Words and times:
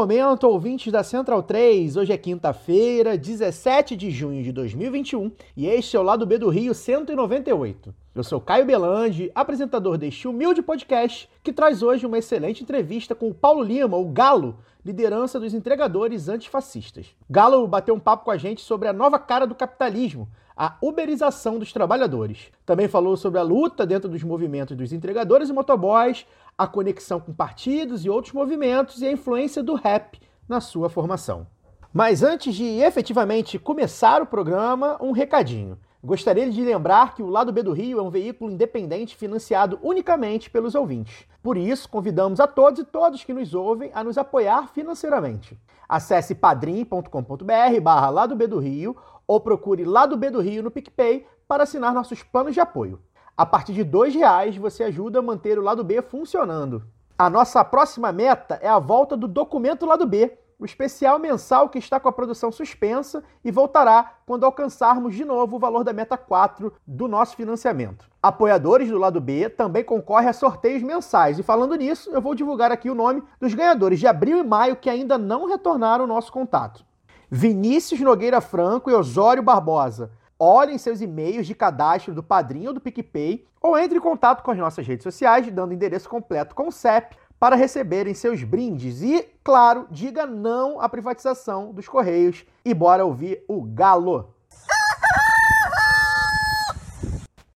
Momento, 0.00 0.44
ouvintes 0.44 0.90
da 0.90 1.04
Central 1.04 1.42
3. 1.42 1.94
Hoje 1.94 2.10
é 2.10 2.16
quinta-feira, 2.16 3.18
17 3.18 3.94
de 3.94 4.10
junho 4.10 4.42
de 4.42 4.50
2021, 4.50 5.30
e 5.54 5.66
este 5.66 5.94
é 5.94 6.00
o 6.00 6.02
Lado 6.02 6.24
B 6.24 6.38
do 6.38 6.48
Rio 6.48 6.72
198. 6.72 7.94
Eu 8.14 8.24
sou 8.24 8.40
Caio 8.40 8.64
Belandi, 8.64 9.30
apresentador 9.34 9.98
deste 9.98 10.26
humilde 10.26 10.62
podcast, 10.62 11.28
que 11.42 11.52
traz 11.52 11.82
hoje 11.82 12.06
uma 12.06 12.16
excelente 12.16 12.62
entrevista 12.62 13.14
com 13.14 13.28
o 13.28 13.34
Paulo 13.34 13.62
Lima, 13.62 13.98
o 13.98 14.06
Galo, 14.06 14.56
liderança 14.82 15.38
dos 15.38 15.52
entregadores 15.52 16.30
antifascistas. 16.30 17.08
Galo 17.28 17.68
bateu 17.68 17.94
um 17.94 18.00
papo 18.00 18.24
com 18.24 18.30
a 18.30 18.38
gente 18.38 18.62
sobre 18.62 18.88
a 18.88 18.94
nova 18.94 19.18
cara 19.18 19.46
do 19.46 19.54
capitalismo, 19.54 20.26
a 20.56 20.76
uberização 20.82 21.58
dos 21.58 21.72
trabalhadores. 21.72 22.50
Também 22.64 22.88
falou 22.88 23.18
sobre 23.18 23.38
a 23.38 23.42
luta 23.42 23.86
dentro 23.86 24.08
dos 24.08 24.22
movimentos 24.22 24.76
dos 24.76 24.94
entregadores 24.94 25.50
e 25.50 25.52
motoboys, 25.52 26.26
a 26.56 26.66
conexão 26.66 27.20
com 27.20 27.32
partidos 27.32 28.04
e 28.04 28.10
outros 28.10 28.32
movimentos 28.32 29.00
e 29.00 29.06
a 29.06 29.12
influência 29.12 29.62
do 29.62 29.74
rap 29.74 30.20
na 30.48 30.60
sua 30.60 30.88
formação. 30.88 31.46
Mas 31.92 32.22
antes 32.22 32.54
de 32.54 32.64
efetivamente 32.64 33.58
começar 33.58 34.22
o 34.22 34.26
programa, 34.26 34.96
um 35.00 35.10
recadinho. 35.10 35.78
Gostaria 36.02 36.50
de 36.50 36.64
lembrar 36.64 37.14
que 37.14 37.22
o 37.22 37.28
Lado 37.28 37.52
B 37.52 37.62
do 37.62 37.72
Rio 37.72 37.98
é 37.98 38.02
um 38.02 38.08
veículo 38.08 38.50
independente 38.50 39.14
financiado 39.14 39.78
unicamente 39.82 40.48
pelos 40.48 40.74
ouvintes. 40.74 41.26
Por 41.42 41.58
isso, 41.58 41.88
convidamos 41.88 42.40
a 42.40 42.46
todos 42.46 42.80
e 42.80 42.84
todos 42.84 43.22
que 43.22 43.34
nos 43.34 43.54
ouvem 43.54 43.90
a 43.92 44.02
nos 44.02 44.16
apoiar 44.16 44.68
financeiramente. 44.68 45.58
Acesse 45.86 46.34
padrim.com.br 46.34 47.80
barra 47.82 48.08
Lado 48.08 48.34
B 48.34 48.46
do 48.46 48.58
Rio 48.58 48.96
ou 49.26 49.40
procure 49.40 49.84
Lado 49.84 50.16
B 50.16 50.30
do 50.30 50.40
Rio 50.40 50.62
no 50.62 50.70
PicPay 50.70 51.26
para 51.46 51.64
assinar 51.64 51.92
nossos 51.92 52.22
planos 52.22 52.54
de 52.54 52.60
apoio. 52.60 52.98
A 53.40 53.46
partir 53.46 53.72
de 53.72 53.80
R$ 53.80 54.10
reais 54.10 54.54
você 54.58 54.84
ajuda 54.84 55.20
a 55.20 55.22
manter 55.22 55.58
o 55.58 55.62
Lado 55.62 55.82
B 55.82 56.02
funcionando. 56.02 56.82
A 57.16 57.30
nossa 57.30 57.64
próxima 57.64 58.12
meta 58.12 58.58
é 58.60 58.68
a 58.68 58.78
volta 58.78 59.16
do 59.16 59.26
Documento 59.26 59.86
Lado 59.86 60.06
B, 60.06 60.36
o 60.58 60.66
especial 60.66 61.18
mensal 61.18 61.70
que 61.70 61.78
está 61.78 61.98
com 61.98 62.06
a 62.06 62.12
produção 62.12 62.52
suspensa 62.52 63.24
e 63.42 63.50
voltará 63.50 64.16
quando 64.26 64.44
alcançarmos 64.44 65.14
de 65.14 65.24
novo 65.24 65.56
o 65.56 65.58
valor 65.58 65.82
da 65.84 65.90
meta 65.94 66.18
4 66.18 66.70
do 66.86 67.08
nosso 67.08 67.34
financiamento. 67.34 68.10
Apoiadores 68.22 68.90
do 68.90 68.98
lado 68.98 69.22
B 69.22 69.48
também 69.48 69.84
concorrem 69.84 70.28
a 70.28 70.34
sorteios 70.34 70.82
mensais 70.82 71.38
e 71.38 71.42
falando 71.42 71.74
nisso, 71.76 72.10
eu 72.10 72.20
vou 72.20 72.34
divulgar 72.34 72.70
aqui 72.70 72.90
o 72.90 72.94
nome 72.94 73.22
dos 73.40 73.54
ganhadores 73.54 73.98
de 73.98 74.06
abril 74.06 74.36
e 74.36 74.46
maio 74.46 74.76
que 74.76 74.90
ainda 74.90 75.16
não 75.16 75.46
retornaram 75.46 76.04
o 76.04 76.08
nosso 76.08 76.30
contato. 76.30 76.84
Vinícius 77.30 78.00
Nogueira 78.00 78.42
Franco 78.42 78.90
e 78.90 78.94
Osório 78.94 79.42
Barbosa. 79.42 80.10
Olhem 80.42 80.78
seus 80.78 81.02
e-mails 81.02 81.46
de 81.46 81.54
cadastro 81.54 82.14
do 82.14 82.22
Padrinho 82.22 82.68
ou 82.68 82.72
do 82.72 82.80
PicPay 82.80 83.46
ou 83.60 83.78
entre 83.78 83.98
em 83.98 84.00
contato 84.00 84.42
com 84.42 84.50
as 84.50 84.56
nossas 84.56 84.86
redes 84.86 85.02
sociais, 85.02 85.46
dando 85.52 85.74
endereço 85.74 86.08
completo 86.08 86.54
com 86.54 86.68
o 86.68 86.72
CEP 86.72 87.14
para 87.38 87.54
receberem 87.54 88.14
seus 88.14 88.42
brindes. 88.42 89.02
E, 89.02 89.28
claro, 89.44 89.86
diga 89.90 90.24
não 90.24 90.80
à 90.80 90.88
privatização 90.88 91.74
dos 91.74 91.86
Correios 91.86 92.46
e 92.64 92.72
bora 92.72 93.04
ouvir 93.04 93.44
o 93.46 93.60
Galo. 93.60 94.34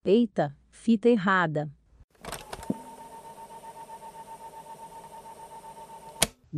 Eita, 0.05 0.55
fita 0.69 1.09
errada. 1.09 1.67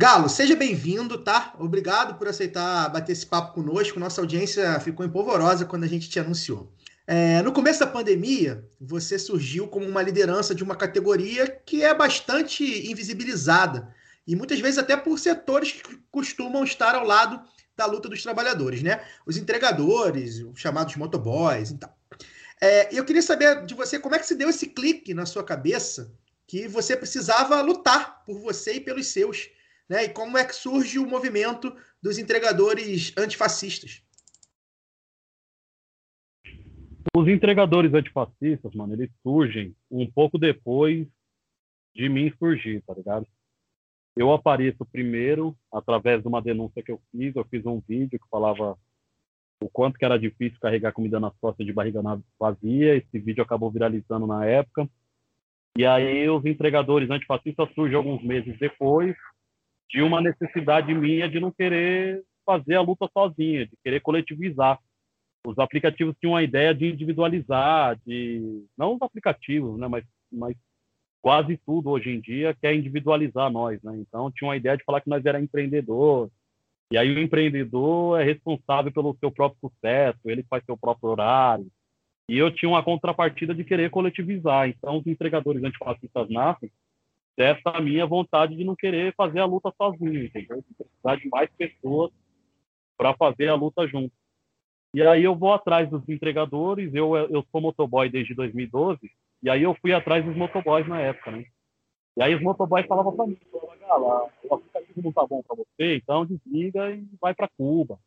Galo, 0.00 0.28
seja 0.28 0.54
bem-vindo, 0.54 1.18
tá? 1.18 1.52
Obrigado 1.58 2.16
por 2.16 2.28
aceitar 2.28 2.88
bater 2.88 3.10
esse 3.10 3.26
papo 3.26 3.52
conosco. 3.52 3.98
Nossa 3.98 4.20
audiência 4.20 4.78
ficou 4.78 5.04
empolvorosa 5.04 5.64
quando 5.64 5.82
a 5.82 5.88
gente 5.88 6.08
te 6.08 6.20
anunciou. 6.20 6.72
É, 7.04 7.42
no 7.42 7.50
começo 7.50 7.80
da 7.80 7.86
pandemia, 7.88 8.64
você 8.80 9.18
surgiu 9.18 9.66
como 9.66 9.84
uma 9.84 10.00
liderança 10.00 10.54
de 10.54 10.62
uma 10.62 10.76
categoria 10.76 11.48
que 11.66 11.82
é 11.82 11.92
bastante 11.92 12.88
invisibilizada 12.88 13.92
e 14.24 14.36
muitas 14.36 14.60
vezes 14.60 14.78
até 14.78 14.96
por 14.96 15.18
setores 15.18 15.72
que 15.72 15.98
costumam 16.12 16.62
estar 16.62 16.94
ao 16.94 17.04
lado 17.04 17.42
da 17.76 17.84
luta 17.84 18.08
dos 18.08 18.22
trabalhadores, 18.22 18.84
né? 18.84 19.04
Os 19.26 19.36
entregadores, 19.36 20.38
os 20.38 20.60
chamados 20.60 20.94
motoboys 20.94 21.70
e 21.70 21.76
tal. 21.76 21.92
É, 22.60 22.96
eu 22.96 23.04
queria 23.04 23.20
saber 23.20 23.66
de 23.66 23.74
você 23.74 23.98
como 23.98 24.14
é 24.14 24.20
que 24.20 24.26
se 24.28 24.36
deu 24.36 24.48
esse 24.48 24.68
clique 24.68 25.12
na 25.12 25.26
sua 25.26 25.42
cabeça 25.42 26.12
que 26.46 26.68
você 26.68 26.96
precisava 26.96 27.60
lutar 27.62 28.22
por 28.24 28.38
você 28.38 28.74
e 28.74 28.80
pelos 28.80 29.08
seus, 29.08 29.50
né? 29.88 30.04
E 30.04 30.08
como 30.10 30.36
é 30.36 30.44
que 30.44 30.54
surge 30.54 30.98
o 30.98 31.06
movimento 31.06 31.74
dos 32.02 32.18
entregadores 32.18 33.12
antifascistas? 33.16 34.02
Os 37.16 37.26
entregadores 37.26 37.92
antifascistas, 37.94 38.74
mano, 38.74 38.92
eles 38.92 39.10
surgem 39.22 39.74
um 39.90 40.08
pouco 40.10 40.38
depois 40.38 41.06
de 41.94 42.08
mim 42.08 42.32
surgir, 42.38 42.82
tá 42.82 42.94
ligado? 42.94 43.26
Eu 44.16 44.32
apareço 44.32 44.84
primeiro 44.84 45.56
através 45.72 46.20
de 46.20 46.28
uma 46.28 46.42
denúncia 46.42 46.82
que 46.82 46.92
eu 46.92 47.00
fiz. 47.10 47.34
Eu 47.34 47.44
fiz 47.44 47.64
um 47.64 47.80
vídeo 47.80 48.18
que 48.18 48.28
falava 48.28 48.76
o 49.60 49.68
quanto 49.70 49.98
que 49.98 50.04
era 50.04 50.18
difícil 50.18 50.58
carregar 50.60 50.92
comida 50.92 51.18
nas 51.18 51.34
costas 51.40 51.64
de 51.64 51.72
barriga 51.72 52.02
vazia. 52.38 52.96
Esse 52.96 53.18
vídeo 53.18 53.42
acabou 53.42 53.70
viralizando 53.70 54.26
na 54.26 54.44
época. 54.44 54.88
E 55.76 55.86
aí 55.86 56.28
os 56.28 56.44
entregadores 56.44 57.08
antifascistas 57.08 57.72
surgem 57.74 57.96
alguns 57.96 58.22
meses 58.22 58.58
depois 58.58 59.16
de 59.90 60.02
uma 60.02 60.20
necessidade 60.20 60.94
minha 60.94 61.28
de 61.28 61.40
não 61.40 61.50
querer 61.50 62.22
fazer 62.44 62.76
a 62.76 62.80
luta 62.80 63.08
sozinha, 63.12 63.66
de 63.66 63.76
querer 63.82 64.00
coletivizar 64.00 64.78
os 65.46 65.58
aplicativos 65.58 66.16
tinham 66.20 66.36
a 66.36 66.42
ideia 66.42 66.74
de 66.74 66.86
individualizar, 66.86 67.98
de 68.06 68.64
não 68.76 68.94
os 68.94 69.02
aplicativos, 69.02 69.78
né, 69.78 69.88
mas, 69.88 70.04
mas 70.30 70.56
quase 71.22 71.56
tudo 71.64 71.90
hoje 71.90 72.10
em 72.10 72.20
dia 72.20 72.56
quer 72.60 72.74
individualizar 72.74 73.50
nós, 73.50 73.82
né? 73.82 73.96
Então 73.96 74.30
tinha 74.30 74.48
uma 74.48 74.56
ideia 74.56 74.76
de 74.76 74.84
falar 74.84 75.00
que 75.00 75.08
nós 75.08 75.24
era 75.24 75.40
empreendedor. 75.40 76.30
E 76.90 76.98
aí 76.98 77.14
o 77.14 77.18
empreendedor 77.18 78.20
é 78.20 78.24
responsável 78.24 78.92
pelo 78.92 79.16
seu 79.18 79.30
próprio 79.30 79.58
sucesso, 79.60 80.18
ele 80.24 80.42
faz 80.42 80.64
seu 80.64 80.76
próprio 80.76 81.10
horário. 81.10 81.66
E 82.28 82.36
eu 82.36 82.50
tinha 82.54 82.68
uma 82.68 82.82
contrapartida 82.82 83.54
de 83.54 83.64
querer 83.64 83.90
coletivizar. 83.90 84.68
Então 84.68 84.98
os 84.98 85.06
entregadores 85.06 85.62
antifascistas 85.62 86.28
nascem 86.28 86.70
dessa 87.38 87.80
minha 87.80 88.04
vontade 88.04 88.56
de 88.56 88.64
não 88.64 88.74
querer 88.74 89.14
fazer 89.14 89.38
a 89.38 89.44
luta 89.44 89.72
sozinho, 89.80 90.24
entendeu? 90.24 90.60
Precisar 90.76 91.14
de 91.14 91.28
mais 91.28 91.48
pessoas 91.56 92.10
para 92.96 93.14
fazer 93.14 93.46
a 93.46 93.54
luta 93.54 93.86
junto. 93.86 94.12
E 94.92 95.00
aí 95.02 95.22
eu 95.22 95.36
vou 95.36 95.52
atrás 95.52 95.88
dos 95.88 96.02
entregadores, 96.08 96.92
eu, 96.92 97.14
eu 97.14 97.46
sou 97.52 97.60
motoboy 97.60 98.10
desde 98.10 98.34
2012, 98.34 98.98
e 99.40 99.48
aí 99.48 99.62
eu 99.62 99.72
fui 99.80 99.92
atrás 99.92 100.24
dos 100.24 100.34
motoboys 100.34 100.88
na 100.88 101.00
época, 101.00 101.30
né? 101.30 101.44
E 102.16 102.22
aí 102.22 102.34
os 102.34 102.42
motoboys 102.42 102.84
falavam 102.86 103.14
para 103.14 103.28
mim, 103.28 103.38
Gala, 103.86 104.28
o 104.42 104.54
aplicativo 104.54 105.00
não 105.00 105.12
tá 105.12 105.24
bom 105.24 105.40
para 105.40 105.54
você, 105.54 105.94
então 105.94 106.26
desliga 106.26 106.90
e 106.90 107.06
vai 107.20 107.32
para 107.34 107.48
Cuba. 107.56 108.00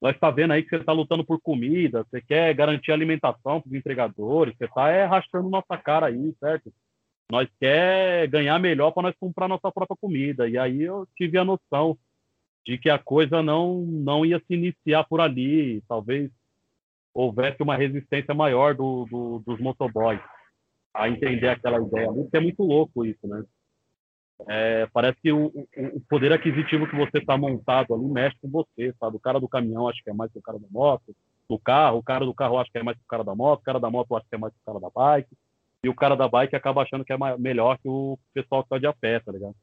Nós 0.00 0.14
está 0.14 0.30
vendo 0.30 0.52
aí 0.52 0.62
que 0.62 0.70
você 0.70 0.76
está 0.76 0.92
lutando 0.92 1.26
por 1.26 1.42
comida, 1.42 2.06
você 2.08 2.22
quer 2.22 2.54
garantir 2.54 2.90
alimentação 2.90 3.60
para 3.60 3.68
os 3.68 3.74
entregadores, 3.74 4.56
você 4.56 4.64
está 4.64 4.88
é, 4.88 5.04
rachando 5.04 5.50
nossa 5.50 5.76
cara 5.76 6.06
aí, 6.06 6.34
certo? 6.40 6.72
Nós 7.30 7.48
quer 7.60 8.26
ganhar 8.28 8.58
melhor 8.58 8.90
para 8.90 9.04
nós 9.04 9.16
comprar 9.20 9.48
nossa 9.48 9.70
própria 9.70 9.96
comida. 10.00 10.48
E 10.48 10.56
aí 10.56 10.82
eu 10.82 11.06
tive 11.16 11.36
a 11.36 11.44
noção 11.44 11.98
de 12.66 12.78
que 12.78 12.88
a 12.88 12.98
coisa 12.98 13.42
não, 13.42 13.82
não 13.82 14.24
ia 14.24 14.38
se 14.38 14.54
iniciar 14.54 15.04
por 15.04 15.20
ali, 15.20 15.82
talvez 15.88 16.30
houvesse 17.14 17.62
uma 17.62 17.76
resistência 17.76 18.34
maior 18.34 18.74
do, 18.74 19.06
do, 19.10 19.38
dos 19.40 19.60
motoboys 19.60 20.20
a 20.94 21.08
entender 21.08 21.48
aquela 21.48 21.80
ideia. 21.80 22.08
Isso 22.10 22.30
é 22.32 22.40
muito 22.40 22.62
louco 22.62 23.04
isso, 23.04 23.26
né? 23.26 23.44
É, 24.46 24.86
parece 24.92 25.20
que 25.20 25.32
o, 25.32 25.46
o, 25.46 26.00
poder 26.08 26.32
aquisitivo 26.32 26.86
que 26.86 26.94
você 26.94 27.18
está 27.18 27.36
montado 27.36 27.92
ali 27.92 28.04
mexe 28.04 28.36
com 28.40 28.48
você, 28.48 28.94
sabe? 29.00 29.16
O 29.16 29.20
cara 29.20 29.40
do 29.40 29.48
caminhão 29.48 29.88
acho 29.88 30.02
que 30.02 30.10
é 30.10 30.12
mais 30.12 30.30
que 30.30 30.38
o 30.38 30.42
cara 30.42 30.58
da 30.58 30.68
moto, 30.70 31.14
do 31.48 31.58
carro, 31.58 31.98
o 31.98 32.02
cara 32.02 32.24
do 32.24 32.34
carro 32.34 32.58
acho 32.58 32.70
que 32.70 32.78
é 32.78 32.82
mais 32.82 32.96
que 32.96 33.02
o 33.02 33.08
cara 33.08 33.24
da 33.24 33.34
moto, 33.34 33.60
o 33.60 33.64
cara 33.64 33.80
da 33.80 33.90
moto 33.90 34.14
acho 34.16 34.28
que 34.28 34.34
é 34.34 34.38
mais 34.38 34.52
que 34.52 34.60
o 34.60 34.64
cara 34.64 34.78
da 34.78 34.90
bike, 34.90 35.36
e 35.82 35.88
o 35.88 35.94
cara 35.94 36.16
da 36.16 36.28
bike 36.28 36.56
acaba 36.56 36.82
achando 36.82 37.04
que 37.04 37.12
é 37.12 37.16
melhor 37.38 37.78
que 37.78 37.88
o 37.88 38.18
pessoal 38.34 38.62
que 38.62 38.68
tá 38.68 38.78
de 38.78 38.86
a 38.86 38.92
pé, 38.92 39.20
tá 39.20 39.32
ligado? 39.32 39.54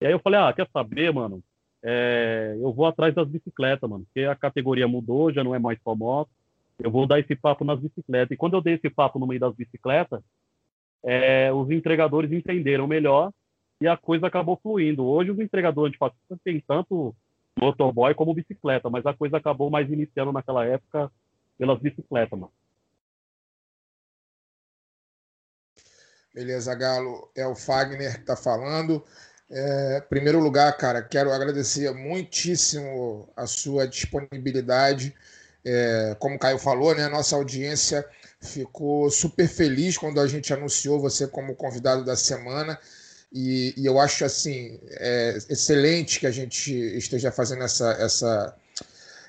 E 0.00 0.06
aí 0.06 0.12
eu 0.12 0.18
falei, 0.18 0.40
ah, 0.40 0.52
quer 0.52 0.68
saber, 0.72 1.12
mano? 1.12 1.42
É, 1.82 2.56
eu 2.60 2.72
vou 2.72 2.86
atrás 2.86 3.14
das 3.14 3.28
bicicletas, 3.28 3.88
mano, 3.88 4.04
porque 4.04 4.26
a 4.26 4.34
categoria 4.34 4.86
mudou, 4.86 5.32
já 5.32 5.42
não 5.42 5.54
é 5.54 5.58
mais 5.58 5.78
só 5.82 5.94
moto, 5.94 6.30
eu 6.78 6.90
vou 6.90 7.06
dar 7.06 7.20
esse 7.20 7.34
papo 7.36 7.64
nas 7.64 7.78
bicicletas. 7.80 8.30
E 8.32 8.36
quando 8.36 8.54
eu 8.54 8.60
dei 8.60 8.74
esse 8.74 8.90
papo 8.90 9.18
no 9.18 9.26
meio 9.26 9.40
das 9.40 9.54
bicicletas, 9.54 10.20
é, 11.04 11.52
os 11.52 11.70
entregadores 11.70 12.32
entenderam 12.32 12.86
melhor 12.86 13.32
e 13.80 13.88
a 13.88 13.96
coisa 13.96 14.26
acabou 14.26 14.58
fluindo. 14.62 15.04
Hoje 15.04 15.30
os 15.30 15.38
entregadores 15.38 15.90
antifascistas 15.90 16.38
têm 16.44 16.60
tanto 16.60 17.14
motoboy 17.60 18.14
como 18.14 18.34
bicicleta, 18.34 18.88
mas 18.88 19.04
a 19.06 19.12
coisa 19.12 19.36
acabou 19.36 19.70
mais 19.70 19.90
iniciando 19.90 20.32
naquela 20.32 20.64
época 20.64 21.10
pelas 21.58 21.78
bicicletas, 21.78 22.38
mano. 22.38 22.52
Beleza, 26.34 26.74
Galo. 26.74 27.30
É 27.34 27.46
o 27.46 27.54
Fagner 27.54 28.14
que 28.14 28.20
está 28.20 28.36
falando. 28.36 29.04
É, 29.50 30.00
primeiro 30.08 30.40
lugar, 30.40 30.74
cara, 30.78 31.02
quero 31.02 31.30
agradecer 31.30 31.92
muitíssimo 31.92 33.28
a 33.36 33.46
sua 33.46 33.86
disponibilidade. 33.86 35.14
É, 35.64 36.16
como 36.18 36.36
o 36.36 36.38
Caio 36.38 36.58
falou, 36.58 36.94
né, 36.94 37.06
nossa 37.08 37.36
audiência 37.36 38.04
ficou 38.40 39.10
super 39.10 39.46
feliz 39.46 39.96
quando 39.96 40.20
a 40.20 40.26
gente 40.26 40.52
anunciou 40.52 40.98
você 40.98 41.26
como 41.26 41.54
convidado 41.54 42.04
da 42.04 42.16
semana. 42.16 42.78
E, 43.30 43.74
e 43.76 43.86
eu 43.86 43.98
acho 43.98 44.24
assim 44.24 44.80
é, 44.90 45.38
excelente 45.48 46.18
que 46.18 46.26
a 46.26 46.30
gente 46.30 46.72
esteja 46.96 47.30
fazendo 47.30 47.62
essa, 47.62 47.92
essa, 47.92 48.56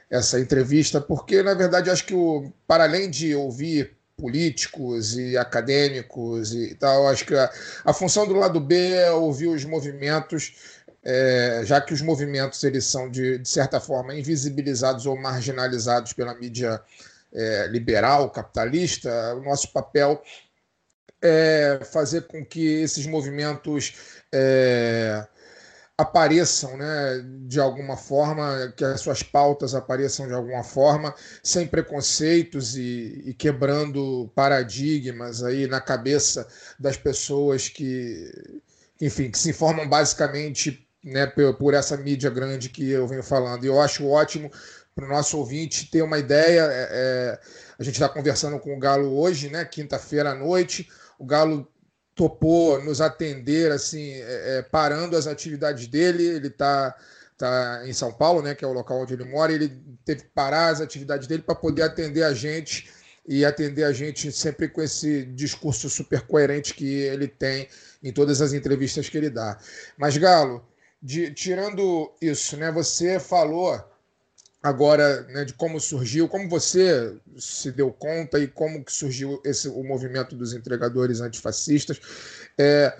essa 0.09 0.39
entrevista, 0.39 0.99
porque 0.99 1.43
na 1.43 1.53
verdade 1.53 1.89
acho 1.89 2.05
que 2.05 2.13
o, 2.13 2.51
para 2.67 2.85
além 2.85 3.09
de 3.09 3.35
ouvir 3.35 3.95
políticos 4.23 5.17
e 5.17 5.37
acadêmicos 5.37 6.55
e 6.55 6.73
tal. 6.75 7.09
Acho 7.09 7.25
que 7.25 7.35
a, 7.35 7.51
a 7.83 7.93
função 7.93 8.25
do 8.25 8.33
lado 8.33 8.57
B 8.57 8.93
é 8.93 9.11
ouvir 9.11 9.47
os 9.47 9.65
movimentos, 9.65 10.55
é, 11.03 11.63
já 11.65 11.81
que 11.81 11.93
os 11.93 12.01
movimentos 12.01 12.63
eles 12.63 12.85
são, 12.85 13.11
de, 13.11 13.39
de, 13.39 13.49
certa 13.49 13.81
forma, 13.81 14.15
invisibilizados 14.15 15.05
ou 15.05 15.17
marginalizados 15.17 16.13
pela 16.13 16.33
mídia 16.33 16.81
é, 17.33 17.67
liberal, 17.67 18.29
capitalista, 18.29 19.35
o 19.35 19.43
nosso 19.43 19.73
papel 19.73 20.23
é 21.21 21.81
fazer 21.91 22.21
com 22.21 22.45
que 22.45 22.65
esses 22.81 23.05
movimentos 23.05 23.93
é, 24.31 25.27
apareçam 25.97 26.75
né, 26.75 27.23
de 27.45 27.59
alguma 27.59 27.95
forma, 27.95 28.73
que 28.75 28.83
as 28.83 29.01
suas 29.01 29.21
pautas 29.21 29.75
apareçam 29.75 30.27
de 30.27 30.33
alguma 30.33 30.63
forma, 30.63 31.13
sem 31.43 31.67
preconceitos 31.67 32.75
e, 32.75 33.21
e, 33.25 33.33
quebrando 33.33 34.31
paradigmas 34.33 35.43
aí 35.43 35.67
na 35.67 35.79
cabeça 35.79 36.47
das 36.79 36.97
pessoas 36.97 37.69
que, 37.69 38.61
enfim, 38.99 39.29
que 39.29 39.37
se 39.37 39.51
informam 39.51 39.87
basicamente 39.87 40.87
né, 41.03 41.27
por, 41.27 41.53
por 41.55 41.73
essa 41.73 41.95
mídia 41.95 42.29
grande 42.29 42.69
que 42.69 42.89
eu 42.89 43.07
venho 43.07 43.23
falando. 43.23 43.63
E 43.63 43.67
eu 43.67 43.79
acho 43.79 44.07
ótimo 44.07 44.51
para 44.95 45.05
o 45.05 45.09
nosso 45.09 45.37
ouvinte 45.37 45.89
ter 45.91 46.01
uma 46.01 46.17
ideia. 46.17 46.61
É, 46.71 46.89
é, 46.91 47.39
a 47.77 47.83
gente 47.83 47.95
está 47.95 48.09
conversando 48.09 48.59
com 48.59 48.75
o 48.75 48.79
Galo 48.79 49.15
hoje, 49.15 49.49
né, 49.49 49.63
quinta-feira 49.63 50.31
à 50.31 50.35
noite. 50.35 50.89
O 51.19 51.25
Galo 51.25 51.67
topou 52.15 52.81
nos 52.83 53.01
atender, 53.01 53.71
assim, 53.71 54.11
é, 54.13 54.57
é, 54.57 54.61
parando 54.61 55.17
as 55.17 55.27
atividades 55.27 55.87
dele. 55.87 56.23
Ele 56.23 56.47
está 56.47 56.95
tá 57.37 57.81
em 57.85 57.93
São 57.93 58.11
Paulo, 58.11 58.41
né, 58.41 58.55
que 58.55 58.63
é 58.63 58.67
o 58.67 58.73
local 58.73 59.01
onde 59.01 59.13
ele 59.13 59.25
mora, 59.25 59.51
ele 59.51 59.81
teve 60.05 60.21
que 60.21 60.29
parar 60.29 60.69
as 60.69 60.81
atividades 60.81 61.27
dele 61.27 61.41
para 61.41 61.55
poder 61.55 61.83
atender 61.83 62.23
a 62.23 62.33
gente 62.33 62.89
e 63.27 63.45
atender 63.45 63.83
a 63.85 63.93
gente 63.93 64.31
sempre 64.31 64.67
com 64.67 64.81
esse 64.81 65.25
discurso 65.27 65.89
super 65.89 66.21
coerente 66.21 66.73
que 66.73 66.85
ele 66.85 67.27
tem 67.27 67.67
em 68.03 68.11
todas 68.11 68.41
as 68.41 68.53
entrevistas 68.53 69.07
que 69.07 69.17
ele 69.17 69.29
dá. 69.29 69.57
Mas, 69.97 70.17
Galo, 70.17 70.65
de, 71.01 71.31
tirando 71.31 72.11
isso, 72.21 72.57
né, 72.57 72.71
você 72.71 73.19
falou 73.19 73.81
agora 74.63 75.23
né, 75.23 75.43
de 75.43 75.53
como 75.53 75.77
surgiu, 75.77 76.29
como 76.29 76.47
você 76.47 77.13
se 77.37 77.69
deu 77.69 77.91
conta 77.91 78.39
e 78.39 78.47
como 78.47 78.83
que 78.83 78.93
surgiu 78.93 79.41
esse, 79.43 79.67
o 79.67 79.83
movimento 79.83 80.35
dos 80.37 80.53
entregadores 80.53 81.19
antifascistas. 81.19 81.99
É, 82.57 82.97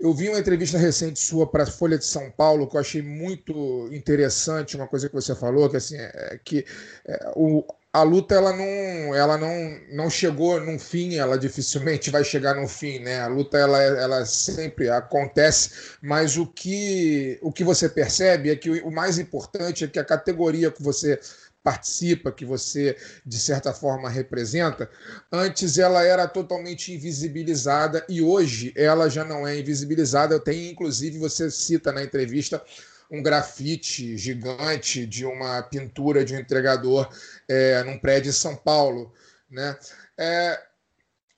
eu 0.00 0.12
vi 0.12 0.28
uma 0.28 0.40
entrevista 0.40 0.76
recente 0.76 1.20
sua 1.20 1.46
para 1.46 1.62
a 1.62 1.66
Folha 1.66 1.96
de 1.96 2.04
São 2.04 2.30
Paulo 2.32 2.68
que 2.68 2.76
eu 2.76 2.80
achei 2.80 3.00
muito 3.00 3.88
interessante, 3.92 4.76
uma 4.76 4.88
coisa 4.88 5.08
que 5.08 5.14
você 5.14 5.36
falou, 5.36 5.70
que 5.70 5.76
assim, 5.76 5.96
é, 5.96 6.40
que 6.44 6.66
é, 7.06 7.32
o, 7.36 7.64
a 7.98 8.02
luta 8.02 8.34
ela 8.34 8.52
não, 8.52 9.14
ela 9.14 9.36
não, 9.36 9.80
não 9.90 10.10
chegou 10.10 10.60
num 10.60 10.78
fim, 10.78 11.16
ela 11.16 11.36
dificilmente 11.36 12.10
vai 12.10 12.24
chegar 12.24 12.54
no 12.54 12.68
fim, 12.68 12.98
né? 13.00 13.20
A 13.20 13.26
luta 13.26 13.58
ela, 13.58 13.82
ela 13.82 14.24
sempre 14.24 14.88
acontece, 14.88 15.96
mas 16.00 16.36
o 16.36 16.46
que, 16.46 17.38
o 17.42 17.52
que 17.52 17.64
você 17.64 17.88
percebe 17.88 18.50
é 18.50 18.56
que 18.56 18.70
o, 18.70 18.88
o 18.88 18.92
mais 18.92 19.18
importante 19.18 19.84
é 19.84 19.88
que 19.88 19.98
a 19.98 20.04
categoria 20.04 20.70
que 20.70 20.82
você 20.82 21.18
participa, 21.62 22.32
que 22.32 22.44
você 22.44 22.96
de 23.26 23.38
certa 23.38 23.72
forma 23.72 24.08
representa, 24.08 24.88
antes 25.30 25.76
ela 25.76 26.02
era 26.04 26.26
totalmente 26.26 26.94
invisibilizada 26.94 28.04
e 28.08 28.22
hoje 28.22 28.72
ela 28.76 29.08
já 29.10 29.24
não 29.24 29.46
é 29.46 29.58
invisibilizada. 29.58 30.38
Tem 30.38 30.70
inclusive 30.70 31.18
você 31.18 31.50
cita 31.50 31.92
na 31.92 32.02
entrevista 32.02 32.62
um 33.10 33.22
grafite 33.22 34.16
gigante 34.16 35.06
de 35.06 35.24
uma 35.24 35.62
pintura 35.62 36.24
de 36.24 36.34
um 36.34 36.38
entregador 36.38 37.08
é, 37.48 37.82
num 37.82 37.98
prédio 37.98 38.30
em 38.30 38.32
São 38.32 38.54
Paulo. 38.54 39.12
Né? 39.50 39.76
É, 40.18 40.60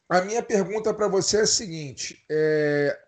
a 0.09 0.21
minha 0.23 0.43
pergunta 0.43 0.93
para 0.93 1.07
você 1.07 1.39
é 1.39 1.43
a 1.43 1.47
seguinte: 1.47 2.25
é, 2.29 2.99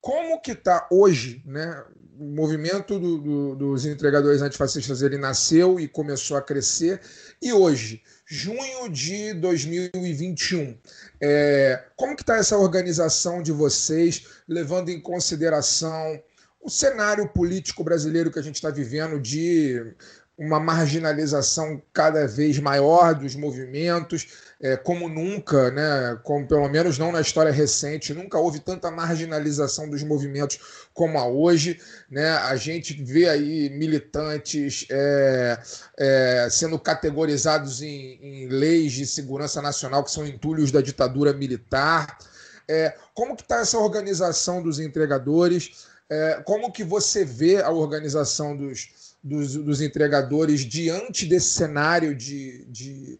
como 0.00 0.40
que 0.40 0.52
está 0.52 0.86
hoje, 0.90 1.42
né? 1.46 1.82
O 2.18 2.24
movimento 2.24 3.00
do, 3.00 3.18
do, 3.18 3.54
dos 3.56 3.86
entregadores 3.86 4.42
antifascistas 4.42 5.00
ele 5.00 5.16
nasceu 5.16 5.80
e 5.80 5.88
começou 5.88 6.36
a 6.36 6.42
crescer, 6.42 7.00
e 7.40 7.52
hoje, 7.52 8.02
junho 8.26 8.88
de 8.90 9.32
2021, 9.34 10.78
é, 11.20 11.84
como 11.96 12.14
que 12.14 12.22
está 12.22 12.36
essa 12.36 12.56
organização 12.56 13.42
de 13.42 13.50
vocês, 13.50 14.26
levando 14.46 14.90
em 14.90 15.00
consideração 15.00 16.22
o 16.62 16.70
cenário 16.70 17.28
político 17.28 17.82
brasileiro 17.82 18.30
que 18.30 18.38
a 18.38 18.42
gente 18.42 18.54
está 18.54 18.70
vivendo 18.70 19.20
de 19.20 19.94
uma 20.38 20.58
marginalização 20.58 21.80
cada 21.92 22.26
vez 22.26 22.58
maior 22.58 23.14
dos 23.14 23.34
movimentos, 23.34 24.26
é, 24.60 24.76
como 24.76 25.08
nunca, 25.08 25.70
né, 25.70 26.18
como 26.24 26.46
pelo 26.48 26.68
menos 26.68 26.98
não 26.98 27.12
na 27.12 27.20
história 27.20 27.52
recente, 27.52 28.14
nunca 28.14 28.38
houve 28.38 28.58
tanta 28.58 28.90
marginalização 28.90 29.88
dos 29.88 30.02
movimentos 30.02 30.88
como 30.94 31.18
a 31.18 31.26
hoje. 31.26 31.78
Né? 32.10 32.30
A 32.30 32.56
gente 32.56 33.04
vê 33.04 33.28
aí 33.28 33.70
militantes 33.70 34.86
é, 34.90 35.58
é, 35.98 36.48
sendo 36.50 36.78
categorizados 36.78 37.82
em, 37.82 38.18
em, 38.22 38.48
leis 38.48 38.92
de 38.92 39.06
segurança 39.06 39.60
nacional 39.60 40.02
que 40.02 40.10
são 40.10 40.26
entulhos 40.26 40.72
da 40.72 40.80
ditadura 40.80 41.32
militar. 41.32 42.18
É, 42.68 42.96
como 43.14 43.36
que 43.36 43.42
está 43.42 43.60
essa 43.60 43.78
organização 43.78 44.62
dos 44.62 44.80
entregadores? 44.80 45.91
É, 46.12 46.42
como 46.44 46.70
que 46.70 46.84
você 46.84 47.24
vê 47.24 47.62
a 47.62 47.70
organização 47.70 48.54
dos, 48.54 49.16
dos, 49.24 49.54
dos 49.54 49.80
entregadores 49.80 50.60
diante 50.60 51.24
desse 51.24 51.48
cenário 51.48 52.14
de, 52.14 52.66
de, 52.66 53.18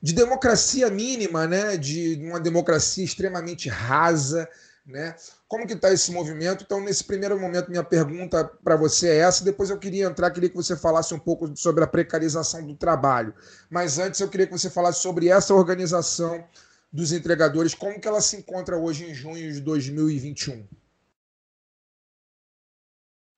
de, 0.00 0.12
democracia 0.12 0.88
mínima, 0.88 1.48
né? 1.48 1.76
de 1.76 2.20
uma 2.22 2.38
democracia 2.38 3.04
extremamente 3.04 3.68
rasa? 3.68 4.48
Né? 4.86 5.16
Como 5.48 5.66
que 5.66 5.72
está 5.72 5.92
esse 5.92 6.12
movimento? 6.12 6.62
Então, 6.64 6.80
nesse 6.80 7.02
primeiro 7.02 7.36
momento, 7.40 7.72
minha 7.72 7.82
pergunta 7.82 8.44
para 8.62 8.76
você 8.76 9.08
é 9.08 9.16
essa. 9.18 9.42
Depois 9.42 9.68
eu 9.68 9.78
queria 9.78 10.06
entrar, 10.06 10.30
queria 10.30 10.48
que 10.48 10.54
você 10.54 10.76
falasse 10.76 11.12
um 11.12 11.18
pouco 11.18 11.56
sobre 11.56 11.82
a 11.82 11.88
precarização 11.88 12.64
do 12.64 12.76
trabalho. 12.76 13.34
Mas 13.68 13.98
antes 13.98 14.20
eu 14.20 14.28
queria 14.28 14.46
que 14.46 14.52
você 14.52 14.70
falasse 14.70 15.00
sobre 15.00 15.28
essa 15.28 15.52
organização 15.52 16.44
dos 16.92 17.10
entregadores, 17.10 17.74
como 17.74 18.00
que 18.00 18.06
ela 18.06 18.20
se 18.20 18.36
encontra 18.36 18.76
hoje 18.76 19.10
em 19.10 19.14
junho 19.14 19.52
de 19.52 19.60
2021. 19.60 20.64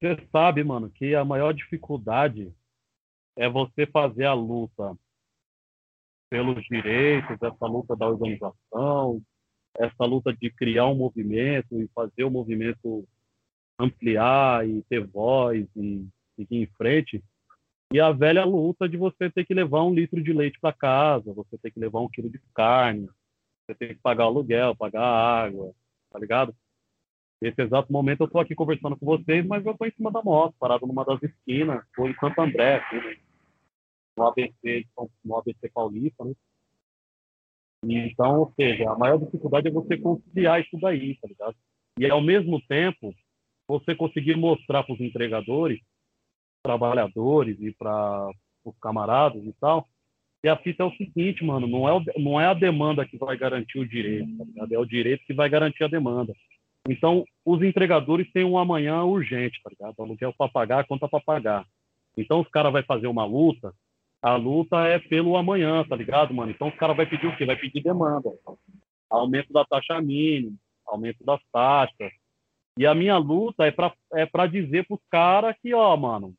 Você 0.05 0.29
sabe, 0.31 0.63
mano, 0.63 0.91
que 0.91 1.15
a 1.15 1.25
maior 1.25 1.55
dificuldade 1.55 2.55
é 3.35 3.49
você 3.49 3.87
fazer 3.87 4.27
a 4.27 4.35
luta 4.35 4.95
pelos 6.29 6.63
direitos, 6.65 7.41
essa 7.41 7.67
luta 7.67 7.97
da 7.97 8.07
organização, 8.07 9.23
essa 9.79 10.05
luta 10.05 10.31
de 10.31 10.51
criar 10.51 10.89
um 10.89 10.95
movimento 10.95 11.81
e 11.81 11.89
fazer 11.95 12.23
o 12.23 12.31
movimento 12.31 13.09
ampliar 13.79 14.69
e 14.69 14.83
ter 14.91 15.07
voz 15.07 15.67
e 15.75 16.07
seguir 16.37 16.57
em 16.57 16.67
frente. 16.77 17.25
E 17.91 17.99
a 17.99 18.13
velha 18.13 18.45
luta 18.45 18.87
de 18.87 18.99
você 18.99 19.31
ter 19.31 19.47
que 19.47 19.55
levar 19.55 19.85
um 19.85 19.95
litro 19.95 20.23
de 20.23 20.35
leite 20.35 20.61
para 20.61 20.75
casa, 20.75 21.33
você 21.33 21.57
ter 21.57 21.71
que 21.71 21.81
levar 21.81 22.01
um 22.01 22.11
quilo 22.11 22.29
de 22.29 22.39
carne, 22.55 23.09
você 23.65 23.75
ter 23.75 23.95
que 23.95 24.03
pagar 24.03 24.25
aluguel, 24.25 24.77
pagar 24.77 25.01
água, 25.01 25.73
tá 26.11 26.19
ligado? 26.19 26.55
Nesse 27.41 27.61
exato 27.63 27.93
momento 27.93 28.21
eu 28.23 28.27
estou 28.27 28.41
aqui 28.41 28.55
conversando 28.55 28.97
com 28.97 29.05
vocês, 29.07 29.47
mas 29.47 29.65
eu 29.65 29.73
estou 29.73 29.87
em 29.87 29.93
cima 29.93 30.11
da 30.11 30.23
moto, 30.23 30.55
parado 30.59 30.87
numa 30.87 31.05
das 31.05 31.23
esquinas, 31.23 31.85
estou 31.87 32.09
em 32.09 32.15
Santo 32.15 32.41
André, 32.41 32.77
aqui, 32.77 33.21
no 34.17 34.27
ABC, 34.27 34.87
no 35.25 35.37
ABC 35.37 35.69
Paulista, 35.73 36.25
né? 36.25 36.33
Então, 37.87 38.41
ou 38.41 38.53
seja, 38.57 38.91
a 38.91 38.97
maior 38.97 39.19
dificuldade 39.19 39.69
é 39.69 39.71
você 39.71 39.99
conciliar 39.99 40.61
isso 40.61 40.79
daí, 40.81 41.17
tá 41.21 41.29
ligado? 41.29 41.55
E 41.99 42.09
ao 42.09 42.23
mesmo 42.23 42.61
tempo, 42.67 43.15
você 43.69 43.95
conseguir 43.95 44.37
mostrar 44.37 44.83
para 44.85 44.95
os 44.95 45.01
entregadores, 45.01 45.81
trabalhadores 46.63 47.61
e 47.61 47.73
para 47.73 48.31
os 48.65 48.75
camaradas 48.79 49.45
e 49.45 49.53
tal, 49.61 49.87
que 50.43 50.49
a 50.49 50.57
fita 50.57 50.83
é 50.83 50.87
o 50.87 50.97
seguinte, 50.97 51.45
mano, 51.45 51.67
não 51.67 51.87
é, 51.89 51.93
o- 51.93 52.05
não 52.19 52.41
é 52.41 52.47
a 52.47 52.55
demanda 52.55 53.07
que 53.07 53.19
vai 53.19 53.37
garantir 53.37 53.79
o 53.79 53.87
direito, 53.87 54.35
tá 54.39 54.45
ligado? 54.45 54.73
É 54.75 54.79
o 54.79 54.85
direito 54.87 55.25
que 55.27 55.35
vai 55.35 55.49
garantir 55.51 55.85
a 55.85 55.89
demanda. 55.89 56.33
Então, 56.89 57.25
os 57.45 57.63
entregadores 57.63 58.31
têm 58.33 58.45
um 58.45 58.59
amanhã 58.59 59.03
urgente, 59.05 59.61
tá 59.63 59.71
ligado? 59.71 59.95
Aluguel 59.99 60.35
para 60.37 60.51
pagar, 60.51 60.87
conta 60.87 61.09
para 61.09 61.21
pagar. 61.21 61.67
Então, 62.17 62.41
os 62.41 62.49
caras 62.49 62.73
vão 62.73 62.83
fazer 62.85 63.07
uma 63.07 63.25
luta, 63.25 63.73
a 64.21 64.37
luta 64.37 64.87
é 64.87 64.99
pelo 64.99 65.37
amanhã, 65.37 65.85
tá 65.85 65.97
ligado, 65.97 66.35
mano? 66.35 66.51
Então, 66.51 66.69
os 66.69 66.75
caras 66.77 66.97
vão 66.97 67.07
pedir 67.07 67.27
o 67.27 67.37
quê? 67.37 67.47
Vai 67.47 67.57
pedir 67.57 67.83
demanda. 67.83 68.31
Aumento 69.11 69.53
da 69.53 69.65
taxa 69.65 70.01
mínima, 70.01 70.57
aumento 70.87 71.25
das 71.25 71.41
taxas. 71.53 72.13
E 72.79 72.87
a 72.87 72.95
minha 72.95 73.17
luta 73.17 73.65
é 73.65 73.71
para 73.71 73.93
é 74.13 74.27
pra 74.27 74.47
dizer 74.47 74.87
pros 74.87 75.01
caras 75.11 75.57
que, 75.63 75.73
ó, 75.73 75.97
mano, 75.97 76.35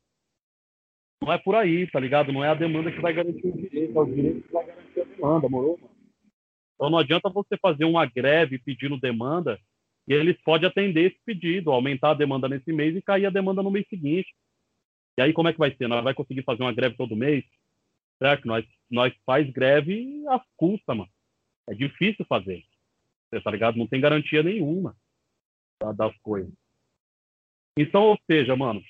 não 1.22 1.32
é 1.32 1.38
por 1.38 1.54
aí, 1.54 1.90
tá 1.90 1.98
ligado? 1.98 2.32
Não 2.32 2.44
é 2.44 2.48
a 2.48 2.54
demanda 2.54 2.92
que 2.92 3.00
vai 3.00 3.12
garantir 3.12 3.46
o 3.46 3.56
direito, 3.56 3.98
é 3.98 4.00
o 4.00 4.04
direito 4.04 4.46
que 4.46 4.52
vai 4.52 4.66
garantir 4.66 5.00
a 5.00 5.04
demanda, 5.04 5.48
morou, 5.48 5.78
mano? 5.78 5.96
Então 6.74 6.90
não 6.90 6.98
adianta 6.98 7.30
você 7.30 7.56
fazer 7.56 7.86
uma 7.86 8.04
greve 8.04 8.58
pedindo 8.58 9.00
demanda 9.00 9.58
e 10.08 10.14
eles 10.14 10.40
podem 10.42 10.68
atender 10.68 11.10
esse 11.10 11.20
pedido, 11.24 11.72
aumentar 11.72 12.10
a 12.10 12.14
demanda 12.14 12.48
nesse 12.48 12.72
mês 12.72 12.94
e 12.94 13.02
cair 13.02 13.26
a 13.26 13.30
demanda 13.30 13.62
no 13.62 13.70
mês 13.70 13.86
seguinte. 13.88 14.34
E 15.18 15.22
aí 15.22 15.32
como 15.32 15.48
é 15.48 15.52
que 15.52 15.58
vai 15.58 15.74
ser? 15.74 15.88
Nós 15.88 16.04
vai 16.04 16.14
conseguir 16.14 16.42
fazer 16.42 16.62
uma 16.62 16.72
greve 16.72 16.96
todo 16.96 17.16
mês? 17.16 17.44
Certo? 18.18 18.46
Nós, 18.46 18.64
nós 18.90 19.12
faz 19.24 19.50
greve 19.50 20.24
às 20.28 20.42
custas, 20.56 20.96
mano. 20.96 21.10
É 21.68 21.74
difícil 21.74 22.24
fazer. 22.26 22.64
Você 23.30 23.40
tá 23.40 23.50
ligado? 23.50 23.76
Não 23.76 23.86
tem 23.86 24.00
garantia 24.00 24.42
nenhuma 24.42 24.96
tá, 25.78 25.92
das 25.92 26.16
coisas. 26.18 26.52
Então, 27.76 28.04
ou 28.04 28.18
seja, 28.26 28.54
mano, 28.54 28.80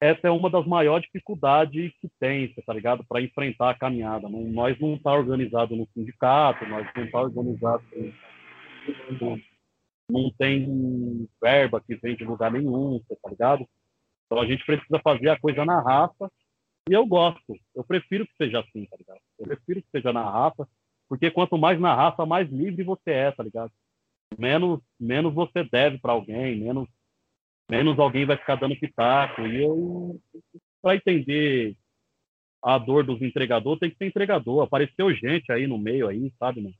essa 0.00 0.28
é 0.28 0.30
uma 0.30 0.48
das 0.48 0.66
maiores 0.66 1.04
dificuldades 1.06 1.92
que 2.00 2.08
tem, 2.18 2.52
você 2.52 2.62
tá 2.62 2.72
ligado? 2.72 3.04
Para 3.04 3.20
enfrentar 3.20 3.70
a 3.70 3.78
caminhada. 3.78 4.28
Não- 4.28 4.44
nós 4.44 4.78
não 4.80 4.96
tá 4.98 5.12
organizado 5.12 5.76
no 5.76 5.86
sindicato, 5.92 6.66
nós 6.66 6.88
não 6.96 7.10
tá 7.10 7.20
organizado 7.20 7.84
não 10.10 10.30
tem 10.32 11.28
verba 11.40 11.80
que 11.80 11.96
vem 11.96 12.16
de 12.16 12.24
lugar 12.24 12.50
nenhum, 12.50 13.00
tá 13.22 13.30
ligado? 13.30 13.66
Então 14.26 14.40
a 14.40 14.46
gente 14.46 14.64
precisa 14.64 14.98
fazer 15.02 15.28
a 15.28 15.38
coisa 15.38 15.64
na 15.64 15.80
raça 15.80 16.30
e 16.88 16.92
eu 16.92 17.06
gosto. 17.06 17.54
Eu 17.74 17.84
prefiro 17.84 18.26
que 18.26 18.36
seja 18.36 18.60
assim, 18.60 18.86
tá 18.86 18.96
ligado? 18.96 19.20
Eu 19.38 19.46
prefiro 19.46 19.82
que 19.82 19.90
seja 19.90 20.12
na 20.12 20.28
raça, 20.28 20.66
porque 21.08 21.30
quanto 21.30 21.58
mais 21.58 21.78
na 21.78 21.94
raça, 21.94 22.24
mais 22.26 22.50
livre 22.50 22.82
você 22.82 23.10
é, 23.10 23.30
tá 23.30 23.42
ligado? 23.42 23.72
Menos, 24.38 24.80
menos 24.98 25.34
você 25.34 25.64
deve 25.64 25.98
para 25.98 26.12
alguém, 26.12 26.60
menos, 26.60 26.88
menos 27.70 27.98
alguém 27.98 28.24
vai 28.24 28.36
ficar 28.36 28.56
dando 28.56 28.78
pitaco. 28.78 29.42
E 29.42 29.62
eu, 29.62 30.20
para 30.82 30.96
entender 30.96 31.76
a 32.62 32.78
dor 32.78 33.04
dos 33.04 33.20
entregadores, 33.22 33.80
tem 33.80 33.90
que 33.90 33.96
ser 33.96 34.06
entregador. 34.06 34.62
Apareceu 34.62 35.14
gente 35.14 35.50
aí 35.52 35.66
no 35.66 35.78
meio 35.78 36.08
aí, 36.08 36.32
sabe, 36.38 36.60
mano? 36.60 36.74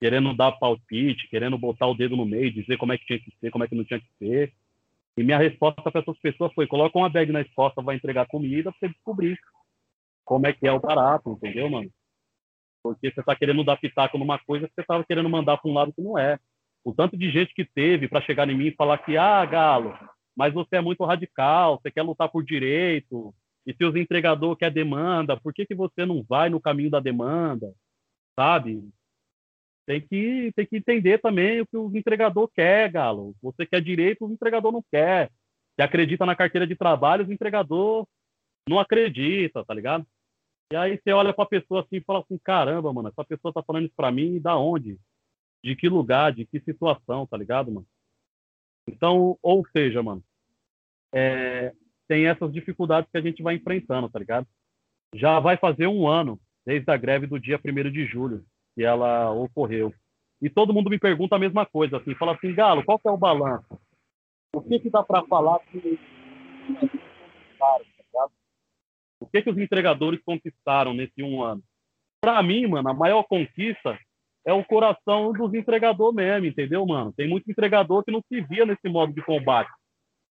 Querendo 0.00 0.34
dar 0.34 0.52
palpite, 0.52 1.28
querendo 1.28 1.56
botar 1.56 1.86
o 1.86 1.94
dedo 1.94 2.16
no 2.16 2.26
meio, 2.26 2.52
dizer 2.52 2.76
como 2.76 2.92
é 2.92 2.98
que 2.98 3.06
tinha 3.06 3.18
que 3.18 3.32
ser, 3.40 3.50
como 3.50 3.64
é 3.64 3.68
que 3.68 3.74
não 3.74 3.84
tinha 3.84 4.00
que 4.00 4.08
ser. 4.18 4.52
E 5.16 5.24
minha 5.24 5.38
resposta 5.38 5.90
para 5.90 6.00
essas 6.00 6.18
pessoas 6.18 6.52
foi: 6.52 6.66
coloca 6.66 6.98
uma 6.98 7.08
bag 7.08 7.32
nas 7.32 7.48
costas, 7.54 7.84
vai 7.84 7.96
entregar 7.96 8.26
comida 8.26 8.70
para 8.70 8.78
você 8.78 8.88
descobrir 8.88 9.38
como 10.24 10.46
é 10.46 10.52
que 10.52 10.66
é 10.66 10.72
o 10.72 10.80
barato, 10.80 11.30
entendeu, 11.32 11.70
mano? 11.70 11.90
Porque 12.82 13.10
você 13.10 13.22
tá 13.22 13.34
querendo 13.34 13.64
dar 13.64 13.76
pitaco 13.76 14.18
numa 14.18 14.38
coisa 14.38 14.68
que 14.68 14.74
você 14.74 14.84
tava 14.84 15.04
querendo 15.04 15.30
mandar 15.30 15.56
para 15.56 15.70
um 15.70 15.74
lado 15.74 15.92
que 15.92 16.02
não 16.02 16.18
é. 16.18 16.38
O 16.84 16.92
tanto 16.92 17.16
de 17.16 17.30
gente 17.30 17.54
que 17.54 17.64
teve 17.64 18.08
para 18.08 18.20
chegar 18.20 18.48
em 18.48 18.56
mim 18.56 18.66
e 18.66 18.74
falar 18.74 18.98
que, 18.98 19.16
ah, 19.16 19.44
Galo, 19.44 19.96
mas 20.36 20.52
você 20.52 20.76
é 20.76 20.80
muito 20.80 21.04
radical, 21.04 21.80
você 21.80 21.90
quer 21.90 22.02
lutar 22.02 22.28
por 22.28 22.44
direito, 22.44 23.34
e 23.66 23.74
se 23.74 23.84
os 23.84 23.96
entregadores 23.96 24.58
quer 24.58 24.70
demanda, 24.70 25.36
por 25.36 25.52
que, 25.52 25.66
que 25.66 25.74
você 25.74 26.06
não 26.06 26.22
vai 26.22 26.48
no 26.48 26.60
caminho 26.60 26.90
da 26.90 27.00
demanda? 27.00 27.74
Sabe? 28.38 28.88
Tem 29.86 30.00
que, 30.00 30.52
tem 30.56 30.66
que 30.66 30.76
entender 30.76 31.18
também 31.18 31.60
o 31.60 31.66
que 31.66 31.76
o 31.76 31.96
entregador 31.96 32.48
quer, 32.48 32.90
Galo. 32.90 33.36
Você 33.40 33.64
quer 33.64 33.80
direito, 33.80 34.26
o 34.26 34.32
entregador 34.32 34.72
não 34.72 34.82
quer. 34.90 35.30
Se 35.76 35.82
acredita 35.82 36.26
na 36.26 36.34
carteira 36.34 36.66
de 36.66 36.74
trabalho, 36.74 37.24
o 37.24 37.32
entregador 37.32 38.06
não 38.68 38.80
acredita, 38.80 39.64
tá 39.64 39.72
ligado? 39.72 40.04
E 40.72 40.76
aí 40.76 40.98
você 40.98 41.12
olha 41.12 41.32
pra 41.32 41.46
pessoa 41.46 41.82
assim 41.82 41.96
e 41.96 42.00
fala 42.00 42.18
assim, 42.18 42.36
caramba, 42.38 42.92
mano, 42.92 43.08
essa 43.08 43.24
pessoa 43.24 43.54
tá 43.54 43.62
falando 43.62 43.84
isso 43.84 43.94
pra 43.96 44.10
mim, 44.10 44.40
da 44.40 44.56
onde? 44.56 44.98
De 45.62 45.76
que 45.76 45.88
lugar, 45.88 46.32
de 46.32 46.44
que 46.44 46.58
situação, 46.60 47.24
tá 47.24 47.36
ligado, 47.36 47.70
mano? 47.70 47.86
Então, 48.88 49.38
ou 49.40 49.64
seja, 49.68 50.02
mano, 50.02 50.24
é, 51.14 51.72
tem 52.08 52.26
essas 52.26 52.52
dificuldades 52.52 53.08
que 53.08 53.18
a 53.18 53.20
gente 53.20 53.40
vai 53.40 53.54
enfrentando, 53.54 54.08
tá 54.08 54.18
ligado? 54.18 54.48
Já 55.14 55.38
vai 55.38 55.56
fazer 55.56 55.86
um 55.86 56.08
ano 56.08 56.40
desde 56.64 56.90
a 56.90 56.96
greve 56.96 57.28
do 57.28 57.38
dia 57.38 57.60
1 57.64 57.90
de 57.92 58.04
julho 58.04 58.44
que 58.76 58.84
ela 58.84 59.32
ocorreu. 59.32 59.92
E 60.40 60.50
todo 60.50 60.72
mundo 60.72 60.90
me 60.90 60.98
pergunta 60.98 61.34
a 61.34 61.38
mesma 61.38 61.64
coisa, 61.64 61.96
assim, 61.96 62.14
fala 62.14 62.34
assim, 62.34 62.54
Galo, 62.54 62.84
qual 62.84 62.98
que 62.98 63.08
é 63.08 63.10
o 63.10 63.16
balanço? 63.16 63.80
O 64.54 64.60
que 64.60 64.78
que 64.78 64.90
dá 64.90 65.02
para 65.02 65.24
falar 65.24 65.58
que 65.60 65.98
o 69.18 69.26
que 69.26 69.42
que 69.42 69.50
os 69.50 69.56
entregadores 69.56 70.20
conquistaram 70.22 70.92
nesse 70.92 71.22
um 71.22 71.42
ano? 71.42 71.62
Para 72.20 72.42
mim, 72.42 72.66
mano, 72.66 72.90
a 72.90 72.94
maior 72.94 73.22
conquista 73.24 73.98
é 74.44 74.52
o 74.52 74.64
coração 74.64 75.32
dos 75.32 75.54
entregadores 75.54 76.14
mesmo, 76.14 76.46
entendeu, 76.46 76.84
mano? 76.86 77.12
Tem 77.12 77.26
muito 77.26 77.50
entregador 77.50 78.04
que 78.04 78.10
não 78.10 78.22
se 78.28 78.40
via 78.42 78.66
nesse 78.66 78.88
modo 78.88 79.12
de 79.12 79.22
combate, 79.22 79.70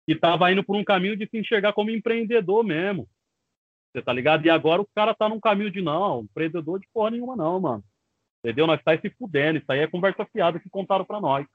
que 0.07 0.15
tava 0.15 0.51
indo 0.51 0.63
por 0.63 0.75
um 0.75 0.83
caminho 0.83 1.15
de 1.15 1.27
se 1.27 1.37
enxergar 1.37 1.73
como 1.73 1.91
empreendedor 1.91 2.63
mesmo. 2.63 3.07
Você 3.91 4.01
tá 4.01 4.11
ligado? 4.11 4.45
E 4.45 4.49
agora 4.49 4.81
o 4.81 4.87
cara 4.95 5.13
tá 5.13 5.29
num 5.29 5.39
caminho 5.39 5.69
de 5.69 5.81
não, 5.81 6.21
empreendedor 6.21 6.79
de 6.79 6.87
porra 6.91 7.11
nenhuma 7.11 7.35
não, 7.35 7.59
mano. 7.59 7.83
Entendeu? 8.43 8.65
Nós 8.65 8.81
tá 8.83 8.97
se 8.97 9.09
fudendo, 9.11 9.59
isso 9.59 9.71
aí 9.71 9.79
é 9.79 9.87
conversa 9.87 10.25
fiada 10.25 10.59
que 10.59 10.69
contaram 10.69 11.05
para 11.05 11.21
nós. 11.21 11.45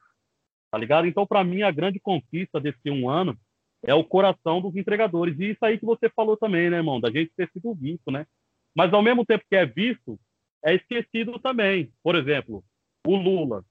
Tá 0.70 0.78
ligado? 0.78 1.06
Então, 1.06 1.26
para 1.26 1.42
mim, 1.42 1.62
a 1.62 1.70
grande 1.70 1.98
conquista 1.98 2.60
desse 2.60 2.90
um 2.90 3.08
ano 3.08 3.36
é 3.84 3.94
o 3.94 4.04
coração 4.04 4.60
dos 4.60 4.76
entregadores. 4.76 5.38
E 5.38 5.50
isso 5.50 5.64
aí 5.64 5.78
que 5.78 5.84
você 5.84 6.08
falou 6.10 6.36
também, 6.36 6.70
né, 6.70 6.78
irmão? 6.78 7.00
Da 7.00 7.10
gente 7.10 7.32
ter 7.36 7.50
sido 7.50 7.74
visto, 7.74 8.10
né? 8.10 8.26
Mas 8.74 8.92
ao 8.92 9.02
mesmo 9.02 9.24
tempo 9.24 9.44
que 9.48 9.56
é 9.56 9.64
visto, 9.64 10.18
é 10.64 10.74
esquecido 10.74 11.38
também. 11.38 11.92
Por 12.02 12.14
exemplo, 12.14 12.64
o 13.06 13.16
Lula 13.16 13.64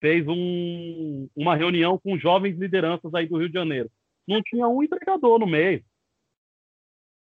fez 0.00 0.26
um, 0.28 1.28
uma 1.34 1.54
reunião 1.54 1.98
com 1.98 2.18
jovens 2.18 2.56
lideranças 2.58 3.12
aí 3.14 3.26
do 3.26 3.38
Rio 3.38 3.48
de 3.48 3.54
Janeiro. 3.54 3.90
Não 4.26 4.42
tinha 4.42 4.66
um 4.68 4.82
entregador 4.82 5.38
no 5.38 5.46
meio. 5.46 5.84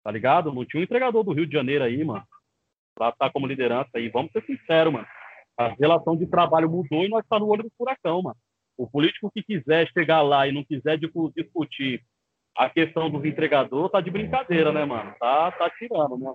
Tá 0.02 0.10
ligado? 0.10 0.52
Não 0.52 0.64
tinha 0.64 0.80
um 0.80 0.84
entregador 0.84 1.24
do 1.24 1.32
Rio 1.32 1.46
de 1.46 1.52
Janeiro 1.52 1.84
aí, 1.84 2.02
mano. 2.04 2.26
Pra 2.96 3.10
estar 3.10 3.30
como 3.30 3.46
liderança 3.46 3.90
aí. 3.94 4.08
Vamos 4.08 4.32
ser 4.32 4.42
sinceros, 4.44 4.92
mano. 4.92 5.06
A 5.58 5.68
relação 5.68 6.16
de 6.16 6.26
trabalho 6.26 6.68
mudou 6.68 7.04
e 7.04 7.08
nós 7.08 7.22
está 7.22 7.38
no 7.38 7.46
olho 7.46 7.62
do 7.62 7.72
furacão, 7.76 8.22
mano. 8.22 8.36
O 8.76 8.88
político 8.88 9.30
que 9.30 9.42
quiser 9.42 9.88
chegar 9.92 10.22
lá 10.22 10.48
e 10.48 10.52
não 10.52 10.64
quiser 10.64 10.98
discu- 10.98 11.32
discutir 11.34 12.02
a 12.56 12.68
questão 12.70 13.10
dos 13.10 13.24
entregadores, 13.24 13.92
tá 13.92 14.00
de 14.00 14.10
brincadeira, 14.10 14.72
né, 14.72 14.84
mano? 14.84 15.14
Tá, 15.20 15.52
tá 15.52 15.70
tirando, 15.70 16.16
né? 16.18 16.34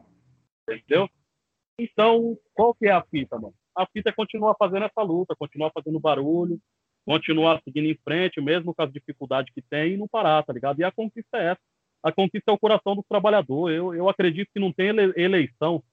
Entendeu? 0.70 1.10
Então, 1.80 2.38
qual 2.54 2.74
que 2.76 2.86
é 2.86 2.92
a 2.92 3.02
fita, 3.04 3.38
mano? 3.40 3.54
A 3.76 3.86
fita 3.88 4.10
é 4.10 4.14
continuar 4.14 4.56
fazendo 4.58 4.86
essa 4.86 5.02
luta, 5.02 5.36
continuar 5.36 5.72
fazendo 5.74 6.00
barulho, 6.00 6.60
continuar 7.06 7.60
seguindo 7.64 7.88
em 7.88 7.98
frente, 8.04 8.40
mesmo 8.40 8.74
com 8.74 8.84
as 8.84 8.92
dificuldades 8.92 9.52
que 9.54 9.62
tem, 9.62 9.94
e 9.94 9.98
não 9.98 10.08
parar, 10.08 10.44
tá 10.44 10.54
ligado? 10.54 10.80
E 10.80 10.84
a 10.84 10.92
conquista 10.92 11.38
é 11.38 11.52
essa. 11.52 11.62
A 12.04 12.12
conquista 12.12 12.52
é 12.52 12.54
o 12.54 12.60
coração 12.60 12.96
do 12.96 13.04
trabalhador. 13.08 13.72
Eu, 13.72 13.94
eu 13.96 14.10
acredito 14.10 14.50
que 14.54 14.60
não 14.60 14.72
tem 14.72 14.88
ele- 14.90 15.14
eleição 15.16 15.84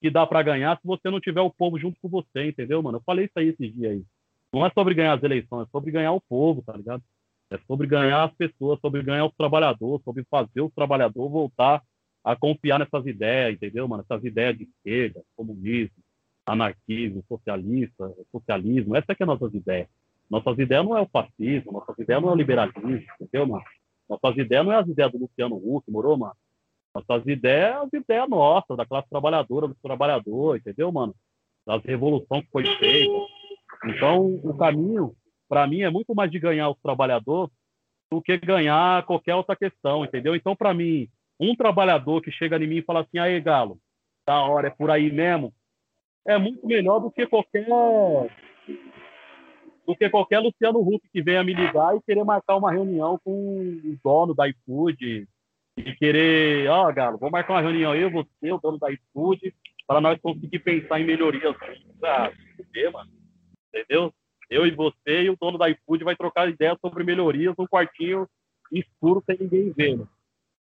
que 0.00 0.10
dá 0.10 0.26
para 0.26 0.42
ganhar 0.42 0.76
se 0.76 0.86
você 0.86 1.10
não 1.10 1.20
tiver 1.20 1.40
o 1.40 1.50
povo 1.50 1.78
junto 1.78 2.00
com 2.00 2.08
você, 2.08 2.48
entendeu, 2.48 2.82
mano? 2.82 2.98
Eu 2.98 3.02
falei 3.02 3.26
isso 3.26 3.38
aí 3.38 3.48
esses 3.48 3.74
dias 3.74 3.92
aí. 3.92 4.04
Não 4.52 4.64
é 4.66 4.70
sobre 4.70 4.94
ganhar 4.94 5.12
as 5.12 5.22
eleições, 5.22 5.68
é 5.68 5.70
sobre 5.70 5.90
ganhar 5.90 6.12
o 6.12 6.20
povo, 6.20 6.62
tá 6.62 6.72
ligado? 6.72 7.02
É 7.50 7.58
sobre 7.66 7.86
ganhar 7.86 8.24
as 8.24 8.32
pessoas, 8.34 8.80
sobre 8.80 9.02
ganhar 9.02 9.26
os 9.26 9.34
trabalhadores, 9.34 10.02
sobre 10.04 10.24
fazer 10.30 10.60
o 10.60 10.70
trabalhador 10.70 11.28
voltar 11.28 11.82
a 12.24 12.36
confiar 12.36 12.78
nessas 12.78 13.06
ideias, 13.06 13.54
entendeu, 13.54 13.86
mano? 13.86 14.04
Essas 14.08 14.24
ideias 14.24 14.56
de 14.56 14.64
esquerda, 14.64 15.22
comunismo, 15.36 15.96
anarquismo, 16.46 17.24
socialista, 17.28 18.12
socialismo, 18.30 18.96
essa 18.96 19.12
é 19.12 19.14
que 19.14 19.22
é 19.22 19.26
nossas 19.26 19.52
ideias. 19.54 19.88
Nossas 20.28 20.58
ideias 20.58 20.84
não 20.84 20.96
é 20.96 21.00
o 21.00 21.08
fascismo, 21.08 21.72
nossas 21.72 21.98
ideias 21.98 22.22
não 22.22 22.30
é 22.30 22.32
o 22.32 22.36
liberalismo, 22.36 23.12
entendeu, 23.20 23.46
mano? 23.46 23.64
Nossas 24.08 24.36
ideias 24.38 24.64
não 24.64 24.72
é 24.72 24.76
as 24.76 24.88
ideias 24.88 25.12
do 25.12 25.18
Luciano 25.18 25.56
Huck, 25.56 25.90
morou, 25.90 26.16
mano? 26.16 26.34
Nossas 26.94 27.26
ideias, 27.26 27.76
as 27.76 27.92
ideias 27.92 28.28
nossas, 28.28 28.76
da 28.76 28.84
classe 28.84 29.08
trabalhadora, 29.08 29.68
do 29.68 29.76
trabalhador, 29.82 30.56
entendeu, 30.56 30.90
mano? 30.90 31.14
Das 31.66 31.82
revoluções 31.84 32.44
que 32.44 32.50
foi 32.50 32.64
feita. 32.78 33.14
Então, 33.84 34.40
o 34.42 34.56
caminho 34.56 35.14
para 35.48 35.66
mim 35.66 35.82
é 35.82 35.90
muito 35.90 36.14
mais 36.14 36.30
de 36.30 36.38
ganhar 36.38 36.70
os 36.70 36.78
trabalhadores 36.80 37.52
do 38.10 38.20
que 38.20 38.36
ganhar 38.38 39.04
qualquer 39.06 39.34
outra 39.34 39.54
questão, 39.54 40.04
entendeu? 40.04 40.34
Então, 40.34 40.56
para 40.56 40.74
mim, 40.74 41.08
um 41.38 41.54
trabalhador 41.54 42.20
que 42.20 42.30
chega 42.30 42.56
em 42.56 42.66
mim 42.66 42.76
e 42.78 42.82
fala 42.82 43.00
assim, 43.00 43.18
aí, 43.18 43.40
Galo, 43.40 43.78
da 44.26 44.42
hora, 44.42 44.68
é 44.68 44.70
por 44.70 44.90
aí 44.90 45.10
mesmo, 45.10 45.54
é 46.26 46.36
muito 46.38 46.66
melhor 46.66 46.98
do 47.00 47.10
que 47.10 47.26
qualquer 47.26 47.66
do 49.86 49.96
que 49.96 50.08
qualquer 50.08 50.38
Luciano 50.38 50.80
Huck 50.80 51.08
que 51.12 51.22
venha 51.22 51.42
me 51.42 51.54
ligar 51.54 51.96
e 51.96 52.02
querer 52.02 52.24
marcar 52.24 52.56
uma 52.56 52.70
reunião 52.70 53.18
com 53.24 53.32
o 53.32 53.98
dono 54.04 54.34
da 54.34 54.48
iFood 54.48 55.26
e 55.76 55.94
querer, 55.94 56.68
ó, 56.68 56.88
oh, 56.88 56.92
Galo, 56.92 57.18
vou 57.18 57.30
marcar 57.30 57.54
uma 57.54 57.62
reunião 57.62 57.94
eu, 57.94 58.10
você, 58.10 58.52
o 58.52 58.58
dono 58.58 58.78
da 58.78 58.90
iFood, 58.90 59.54
para 59.86 60.00
nós 60.00 60.20
conseguir 60.20 60.58
pensar 60.60 61.00
em 61.00 61.04
melhorias. 61.04 61.56
Ah, 62.02 62.30
mano. 62.92 63.10
Entendeu? 63.68 64.12
Eu 64.48 64.66
e 64.66 64.70
você 64.70 65.22
e 65.22 65.30
o 65.30 65.36
dono 65.40 65.58
da 65.58 65.68
iFood 65.70 66.04
vai 66.04 66.16
trocar 66.16 66.48
ideias 66.48 66.78
sobre 66.80 67.04
melhorias 67.04 67.54
num 67.56 67.66
quartinho 67.66 68.28
escuro 68.72 69.22
sem 69.24 69.38
ninguém 69.38 69.72
vendo. 69.72 70.08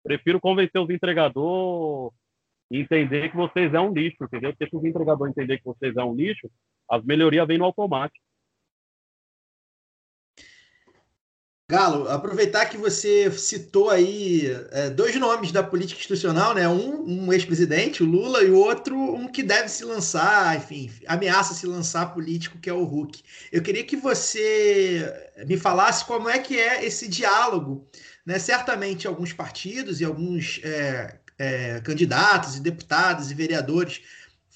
Prefiro 0.03 0.41
convencer 0.41 0.81
os 0.81 0.91
entregadores 0.91 2.13
e 2.71 2.79
entender 2.79 3.31
que 3.31 3.37
vocês 3.37 3.73
é 3.73 3.81
um 3.81 3.93
lixo, 3.93 4.25
entendeu? 4.25 4.51
Porque 4.51 4.69
se 4.69 4.77
os 4.77 4.85
entregadores 4.85 5.33
entender 5.37 5.59
que 5.59 5.65
vocês 5.65 5.97
é 5.97 6.03
um 6.03 6.15
lixo, 6.15 6.51
as 6.91 7.05
melhorias 7.05 7.47
vêm 7.47 7.59
no 7.59 7.65
automático. 7.65 8.25
Galo, 11.69 12.09
aproveitar 12.09 12.67
que 12.67 12.77
você 12.77 13.29
citou 13.33 13.91
aí 13.91 14.47
é, 14.71 14.89
dois 14.89 15.17
nomes 15.17 15.51
da 15.51 15.65
política 15.65 15.99
institucional, 15.99 16.55
né? 16.55 16.69
Um, 16.69 17.25
um 17.25 17.33
ex-presidente, 17.33 18.05
o 18.05 18.07
Lula, 18.07 18.45
e 18.45 18.51
o 18.53 18.57
outro, 18.57 18.97
um 18.97 19.27
que 19.27 19.43
deve 19.43 19.69
se 19.69 19.85
lançar, 19.85 20.57
enfim, 20.57 20.89
ameaça 21.09 21.55
se 21.55 21.67
lançar 21.67 22.15
político, 22.15 22.59
que 22.61 22.71
é 22.71 22.73
o 22.73 22.85
Huck. 22.85 23.21
Eu 23.51 23.63
queria 23.63 23.83
que 23.83 23.97
você 23.97 25.13
me 25.45 25.57
falasse 25.57 26.05
como 26.05 26.29
é 26.29 26.39
que 26.39 26.57
é 26.57 26.85
esse 26.85 27.09
diálogo, 27.09 27.85
né? 28.25 28.39
Certamente 28.39 29.09
alguns 29.09 29.33
partidos 29.33 30.01
e 30.01 30.05
alguns 30.05 30.61
é, 30.63 31.19
é, 31.37 31.81
candidatos 31.81 32.55
e 32.55 32.61
deputados 32.61 33.33
e 33.33 33.35
vereadores 33.35 34.03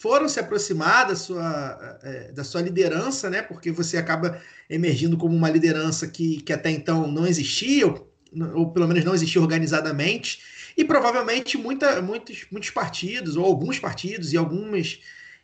foram 0.00 0.26
se 0.30 0.40
aproximar 0.40 1.06
da 1.06 1.14
sua, 1.14 1.98
é, 2.02 2.32
da 2.32 2.42
sua 2.42 2.62
liderança, 2.62 3.28
né? 3.28 3.42
Porque 3.42 3.70
você 3.70 3.98
acaba 3.98 4.40
emergindo 4.68 5.14
como 5.18 5.36
uma 5.36 5.50
liderança 5.50 6.08
que, 6.08 6.40
que 6.40 6.54
até 6.54 6.70
então 6.70 7.06
não 7.06 7.26
existia, 7.26 7.86
ou, 7.86 8.10
ou 8.54 8.72
pelo 8.72 8.88
menos 8.88 9.04
não 9.04 9.14
existia 9.14 9.42
organizadamente, 9.42 10.40
e 10.74 10.86
provavelmente 10.86 11.58
muita, 11.58 12.00
muitos, 12.00 12.46
muitos 12.50 12.70
partidos, 12.70 13.36
ou 13.36 13.44
alguns 13.44 13.78
partidos 13.78 14.32
e 14.32 14.38
algumas, 14.38 15.00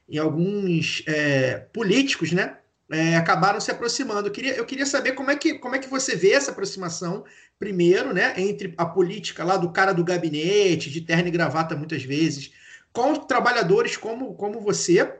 e 0.08 0.18
alguns 0.18 1.02
é, 1.06 1.58
políticos, 1.70 2.32
né? 2.32 2.56
É, 2.90 3.14
acabaram 3.16 3.60
se 3.60 3.70
aproximando. 3.70 4.28
Eu 4.28 4.32
queria, 4.32 4.54
eu 4.54 4.64
queria 4.64 4.86
saber 4.86 5.12
como 5.12 5.30
é, 5.30 5.36
que, 5.36 5.58
como 5.58 5.74
é 5.74 5.78
que 5.78 5.90
você 5.90 6.16
vê 6.16 6.32
essa 6.32 6.52
aproximação, 6.52 7.26
primeiro, 7.58 8.14
né, 8.14 8.32
entre 8.38 8.72
a 8.78 8.86
política 8.86 9.44
lá 9.44 9.58
do 9.58 9.70
cara 9.70 9.92
do 9.92 10.04
gabinete, 10.04 10.90
de 10.90 11.02
terno 11.02 11.28
e 11.28 11.30
gravata 11.30 11.76
muitas 11.76 12.04
vezes, 12.04 12.52
com 12.96 13.14
trabalhadores 13.14 13.94
como, 13.94 14.34
como 14.36 14.58
você 14.58 15.14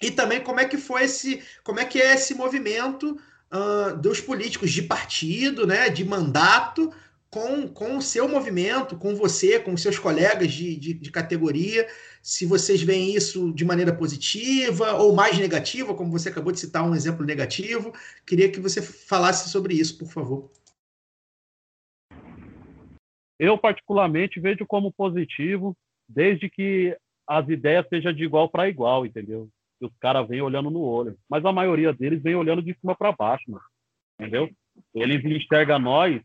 e 0.00 0.10
também 0.10 0.40
como 0.40 0.58
é 0.58 0.64
que 0.64 0.78
foi 0.78 1.04
esse, 1.04 1.42
como 1.62 1.78
é 1.78 1.84
que 1.84 2.00
é 2.00 2.14
esse 2.14 2.34
movimento 2.34 3.14
uh, 3.52 3.94
dos 3.98 4.22
políticos 4.22 4.70
de 4.70 4.80
partido, 4.80 5.66
né, 5.66 5.90
de 5.90 6.02
mandato, 6.02 6.90
com, 7.28 7.68
com 7.68 7.98
o 7.98 8.00
seu 8.00 8.26
movimento, 8.26 8.96
com 8.96 9.14
você, 9.14 9.60
com 9.60 9.76
seus 9.76 9.98
colegas 9.98 10.50
de, 10.50 10.74
de, 10.74 10.94
de, 10.94 11.10
categoria, 11.10 11.86
se 12.22 12.46
vocês 12.46 12.82
veem 12.82 13.14
isso 13.14 13.52
de 13.52 13.66
maneira 13.66 13.94
positiva 13.94 14.94
ou 14.94 15.14
mais 15.14 15.38
negativa, 15.38 15.92
como 15.92 16.10
você 16.10 16.30
acabou 16.30 16.52
de 16.52 16.58
citar 16.58 16.88
um 16.88 16.94
exemplo 16.94 17.24
negativo. 17.24 17.92
Queria 18.26 18.50
que 18.50 18.58
você 18.58 18.80
falasse 18.80 19.50
sobre 19.50 19.74
isso, 19.74 19.98
por 19.98 20.08
favor. 20.08 20.50
Eu, 23.38 23.58
particularmente, 23.58 24.40
vejo 24.40 24.66
como 24.66 24.90
positivo, 24.90 25.76
desde 26.08 26.50
que 26.50 26.96
as 27.30 27.48
ideias 27.48 27.86
sejam 27.88 28.12
de 28.12 28.24
igual 28.24 28.48
para 28.48 28.68
igual, 28.68 29.06
entendeu? 29.06 29.48
Que 29.78 29.86
os 29.86 29.92
caras 30.00 30.26
vêm 30.26 30.42
olhando 30.42 30.68
no 30.68 30.80
olho. 30.80 31.16
Mas 31.28 31.44
a 31.44 31.52
maioria 31.52 31.92
deles 31.92 32.20
vem 32.20 32.34
olhando 32.34 32.60
de 32.60 32.76
cima 32.80 32.96
para 32.96 33.12
baixo, 33.12 33.48
mano. 33.48 33.64
entendeu? 34.18 34.50
Eles 34.92 35.24
enxergam 35.24 35.78
nós 35.78 36.20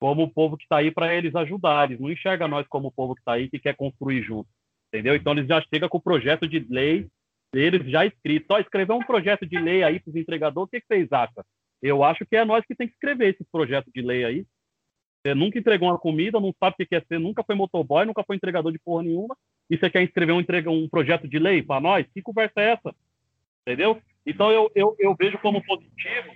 como 0.00 0.24
o 0.24 0.30
povo 0.30 0.56
que 0.56 0.64
está 0.64 0.78
aí 0.78 0.90
para 0.90 1.14
eles 1.14 1.36
ajudar. 1.36 1.88
Eles 1.88 2.00
não 2.00 2.10
enxergam 2.10 2.48
nós 2.48 2.66
como 2.66 2.88
o 2.88 2.92
povo 2.92 3.14
que 3.14 3.20
está 3.20 3.34
aí 3.34 3.48
que 3.48 3.60
quer 3.60 3.76
construir 3.76 4.22
junto, 4.22 4.48
entendeu? 4.88 5.14
Então 5.14 5.34
eles 5.34 5.46
já 5.46 5.62
chegam 5.72 5.88
com 5.88 5.98
o 5.98 6.02
projeto 6.02 6.48
de 6.48 6.58
lei 6.68 7.06
deles 7.54 7.88
já 7.88 8.04
escrito. 8.04 8.50
Ó, 8.50 8.58
escrever 8.58 8.92
um 8.92 9.04
projeto 9.04 9.46
de 9.46 9.56
lei 9.56 9.84
aí 9.84 10.00
para 10.00 10.10
os 10.10 10.16
entregadores, 10.16 10.66
o 10.66 10.70
que, 10.70 10.80
que 10.80 10.86
vocês 10.88 11.12
acham? 11.12 11.44
Eu 11.80 12.02
acho 12.02 12.26
que 12.26 12.34
é 12.34 12.44
nós 12.44 12.64
que 12.66 12.74
tem 12.74 12.88
que 12.88 12.94
escrever 12.94 13.34
esse 13.34 13.44
projeto 13.52 13.88
de 13.94 14.02
lei 14.02 14.24
aí. 14.24 14.44
Você 15.22 15.34
nunca 15.34 15.58
entregou 15.58 15.88
uma 15.88 15.98
comida, 15.98 16.40
não 16.40 16.54
sabe 16.58 16.76
o 16.80 16.86
que 16.86 16.94
é 16.94 17.00
ser, 17.02 17.18
nunca 17.18 17.44
foi 17.44 17.54
motoboy, 17.54 18.06
nunca 18.06 18.24
foi 18.24 18.36
entregador 18.36 18.72
de 18.72 18.78
porra 18.78 19.02
nenhuma 19.02 19.36
e 19.68 19.76
você 19.76 19.90
quer 19.90 20.02
escrever 20.02 20.32
um, 20.32 20.42
um 20.68 20.88
projeto 20.88 21.28
de 21.28 21.38
lei 21.38 21.62
para 21.62 21.80
nós? 21.80 22.06
Que 22.12 22.22
conversa 22.22 22.60
é 22.60 22.72
essa? 22.72 22.94
Entendeu? 23.62 24.00
Então 24.26 24.50
eu, 24.50 24.70
eu, 24.74 24.96
eu 24.98 25.14
vejo 25.14 25.38
como 25.38 25.64
positivo 25.64 26.32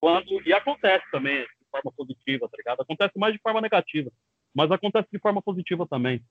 quando. 0.00 0.42
E 0.46 0.52
acontece 0.52 1.04
também 1.12 1.42
de 1.42 1.70
forma 1.70 1.92
positiva, 1.96 2.48
tá 2.48 2.56
ligado? 2.56 2.80
Acontece 2.80 3.18
mais 3.18 3.34
de 3.34 3.40
forma 3.40 3.60
negativa, 3.60 4.10
mas 4.54 4.70
acontece 4.70 5.08
de 5.12 5.18
forma 5.18 5.40
positiva 5.40 5.86
também. 5.86 6.22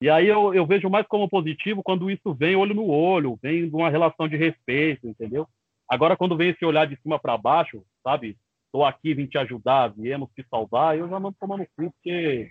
E 0.00 0.08
aí 0.08 0.28
eu, 0.28 0.54
eu 0.54 0.64
vejo 0.64 0.88
mais 0.88 1.06
como 1.08 1.28
positivo 1.28 1.82
quando 1.82 2.10
isso 2.10 2.32
vem 2.32 2.54
olho 2.54 2.74
no 2.74 2.86
olho, 2.86 3.38
vem 3.42 3.68
de 3.68 3.74
uma 3.74 3.90
relação 3.90 4.28
de 4.28 4.36
respeito, 4.36 5.08
entendeu? 5.08 5.48
Agora, 5.88 6.16
quando 6.16 6.36
vem 6.36 6.50
esse 6.50 6.64
olhar 6.64 6.86
de 6.86 7.00
cima 7.00 7.18
para 7.18 7.36
baixo, 7.36 7.82
sabe? 8.04 8.36
Estou 8.78 8.86
aqui, 8.86 9.12
vim 9.12 9.26
te 9.26 9.36
ajudar, 9.36 9.88
viemos 9.88 10.30
te 10.36 10.46
salvar, 10.48 10.96
eu 10.96 11.08
já 11.08 11.18
mando 11.18 11.36
tomando 11.40 11.66
cu, 11.76 11.90
porque 11.90 12.48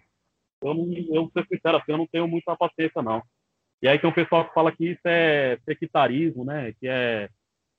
eu, 0.62 0.74
não, 0.74 0.92
eu, 0.92 1.32
ser 1.32 1.48
sincero, 1.48 1.78
assim, 1.78 1.94
eu 1.94 1.98
não 1.98 2.06
tenho 2.06 2.28
muita 2.28 2.54
paciência, 2.54 3.02
não. 3.02 3.24
E 3.82 3.88
aí 3.88 3.98
tem 3.98 4.10
um 4.10 4.14
pessoal 4.14 4.46
que 4.46 4.54
fala 4.54 4.70
que 4.74 4.90
isso 4.90 5.00
é 5.06 5.58
sectarismo, 5.64 6.44
né? 6.44 6.74
Que 6.74 6.90
é. 6.90 7.30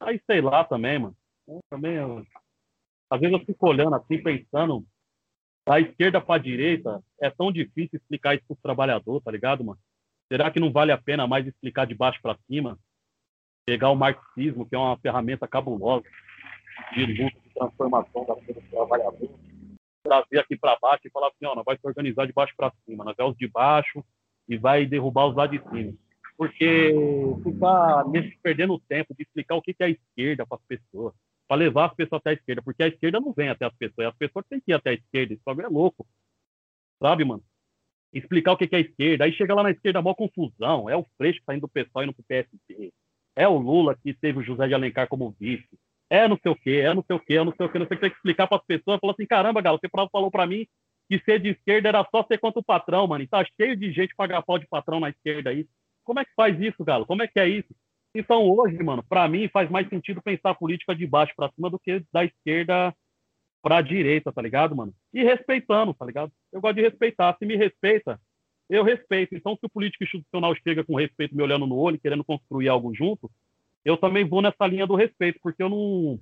Aí 0.01 0.19
sei 0.25 0.41
lá 0.41 0.65
também, 0.65 0.99
mano. 0.99 1.15
Eu 1.47 1.61
também. 1.69 1.97
Eu... 1.97 2.27
Às 3.11 3.21
vezes 3.21 3.39
eu 3.39 3.45
fico 3.45 3.69
olhando 3.69 3.95
assim, 3.97 4.17
pensando. 4.23 4.83
Da 5.67 5.79
esquerda 5.79 6.19
para 6.19 6.37
a 6.37 6.43
direita, 6.43 7.05
é 7.21 7.29
tão 7.29 7.53
difícil 7.53 7.99
explicar 7.99 8.35
isso 8.35 8.47
para 8.47 8.55
os 8.55 8.63
trabalhadores, 8.63 9.23
tá 9.23 9.31
ligado, 9.31 9.63
mano? 9.63 9.79
Será 10.33 10.51
que 10.51 10.59
não 10.59 10.73
vale 10.73 10.91
a 10.91 10.97
pena 10.97 11.27
mais 11.27 11.47
explicar 11.47 11.87
de 11.87 11.95
baixo 11.95 12.19
para 12.23 12.39
cima? 12.47 12.79
Pegar 13.67 13.91
o 13.91 13.95
marxismo, 13.95 14.67
que 14.67 14.75
é 14.75 14.79
uma 14.79 14.97
ferramenta 14.97 15.47
cabulosa 15.47 16.07
de 16.95 17.05
luta, 17.05 17.48
transformação 17.59 18.25
da 18.25 18.35
vida 18.35 18.61
do 18.61 18.68
trabalhador, 18.68 19.31
trazer 20.03 20.38
aqui 20.38 20.57
para 20.57 20.79
baixo 20.81 21.03
e 21.07 21.11
falar 21.11 21.29
assim: 21.29 21.44
ó, 21.44 21.55
nós 21.55 21.64
vai 21.64 21.77
se 21.77 21.87
organizar 21.87 22.27
de 22.27 22.33
baixo 22.33 22.55
para 22.57 22.73
cima, 22.85 23.05
nós 23.05 23.16
é 23.18 23.25
os 23.25 23.37
de 23.37 23.49
baixo, 23.49 24.05
e 24.49 24.57
vai 24.57 24.87
derrubar 24.87 25.27
os 25.27 25.37
lá 25.37 25.47
de 25.47 25.61
cima. 25.71 25.92
Porque 26.37 26.94
ficar 27.42 28.05
perdendo 28.42 28.79
tempo 28.88 29.14
de 29.14 29.23
explicar 29.23 29.57
o 29.57 29.62
que 29.62 29.75
é 29.79 29.85
a 29.85 29.90
esquerda 29.90 30.47
para 30.47 30.57
as 30.57 30.64
pessoas, 30.64 31.12
para 31.49 31.57
levar 31.57 31.87
as 31.87 31.94
pessoas 31.94 32.21
até 32.21 32.31
a 32.31 32.35
esquerda, 32.35 32.62
porque 32.62 32.83
a 32.83 32.88
esquerda 32.88 33.21
não 33.21 33.33
vem 33.33 33.49
até 33.49 33.66
as 33.66 33.75
pessoas, 33.75 34.09
as 34.09 34.16
pessoas 34.16 34.47
têm 34.49 34.61
que 34.61 34.71
ir 34.71 34.75
até 34.75 34.90
a 34.90 34.94
esquerda, 34.94 35.35
isso 35.35 35.42
é 35.47 35.68
louco. 35.68 36.07
Sabe, 37.03 37.25
mano? 37.25 37.42
Explicar 38.12 38.53
o 38.53 38.57
que 38.57 38.68
é 38.73 38.79
a 38.79 38.81
esquerda, 38.81 39.25
aí 39.25 39.33
chega 39.33 39.55
lá 39.55 39.62
na 39.62 39.71
esquerda, 39.73 40.01
mó 40.01 40.14
confusão, 40.14 40.88
é 40.88 40.97
o 40.97 41.05
Freixo 41.16 41.42
saindo 41.44 41.62
do 41.62 41.68
pessoal 41.68 42.05
indo 42.05 42.14
pro 42.14 42.25
PSB, 42.25 42.92
é 43.35 43.49
o 43.49 43.59
Lula 43.59 43.97
que 43.97 44.14
teve 44.14 44.38
o 44.38 44.42
José 44.42 44.68
de 44.68 44.75
Alencar 44.75 45.09
como 45.09 45.35
vice, 45.38 45.68
é 46.11 46.27
não 46.27 46.38
sei 46.42 46.53
o 46.53 46.57
quê, 46.57 46.83
é 46.85 46.94
não 46.94 47.03
sei 47.03 47.16
o 47.16 47.21
quê, 47.21 47.35
é 47.35 47.44
não 47.44 47.55
sei 47.55 47.66
o 47.66 47.68
quê, 47.68 47.79
não 47.79 47.87
sei 47.87 47.97
o 47.97 47.99
que, 47.99 48.01
tem 48.01 48.11
que 48.11 48.16
explicar 48.16 48.47
para 48.47 48.59
as 48.59 48.64
pessoas, 48.64 48.99
falar 49.01 49.12
assim, 49.12 49.27
caramba, 49.27 49.61
Galo, 49.61 49.79
você 49.79 49.88
falou 50.11 50.31
para 50.31 50.47
mim 50.47 50.66
que 51.09 51.18
ser 51.21 51.40
de 51.40 51.51
esquerda 51.51 51.88
era 51.88 52.07
só 52.11 52.23
ser 52.25 52.38
contra 52.38 52.61
o 52.61 52.64
patrão, 52.64 53.07
mano. 53.07 53.25
E 53.25 53.27
tá 53.29 53.44
cheio 53.59 53.75
de 53.77 53.90
gente 53.92 54.14
pagar 54.14 54.42
pau 54.42 54.59
de 54.59 54.66
patrão 54.66 55.01
na 55.01 55.09
esquerda 55.09 55.51
aí. 55.51 55.66
Como 56.05 56.21
é 56.21 56.25
que 56.25 56.33
faz 56.37 56.59
isso, 56.61 56.85
Galo? 56.85 57.07
Como 57.07 57.23
é 57.23 57.27
que 57.27 57.40
é 57.40 57.49
isso? 57.49 57.75
Então, 58.14 58.42
hoje, 58.42 58.83
mano, 58.83 59.03
para 59.03 59.29
mim 59.29 59.49
faz 59.49 59.71
mais 59.71 59.88
sentido 59.88 60.23
pensar 60.23 60.55
política 60.55 60.94
de 60.94 61.07
baixo 61.07 61.33
para 61.37 61.51
cima 61.53 61.71
do 61.71 61.79
que 61.79 62.03
da 62.12 62.25
esquerda 62.25 62.94
para 63.62 63.81
direita, 63.81 64.33
tá 64.33 64.40
ligado, 64.40 64.77
mano? 64.77 64.94
E 65.12 65.23
respeitando, 65.23 65.94
tá 65.94 66.05
ligado? 66.05 66.33
Eu 66.53 66.61
gosto 66.61 66.77
de 66.77 66.83
respeitar. 66.83 67.37
Se 67.38 67.47
me 67.47 67.57
respeita, 67.57 68.21
eu 68.68 68.83
respeito. 68.83 69.35
Então, 69.35 69.57
se 69.57 69.66
o 69.66 69.71
político 69.71 70.05
institucional 70.05 70.55
chega 70.57 70.85
com 70.85 70.94
respeito, 70.94 71.35
me 71.35 71.42
olhando 71.42 71.66
no 71.66 71.77
olho, 71.77 71.99
querendo 71.99 72.25
construir 72.25 72.68
algo 72.68 72.94
junto, 72.94 73.31
eu 73.88 73.96
também 73.96 74.24
vou 74.24 74.42
nessa 74.42 74.66
linha 74.66 74.87
do 74.87 74.94
respeito, 74.94 75.38
porque 75.42 75.62
eu 75.62 75.68
não 75.68 76.18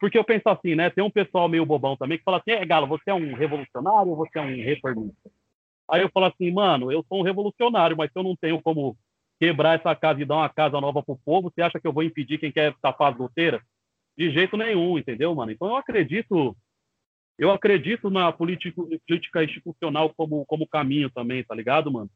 porque 0.00 0.18
eu 0.18 0.24
penso 0.24 0.48
assim, 0.48 0.74
né? 0.74 0.90
Tem 0.90 1.02
um 1.02 1.10
pessoal 1.10 1.48
meio 1.48 1.64
bobão 1.64 1.96
também 1.96 2.18
que 2.18 2.24
fala 2.24 2.38
assim: 2.38 2.50
é, 2.50 2.66
Galo, 2.66 2.86
você 2.86 3.10
é 3.10 3.14
um 3.14 3.34
revolucionário 3.34 4.10
ou 4.10 4.16
você 4.16 4.38
é 4.38 4.42
um 4.42 4.62
reformista? 4.62 5.30
Aí 5.88 6.02
eu 6.02 6.10
falo 6.10 6.26
assim, 6.26 6.50
mano, 6.50 6.90
eu 6.90 7.04
sou 7.08 7.20
um 7.20 7.22
revolucionário, 7.22 7.96
mas 7.96 8.10
se 8.10 8.18
eu 8.18 8.22
não 8.22 8.34
tenho 8.34 8.60
como 8.60 8.96
quebrar 9.38 9.78
essa 9.78 9.94
casa 9.94 10.20
e 10.20 10.24
dar 10.24 10.36
uma 10.36 10.48
casa 10.48 10.80
nova 10.80 11.02
pro 11.02 11.18
povo, 11.24 11.50
você 11.50 11.62
acha 11.62 11.78
que 11.78 11.86
eu 11.86 11.92
vou 11.92 12.02
impedir 12.02 12.38
quem 12.38 12.50
quer 12.50 12.74
tapar 12.80 13.12
as 13.12 13.18
goteiras? 13.18 13.60
De 14.16 14.30
jeito 14.30 14.56
nenhum, 14.56 14.98
entendeu, 14.98 15.34
mano? 15.34 15.52
Então 15.52 15.68
eu 15.68 15.76
acredito, 15.76 16.56
eu 17.38 17.50
acredito 17.50 18.10
na 18.10 18.32
política, 18.32 18.82
política 19.06 19.44
institucional 19.44 20.12
como, 20.14 20.44
como 20.46 20.66
caminho 20.66 21.10
também, 21.10 21.44
tá 21.44 21.54
ligado, 21.54 21.92
mano? 21.92 22.10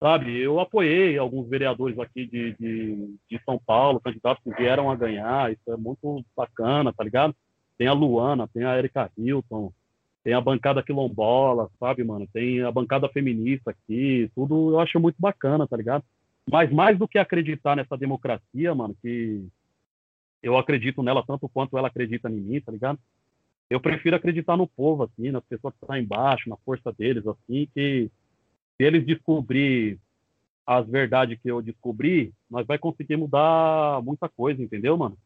Sabe? 0.00 0.38
Eu 0.38 0.60
apoiei 0.60 1.18
alguns 1.18 1.48
vereadores 1.48 1.98
aqui 1.98 2.26
de, 2.26 2.54
de, 2.54 3.14
de, 3.28 3.44
São 3.44 3.58
Paulo, 3.58 4.00
candidatos 4.00 4.42
que 4.42 4.50
vieram 4.56 4.90
a 4.90 4.96
ganhar, 4.96 5.52
isso 5.52 5.72
é 5.72 5.76
muito 5.76 6.24
bacana, 6.36 6.92
tá 6.92 7.04
ligado? 7.04 7.34
Tem 7.76 7.86
a 7.86 7.92
Luana, 7.92 8.48
tem 8.48 8.64
a 8.64 8.76
Erika 8.76 9.10
Hilton, 9.16 9.72
tem 10.24 10.34
a 10.34 10.40
bancada 10.40 10.82
quilombola, 10.82 11.68
sabe, 11.78 12.04
mano? 12.04 12.28
Tem 12.32 12.62
a 12.62 12.70
bancada 12.70 13.08
feminista 13.08 13.70
aqui, 13.70 14.30
tudo 14.34 14.72
eu 14.72 14.80
acho 14.80 14.98
muito 15.00 15.16
bacana, 15.18 15.66
tá 15.66 15.76
ligado? 15.76 16.04
Mas 16.50 16.72
mais 16.72 16.98
do 16.98 17.06
que 17.06 17.18
acreditar 17.18 17.76
nessa 17.76 17.96
democracia, 17.96 18.74
mano, 18.74 18.96
que 19.02 19.46
eu 20.42 20.56
acredito 20.56 21.02
nela 21.02 21.24
tanto 21.26 21.48
quanto 21.48 21.76
ela 21.76 21.88
acredita 21.88 22.28
em 22.30 22.34
mim, 22.34 22.60
tá 22.60 22.72
ligado? 22.72 22.98
Eu 23.68 23.80
prefiro 23.80 24.16
acreditar 24.16 24.56
no 24.56 24.66
povo, 24.66 25.02
assim, 25.02 25.30
nas 25.30 25.44
pessoas 25.44 25.74
que 25.74 25.84
estão 25.84 25.96
embaixo, 25.96 26.48
na 26.48 26.56
força 26.58 26.92
deles, 26.92 27.26
assim, 27.26 27.68
que 27.74 28.10
se 28.78 28.84
eles 28.84 29.04
descobrir 29.04 29.98
as 30.64 30.86
verdades 30.86 31.38
que 31.42 31.50
eu 31.50 31.60
descobri, 31.60 32.32
nós 32.48 32.66
vai 32.66 32.78
conseguir 32.78 33.16
mudar 33.16 34.00
muita 34.02 34.28
coisa, 34.28 34.62
entendeu, 34.62 34.96
mano? 34.96 35.18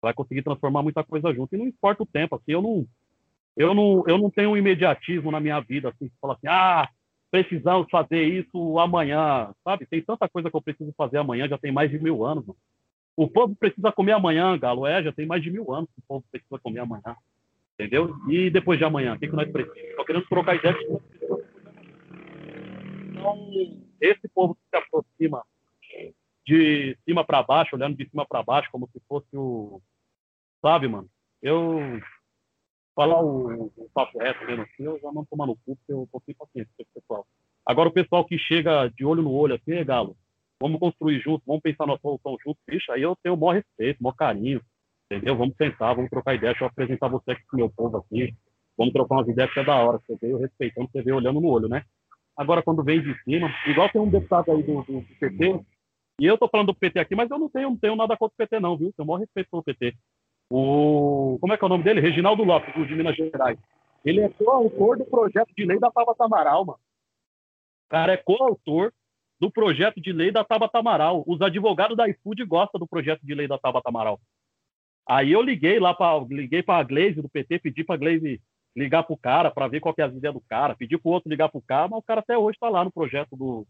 Vai 0.00 0.14
conseguir 0.14 0.42
transformar 0.42 0.82
muita 0.82 1.02
coisa 1.02 1.34
junto. 1.34 1.54
E 1.54 1.58
não 1.58 1.66
importa 1.66 2.04
o 2.04 2.06
tempo, 2.06 2.36
assim, 2.36 2.52
eu 2.52 2.62
não, 2.62 2.86
eu 3.56 3.74
não, 3.74 4.04
eu 4.06 4.18
não 4.18 4.30
tenho 4.30 4.50
um 4.50 4.56
imediatismo 4.56 5.30
na 5.30 5.40
minha 5.40 5.58
vida, 5.60 5.88
assim, 5.88 6.08
que 6.08 6.14
fala 6.20 6.34
assim, 6.34 6.46
ah, 6.46 6.88
precisamos 7.30 7.88
fazer 7.90 8.22
isso 8.22 8.78
amanhã, 8.78 9.52
sabe? 9.64 9.86
Tem 9.86 10.00
tanta 10.00 10.28
coisa 10.28 10.50
que 10.50 10.56
eu 10.56 10.62
preciso 10.62 10.92
fazer 10.96 11.18
amanhã, 11.18 11.48
já 11.48 11.58
tem 11.58 11.72
mais 11.72 11.90
de 11.90 11.98
mil 11.98 12.24
anos, 12.24 12.46
mano. 12.46 12.58
O 13.16 13.26
povo 13.26 13.56
precisa 13.56 13.90
comer 13.90 14.12
amanhã, 14.12 14.58
Galo, 14.58 14.86
é, 14.86 15.02
já 15.02 15.10
tem 15.10 15.24
mais 15.24 15.42
de 15.42 15.50
mil 15.50 15.72
anos 15.72 15.88
que 15.90 16.00
o 16.00 16.04
povo 16.06 16.24
precisa 16.30 16.58
comer 16.58 16.80
amanhã, 16.80 17.16
entendeu? 17.74 18.14
E 18.28 18.50
depois 18.50 18.78
de 18.78 18.84
amanhã, 18.84 19.14
o 19.14 19.18
que, 19.18 19.26
que 19.26 19.34
nós 19.34 19.50
precisamos? 19.50 19.96
Só 19.96 20.04
queremos 20.04 20.28
trocar 20.28 20.54
ideia 20.54 20.74
de 20.74 20.86
Então, 23.16 23.50
esse 24.00 24.28
povo 24.28 24.54
que 24.54 24.60
se 24.68 24.76
aproxima 24.76 25.42
de 26.46 26.96
cima 27.04 27.24
para 27.24 27.42
baixo, 27.42 27.74
olhando 27.74 27.96
de 27.96 28.08
cima 28.08 28.26
para 28.26 28.42
baixo, 28.42 28.68
como 28.70 28.88
se 28.92 29.00
fosse 29.08 29.36
o. 29.36 29.80
Sabe, 30.62 30.86
mano? 30.86 31.08
Eu. 31.42 31.80
Falar 32.94 33.22
o, 33.22 33.70
o 33.76 33.90
papo 33.92 34.18
reto 34.18 34.42
mesmo 34.46 34.62
assim, 34.62 34.84
eu 34.84 34.98
já 34.98 35.12
não 35.12 35.24
tomar 35.26 35.46
no 35.46 35.54
cu, 35.56 35.76
porque 35.76 35.92
eu 35.92 36.08
tô 36.10 36.22
sem 36.24 36.34
paciência 36.34 36.72
com 36.74 36.82
esse 36.82 36.92
pessoal. 36.94 37.26
Agora, 37.66 37.90
o 37.90 37.92
pessoal 37.92 38.24
que 38.24 38.38
chega 38.38 38.88
de 38.88 39.04
olho 39.04 39.22
no 39.22 39.32
olho 39.32 39.54
assim, 39.54 39.72
é 39.72 39.84
galo. 39.84 40.16
Vamos 40.58 40.80
construir 40.80 41.20
junto, 41.20 41.42
vamos 41.46 41.60
pensar 41.60 41.86
na 41.86 41.98
solução 41.98 42.38
junto, 42.42 42.58
bicho, 42.66 42.90
aí 42.90 43.02
eu 43.02 43.14
tenho 43.22 43.34
o 43.34 43.38
maior 43.38 43.56
respeito, 43.56 44.00
o 44.00 44.04
maior 44.04 44.14
carinho, 44.14 44.62
entendeu? 45.04 45.36
Vamos 45.36 45.54
sentar, 45.56 45.94
vamos 45.94 46.08
trocar 46.08 46.36
ideia, 46.36 46.52
deixa 46.52 46.64
eu 46.64 46.68
apresentar 46.68 47.08
você 47.08 47.32
aqui 47.32 47.42
com 47.50 47.56
o 47.56 47.60
meu 47.60 47.68
povo 47.68 47.98
aqui. 47.98 48.34
Vamos 48.78 48.94
trocar 48.94 49.16
umas 49.16 49.28
ideias 49.28 49.52
que 49.52 49.60
é 49.60 49.64
da 49.64 49.76
hora. 49.76 49.98
Você 49.98 50.16
veio 50.16 50.38
respeitando, 50.38 50.88
você 50.90 51.02
veio 51.02 51.16
olhando 51.16 51.38
no 51.38 51.48
olho, 51.48 51.68
né? 51.68 51.84
Agora, 52.36 52.62
quando 52.62 52.84
vem 52.84 53.00
de 53.00 53.14
cima, 53.22 53.50
igual 53.66 53.88
tem 53.88 54.00
um 54.00 54.10
deputado 54.10 54.52
aí 54.52 54.62
do, 54.62 54.82
do, 54.82 55.00
do 55.00 55.16
PT, 55.18 55.60
e 56.20 56.26
eu 56.26 56.38
tô 56.38 56.48
falando 56.48 56.68
do 56.68 56.74
PT 56.74 56.98
aqui, 56.98 57.14
mas 57.14 57.30
eu 57.30 57.38
não 57.38 57.48
tenho, 57.48 57.70
não 57.70 57.76
tenho 57.76 57.96
nada 57.96 58.16
contra 58.16 58.34
o 58.34 58.36
PT, 58.36 58.60
não, 58.60 58.76
viu? 58.76 58.92
Tenho 58.92 59.04
o 59.04 59.06
maior 59.06 59.20
respeito 59.20 59.50
pelo 59.50 59.62
PT. 59.62 59.94
O, 60.50 61.38
como 61.40 61.52
é 61.52 61.56
que 61.56 61.64
é 61.64 61.66
o 61.66 61.68
nome 61.68 61.84
dele? 61.84 62.00
Reginaldo 62.00 62.44
Lopes, 62.44 62.74
de 62.74 62.94
Minas 62.94 63.16
Gerais. 63.16 63.58
Ele 64.04 64.20
é 64.20 64.28
coautor 64.28 64.96
do 64.96 65.04
projeto 65.04 65.52
de 65.56 65.64
lei 65.64 65.78
da 65.78 65.90
Tabata 65.90 66.24
Amaral, 66.24 66.64
mano. 66.64 66.78
O 66.78 67.88
cara 67.88 68.12
é 68.12 68.16
coautor 68.16 68.92
do 69.38 69.50
projeto 69.50 70.00
de 70.00 70.12
lei 70.12 70.30
da 70.30 70.44
Tabata 70.44 70.78
Amaral. 70.78 71.24
Os 71.26 71.40
advogados 71.40 71.96
da 71.96 72.08
iFood 72.08 72.44
gostam 72.44 72.78
do 72.78 72.86
projeto 72.86 73.20
de 73.22 73.34
lei 73.34 73.48
da 73.48 73.58
Tabata 73.58 73.88
Amaral. 73.88 74.20
Aí 75.06 75.32
eu 75.32 75.42
liguei 75.42 75.78
lá 75.78 75.94
para 75.94 76.18
liguei 76.28 76.62
para 76.62 76.80
a 76.80 76.82
Glaze 76.82 77.20
do 77.20 77.28
PT, 77.28 77.58
pedi 77.60 77.84
para 77.84 77.94
a 77.94 77.98
Glaze 77.98 78.40
ligar 78.76 79.02
para 79.02 79.14
o 79.14 79.18
cara 79.18 79.50
para 79.50 79.68
ver 79.68 79.80
qual 79.80 79.94
que 79.94 80.02
é 80.02 80.04
a 80.04 80.08
ideia 80.08 80.32
do 80.32 80.40
cara, 80.40 80.76
pedi 80.76 80.98
para 80.98 81.08
o 81.08 81.12
outro 81.12 81.30
ligar 81.30 81.48
para 81.48 81.58
o 81.58 81.62
cara, 81.62 81.88
mas 81.88 81.98
o 81.98 82.02
cara 82.02 82.20
até 82.20 82.36
hoje 82.36 82.56
está 82.56 82.68
lá 82.68 82.84
no 82.84 82.92
projeto 82.92 83.34
do, 83.34 83.66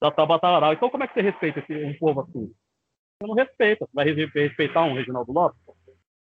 da 0.00 0.10
Tabata 0.10 0.48
Amaral. 0.48 0.72
Então 0.72 0.90
como 0.90 1.04
é 1.04 1.06
que 1.08 1.14
você 1.14 1.22
respeita 1.22 1.60
esse, 1.60 1.84
um 1.84 1.96
povo 1.98 2.20
assim? 2.22 2.52
Você 3.20 3.26
não 3.26 3.34
respeita. 3.34 3.86
Você 3.86 3.92
vai 3.94 4.04
respeitar 4.04 4.84
um 4.84 4.94
Reginaldo 4.94 5.32
Lopes? 5.32 5.60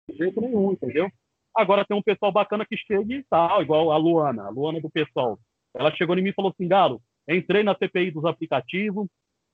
De 0.08 0.18
jeito 0.18 0.40
nenhum, 0.40 0.74
entendeu? 0.74 1.10
Agora 1.56 1.84
tem 1.84 1.98
um 1.98 2.02
pessoal 2.02 2.32
bacana 2.32 2.66
que 2.66 2.78
chega 2.78 3.14
e 3.14 3.24
tal, 3.24 3.62
igual 3.62 3.92
a 3.92 3.98
Luana, 3.98 4.44
a 4.44 4.50
Luana 4.50 4.80
do 4.80 4.90
pessoal. 4.90 5.40
Ela 5.76 5.94
chegou 5.96 6.18
em 6.18 6.22
mim 6.22 6.30
e 6.30 6.34
falou 6.34 6.52
assim, 6.52 6.68
Galo, 6.68 7.02
entrei 7.28 7.64
na 7.64 7.76
CPI 7.76 8.12
dos 8.12 8.26
aplicativos 8.26 9.08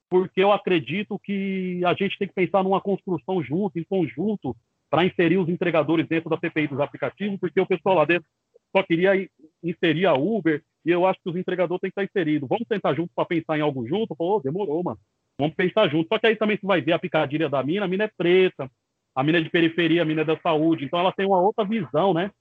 porque 0.10 0.42
eu 0.42 0.52
acredito 0.52 1.20
que 1.20 1.82
a 1.86 1.94
gente 1.94 2.18
tem 2.18 2.28
que 2.28 2.34
pensar 2.34 2.64
numa 2.64 2.80
construção 2.80 3.44
junto, 3.44 3.78
em 3.78 3.84
conjunto, 3.84 4.56
para 4.90 5.06
inserir 5.06 5.38
os 5.38 5.50
entregadores 5.50 6.08
dentro 6.08 6.30
da 6.30 6.38
CPI 6.38 6.68
dos 6.68 6.80
aplicativos, 6.80 7.40
porque 7.40 7.60
o 7.60 7.66
pessoal 7.66 7.96
lá 7.96 8.06
dentro 8.06 8.28
só 8.76 8.84
queria 8.84 9.30
inserir 9.64 10.06
a 10.06 10.14
Uber, 10.14 10.64
e 10.86 10.92
eu 10.92 11.06
acho 11.06 11.20
que 11.22 11.30
os 11.30 11.36
entregadores 11.36 11.82
têm 11.82 11.92
que 11.92 12.00
estar 12.00 12.04
inseridos. 12.04 12.48
Vamos 12.48 12.68
sentar 12.68 12.96
junto 12.96 13.12
para 13.14 13.26
pensar 13.26 13.58
em 13.58 13.62
algo 13.62 13.86
junto? 13.88 14.16
Pô, 14.16 14.40
demorou, 14.40 14.84
mano. 14.84 15.00
Vamos 15.38 15.56
pensar 15.56 15.90
junto. 15.90 16.08
Só 16.08 16.18
que 16.18 16.28
aí 16.28 16.36
também 16.36 16.58
você 16.58 16.66
vai 16.66 16.82
ver 16.82 16.94
a 16.94 17.00
picadilha 17.00 17.50
da 17.50 17.62
mina, 17.62 17.86
a 17.86 17.88
mina 17.88 18.06
é 18.06 18.12
preta, 18.16 18.72
a 19.16 19.24
mina 19.24 19.40
é 19.40 19.42
de 19.42 19.50
periferia, 19.50 20.02
a 20.02 20.06
mina 20.06 20.22
é 20.22 20.26
da 20.26 20.40
saúde, 20.40 20.86
então 20.86 21.00
ela 21.00 21.12
tem 21.12 21.26
uma 21.26 21.42
outra 21.42 21.66
visão, 21.66 22.14
né? 22.14 22.32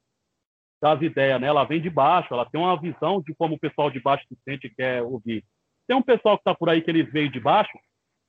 Das 0.80 1.00
ideias, 1.00 1.40
né? 1.40 1.46
Ela 1.46 1.64
vem 1.64 1.80
de 1.80 1.90
baixo, 1.90 2.32
ela 2.32 2.48
tem 2.48 2.60
uma 2.60 2.78
visão 2.80 3.20
de 3.20 3.34
como 3.34 3.54
o 3.54 3.58
pessoal 3.58 3.90
de 3.90 3.98
baixo 3.98 4.24
se 4.28 4.36
sente 4.44 4.66
e 4.66 4.74
quer 4.74 5.02
ouvir. 5.02 5.42
Tem 5.86 5.96
um 5.96 6.02
pessoal 6.02 6.36
que 6.36 6.42
está 6.42 6.54
por 6.54 6.68
aí 6.68 6.82
que 6.82 6.90
eles 6.90 7.10
veio 7.10 7.30
de 7.30 7.40
baixo, 7.40 7.72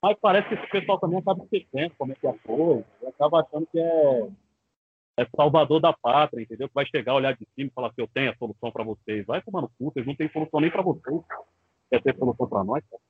mas 0.01 0.17
parece 0.21 0.47
que 0.47 0.55
esse 0.55 0.67
pessoal 0.69 0.99
também 0.99 1.19
acaba 1.19 1.43
esquecendo 1.43 1.93
como 1.97 2.11
é 2.11 2.15
que 2.15 2.25
é 2.25 2.29
a 2.29 2.37
coisa, 2.39 2.85
acaba 3.07 3.41
achando 3.41 3.67
que 3.71 3.79
é, 3.79 4.27
é 5.17 5.27
salvador 5.35 5.81
da 5.81 5.91
pátria, 5.91 6.43
entendeu? 6.43 6.67
Que 6.67 6.75
vai 6.75 6.85
chegar, 6.85 7.15
olhar 7.15 7.33
de 7.33 7.47
cima 7.55 7.69
e 7.69 7.73
falar 7.73 7.91
que 7.91 8.01
eu 8.01 8.07
tenho 8.07 8.31
a 8.31 8.35
solução 8.37 8.71
para 8.71 8.83
vocês. 8.83 9.25
Vai 9.25 9.41
tomar 9.41 9.61
no 9.61 9.69
cu, 9.69 9.91
vocês 9.91 10.05
não 10.05 10.15
têm 10.15 10.31
solução 10.31 10.59
nem 10.59 10.69
para 10.69 10.83
vocês. 10.83 11.21
Quer 11.89 12.03
ter 12.03 12.15
solução 12.17 12.47
para 12.47 12.63
nós, 12.63 12.83
cara? 12.89 13.01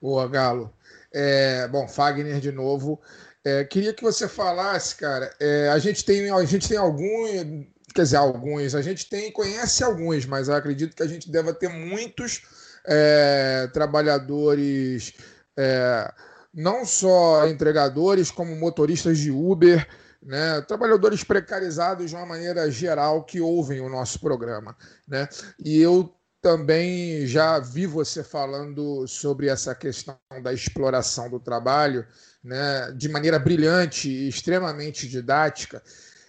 Boa, 0.00 0.28
Galo. 0.28 0.72
É, 1.12 1.66
bom, 1.66 1.88
Fagner 1.88 2.38
de 2.38 2.52
novo. 2.52 3.00
É, 3.44 3.64
queria 3.64 3.92
que 3.92 4.02
você 4.02 4.28
falasse, 4.28 4.96
cara. 4.96 5.34
É, 5.40 5.70
a 5.70 5.78
gente 5.78 6.04
tem, 6.04 6.30
a 6.30 6.44
gente 6.44 6.68
tem 6.68 6.78
alguns, 6.78 7.66
quer 7.92 8.02
dizer, 8.02 8.16
alguns. 8.16 8.76
A 8.76 8.82
gente 8.82 9.08
tem, 9.08 9.32
conhece 9.32 9.82
alguns, 9.82 10.24
mas 10.24 10.48
acredito 10.48 10.94
que 10.94 11.02
a 11.02 11.08
gente 11.08 11.28
deva 11.28 11.52
ter 11.52 11.68
muitos 11.68 12.42
é, 12.86 13.68
trabalhadores, 13.72 15.14
é, 15.58 16.12
não 16.58 16.84
só 16.84 17.46
entregadores, 17.46 18.32
como 18.32 18.56
motoristas 18.56 19.16
de 19.16 19.30
Uber, 19.30 19.86
né, 20.20 20.60
trabalhadores 20.62 21.22
precarizados 21.22 22.10
de 22.10 22.16
uma 22.16 22.26
maneira 22.26 22.68
geral 22.68 23.22
que 23.22 23.40
ouvem 23.40 23.80
o 23.80 23.88
nosso 23.88 24.18
programa. 24.18 24.76
Né? 25.06 25.28
E 25.64 25.80
eu 25.80 26.12
também 26.42 27.24
já 27.28 27.60
vi 27.60 27.86
você 27.86 28.24
falando 28.24 29.06
sobre 29.06 29.48
essa 29.48 29.72
questão 29.72 30.18
da 30.42 30.52
exploração 30.52 31.30
do 31.30 31.38
trabalho 31.38 32.04
né, 32.42 32.90
de 32.90 33.08
maneira 33.08 33.38
brilhante 33.38 34.10
e 34.10 34.28
extremamente 34.28 35.08
didática. 35.08 35.80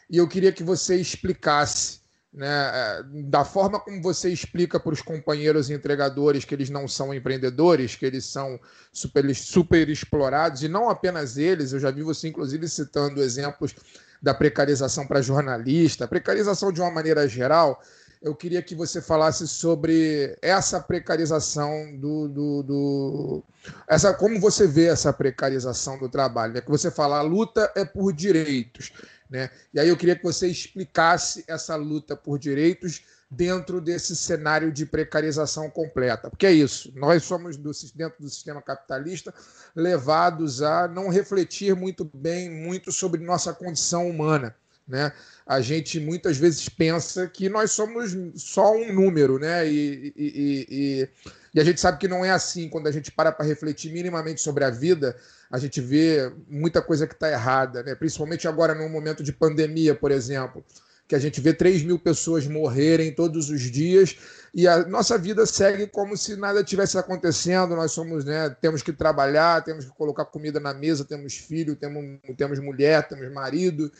E 0.07 0.17
eu 0.17 0.27
queria 0.27 0.51
que 0.51 0.63
você 0.63 0.95
explicasse 0.95 1.98
né, 2.31 2.47
é, 2.47 3.03
da 3.25 3.43
forma 3.43 3.79
como 3.79 4.01
você 4.01 4.29
explica 4.29 4.79
para 4.79 4.93
os 4.93 5.01
companheiros 5.01 5.69
entregadores 5.69 6.45
que 6.45 6.53
eles 6.53 6.69
não 6.69 6.87
são 6.87 7.13
empreendedores, 7.13 7.95
que 7.95 8.05
eles 8.05 8.25
são 8.25 8.59
super, 8.91 9.35
super 9.35 9.89
explorados, 9.89 10.63
e 10.63 10.67
não 10.67 10.89
apenas 10.89 11.37
eles, 11.37 11.73
eu 11.73 11.79
já 11.79 11.89
vi 11.89 12.03
você 12.03 12.27
inclusive 12.27 12.67
citando 12.67 13.21
exemplos 13.21 13.75
da 14.21 14.33
precarização 14.33 15.07
para 15.07 15.21
jornalista, 15.21 16.07
precarização 16.07 16.71
de 16.71 16.81
uma 16.81 16.91
maneira 16.91 17.27
geral. 17.27 17.81
Eu 18.21 18.35
queria 18.35 18.61
que 18.61 18.75
você 18.75 19.01
falasse 19.01 19.47
sobre 19.47 20.37
essa 20.41 20.81
precarização 20.81 21.95
do, 21.97 22.27
do, 22.27 22.63
do, 22.63 23.43
essa 23.87 24.13
como 24.13 24.37
você 24.41 24.67
vê 24.67 24.87
essa 24.87 25.13
precarização 25.13 25.97
do 25.97 26.09
trabalho, 26.09 26.53
né? 26.53 26.59
Que 26.59 26.69
você 26.69 26.91
fala 26.91 27.19
a 27.19 27.21
luta 27.21 27.71
é 27.75 27.85
por 27.85 28.11
direitos. 28.11 28.91
Né? 29.29 29.49
E 29.73 29.79
aí 29.79 29.87
eu 29.87 29.97
queria 29.97 30.15
que 30.15 30.23
você 30.23 30.47
explicasse 30.47 31.43
essa 31.47 31.75
luta 31.75 32.15
por 32.15 32.39
direitos 32.39 33.03
dentro 33.29 33.79
desse 33.79 34.15
cenário 34.15 34.71
de 34.71 34.85
precarização 34.85 35.69
completa. 35.69 36.29
Porque 36.29 36.47
é 36.47 36.51
isso, 36.51 36.91
nós 36.95 37.23
somos, 37.23 37.55
do, 37.55 37.71
dentro 37.93 38.23
do 38.23 38.29
sistema 38.29 38.61
capitalista, 38.61 39.33
levados 39.75 40.63
a 40.63 40.87
não 40.87 41.09
refletir 41.09 41.75
muito 41.75 42.09
bem, 42.11 42.49
muito 42.49 42.91
sobre 42.91 43.23
nossa 43.23 43.53
condição 43.53 44.09
humana. 44.09 44.55
Né? 44.89 45.13
A 45.45 45.61
gente 45.61 45.99
muitas 45.99 46.37
vezes 46.37 46.67
pensa 46.67 47.27
que 47.27 47.47
nós 47.47 47.71
somos 47.71 48.17
só 48.35 48.75
um 48.75 48.91
número, 48.91 49.37
né? 49.37 49.67
E, 49.67 50.13
e, 50.17 50.67
e, 50.69 51.09
e 51.53 51.59
a 51.59 51.63
gente 51.63 51.79
sabe 51.79 51.99
que 51.99 52.07
não 52.07 52.25
é 52.25 52.31
assim. 52.31 52.67
Quando 52.67 52.87
a 52.87 52.91
gente 52.91 53.11
para 53.11 53.31
para 53.31 53.45
refletir 53.45 53.93
minimamente 53.93 54.41
sobre 54.41 54.63
a 54.63 54.71
vida, 54.71 55.15
a 55.51 55.59
gente 55.59 55.79
vê 55.79 56.31
muita 56.47 56.81
coisa 56.81 57.05
que 57.05 57.13
está 57.13 57.29
errada, 57.29 57.83
né? 57.83 57.95
principalmente 57.95 58.47
agora 58.47 58.73
num 58.75 58.89
momento 58.89 59.23
de 59.23 59.31
pandemia, 59.31 59.95
por 59.95 60.11
exemplo, 60.11 60.63
que 61.07 61.15
a 61.15 61.19
gente 61.19 61.41
vê 61.41 61.53
3 61.53 61.83
mil 61.83 61.97
pessoas 61.97 62.45
morrerem 62.47 63.13
todos 63.13 63.49
os 63.49 63.61
dias 63.61 64.15
e 64.53 64.67
a 64.67 64.85
nossa 64.85 65.17
vida 65.17 65.45
segue 65.45 65.87
como 65.87 66.15
se 66.15 66.35
nada 66.35 66.63
tivesse 66.63 66.97
acontecendo. 66.99 67.75
Nós 67.75 67.91
somos, 67.91 68.25
né, 68.25 68.55
temos 68.61 68.83
que 68.83 68.93
trabalhar, 68.93 69.63
temos 69.63 69.85
que 69.85 69.91
colocar 69.91 70.25
comida 70.25 70.59
na 70.59 70.73
mesa, 70.73 71.03
temos 71.03 71.35
filho, 71.35 71.75
temos, 71.75 72.19
temos 72.37 72.59
mulher, 72.59 73.07
temos 73.07 73.31
marido. 73.31 73.91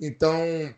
Então, 0.00 0.74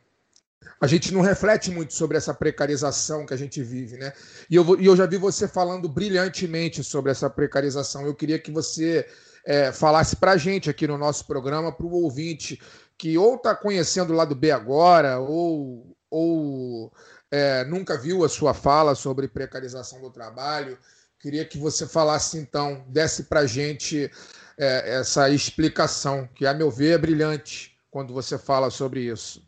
a 0.81 0.87
gente 0.87 1.13
não 1.13 1.21
reflete 1.21 1.71
muito 1.71 1.93
sobre 1.93 2.17
essa 2.17 2.33
precarização 2.33 3.27
que 3.27 3.35
a 3.35 3.37
gente 3.37 3.63
vive, 3.63 3.97
né? 3.97 4.13
E 4.49 4.55
eu, 4.55 4.81
e 4.81 4.87
eu 4.87 4.97
já 4.97 5.07
vi 5.07 5.17
você 5.17 5.49
falando 5.49 5.89
brilhantemente 5.89 6.85
sobre 6.85 7.11
essa 7.11 7.29
precarização. 7.29 8.07
Eu 8.07 8.15
queria 8.15 8.39
que 8.39 8.51
você 8.51 9.07
é, 9.45 9.73
falasse 9.73 10.17
para 10.17 10.33
a 10.33 10.37
gente 10.37 10.71
aqui 10.71 10.87
no 10.87 10.99
nosso 10.99 11.27
programa, 11.27 11.73
para 11.73 11.87
o 11.87 11.93
ouvinte 11.93 12.61
que 12.97 13.17
ou 13.17 13.37
está 13.37 13.55
conhecendo 13.55 14.13
o 14.13 14.17
lado 14.17 14.35
B 14.35 14.51
agora, 14.51 15.21
ou, 15.21 15.97
ou 16.11 16.93
é, 17.31 17.65
nunca 17.65 17.97
viu 17.97 18.25
a 18.25 18.29
sua 18.29 18.53
fala 18.53 18.95
sobre 18.95 19.29
precarização 19.29 20.01
do 20.01 20.11
trabalho. 20.11 20.77
Queria 21.21 21.45
que 21.45 21.59
você 21.59 21.87
falasse, 21.87 22.39
então, 22.39 22.85
desse 22.89 23.25
para 23.25 23.41
a 23.41 23.47
gente 23.47 24.11
é, 24.57 24.99
essa 24.99 25.31
explicação, 25.31 26.29
que, 26.35 26.47
a 26.47 26.53
meu 26.53 26.71
ver, 26.71 26.95
é 26.95 26.99
brilhante 26.99 27.78
quando 27.91 28.13
você 28.13 28.39
fala 28.39 28.71
sobre 28.71 29.03
isso. 29.03 29.47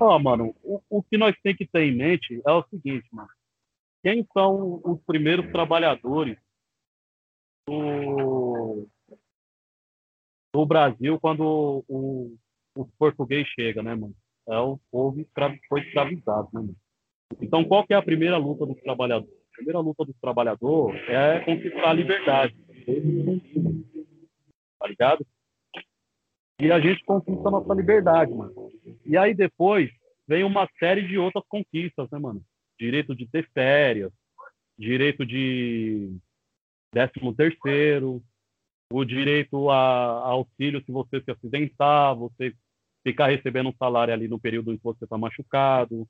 Ó, 0.00 0.18
mano, 0.18 0.54
o, 0.62 0.82
o 0.90 1.02
que 1.02 1.16
nós 1.16 1.34
temos 1.42 1.58
que 1.58 1.66
ter 1.66 1.84
em 1.84 1.94
mente 1.96 2.42
é 2.44 2.50
o 2.50 2.64
seguinte, 2.68 3.06
mano. 3.12 3.28
Quem 4.02 4.26
são 4.32 4.80
os 4.84 5.00
primeiros 5.04 5.50
trabalhadores 5.52 6.36
do, 7.68 8.88
do 10.52 10.66
Brasil 10.66 11.20
quando 11.20 11.84
o, 11.88 12.36
o 12.74 12.84
português 12.98 13.46
chega, 13.48 13.82
né, 13.82 13.94
mano? 13.94 14.14
É 14.48 14.58
o 14.58 14.76
povo 14.90 15.20
escra- 15.20 15.56
foi 15.68 15.82
escravizado, 15.82 16.48
né, 16.52 16.60
mano? 16.60 16.76
Então, 17.40 17.64
qual 17.64 17.86
que 17.86 17.94
é 17.94 17.96
a 17.96 18.02
primeira 18.02 18.36
luta 18.36 18.66
dos 18.66 18.80
trabalhadores? 18.82 19.32
A 19.52 19.56
primeira 19.56 19.78
luta 19.78 20.04
dos 20.04 20.16
trabalhadores 20.20 21.00
é 21.08 21.40
conquistar 21.40 21.90
a 21.90 21.92
liberdade. 21.92 22.56
Tá 24.82 24.88
ligado? 24.88 25.24
E 26.60 26.72
a 26.72 26.80
gente 26.80 27.04
conquista 27.04 27.46
a 27.46 27.52
nossa 27.52 27.72
liberdade, 27.72 28.32
mano. 28.32 28.52
E 29.06 29.16
aí 29.16 29.32
depois 29.32 29.88
vem 30.26 30.42
uma 30.42 30.68
série 30.76 31.06
de 31.06 31.16
outras 31.16 31.44
conquistas, 31.48 32.10
né, 32.10 32.18
mano? 32.18 32.44
Direito 32.76 33.14
de 33.14 33.28
ter 33.28 33.48
férias, 33.54 34.12
direito 34.76 35.24
de 35.24 36.16
décimo 36.92 37.32
terceiro, 37.32 38.20
o 38.92 39.04
direito 39.04 39.70
a, 39.70 40.28
auxílio 40.28 40.84
se 40.84 40.90
você 40.90 41.22
se 41.22 41.30
acidentar, 41.30 42.16
você 42.16 42.52
ficar 43.04 43.28
recebendo 43.28 43.68
um 43.68 43.76
salário 43.76 44.12
ali 44.12 44.26
no 44.26 44.40
período 44.40 44.72
em 44.72 44.76
que 44.76 44.82
você 44.82 45.04
está 45.04 45.16
machucado, 45.16 46.08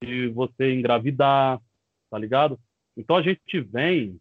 se 0.00 0.28
você 0.28 0.72
engravidar, 0.72 1.60
tá 2.08 2.16
ligado? 2.16 2.60
Então 2.96 3.16
a 3.16 3.22
gente 3.22 3.60
vem, 3.60 4.20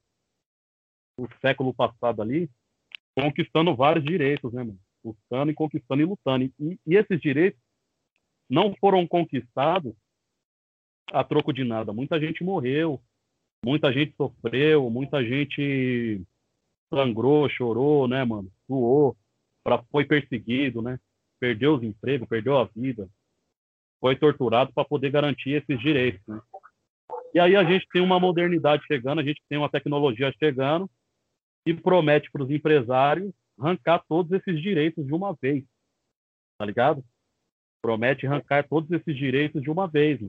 no 1.16 1.30
século 1.42 1.72
passado 1.76 2.24
ali, 2.24 2.50
conquistando 3.16 3.76
vários 3.76 4.04
direitos, 4.04 4.52
né, 4.54 4.64
mano? 4.64 4.80
Lutando 5.04 5.52
e 5.52 5.56
conquistando 5.56 6.02
e 6.02 6.06
lutando. 6.06 6.46
E, 6.46 6.80
e 6.86 6.96
esses 6.96 7.20
direitos 7.20 7.60
não 8.50 8.74
foram 8.76 9.06
conquistados 9.08 9.94
a 11.12 11.24
troco 11.24 11.54
de 11.54 11.64
nada. 11.64 11.94
Muita 11.94 12.20
gente 12.20 12.44
morreu, 12.44 13.02
muita 13.64 13.92
gente 13.92 14.16
sofreu, 14.16 14.90
muita 14.90 15.24
gente 15.24 16.22
sangrou, 16.94 17.50
chorou, 17.50 18.08
né, 18.08 18.24
mano? 18.24 18.52
Suou, 18.68 19.18
pra, 19.64 19.84
foi 19.92 20.06
perseguido, 20.06 20.82
né? 20.82 21.00
Perdeu 21.40 21.76
os 21.76 21.84
empregos, 21.84 22.28
perdeu 22.28 22.58
a 22.58 22.66
vida, 22.66 23.10
foi 24.00 24.16
torturado 24.16 24.72
para 24.74 24.86
poder 24.86 25.12
garantir 25.12 25.52
esses 25.52 25.80
direitos, 25.80 26.22
né? 26.28 26.40
E 27.34 27.40
aí 27.40 27.56
a 27.56 27.64
gente 27.64 27.88
tem 27.92 28.02
uma 28.02 28.20
modernidade 28.20 28.86
chegando, 28.86 29.20
a 29.20 29.24
gente 29.24 29.42
tem 29.50 29.58
uma 29.58 29.70
tecnologia 29.70 30.32
chegando 30.38 30.90
e 31.66 31.74
promete 31.74 32.32
para 32.32 32.44
os 32.44 32.50
empresários 32.50 33.34
arrancar 33.60 34.04
todos 34.08 34.32
esses 34.32 34.62
direitos 34.62 35.06
de 35.06 35.14
uma 35.14 35.34
vez, 35.34 35.64
tá 36.58 36.66
ligado? 36.66 37.04
Promete 37.82 38.26
arrancar 38.26 38.68
todos 38.68 38.90
esses 38.92 39.16
direitos 39.16 39.62
de 39.62 39.70
uma 39.70 39.88
vez. 39.88 40.20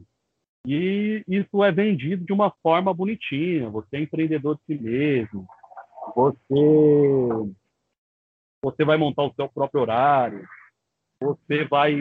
E 0.66 1.22
isso 1.28 1.62
é 1.62 1.70
vendido 1.70 2.24
de 2.24 2.32
uma 2.32 2.50
forma 2.62 2.92
bonitinha. 2.92 3.68
Você 3.70 3.96
é 3.96 4.00
empreendedor 4.00 4.56
de 4.56 4.62
si 4.64 4.82
mesmo. 4.82 5.46
Você, 6.14 7.54
você 8.62 8.84
vai 8.84 8.96
montar 8.96 9.24
o 9.24 9.34
seu 9.34 9.48
próprio 9.48 9.82
horário. 9.82 10.46
Você 11.20 11.64
vai, 11.64 11.94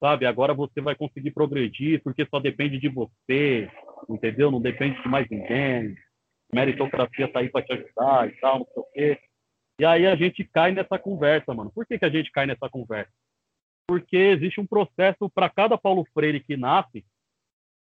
sabe? 0.00 0.26
Agora 0.26 0.54
você 0.54 0.80
vai 0.80 0.94
conseguir 0.94 1.30
progredir 1.30 2.02
porque 2.02 2.26
só 2.26 2.40
depende 2.40 2.78
de 2.78 2.88
você, 2.88 3.70
entendeu? 4.08 4.50
Não 4.50 4.60
depende 4.60 5.00
de 5.02 5.08
mais 5.08 5.28
ninguém. 5.28 5.96
Meritocracia 6.52 7.26
está 7.26 7.40
aí 7.40 7.50
para 7.50 7.64
te 7.64 7.72
ajudar 7.72 8.28
e 8.28 8.32
tal, 8.40 8.58
não 8.60 8.66
sei 8.66 8.82
o 8.82 8.86
quê. 8.92 9.20
E 9.80 9.84
aí 9.84 10.06
a 10.06 10.16
gente 10.16 10.44
cai 10.44 10.72
nessa 10.72 10.98
conversa, 10.98 11.54
mano. 11.54 11.70
Por 11.70 11.86
que, 11.86 11.98
que 11.98 12.04
a 12.04 12.10
gente 12.10 12.32
cai 12.32 12.46
nessa 12.46 12.68
conversa? 12.68 13.12
Porque 13.86 14.16
existe 14.16 14.60
um 14.60 14.66
processo 14.66 15.30
para 15.30 15.48
cada 15.48 15.78
Paulo 15.78 16.04
Freire 16.12 16.40
que 16.40 16.56
nasce, 16.56 17.04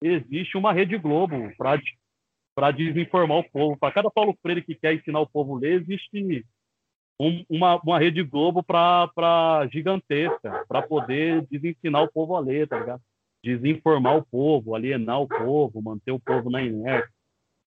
existe 0.03 0.57
uma 0.57 0.73
Rede 0.73 0.99
Globo 0.99 1.51
para 1.57 2.71
desinformar 2.71 3.39
o 3.39 3.51
povo. 3.51 3.79
Para 3.79 3.95
cada 3.95 4.11
Paulo 4.11 4.37
Freire 4.43 4.63
que 4.63 4.75
quer 4.75 4.95
ensinar 4.95 5.21
o 5.21 5.27
povo 5.27 5.57
a 5.57 5.61
ler, 5.61 5.81
existe 5.81 6.45
um, 7.19 7.45
uma, 7.49 7.81
uma 7.81 7.99
Rede 7.99 8.23
Globo 8.23 8.63
para 8.63 9.67
gigantesca, 9.73 10.65
para 10.69 10.83
poder 10.83 11.47
desensinar 11.47 12.03
o 12.03 12.13
povo 12.13 12.37
a 12.37 12.41
ler, 12.41 12.69
tá 12.69 12.79
ligado? 12.79 13.03
Desinformar 13.43 14.17
o 14.17 14.27
povo, 14.27 14.75
alienar 14.75 15.21
o 15.21 15.29
povo, 15.29 15.81
manter 15.81 16.13
o 16.13 16.21
povo 16.21 16.51
na 16.51 16.63
inércia. 16.63 17.11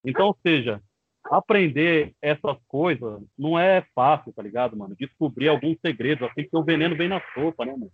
Então, 0.06 0.28
ou 0.28 0.38
seja, 0.46 0.82
aprender 1.30 2.14
essas 2.22 2.58
coisas 2.68 3.22
não 3.38 3.58
é 3.58 3.86
fácil, 3.94 4.34
tá 4.34 4.42
ligado, 4.42 4.76
mano? 4.76 4.96
Descobrir 4.96 5.48
alguns 5.48 5.78
segredos, 5.80 6.28
assim 6.28 6.44
que 6.44 6.58
o 6.58 6.64
veneno 6.64 6.96
vem 6.96 7.08
na 7.08 7.22
sopa, 7.34 7.66
né, 7.66 7.72
mano? 7.72 7.92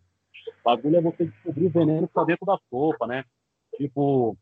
O 0.48 0.63
bagulho 0.63 0.98
é 0.98 1.02
você 1.02 1.26
descobrir 1.26 1.65
o 1.65 1.69
veneno 1.69 2.08
que 2.08 2.13
tá 2.13 2.24
dentro 2.24 2.45
da 2.45 2.58
sopa, 2.69 3.08
né? 3.08 3.24
Tipo, 3.78 4.38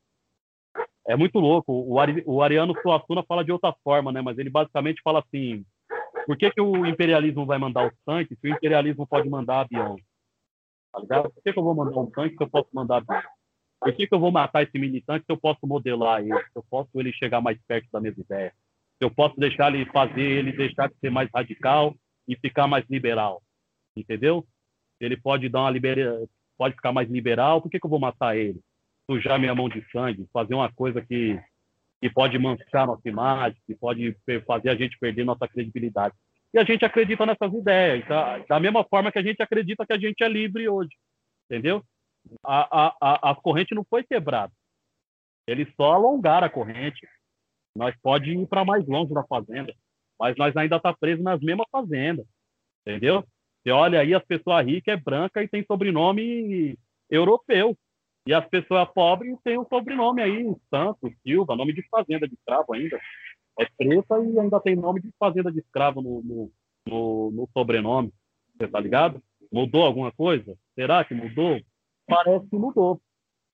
é 1.08 1.16
muito 1.16 1.40
louco. 1.40 1.74
O, 1.74 2.00
Ari, 2.00 2.24
o 2.26 2.42
Ariano 2.42 2.74
Suassuna 2.82 3.24
fala 3.24 3.44
de 3.44 3.52
outra 3.52 3.74
forma, 3.84 4.12
né? 4.12 4.22
Mas 4.22 4.38
ele 4.38 4.50
basicamente 4.50 5.02
fala 5.04 5.20
assim: 5.20 5.66
por 6.26 6.38
que, 6.38 6.52
que 6.52 6.62
o 6.62 6.86
imperialismo 6.86 7.46
vai 7.46 7.58
mandar 7.58 7.88
os 7.88 7.94
tanques 8.06 8.38
se 8.40 8.48
o 8.48 8.54
imperialismo 8.54 9.08
pode 9.08 9.30
mandar 9.30 9.62
avião? 9.62 9.96
Tá 10.92 11.00
ligado? 11.00 11.32
Por 11.32 11.44
que, 11.44 11.54
que 11.54 11.60
eu 11.60 11.64
vou 11.64 11.76
mandar 11.76 12.00
um 12.00 12.10
tanque 12.10 12.38
se 12.38 12.44
eu 12.44 12.50
posso 12.50 12.70
mandar 12.74 12.98
avião? 12.98 13.22
Por 13.80 13.94
que, 13.94 14.08
que 14.08 14.16
eu 14.16 14.20
vou 14.20 14.32
matar 14.32 14.64
esse 14.64 14.78
militante 14.80 15.26
se 15.26 15.32
eu 15.32 15.38
posso 15.38 15.68
modelar 15.68 16.22
ele? 16.22 16.40
Se 16.40 16.56
eu 16.56 16.64
posso 16.70 16.90
ele 16.96 17.12
chegar 17.12 17.42
mais 17.42 17.60
perto 17.68 17.88
da 17.92 18.00
mesma 18.00 18.24
ideia? 18.24 18.54
Eu 19.04 19.12
posso 19.12 19.38
deixar 19.38 19.74
ele 19.74 19.86
fazer 19.92 20.22
ele 20.22 20.54
deixar 20.54 20.88
de 20.88 20.96
ser 20.98 21.10
mais 21.10 21.30
radical 21.34 21.94
e 22.28 22.38
ficar 22.38 22.68
mais 22.68 22.86
liberal? 22.90 23.42
Entendeu? 23.96 24.46
Ele 25.00 25.18
pode 25.18 25.50
dar 25.50 25.62
uma 25.62 25.70
libera... 25.70 26.26
pode 26.58 26.76
ficar 26.76 26.94
mais 26.94 27.10
liberal, 27.10 27.62
por 27.62 27.70
que, 27.70 27.80
que 27.80 27.86
eu 27.86 27.90
vou 27.90 28.00
matar 28.00 28.38
ele? 28.38 28.62
Sujar 29.10 29.38
minha 29.38 29.54
mão 29.54 29.68
de 29.68 29.86
sangue, 29.92 30.26
fazer 30.32 30.54
uma 30.56 30.72
coisa 30.72 31.02
que, 31.02 31.38
que 32.02 32.10
pode 32.10 32.40
manchar 32.40 32.88
nossa 32.88 33.08
imagem, 33.08 33.60
que 33.68 33.76
pode 33.76 34.16
fazer 34.48 34.70
a 34.70 34.76
gente 34.76 34.98
perder 34.98 35.26
nossa 35.26 35.48
credibilidade. 35.48 36.16
E 36.54 36.60
a 36.60 36.64
gente 36.64 36.86
acredita 36.86 37.26
nessas 37.26 37.54
ideias, 37.54 38.08
tá? 38.08 38.38
da 38.48 38.60
mesma 38.60 38.86
forma 38.86 39.12
que 39.12 39.20
a 39.20 39.24
gente 39.24 39.42
acredita 39.42 39.86
que 39.86 39.94
a 39.94 39.98
gente 39.98 40.24
é 40.24 40.30
livre 40.30 40.70
hoje, 40.70 40.96
entendeu? 41.46 41.84
A, 42.46 42.86
a, 42.86 42.98
a, 43.02 43.32
a 43.32 43.36
corrente 43.36 43.76
não 43.76 43.84
foi 43.84 44.04
quebrada. 44.04 44.54
Eles 45.46 45.68
só 45.76 45.92
alongaram 45.92 46.48
a 46.48 46.50
corrente. 46.50 47.06
Nós 47.76 47.96
pode 48.02 48.32
ir 48.32 48.48
para 48.48 48.64
mais 48.64 48.86
longe 48.88 49.14
na 49.14 49.24
fazenda, 49.24 49.74
mas 50.20 50.36
nós 50.38 50.56
ainda 50.56 50.80
tá 50.80 50.94
preso 50.94 51.24
nas 51.24 51.40
mesmas 51.42 51.68
fazendas, 51.72 52.26
entendeu? 52.86 53.24
Você 53.64 53.72
olha 53.72 54.00
aí, 54.00 54.14
as 54.14 54.24
pessoas 54.24 54.66
ricas 54.66 54.94
é 54.94 54.98
branca 54.98 55.42
e 55.42 55.48
tem 55.48 55.64
sobrenome 55.66 56.78
europeu. 57.10 57.78
E 58.26 58.34
as 58.34 58.46
pessoas 58.48 58.88
pobres 58.94 59.38
têm 59.44 59.58
um 59.58 59.66
sobrenome 59.66 60.22
aí, 60.22 60.46
Santos, 60.70 61.12
Silva, 61.24 61.56
nome 61.56 61.74
de 61.74 61.86
fazenda 61.90 62.28
de 62.28 62.36
escravo 62.36 62.74
ainda. 62.74 63.00
É 63.60 63.66
preta 63.78 64.18
e 64.20 64.40
ainda 64.40 64.60
tem 64.60 64.76
nome 64.76 65.02
de 65.02 65.12
fazenda 65.20 65.52
de 65.52 65.60
escravo 65.60 66.02
no, 66.02 66.22
no, 66.24 66.52
no, 66.88 67.32
no 67.32 67.50
sobrenome. 67.54 68.14
Você 68.56 68.68
tá 68.68 68.80
ligado? 68.80 69.22
Mudou 69.52 69.84
alguma 69.84 70.12
coisa? 70.12 70.58
Será 70.74 71.04
que 71.04 71.14
mudou? 71.14 71.60
Parece 72.08 72.48
que 72.50 72.56
mudou. 72.56 73.02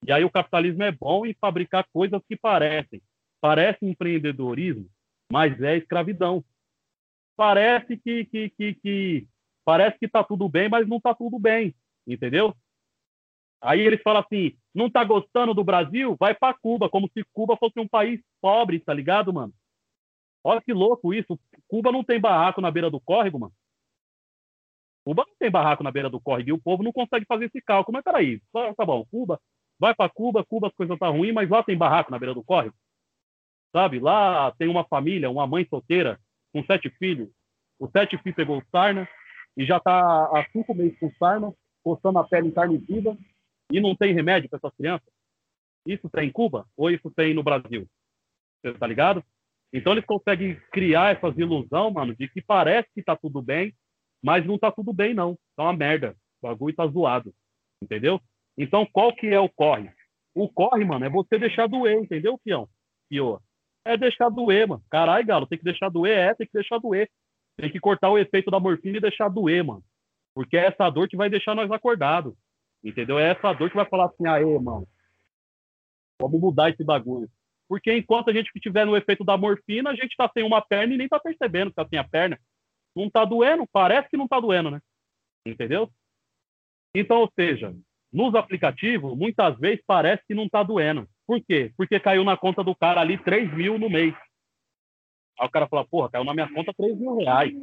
E 0.05 0.12
aí 0.12 0.23
o 0.23 0.29
capitalismo 0.29 0.84
é 0.84 0.91
bom 0.91 1.25
em 1.25 1.34
fabricar 1.34 1.86
coisas 1.91 2.21
que 2.27 2.38
parecem. 2.38 3.01
Parece 3.41 3.86
empreendedorismo, 3.86 4.89
mas 5.32 5.62
é 5.62 5.78
escravidão. 5.78 6.43
Parece 7.36 7.97
que, 7.97 8.25
que, 8.25 8.49
que, 8.49 8.73
que 8.75 9.28
parece 9.63 9.97
que 9.97 10.06
está 10.06 10.23
tudo 10.23 10.49
bem, 10.49 10.67
mas 10.67 10.88
não 10.88 10.97
está 10.97 11.13
tudo 11.13 11.39
bem, 11.39 11.73
entendeu? 12.06 12.56
Aí 13.62 13.82
eles 13.82 14.02
falam 14.02 14.21
assim, 14.21 14.58
não 14.73 14.88
está 14.88 15.04
gostando 15.04 15.54
do 15.54 15.63
Brasil? 15.63 16.15
Vai 16.19 16.34
para 16.34 16.58
Cuba, 16.58 16.89
como 16.89 17.10
se 17.13 17.23
Cuba 17.34 17.58
fosse 17.58 17.80
um 17.80 17.88
país 17.88 18.21
pobre, 18.41 18.80
tá 18.80 18.93
ligado, 18.93 19.34
mano? 19.34 19.54
Olha 20.43 20.62
que 20.62 20.73
louco 20.73 21.13
isso. 21.13 21.38
Cuba 21.67 21.91
não 21.91 22.04
tem 22.04 22.19
barraco 22.19 22.62
na 22.62 22.71
beira 22.71 22.89
do 22.89 22.99
córrego, 22.99 23.39
mano. 23.39 23.54
Cuba 25.06 25.25
não 25.28 25.36
tem 25.38 25.52
barraco 25.52 25.84
na 25.84 25.91
beira 25.91 26.10
do 26.10 26.19
córrego 26.19 26.49
e 26.49 26.54
o 26.54 26.62
povo 26.62 26.84
não 26.84 26.91
consegue 26.91 27.25
fazer 27.25 27.45
esse 27.45 27.62
cálculo. 27.62 27.93
Mas 27.93 28.04
peraí, 28.04 28.41
tá 28.75 28.86
bom, 28.86 29.06
Cuba, 29.06 29.39
vai 29.78 29.93
para 29.93 30.10
Cuba, 30.10 30.45
Cuba 30.45 30.67
as 30.67 30.73
coisas 30.73 30.97
tá 30.97 31.08
ruins, 31.08 31.34
mas 31.34 31.49
lá 31.49 31.63
tem 31.63 31.78
barraco 31.78 32.12
na 32.12 32.19
beira 32.19 32.34
do 32.34 32.43
córrego. 32.43 32.75
Sabe? 33.71 33.99
Lá 33.99 34.51
tem 34.58 34.67
uma 34.67 34.84
família, 34.84 35.29
uma 35.29 35.45
mãe 35.45 35.65
solteira 35.69 36.19
com 36.51 36.63
sete 36.63 36.89
filhos. 36.89 37.29
Os 37.79 37.91
sete 37.91 38.17
filhos 38.17 38.36
pegou 38.36 38.63
sarna 38.71 39.08
e 39.55 39.65
já 39.65 39.77
está 39.77 40.25
há 40.25 40.45
cinco 40.51 40.73
meses 40.73 40.97
com 40.99 41.12
sarna, 41.13 41.53
coçando 41.84 42.19
a 42.19 42.23
pele 42.23 42.47
em 42.47 42.51
carne 42.51 42.77
viva 42.77 43.17
e 43.71 43.79
não 43.79 43.95
tem 43.95 44.13
remédio 44.13 44.49
para 44.49 44.58
essas 44.58 44.75
crianças. 44.75 45.08
Isso 45.86 46.10
tem 46.10 46.27
em 46.27 46.32
Cuba 46.32 46.65
ou 46.75 46.89
isso 46.89 47.12
tem 47.12 47.34
no 47.34 47.43
Brasil? 47.43 47.88
Você 48.62 48.73
tá 48.73 48.88
ligado? 48.88 49.23
Então 49.71 49.93
eles 49.93 50.05
conseguem 50.05 50.60
criar 50.71 51.15
essas 51.15 51.38
ilusão, 51.38 51.91
mano, 51.91 52.15
de 52.15 52.27
que 52.27 52.41
parece 52.41 52.89
que 52.93 53.03
tá 53.03 53.15
tudo 53.15 53.41
bem, 53.41 53.73
Mas 54.21 54.45
não 54.45 54.58
tá 54.58 54.71
tudo 54.71 54.91
bem, 54.91 55.13
não. 55.13 55.38
Tá 55.55 55.63
uma 55.63 55.73
merda. 55.73 56.15
O 56.41 56.47
bagulho 56.47 56.75
tá 56.75 56.86
zoado. 56.88 57.34
Entendeu? 57.82 58.19
Então, 58.58 58.86
qual 58.86 59.15
que 59.15 59.27
é 59.27 59.39
o 59.39 59.47
corre? 59.47 59.89
O 60.36 60.49
corre, 60.49 60.84
mano, 60.84 61.05
é 61.05 61.10
você 61.10 61.39
deixar 61.39 61.67
doer, 61.67 61.97
entendeu, 61.97 62.38
fião? 62.43 62.67
Fio? 63.08 63.41
É 63.86 63.98
deixar 63.98 64.30
doer, 64.30 64.68
mano. 64.68 64.84
Caralho, 64.89 65.26
galo, 65.26 65.48
tem 65.48 65.58
que 65.58 65.63
deixar 65.63 65.89
doer, 65.89 66.18
é, 66.18 66.34
tem 66.34 66.48
que 66.48 66.54
deixar 66.54 66.78
doer. 66.80 67.10
Tem 67.58 67.72
que 67.72 67.80
cortar 67.80 68.10
o 68.10 68.18
efeito 68.18 68.52
da 68.52 68.60
morfina 68.60 68.98
e 68.98 69.02
deixar 69.02 69.30
doer, 69.30 69.63
mano. 69.63 69.84
Porque 70.34 70.58
é 70.58 70.68
essa 70.68 70.89
dor 70.89 71.08
que 71.08 71.18
vai 71.18 71.30
deixar 71.30 71.56
nós 71.56 71.70
acordados. 71.72 72.34
Entendeu? 72.84 73.20
É 73.20 73.32
essa 73.32 73.52
dor 73.54 73.70
que 73.70 73.76
vai 73.76 73.86
falar 73.86 74.06
assim, 74.06 74.26
aê, 74.28 74.58
mano, 74.60 74.88
vamos 76.22 76.39
mudar 76.39 76.70
esse 76.70 76.84
bagulho. 76.84 77.30
Porque 77.68 77.96
enquanto 77.96 78.30
a 78.30 78.34
gente 78.34 78.50
estiver 78.56 78.86
no 78.86 78.98
efeito 78.98 79.24
da 79.24 79.38
morfina, 79.38 79.92
a 79.92 79.96
gente 79.96 80.15
tá 80.15 80.30
sem 80.34 80.44
uma 80.44 80.62
perna 80.62 80.94
e 80.94 80.98
nem 80.98 81.08
tá 81.08 81.20
percebendo 81.20 81.70
que 81.70 81.76
tá 81.76 81.88
sem 81.88 82.00
a 82.00 82.04
perna. 82.04 82.39
Não 82.96 83.10
tá 83.10 83.24
doendo, 83.26 83.68
parece 83.72 84.10
que 84.10 84.18
não 84.18 84.28
tá 84.28 84.39
doendo, 84.39 84.72
né? 84.72 84.82
Entendeu? 85.46 85.89
Então, 86.96 87.20
ou 87.20 87.32
seja, 87.36 87.76
nos 88.12 88.34
aplicativos, 88.34 89.15
muitas 89.15 89.58
vezes 89.60 89.84
parece 89.86 90.24
que 90.26 90.34
não 90.34 90.50
tá 90.50 90.63
doendo. 90.63 91.08
Por 91.30 91.39
quê? 91.44 91.72
Porque 91.78 92.00
caiu 92.00 92.24
na 92.24 92.36
conta 92.36 92.63
do 92.63 92.74
cara 92.74 93.02
ali 93.02 93.15
3 93.15 93.54
mil 93.54 93.78
no 93.78 93.88
mês. 93.88 94.15
Aí 95.39 95.46
o 95.46 95.52
cara 95.52 95.68
fala, 95.68 95.86
porra, 95.86 96.10
caiu 96.10 96.24
na 96.24 96.34
minha 96.34 96.52
conta 96.52 96.74
3 96.74 96.98
mil 96.98 97.18
reais. 97.18 97.54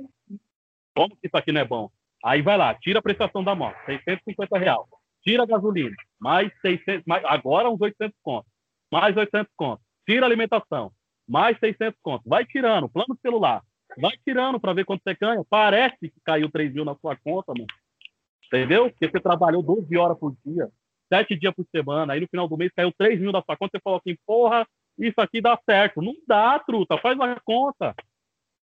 Como 0.94 1.16
que 1.16 1.26
isso 1.26 1.36
aqui 1.36 1.50
não 1.50 1.62
é 1.62 1.64
bom? 1.64 1.90
Aí 2.24 2.42
vai 2.42 2.56
lá, 2.56 2.72
tira 2.76 3.00
a 3.00 3.02
prestação 3.02 3.42
da 3.42 3.56
moto, 3.56 3.76
650 3.84 4.56
reais. 4.56 4.86
Tira 5.20 5.42
a 5.42 5.46
gasolina, 5.46 5.96
mais 6.16 6.52
600, 6.60 7.04
mais, 7.04 7.24
agora 7.24 7.68
uns 7.68 7.80
800 7.80 8.16
contos. 8.22 8.48
Mais 8.88 9.16
800 9.16 9.52
contos. 9.56 9.84
Tira 10.06 10.24
a 10.24 10.28
alimentação, 10.28 10.92
mais 11.28 11.58
600 11.58 11.98
contos. 12.00 12.24
Vai 12.24 12.46
tirando, 12.46 12.88
plano 12.88 13.18
celular. 13.20 13.64
Vai 13.98 14.16
tirando 14.24 14.60
para 14.60 14.74
ver 14.74 14.84
quanto 14.84 15.02
você 15.02 15.16
ganha. 15.20 15.44
Parece 15.50 16.08
que 16.08 16.20
caiu 16.24 16.48
3 16.48 16.72
mil 16.72 16.84
na 16.84 16.94
sua 16.94 17.16
conta, 17.16 17.52
mano. 17.52 17.66
Entendeu? 18.46 18.88
Porque 18.90 19.08
você 19.08 19.18
trabalhou 19.18 19.60
12 19.60 19.96
horas 19.96 20.16
por 20.16 20.36
dia, 20.46 20.70
7 21.12 21.36
dias 21.36 21.54
por 21.54 21.66
semana. 21.70 22.12
Aí 22.12 22.20
no 22.20 22.28
final 22.28 22.48
do 22.48 22.56
mês 22.56 22.72
caiu 22.74 22.92
3 22.96 23.20
mil 23.20 23.32
da 23.32 23.42
sua 23.42 23.56
conta. 23.56 23.78
Você 23.78 23.82
falou 23.82 23.98
assim, 23.98 24.16
porra, 24.26 24.66
isso 24.98 25.20
aqui 25.20 25.40
dá 25.40 25.58
certo. 25.68 26.02
Não 26.02 26.14
dá, 26.26 26.58
truta. 26.58 26.98
Faz 26.98 27.18
a 27.20 27.40
conta. 27.40 27.94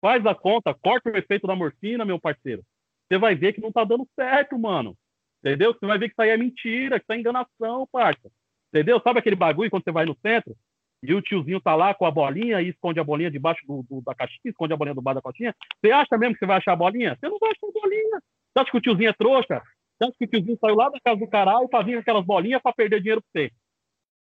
Faz 0.02 0.26
a 0.26 0.36
conta. 0.36 0.74
Corta 0.74 1.10
o 1.10 1.18
efeito 1.18 1.48
da 1.48 1.56
morfina, 1.56 2.06
meu 2.06 2.20
parceiro. 2.20 2.64
Você 3.08 3.18
vai 3.18 3.36
ver 3.36 3.54
que 3.54 3.62
não 3.62 3.72
tá 3.72 3.84
dando 3.84 4.08
certo, 4.16 4.58
mano. 4.58 4.96
Entendeu? 5.44 5.74
Você 5.74 5.86
vai 5.86 5.98
ver 5.98 6.08
que 6.08 6.14
isso 6.14 6.22
aí 6.22 6.30
é 6.30 6.38
mentira, 6.38 7.00
que 7.00 7.04
isso 7.04 7.14
é 7.14 7.20
enganação, 7.20 7.88
parça. 7.92 8.32
Entendeu? 8.74 9.02
Sabe 9.02 9.20
aquele 9.20 9.36
bagulho 9.36 9.70
quando 9.70 9.84
você 9.84 9.92
vai 9.92 10.06
no 10.06 10.16
centro 10.22 10.56
e 11.04 11.14
o 11.14 11.22
tiozinho 11.22 11.60
tá 11.60 11.76
lá 11.76 11.94
com 11.94 12.06
a 12.06 12.12
bolinha 12.12 12.62
e 12.62 12.70
esconde 12.70 13.00
a 13.00 13.04
bolinha 13.04 13.32
debaixo 13.32 13.66
do, 13.66 13.84
do, 13.90 14.02
da 14.02 14.14
caixinha, 14.14 14.52
esconde 14.52 14.72
a 14.74 14.78
bolinha 14.78 14.94
do 14.94 15.02
bar 15.02 15.14
da 15.14 15.22
caixinha? 15.22 15.56
Você 15.80 15.92
acha 15.92 16.18
mesmo 16.18 16.36
que 16.36 16.40
você 16.40 16.46
vai 16.46 16.58
achar 16.58 16.74
a 16.74 16.76
bolinha? 16.76 17.18
Você 17.20 17.28
não 17.28 17.40
vai 17.40 17.52
achar 17.52 17.68
a 17.68 17.72
bolinha. 17.72 18.20
Você 18.20 18.60
acha 18.60 18.72
que 18.72 18.78
o 18.78 18.82
tiozinho 18.82 19.10
é 19.10 19.14
trouxa? 19.14 19.62
Acha 20.02 20.14
que 20.18 20.26
o 20.26 20.28
tiozinho 20.28 20.58
saiu 20.60 20.76
lá 20.76 20.90
da 20.90 21.00
casa 21.00 21.20
do 21.20 21.28
caralho 21.28 21.70
pra 21.70 21.84
vir 21.84 21.98
aquelas 21.98 22.26
bolinhas 22.26 22.62
pra 22.62 22.74
perder 22.74 23.00
dinheiro 23.00 23.22
pra 23.22 23.30
você? 23.42 23.52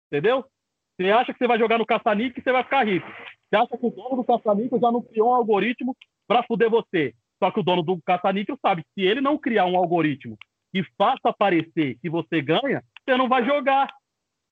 Entendeu? 0.08 0.46
Você 0.96 1.12
acha 1.12 1.34
que 1.34 1.38
você 1.38 1.48
vai 1.48 1.60
jogar 1.60 1.78
no 1.78 1.86
caça-níquel 1.86 2.40
e 2.40 2.44
você 2.44 2.52
vai 2.52 2.64
ficar 2.64 2.86
rico. 2.86 3.08
Você 3.08 3.56
acha 3.56 3.78
que 3.78 3.86
o 3.86 3.92
dono 3.92 4.16
do 4.16 4.24
caça-níquel 4.24 4.80
já 4.80 4.92
não 4.92 5.02
criou 5.02 5.30
um 5.30 5.36
algoritmo 5.36 5.96
pra 6.28 6.44
fuder 6.44 6.70
você. 6.70 7.14
Só 7.42 7.52
que 7.52 7.60
o 7.60 7.64
dono 7.64 7.84
do 7.84 8.02
caça-níquel 8.02 8.58
sabe 8.62 8.84
que 8.84 8.90
se 8.96 9.02
ele 9.06 9.22
não 9.22 9.38
criar 9.38 9.66
um 9.66 9.78
algoritmo 9.78 10.38
que 10.74 10.84
faça 10.98 11.30
aparecer 11.30 11.98
que 12.02 12.10
você 12.10 12.42
ganha, 12.42 12.84
você 13.04 13.16
não 13.16 13.30
vai 13.30 13.46
jogar. 13.46 13.94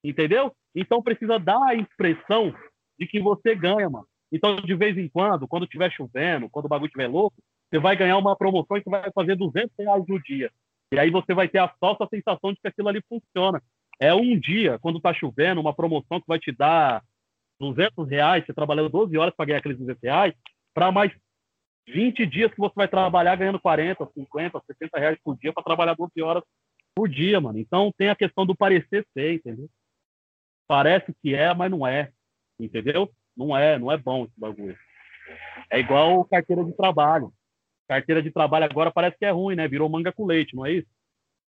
Entendeu? 0.04 0.54
Então 0.74 1.02
precisa 1.02 1.38
dar 1.38 1.62
a 1.62 1.74
impressão 1.74 2.54
de 2.98 3.06
que 3.06 3.20
você 3.20 3.54
ganha, 3.54 3.88
mano. 3.90 4.06
Então, 4.30 4.56
de 4.56 4.74
vez 4.74 4.96
em 4.98 5.08
quando, 5.08 5.48
quando 5.48 5.64
estiver 5.64 5.90
chovendo, 5.90 6.48
quando 6.50 6.66
o 6.66 6.68
bagulho 6.68 6.88
estiver 6.88 7.08
louco, 7.08 7.36
você 7.68 7.78
vai 7.78 7.96
ganhar 7.96 8.18
uma 8.18 8.36
promoção 8.36 8.76
e 8.76 8.82
você 8.82 8.90
vai 8.90 9.10
fazer 9.12 9.36
200 9.36 9.72
reais 9.78 10.04
no 10.06 10.22
dia. 10.22 10.50
E 10.92 10.98
aí 10.98 11.10
você 11.10 11.34
vai 11.34 11.48
ter 11.48 11.58
a 11.58 11.68
falsa 11.80 12.06
sensação 12.08 12.52
de 12.52 12.60
que 12.60 12.68
aquilo 12.68 12.88
ali 12.88 13.02
funciona. 13.08 13.62
É 13.98 14.14
um 14.14 14.38
dia, 14.38 14.78
quando 14.78 15.00
tá 15.00 15.12
chovendo, 15.12 15.60
uma 15.60 15.74
promoção 15.74 16.20
que 16.20 16.26
vai 16.26 16.38
te 16.38 16.52
dar 16.52 17.02
200 17.58 18.08
reais, 18.08 18.44
você 18.44 18.52
trabalhando 18.52 18.90
12 18.90 19.16
horas 19.16 19.34
para 19.34 19.46
ganhar 19.46 19.58
aqueles 19.58 19.78
200 19.78 20.02
reais, 20.02 20.34
para 20.74 20.92
mais 20.92 21.12
20 21.88 22.26
dias 22.26 22.52
que 22.52 22.58
você 22.58 22.74
vai 22.74 22.88
trabalhar 22.88 23.36
ganhando 23.36 23.60
40, 23.60 24.06
50, 24.12 24.60
60 24.66 24.98
reais 24.98 25.18
por 25.22 25.36
dia 25.38 25.52
para 25.52 25.62
trabalhar 25.62 25.94
12 25.94 26.20
horas 26.20 26.42
por 26.94 27.08
dia, 27.08 27.40
mano. 27.40 27.58
Então 27.58 27.92
tem 27.96 28.08
a 28.08 28.16
questão 28.16 28.44
do 28.44 28.54
parecer 28.54 29.06
ser, 29.14 29.34
entendeu? 29.34 29.68
Parece 30.66 31.14
que 31.22 31.34
é, 31.34 31.54
mas 31.54 31.70
não 31.70 31.86
é, 31.86 32.10
entendeu? 32.58 33.10
Não 33.36 33.56
é, 33.56 33.78
não 33.78 33.92
é 33.92 33.96
bom 33.96 34.24
esse 34.24 34.38
bagulho. 34.38 34.76
É 35.70 35.78
igual 35.78 36.24
carteira 36.24 36.64
de 36.64 36.72
trabalho. 36.76 37.32
Carteira 37.88 38.22
de 38.22 38.30
trabalho 38.30 38.64
agora 38.64 38.90
parece 38.90 39.16
que 39.18 39.24
é 39.24 39.30
ruim, 39.30 39.54
né? 39.54 39.68
Virou 39.68 39.88
manga 39.88 40.12
com 40.12 40.26
leite, 40.26 40.54
não 40.54 40.66
é 40.66 40.72
isso? 40.72 40.88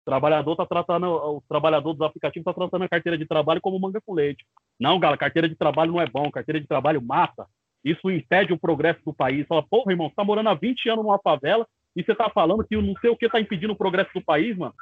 O 0.03 0.05
trabalhador 0.05 0.57
tá 0.57 0.66
tratando, 0.66 1.07
o 1.07 1.42
trabalhador 1.49 1.94
dos 1.94 2.03
aplicativos 2.07 2.44
tá 2.44 2.53
tratando 2.53 2.83
a 2.83 2.88
carteira 2.88 3.16
de 3.16 3.25
trabalho 3.25 3.61
como 3.61 3.79
manga 3.79 4.01
com 4.01 4.12
leite. 4.12 4.44
Não, 4.79 4.99
galera, 4.99 5.16
carteira 5.16 5.49
de 5.49 5.55
trabalho 5.55 5.92
não 5.92 6.01
é 6.01 6.07
bom, 6.07 6.31
carteira 6.31 6.61
de 6.61 6.66
trabalho 6.66 7.01
mata. 7.01 7.47
Isso 7.85 8.11
impede 8.11 8.53
o 8.53 8.59
progresso 8.59 9.01
do 9.05 9.14
país. 9.14 9.47
Fala, 9.47 9.62
porra, 9.62 9.92
irmão, 9.92 10.09
você 10.09 10.14
tá 10.14 10.25
morando 10.25 10.49
há 10.49 10.55
20 10.55 10.88
anos 10.88 11.05
numa 11.05 11.18
favela 11.18 11.66
e 11.94 12.03
você 12.03 12.14
tá 12.14 12.29
falando 12.31 12.64
que 12.64 12.77
não 12.77 12.94
sei 13.01 13.11
o 13.11 13.16
que 13.16 13.29
tá 13.29 13.40
impedindo 13.40 13.73
o 13.73 13.77
progresso 13.77 14.11
do 14.14 14.23
país, 14.23 14.57
mano. 14.57 14.75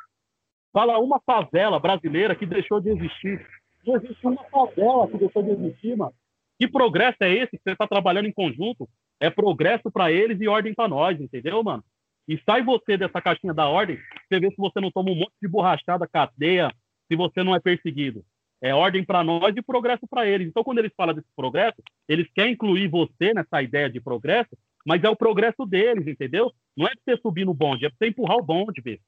Fala 0.72 0.98
uma 0.98 1.20
favela 1.20 1.78
brasileira 1.78 2.34
que 2.34 2.46
deixou 2.46 2.80
de 2.80 2.90
existir. 2.90 3.46
Não 3.86 3.96
existe 3.96 4.26
uma 4.26 4.42
favela 4.44 5.08
que 5.08 5.18
deixou 5.18 5.42
de 5.42 5.50
existir, 5.50 5.96
mano. 5.96 6.14
Que 6.58 6.68
progresso 6.68 7.18
é 7.20 7.30
esse 7.30 7.50
que 7.50 7.62
você 7.62 7.76
tá 7.76 7.86
trabalhando 7.86 8.26
em 8.26 8.32
conjunto? 8.32 8.88
É 9.22 9.30
progresso 9.30 9.90
para 9.90 10.10
eles 10.10 10.40
e 10.40 10.48
ordem 10.48 10.74
para 10.74 10.88
nós, 10.88 11.20
entendeu, 11.20 11.62
mano? 11.62 11.84
E 12.26 12.38
sai 12.44 12.62
você 12.62 12.96
dessa 12.96 13.20
caixinha 13.20 13.54
da 13.54 13.68
ordem, 13.68 13.98
você 14.28 14.40
vê 14.40 14.50
se 14.50 14.56
você 14.56 14.80
não 14.80 14.90
toma 14.90 15.10
um 15.10 15.14
monte 15.14 15.34
de 15.40 15.48
borrachada, 15.48 16.08
cadeia, 16.08 16.72
se 17.08 17.16
você 17.16 17.42
não 17.42 17.54
é 17.54 17.60
perseguido 17.60 18.24
é 18.62 18.72
ordem 18.72 19.04
para 19.04 19.24
nós 19.24 19.54
e 19.56 19.60
progresso 19.60 20.06
para 20.08 20.24
eles. 20.24 20.46
Então, 20.46 20.62
quando 20.62 20.78
eles 20.78 20.92
falam 20.96 21.12
desse 21.12 21.26
progresso, 21.34 21.82
eles 22.08 22.30
querem 22.32 22.52
incluir 22.52 22.86
você 22.86 23.34
nessa 23.34 23.60
ideia 23.60 23.90
de 23.90 24.00
progresso, 24.00 24.56
mas 24.86 25.02
é 25.02 25.10
o 25.10 25.16
progresso 25.16 25.66
deles, 25.66 26.06
entendeu? 26.06 26.52
Não 26.76 26.86
é 26.86 26.90
para 26.90 27.16
você 27.16 27.20
subir 27.20 27.44
no 27.44 27.52
bonde, 27.52 27.84
é 27.84 27.88
para 27.88 27.98
você 27.98 28.06
empurrar 28.06 28.36
o 28.36 28.42
bonde, 28.42 28.80
vê. 28.80 29.00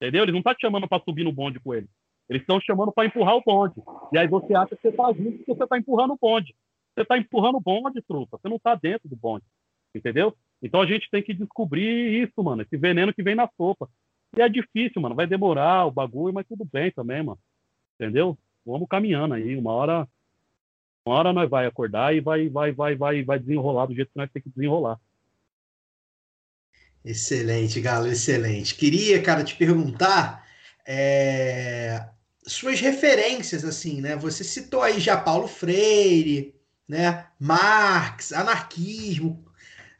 Entendeu? 0.00 0.22
Eles 0.22 0.32
não 0.32 0.38
estão 0.38 0.52
tá 0.52 0.56
te 0.56 0.60
chamando 0.60 0.86
para 0.86 1.02
subir 1.02 1.24
no 1.24 1.32
bonde 1.32 1.58
com 1.58 1.74
eles. 1.74 1.90
Eles 2.28 2.42
estão 2.42 2.60
chamando 2.60 2.92
para 2.92 3.06
empurrar 3.06 3.34
o 3.34 3.42
bonde. 3.44 3.82
E 4.12 4.18
aí 4.18 4.28
você 4.28 4.54
acha 4.54 4.76
que 4.76 4.82
você 4.82 4.88
está 4.88 5.12
junto 5.12 5.38
porque 5.38 5.54
você 5.54 5.64
está 5.64 5.76
empurrando 5.76 6.12
o 6.12 6.18
bonde. 6.20 6.54
Você 6.98 7.02
está 7.02 7.16
empurrando 7.16 7.58
o 7.58 7.60
bonde, 7.60 8.02
truta. 8.02 8.36
Você 8.36 8.48
não 8.48 8.56
está 8.56 8.74
dentro 8.74 9.08
do 9.08 9.14
bonde. 9.14 9.44
Entendeu? 9.94 10.36
Então 10.60 10.80
a 10.80 10.86
gente 10.86 11.08
tem 11.10 11.22
que 11.22 11.32
descobrir 11.32 12.24
isso, 12.24 12.42
mano. 12.42 12.62
Esse 12.62 12.76
veneno 12.76 13.14
que 13.14 13.22
vem 13.22 13.36
na 13.36 13.48
sopa. 13.56 13.88
E 14.36 14.42
é 14.42 14.48
difícil, 14.48 15.00
mano. 15.00 15.14
Vai 15.14 15.26
demorar 15.26 15.86
o 15.86 15.92
bagulho, 15.92 16.34
mas 16.34 16.46
tudo 16.46 16.64
bem 16.64 16.90
também, 16.90 17.22
mano. 17.22 17.38
Entendeu? 17.94 18.36
vamos 18.66 18.88
caminhando 18.88 19.34
aí. 19.34 19.56
Uma 19.56 19.72
hora, 19.72 20.08
uma 21.06 21.16
hora 21.16 21.32
nós 21.32 21.48
vai 21.48 21.66
acordar 21.66 22.14
e 22.14 22.20
vai, 22.20 22.48
vai, 22.48 22.72
vai, 22.72 22.96
vai, 22.96 23.22
vai 23.22 23.38
desenrolar 23.38 23.86
do 23.86 23.94
jeito 23.94 24.10
que 24.10 24.18
nós 24.18 24.30
temos 24.30 24.44
que 24.44 24.50
desenrolar. 24.50 25.00
Excelente, 27.04 27.80
Galo, 27.80 28.08
excelente. 28.08 28.74
Queria, 28.74 29.22
cara, 29.22 29.44
te 29.44 29.54
perguntar 29.56 30.46
é, 30.86 32.06
suas 32.42 32.80
referências, 32.80 33.64
assim, 33.64 34.00
né? 34.00 34.16
Você 34.16 34.44
citou 34.44 34.82
aí 34.82 35.00
já 35.00 35.16
Paulo 35.16 35.46
Freire, 35.46 36.57
né? 36.88 37.26
Marx, 37.38 38.32
anarquismo. 38.32 39.44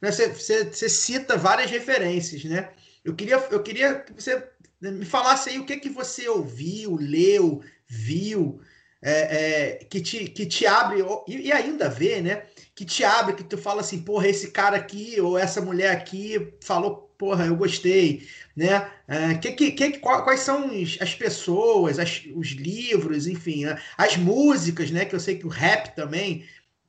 Né? 0.01 0.11
Você, 0.11 0.29
você, 0.29 0.65
você 0.65 0.89
cita 0.89 1.37
várias 1.37 1.71
referências, 1.71 2.45
né? 2.45 2.71
Eu 3.05 3.15
queria, 3.15 3.37
eu 3.51 3.63
queria 3.63 4.01
que 4.01 4.23
você 4.23 4.43
me 4.81 5.05
falasse 5.05 5.51
aí 5.51 5.59
o 5.59 5.67
que, 5.67 5.77
que 5.77 5.89
você 5.89 6.29
ouviu, 6.29 6.97
leu, 6.97 7.63
viu, 7.87 8.61
é, 9.03 9.13
é, 9.13 9.85
que, 9.85 10.01
te, 10.01 10.29
que 10.29 10.47
te 10.47 10.67
abre, 10.67 11.05
e, 11.27 11.53
ainda 11.53 11.89
vê, 11.89 12.21
né? 12.21 12.43
Que 12.75 12.85
te 12.85 13.05
abre, 13.05 13.35
que 13.35 13.45
tu 13.45 13.59
fala 13.59 13.81
assim, 13.81 14.03
porra, 14.03 14.29
esse 14.29 14.51
cara 14.51 14.77
aqui 14.77 15.21
ou 15.21 15.39
essa 15.39 15.61
mulher 15.61 15.91
aqui 15.91 16.53
falou, 16.63 17.09
porra, 17.19 17.47
eu 17.47 17.57
gostei, 17.57 18.27
né? 18.57 18.91
É, 19.07 19.35
que, 19.35 19.53
que, 19.53 19.73
que, 19.73 19.99
quais 19.99 20.41
são 20.41 20.71
as 21.01 21.15
pessoas, 21.15 21.99
as, 21.99 22.23
os 22.35 22.49
livros, 22.49 23.27
enfim, 23.27 23.65
as 23.97 24.17
músicas, 24.17 24.91
né? 24.91 25.05
Que 25.05 25.15
eu 25.15 25.21
sei 25.21 25.37
que 25.37 25.47
o 25.47 25.51
rap 25.51 25.95
também 25.95 26.45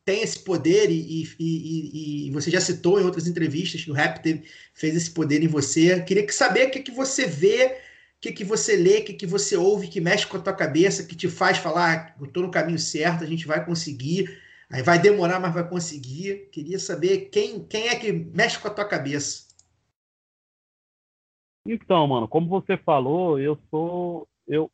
tem 0.09 0.23
esse 0.23 0.39
poder 0.39 0.89
e, 0.89 1.21
e, 1.21 1.35
e, 1.39 2.27
e, 2.27 2.31
você 2.31 2.49
já 2.49 2.59
citou 2.59 2.99
em 2.99 3.03
outras 3.03 3.27
entrevistas 3.27 3.83
que 3.83 3.91
o 3.91 3.93
rap 3.93 4.23
teve, 4.23 4.41
fez 4.73 4.95
esse 4.95 5.11
poder 5.11 5.43
em 5.43 5.47
você. 5.47 6.01
Queria 6.01 6.25
que 6.25 6.33
saber 6.33 6.67
o 6.67 6.71
que, 6.71 6.79
que 6.79 6.89
você 6.89 7.27
vê 7.27 7.77
o 8.17 8.21
que, 8.21 8.31
que 8.31 8.43
você 8.43 8.75
lê, 8.75 8.97
o 8.97 9.05
que, 9.05 9.13
que 9.13 9.27
você 9.27 9.55
ouve, 9.55 9.87
que 9.87 10.01
mexe 10.01 10.25
com 10.25 10.35
a 10.35 10.41
tua 10.41 10.51
cabeça, 10.51 11.05
que 11.05 11.15
te 11.15 11.29
faz 11.29 11.59
falar, 11.59 12.15
eu 12.19 12.25
estou 12.25 12.41
no 12.41 12.51
caminho 12.51 12.79
certo, 12.79 13.23
a 13.23 13.27
gente 13.27 13.45
vai 13.45 13.63
conseguir. 13.63 14.41
Aí 14.71 14.81
vai 14.81 14.99
demorar, 14.99 15.39
mas 15.39 15.53
vai 15.53 15.69
conseguir. 15.69 16.49
Queria 16.51 16.79
saber 16.79 17.29
quem, 17.29 17.63
quem 17.63 17.87
é 17.87 17.95
que 17.95 18.11
mexe 18.11 18.57
com 18.57 18.67
a 18.67 18.73
tua 18.73 18.85
cabeça. 18.85 19.47
Então, 21.65 22.07
mano, 22.07 22.27
como 22.27 22.49
você 22.49 22.75
falou, 22.77 23.39
eu 23.39 23.57
sou. 23.69 24.27
Eu, 24.47 24.71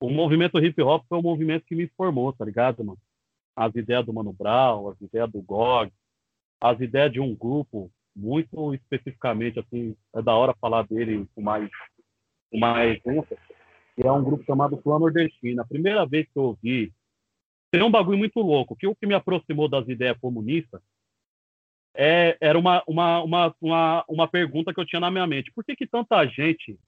o 0.00 0.10
movimento 0.10 0.58
hip 0.58 0.82
hop 0.82 1.04
foi 1.08 1.18
o 1.18 1.22
movimento 1.22 1.64
que 1.64 1.76
me 1.76 1.86
formou, 1.96 2.32
tá 2.32 2.44
ligado, 2.44 2.84
mano? 2.84 2.98
As 3.58 3.74
ideias 3.74 4.06
do 4.06 4.12
Mano 4.12 4.32
Brown, 4.32 4.88
as 4.88 5.00
ideias 5.00 5.28
do 5.32 5.42
GOG, 5.42 5.92
as 6.60 6.80
ideias 6.80 7.12
de 7.12 7.20
um 7.20 7.34
grupo 7.34 7.90
muito 8.14 8.72
especificamente, 8.72 9.58
assim, 9.58 9.96
é 10.14 10.22
da 10.22 10.32
hora 10.34 10.54
falar 10.60 10.82
dele 10.86 11.26
com 11.34 11.42
mais, 11.42 11.68
com 12.52 12.58
mais 12.58 13.00
que 13.02 14.06
é 14.06 14.12
um 14.12 14.22
grupo 14.22 14.44
chamado 14.44 14.76
Clã 14.76 15.00
Nordestino. 15.00 15.60
A 15.60 15.66
primeira 15.66 16.06
vez 16.06 16.26
que 16.26 16.38
eu 16.38 16.44
ouvi, 16.44 16.92
tem 17.72 17.82
um 17.82 17.90
bagulho 17.90 18.16
muito 18.16 18.38
louco, 18.40 18.76
que 18.76 18.86
o 18.86 18.94
que 18.94 19.06
me 19.08 19.14
aproximou 19.14 19.68
das 19.68 19.88
ideias 19.88 20.16
comunistas 20.18 20.80
é, 21.96 22.38
era 22.40 22.56
uma, 22.56 22.84
uma, 22.86 23.22
uma, 23.24 23.54
uma, 23.60 24.04
uma 24.08 24.28
pergunta 24.28 24.72
que 24.72 24.78
eu 24.78 24.86
tinha 24.86 25.00
na 25.00 25.10
minha 25.10 25.26
mente. 25.26 25.50
Por 25.52 25.64
que, 25.64 25.74
que 25.74 25.86
tanta 25.86 26.24
gente 26.26 26.78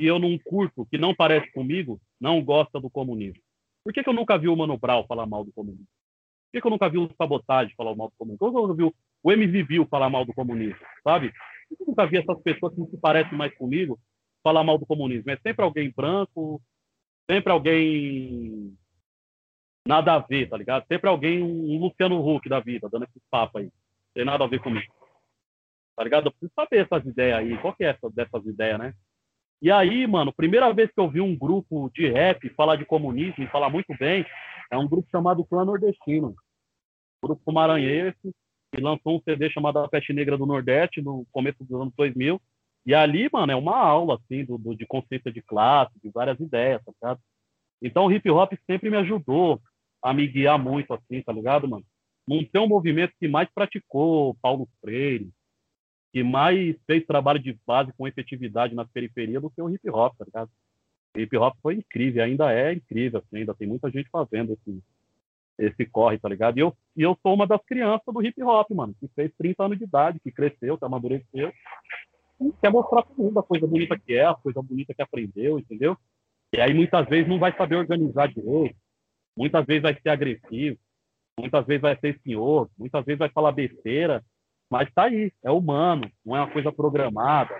que 0.00 0.04
eu 0.04 0.18
não 0.18 0.36
curto, 0.36 0.84
que 0.86 0.98
não 0.98 1.14
parece 1.14 1.50
comigo, 1.52 2.00
não 2.20 2.42
gosta 2.42 2.80
do 2.80 2.90
comunismo? 2.90 3.45
Por 3.86 3.92
que, 3.92 4.02
que 4.02 4.08
eu 4.08 4.12
nunca 4.12 4.36
vi 4.36 4.48
o 4.48 4.56
Mano 4.56 4.76
Brown 4.76 5.06
falar 5.06 5.26
mal 5.26 5.44
do 5.44 5.52
comunismo? 5.52 5.86
Por 5.86 6.52
que, 6.52 6.60
que 6.60 6.66
eu 6.66 6.70
nunca 6.72 6.88
vi 6.88 6.98
o 6.98 7.08
Sabotagem 7.16 7.72
falar 7.76 7.94
mal 7.94 8.08
do 8.08 8.14
comunismo? 8.18 8.38
Por 8.40 8.50
que 8.50 8.58
eu 8.58 8.62
nunca 8.62 8.74
vi 8.74 8.92
o 9.22 9.32
MV 9.32 9.62
Bill 9.62 9.86
falar 9.86 10.10
mal 10.10 10.24
do 10.24 10.34
comunismo? 10.34 10.84
Sabe? 11.04 11.32
Por 11.68 11.76
que 11.76 11.82
eu 11.84 11.86
nunca 11.86 12.04
vi 12.04 12.16
essas 12.16 12.42
pessoas 12.42 12.74
que 12.74 12.80
não 12.80 12.88
se 12.88 12.98
parecem 12.98 13.38
mais 13.38 13.56
comigo 13.56 13.96
falar 14.42 14.64
mal 14.64 14.76
do 14.76 14.84
comunismo? 14.84 15.30
É 15.30 15.36
sempre 15.36 15.64
alguém 15.64 15.88
branco, 15.88 16.60
sempre 17.30 17.52
alguém 17.52 18.76
nada 19.86 20.14
a 20.14 20.18
ver, 20.18 20.48
tá 20.48 20.56
ligado? 20.56 20.84
Sempre 20.88 21.08
alguém, 21.08 21.40
um 21.40 21.78
Luciano 21.78 22.18
Huck 22.28 22.48
da 22.48 22.58
vida, 22.58 22.88
dando 22.90 23.04
esses 23.04 23.22
papos 23.30 23.62
aí. 23.62 23.70
Tem 24.12 24.24
nada 24.24 24.42
a 24.42 24.48
ver 24.48 24.60
comigo. 24.60 24.92
Tá 25.94 26.02
ligado? 26.02 26.26
Eu 26.26 26.32
preciso 26.32 26.52
saber 26.56 26.84
essas 26.84 27.06
ideias 27.06 27.38
aí. 27.38 27.56
Qual 27.58 27.72
que 27.72 27.84
é 27.84 27.90
essa 27.90 28.10
dessas 28.10 28.44
ideias, 28.46 28.80
né? 28.80 28.94
E 29.60 29.70
aí, 29.70 30.06
mano, 30.06 30.32
primeira 30.32 30.72
vez 30.72 30.90
que 30.92 31.00
eu 31.00 31.08
vi 31.08 31.20
um 31.20 31.36
grupo 31.36 31.90
de 31.94 32.08
rap 32.08 32.48
falar 32.50 32.76
de 32.76 32.84
comunismo 32.84 33.42
e 33.42 33.48
falar 33.48 33.70
muito 33.70 33.94
bem, 33.98 34.24
é 34.70 34.76
um 34.76 34.86
grupo 34.86 35.08
chamado 35.10 35.44
Clã 35.44 35.64
Nordestino. 35.64 36.34
Grupo 37.22 37.52
maranhense, 37.52 38.34
que 38.74 38.80
lançou 38.80 39.16
um 39.16 39.22
CD 39.22 39.50
chamado 39.50 39.78
A 39.78 39.88
Peste 39.88 40.12
Negra 40.12 40.36
do 40.36 40.46
Nordeste 40.46 41.00
no 41.00 41.26
começo 41.32 41.64
dos 41.64 41.80
anos 41.80 41.94
2000. 41.96 42.40
E 42.84 42.94
ali, 42.94 43.28
mano, 43.32 43.50
é 43.50 43.56
uma 43.56 43.76
aula, 43.76 44.16
assim, 44.16 44.44
do, 44.44 44.58
do 44.58 44.76
de 44.76 44.86
consciência 44.86 45.32
de 45.32 45.42
classe, 45.42 45.92
de 46.02 46.10
várias 46.10 46.38
ideias, 46.38 46.82
tá 46.84 46.92
ligado? 46.92 47.20
Então 47.82 48.06
o 48.06 48.12
hip 48.12 48.30
hop 48.30 48.52
sempre 48.66 48.90
me 48.90 48.96
ajudou 48.98 49.60
a 50.02 50.12
me 50.14 50.26
guiar 50.26 50.58
muito, 50.58 50.92
assim, 50.94 51.22
tá 51.22 51.32
ligado, 51.32 51.68
mano? 51.68 51.84
Não 52.28 52.44
tem 52.44 52.60
um 52.60 52.68
movimento 52.68 53.14
que 53.18 53.26
mais 53.26 53.48
praticou 53.52 54.36
Paulo 54.40 54.68
Freire, 54.80 55.30
que 56.16 56.22
mais 56.22 56.74
fez 56.86 57.04
trabalho 57.04 57.38
de 57.38 57.54
base 57.66 57.92
com 57.92 58.08
efetividade 58.08 58.74
na 58.74 58.86
periferia 58.86 59.38
do 59.38 59.50
que 59.50 59.60
o 59.60 59.68
hip 59.68 59.86
hop, 59.90 60.16
tá 60.16 60.24
ligado? 60.24 60.50
Hip 61.14 61.36
hop 61.36 61.54
foi 61.60 61.74
incrível, 61.74 62.24
ainda 62.24 62.50
é 62.54 62.72
incrível, 62.72 63.18
assim, 63.20 63.40
ainda 63.40 63.52
tem 63.52 63.68
muita 63.68 63.90
gente 63.90 64.08
fazendo 64.08 64.54
esse, 64.54 64.82
esse 65.58 65.84
corre, 65.84 66.16
tá 66.16 66.26
ligado? 66.26 66.56
E 66.56 66.60
eu, 66.60 66.74
e 66.96 67.02
eu 67.02 67.18
sou 67.22 67.34
uma 67.34 67.46
das 67.46 67.62
crianças 67.66 68.02
do 68.06 68.24
hip 68.24 68.42
hop, 68.42 68.70
mano, 68.70 68.96
que 68.98 69.06
fez 69.08 69.30
30 69.36 69.62
anos 69.62 69.76
de 69.76 69.84
idade, 69.84 70.18
que 70.18 70.32
cresceu, 70.32 70.78
que 70.78 70.86
amadureceu, 70.86 71.52
e 72.40 72.52
quer 72.62 72.70
mostrar 72.70 73.02
pro 73.02 73.22
mundo 73.22 73.38
a 73.38 73.42
coisa 73.42 73.66
bonita 73.66 73.98
que 73.98 74.14
é, 74.14 74.24
a 74.24 74.34
coisa 74.34 74.62
bonita 74.62 74.94
que 74.94 75.02
aprendeu, 75.02 75.58
entendeu? 75.58 75.98
E 76.54 76.58
aí 76.62 76.72
muitas 76.72 77.06
vezes 77.08 77.28
não 77.28 77.38
vai 77.38 77.54
saber 77.54 77.76
organizar 77.76 78.28
direito, 78.28 78.74
muitas 79.36 79.66
vezes 79.66 79.82
vai 79.82 79.94
ser 80.00 80.08
agressivo, 80.08 80.78
muitas 81.38 81.66
vezes 81.66 81.82
vai 81.82 81.94
ser 81.98 82.18
senhor, 82.24 82.70
muitas 82.78 83.04
vezes 83.04 83.18
vai 83.18 83.28
falar 83.28 83.52
besteira, 83.52 84.24
mas 84.70 84.92
tá 84.92 85.04
aí, 85.04 85.32
é 85.44 85.50
humano, 85.50 86.10
não 86.24 86.36
é 86.36 86.40
uma 86.40 86.50
coisa 86.50 86.72
programada, 86.72 87.54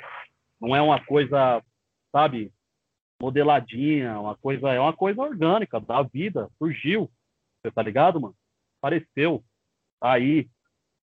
não 0.61 0.75
é 0.75 0.83
uma 0.83 1.05
coisa, 1.05 1.63
sabe, 2.11 2.53
modeladinha, 3.21 4.19
uma 4.21 4.37
coisa, 4.37 4.73
é 4.73 4.81
uma 4.81 4.93
coisa 4.93 5.23
orgânica 5.23 5.81
da 5.81 6.03
vida, 6.03 6.51
surgiu. 6.59 7.11
Você 7.63 7.71
tá 7.71 7.83
ligado, 7.83 8.21
mano? 8.21 8.35
Apareceu. 8.81 9.43
Tá 10.01 10.13
aí. 10.13 10.49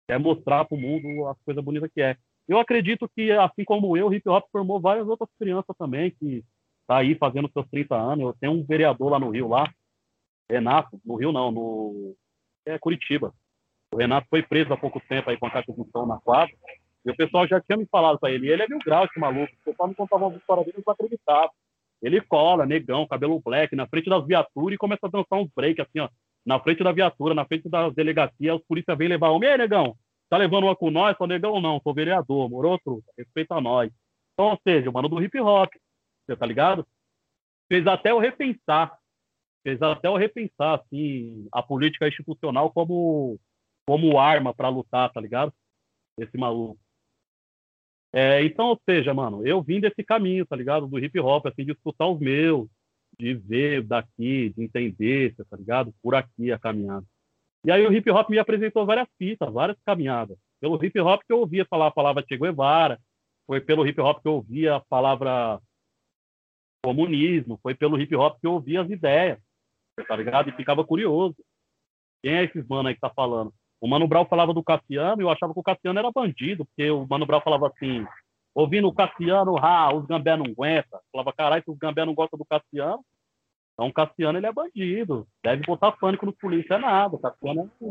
Quer 0.08 0.20
mostrar 0.20 0.66
pro 0.66 0.78
mundo 0.78 1.28
as 1.28 1.38
coisas 1.44 1.64
bonitas 1.64 1.90
que 1.94 2.02
é. 2.02 2.18
Eu 2.48 2.60
acredito 2.60 3.10
que, 3.16 3.32
assim 3.32 3.64
como 3.64 3.96
eu, 3.96 4.08
o 4.08 4.14
hip 4.14 4.28
hop 4.30 4.46
formou 4.52 4.80
várias 4.80 5.08
outras 5.08 5.30
crianças 5.40 5.76
também 5.78 6.12
que 6.12 6.44
tá 6.86 6.98
aí 6.98 7.16
fazendo 7.16 7.50
seus 7.52 7.68
30 7.70 7.96
anos. 7.96 8.26
Eu 8.26 8.34
tenho 8.34 8.54
um 8.54 8.64
vereador 8.64 9.10
lá 9.10 9.20
no 9.20 9.30
Rio, 9.30 9.48
lá, 9.48 9.72
Renato, 10.52 11.00
no 11.06 11.16
Rio 11.16 11.32
não, 11.32 11.52
no 11.52 12.16
é 12.66 12.78
Curitiba. 12.78 13.34
O 13.94 13.98
Renato 13.98 14.28
foi 14.30 14.42
preso 14.42 14.74
há 14.74 14.78
pouco 14.78 15.00
tempo 15.08 15.30
aí 15.30 15.38
com 15.38 15.46
a 15.46 15.64
som 15.92 16.06
na 16.06 16.18
quadra. 16.18 16.54
E 17.06 17.12
o 17.12 17.16
pessoal 17.16 17.48
já 17.48 17.62
tinha 17.62 17.78
me 17.78 17.86
falado 17.86 18.18
para 18.20 18.32
ele. 18.32 18.48
E 18.48 18.52
ele 18.52 18.64
é 18.64 18.68
mil 18.68 18.80
grau, 18.80 19.06
esse 19.06 19.20
maluco. 19.20 19.54
O 19.62 19.66
pessoal 19.66 19.88
me 19.88 19.96
contava 19.96 20.28
uma 20.28 20.38
história 20.38 20.64
dele, 20.64 20.84
não 20.86 20.94
acreditava. 20.94 21.52
Ele 22.02 22.20
cola, 22.22 22.66
negão, 22.66 23.08
cabelo 23.08 23.40
black, 23.40 23.76
na 23.76 23.88
frente 23.88 24.10
das 24.10 24.26
viaturas 24.26 24.76
e 24.76 24.78
começa 24.78 25.06
a 25.06 25.10
dançar 25.10 25.40
uns 25.40 25.50
break, 25.56 25.80
assim, 25.82 26.00
ó. 26.00 26.10
Na 26.46 26.60
frente 26.60 26.84
da 26.84 26.92
viatura, 26.92 27.34
na 27.34 27.46
frente 27.46 27.70
das 27.70 27.94
delegacias, 27.94 28.56
os 28.56 28.66
polícia 28.66 28.96
vêm 28.96 29.08
levar 29.08 29.30
homem. 29.30 29.48
E 29.48 29.52
aí, 29.52 29.58
negão? 29.58 29.96
Tá 30.30 30.38
levando 30.38 30.64
uma 30.64 30.76
com 30.76 30.90
nós? 30.90 31.16
Sou 31.16 31.28
negão 31.28 31.62
não? 31.62 31.80
Sou 31.82 31.94
vereador, 31.94 32.50
morou, 32.50 32.80
truta? 32.80 33.06
Respeita 33.18 33.62
nós. 33.62 33.92
Então, 34.34 34.50
ou 34.50 34.60
seja, 34.64 34.90
o 34.90 34.94
mano 34.94 35.08
do 35.08 35.22
hip 35.22 35.40
hop, 35.40 35.72
você 36.26 36.36
tá 36.36 36.46
ligado? 36.46 36.86
Fez 37.70 37.86
até 37.86 38.12
eu 38.12 38.18
repensar. 38.18 38.98
Fez 39.62 39.82
até 39.82 40.08
eu 40.08 40.16
repensar, 40.16 40.80
assim, 40.80 41.48
a 41.52 41.62
política 41.62 42.08
institucional 42.08 42.72
como, 42.72 43.40
como 43.88 44.20
arma 44.20 44.54
para 44.54 44.70
lutar, 44.70 45.12
tá 45.12 45.20
ligado? 45.20 45.54
Esse 46.18 46.38
maluco. 46.38 46.80
É, 48.14 48.44
então, 48.46 48.68
ou 48.68 48.80
seja, 48.88 49.14
mano, 49.14 49.46
eu 49.46 49.62
vim 49.62 49.80
desse 49.80 50.04
caminho, 50.04 50.46
tá 50.46 50.56
ligado? 50.56 50.88
Do 50.88 51.00
hip 51.00 51.20
hop, 51.20 51.48
assim, 51.48 51.66
de 51.66 51.72
escutar 51.72 52.08
os 52.08 52.20
meus, 52.20 52.70
de 53.20 53.34
ver 53.34 53.82
daqui, 53.84 54.50
de 54.50 54.64
entender, 54.64 55.36
tá 55.50 55.58
ligado? 55.58 55.94
Por 56.02 56.14
aqui 56.14 56.52
a 56.52 56.60
caminhada. 56.60 57.06
E 57.66 57.72
aí 57.72 57.86
o 57.86 57.94
hip 57.94 58.10
hop 58.12 58.30
me 58.30 58.38
apresentou 58.38 58.86
várias 58.86 59.08
fitas, 59.18 59.52
várias 59.52 59.78
caminhadas. 59.86 60.38
Pelo 60.60 60.84
hip 60.84 61.00
hop 61.00 61.22
que 61.26 61.34
eu 61.34 61.40
ouvia 61.40 61.66
falar 61.66 61.88
a 61.88 61.92
palavra 61.92 62.24
Che 62.28 62.38
Guevara, 62.38 63.00
foi 63.48 63.62
pelo 63.62 63.88
hip 63.88 64.00
hop 64.00 64.22
que 64.22 64.28
eu 64.28 64.34
ouvia 64.34 64.76
a 64.76 64.80
palavra 64.80 65.60
comunismo, 66.84 67.60
foi 67.64 67.74
pelo 67.74 68.00
hip 68.00 68.14
hop 68.16 68.40
que 68.40 68.46
eu 68.46 68.54
ouvia 68.54 68.82
as 68.82 68.90
ideias, 68.90 69.40
tá 70.08 70.16
ligado? 70.16 70.50
E 70.50 70.56
ficava 70.56 70.86
curioso. 70.86 71.36
Quem 72.22 72.34
é 72.36 72.44
esses 72.44 72.68
mano 72.68 72.90
aí 72.90 72.96
que 72.96 73.02
tá 73.02 73.10
falando? 73.10 73.54
O 73.84 73.88
Mano 73.90 74.08
Brown 74.08 74.24
falava 74.24 74.54
do 74.54 74.64
Cassiano 74.64 75.22
e 75.22 75.26
eu 75.26 75.30
achava 75.30 75.54
que 75.54 75.60
o 75.60 75.64
Cassiano 75.64 76.00
era 76.00 76.10
bandido, 76.10 76.64
porque 76.64 76.90
o 76.90 77.06
Mano 77.06 77.26
Brown 77.26 77.42
falava 77.42 77.68
assim, 77.68 78.08
ouvindo 78.56 78.88
o 78.88 78.94
Cassiano, 78.94 79.58
ah, 79.58 79.94
os 79.94 80.06
gambé 80.06 80.38
não 80.38 80.46
aguenta. 80.46 81.02
Falava, 81.12 81.34
caralho, 81.34 81.62
se 81.66 81.70
os 81.70 81.78
gambé 81.78 82.06
não 82.06 82.14
gostam 82.14 82.40
do 82.40 82.46
Cassiano, 82.46 83.04
então 83.74 83.88
o 83.88 83.94
Cassiano 83.94 84.40
ele 84.40 84.46
é 84.46 84.54
bandido. 84.54 85.28
Deve 85.44 85.66
botar 85.66 85.92
pânico 85.92 86.26
no 86.26 86.32
polícia, 86.32 86.76
é 86.76 86.78
nada. 86.78 87.18
O 87.18 87.20
Cassiano 87.20 87.70
é 87.82 87.86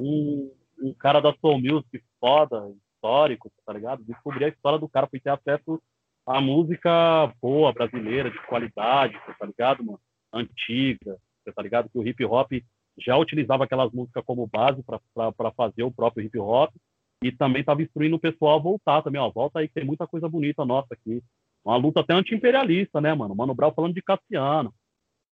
um, 0.00 0.50
um, 0.82 0.94
cara 0.94 1.20
da 1.20 1.32
Soul 1.34 1.60
Music 1.60 2.02
foda, 2.18 2.74
histórico, 2.96 3.48
tá 3.64 3.72
ligado? 3.72 4.02
Descobrir 4.02 4.46
a 4.46 4.48
história 4.48 4.80
do 4.80 4.88
cara, 4.88 5.06
foi 5.06 5.20
ter 5.20 5.30
acesso 5.30 5.80
à 6.26 6.40
música 6.40 7.32
boa, 7.40 7.72
brasileira, 7.72 8.28
de 8.28 8.44
qualidade, 8.48 9.16
tá 9.38 9.46
ligado, 9.46 9.84
mano? 9.84 10.00
Antiga, 10.32 11.16
tá 11.54 11.62
ligado? 11.62 11.88
Que 11.88 11.96
o 11.96 12.04
hip 12.04 12.24
hop 12.24 12.50
já 12.98 13.16
utilizava 13.16 13.64
aquelas 13.64 13.92
músicas 13.92 14.24
como 14.24 14.46
base 14.46 14.82
para 14.82 15.50
fazer 15.52 15.82
o 15.82 15.92
próprio 15.92 16.24
hip 16.24 16.38
hop 16.38 16.74
e 17.22 17.30
também 17.30 17.60
estava 17.60 17.82
instruindo 17.82 18.16
o 18.16 18.20
pessoal 18.20 18.58
a 18.58 18.62
voltar 18.62 19.02
também, 19.02 19.20
ó, 19.20 19.30
volta 19.30 19.60
aí 19.60 19.68
que 19.68 19.74
tem 19.74 19.84
muita 19.84 20.06
coisa 20.06 20.28
bonita 20.28 20.64
nossa 20.64 20.88
aqui. 20.92 21.22
Uma 21.64 21.76
luta 21.76 22.00
até 22.00 22.14
anti-imperialista, 22.14 23.00
né, 23.00 23.14
mano? 23.14 23.34
Mano 23.36 23.54
Brown 23.54 23.72
falando 23.72 23.94
de 23.94 24.02
Cassiano. 24.02 24.74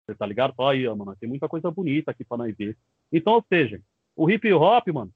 Você 0.04 0.16
tá 0.16 0.26
ligado? 0.26 0.54
Só 0.56 0.70
aí, 0.70 0.86
mano, 0.88 1.16
tem 1.16 1.28
muita 1.28 1.48
coisa 1.48 1.70
bonita 1.70 2.10
aqui 2.10 2.24
para 2.24 2.38
nós 2.38 2.56
ver. 2.56 2.76
Então, 3.12 3.34
ou 3.34 3.44
seja, 3.48 3.80
o 4.16 4.28
hip 4.28 4.52
hop, 4.52 4.88
mano, 4.88 5.12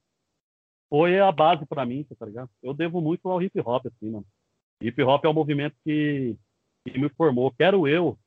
foi 0.88 1.18
a 1.18 1.30
base 1.32 1.66
para 1.66 1.84
mim, 1.84 2.05
tá 2.18 2.26
ligado? 2.26 2.51
Eu 2.62 2.72
devo 2.72 3.01
muito 3.01 3.28
ao 3.28 3.43
hip 3.43 3.59
hop, 3.61 3.86
assim, 3.86 4.11
mano. 4.11 4.26
Hip 4.80 5.03
hop 5.03 5.24
é 5.24 5.28
um 5.28 5.34
movimento 5.34 5.76
que, 5.84 6.36
que 6.84 6.99
me 6.99 7.09
formou. 7.11 7.53
Quero 7.53 7.86
eu 7.86 8.18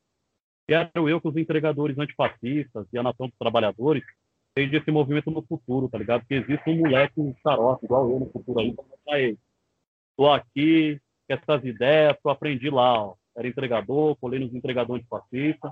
Quero 0.68 1.10
eu 1.10 1.20
que 1.20 1.28
os 1.28 1.36
entregadores 1.36 1.98
antifascistas 1.98 2.88
e 2.92 2.98
a 2.98 3.04
nação 3.04 3.28
dos 3.28 3.38
trabalhadores 3.38 4.04
sejam 4.58 4.80
esse 4.80 4.92
movimento 4.92 5.30
no 5.30 5.42
futuro, 5.42 5.90
tá 5.90 5.98
ligado? 5.98 6.26
Que 6.26 6.36
existe 6.36 6.70
um 6.70 6.78
moleque, 6.78 7.20
um 7.20 7.36
xarope, 7.42 7.86
igual 7.86 8.10
eu 8.10 8.20
no 8.20 8.30
futuro 8.30 8.60
aí, 8.60 8.74
pra 8.74 8.86
mostrar 8.86 9.20
ele. 9.20 9.38
Tô 10.16 10.30
aqui, 10.30 11.02
essas 11.28 11.64
ideias, 11.66 12.16
eu 12.24 12.32
aprendi 12.32 12.70
lá, 12.70 13.08
ó. 13.08 13.16
Era 13.36 13.48
entregador, 13.48 14.16
colei 14.18 14.40
nos 14.40 14.54
entregadores 14.54 15.04
antifascistas 15.04 15.72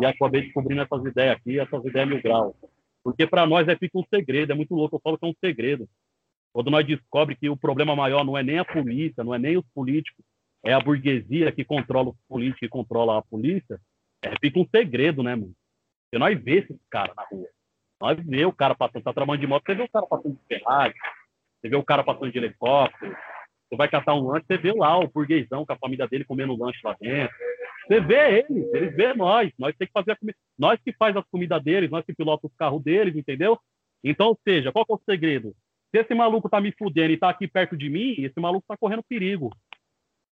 e 0.00 0.06
acabei 0.06 0.42
descobrindo 0.42 0.82
essas 0.82 1.04
ideias 1.04 1.36
aqui, 1.36 1.60
essas 1.60 1.84
ideias 1.84 2.08
mil 2.08 2.22
graus. 2.22 2.54
Porque 3.02 3.26
para 3.26 3.46
nós 3.46 3.68
é 3.68 3.76
fica 3.76 3.98
um 3.98 4.04
segredo, 4.08 4.52
é 4.52 4.54
muito 4.54 4.74
louco, 4.74 4.96
eu 4.96 5.00
falo 5.00 5.18
que 5.18 5.26
é 5.26 5.28
um 5.28 5.34
segredo. 5.38 5.86
Quando 6.52 6.70
nós 6.70 6.86
descobre 6.86 7.36
que 7.36 7.50
o 7.50 7.56
problema 7.56 7.94
maior 7.94 8.24
não 8.24 8.38
é 8.38 8.42
nem 8.42 8.58
a 8.58 8.64
polícia, 8.64 9.22
não 9.22 9.34
é 9.34 9.38
nem 9.38 9.58
os 9.58 9.66
políticos, 9.74 10.24
é 10.64 10.72
a 10.72 10.80
burguesia 10.80 11.52
que 11.52 11.64
controla 11.64 12.10
os 12.10 12.16
políticos 12.26 12.62
e 12.62 12.68
controla 12.68 13.18
a 13.18 13.22
polícia, 13.22 13.78
é, 14.24 14.34
fica 14.40 14.58
um 14.58 14.68
segredo, 14.68 15.22
né, 15.22 15.34
mano? 15.34 15.54
Porque 16.04 16.18
nós 16.18 16.42
vê 16.42 16.58
esses 16.60 16.76
caras 16.90 17.14
na 17.14 17.24
rua. 17.24 17.48
Nós 18.00 18.18
vê 18.26 18.44
o 18.44 18.52
cara 18.52 18.74
passando, 18.74 19.02
tá 19.02 19.12
trabalhando 19.12 19.40
de 19.40 19.46
moto, 19.46 19.64
você 19.64 19.74
vê 19.74 19.82
o 19.82 19.88
cara 19.88 20.06
passando 20.06 20.34
de 20.34 20.46
Ferrari, 20.46 20.94
você 21.60 21.68
vê 21.68 21.76
o 21.76 21.84
cara 21.84 22.04
passando 22.04 22.32
de 22.32 22.38
helicóptero, 22.38 23.16
você 23.68 23.76
vai 23.76 23.88
catar 23.88 24.14
um 24.14 24.26
lanche, 24.26 24.46
você 24.46 24.58
vê 24.58 24.72
lá 24.72 24.98
o 24.98 25.08
burguesão 25.08 25.64
com 25.64 25.72
a 25.72 25.78
família 25.78 26.06
dele 26.06 26.24
comendo 26.24 26.56
lanche 26.56 26.80
lá 26.84 26.96
dentro. 27.00 27.34
Você 27.86 28.00
vê 28.00 28.38
eles, 28.38 28.74
eles 28.74 28.96
vê 28.96 29.14
nós. 29.14 29.52
Nós 29.58 29.76
tem 29.76 29.86
que 29.86 29.92
fazer 29.92 30.12
a 30.12 30.16
comida. 30.16 30.38
Nós 30.58 30.80
que 30.80 30.92
faz 30.92 31.16
as 31.16 31.24
comidas 31.28 31.62
deles, 31.62 31.90
nós 31.90 32.04
que 32.04 32.14
pilota 32.14 32.46
os 32.46 32.54
carros 32.56 32.82
deles, 32.82 33.14
entendeu? 33.14 33.58
Então, 34.02 34.28
ou 34.28 34.40
seja, 34.42 34.72
qual 34.72 34.86
é 34.88 34.92
o 34.92 35.00
segredo? 35.04 35.54
Se 35.90 36.00
esse 36.00 36.14
maluco 36.14 36.48
tá 36.48 36.60
me 36.60 36.72
fudendo 36.72 37.12
e 37.12 37.16
tá 37.16 37.28
aqui 37.28 37.46
perto 37.46 37.76
de 37.76 37.88
mim, 37.88 38.14
esse 38.18 38.38
maluco 38.40 38.66
tá 38.66 38.76
correndo 38.76 39.02
perigo. 39.02 39.50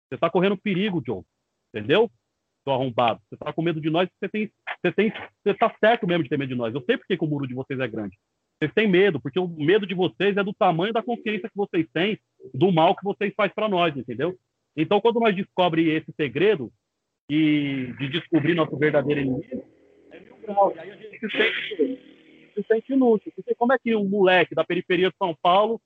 Você 0.08 0.18
tá 0.18 0.28
correndo 0.30 0.56
perigo, 0.56 1.00
John. 1.02 1.24
Entendeu? 1.74 2.10
Seu 2.64 2.72
arrombado. 2.72 3.20
Você 3.28 3.36
tá 3.36 3.52
com 3.52 3.62
medo 3.62 3.80
de 3.80 3.90
nós, 3.90 4.08
você 4.08 4.28
tem. 4.28 4.50
Você 4.80 4.92
tem. 4.92 5.12
Você 5.44 5.54
tá 5.54 5.74
certo 5.80 6.06
mesmo 6.06 6.22
de 6.22 6.28
ter 6.28 6.38
medo 6.38 6.48
de 6.48 6.54
nós. 6.54 6.74
Eu 6.74 6.82
sei 6.82 6.96
porque 6.96 7.16
que 7.16 7.24
o 7.24 7.26
muro 7.26 7.46
de 7.46 7.54
vocês 7.54 7.78
é 7.78 7.88
grande. 7.88 8.16
Vocês 8.58 8.72
têm 8.74 8.86
medo, 8.86 9.20
porque 9.20 9.40
o 9.40 9.48
medo 9.48 9.84
de 9.84 9.94
vocês 9.94 10.36
é 10.36 10.44
do 10.44 10.52
tamanho 10.52 10.92
da 10.92 11.02
consciência 11.02 11.48
que 11.48 11.56
vocês 11.56 11.84
têm, 11.92 12.16
do 12.54 12.70
mal 12.70 12.94
que 12.94 13.02
vocês 13.02 13.34
fazem 13.36 13.52
para 13.54 13.68
nós, 13.68 13.96
entendeu? 13.96 14.38
Então, 14.76 15.00
quando 15.00 15.18
nós 15.18 15.34
descobre 15.34 15.90
esse 15.90 16.12
segredo 16.12 16.72
e 17.28 17.92
de 17.98 18.08
descobrir 18.08 18.54
nosso 18.54 18.76
verdadeiro 18.76 19.20
inimigo, 19.20 19.64
é 20.12 20.20
mil 20.20 20.36
graus. 20.36 20.78
Aí 20.78 20.92
a 20.92 20.96
gente 20.96 21.18
se 21.18 21.30
sente, 21.30 22.00
se 22.54 22.62
sente 22.68 22.92
inútil. 22.92 23.32
Porque 23.34 23.54
como 23.56 23.72
é 23.72 23.78
que 23.78 23.96
um 23.96 24.08
moleque 24.08 24.54
da 24.54 24.64
periferia 24.64 25.10
de 25.10 25.16
São 25.16 25.36
Paulo 25.42 25.80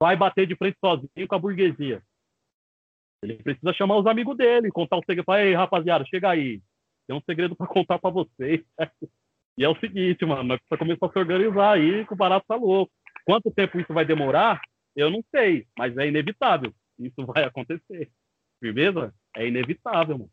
vai 0.00 0.16
bater 0.16 0.48
de 0.48 0.56
frente 0.56 0.76
sozinho 0.84 1.28
com 1.28 1.34
a 1.34 1.38
burguesia? 1.38 2.02
Ele 3.22 3.34
precisa 3.42 3.72
chamar 3.72 3.96
os 3.98 4.06
amigos 4.06 4.36
dele, 4.36 4.70
contar 4.70 4.96
o 4.96 5.04
segredo. 5.04 5.24
Falar, 5.24 5.44
ei, 5.44 5.54
rapaziada, 5.54 6.04
chega 6.06 6.30
aí. 6.30 6.60
Tem 7.06 7.16
um 7.16 7.22
segredo 7.22 7.56
para 7.56 7.66
contar 7.66 7.98
para 7.98 8.10
vocês. 8.10 8.62
E 9.58 9.64
é 9.64 9.68
o 9.70 9.80
seguinte, 9.80 10.22
mano, 10.26 10.42
nós 10.44 10.60
precisamos 10.60 10.98
começar 10.98 11.06
a 11.06 11.12
se 11.12 11.18
organizar 11.18 11.72
aí, 11.72 12.06
que 12.06 12.12
o 12.12 12.16
barato 12.16 12.44
tá 12.46 12.56
louco. 12.56 12.92
Quanto 13.24 13.50
tempo 13.50 13.80
isso 13.80 13.90
vai 13.94 14.04
demorar? 14.04 14.60
Eu 14.94 15.10
não 15.10 15.24
sei, 15.34 15.66
mas 15.78 15.96
é 15.96 16.06
inevitável. 16.06 16.74
Isso 16.98 17.24
vai 17.24 17.44
acontecer. 17.44 18.10
Firmeza? 18.60 19.14
É 19.34 19.48
inevitável, 19.48 20.18
mano. 20.18 20.30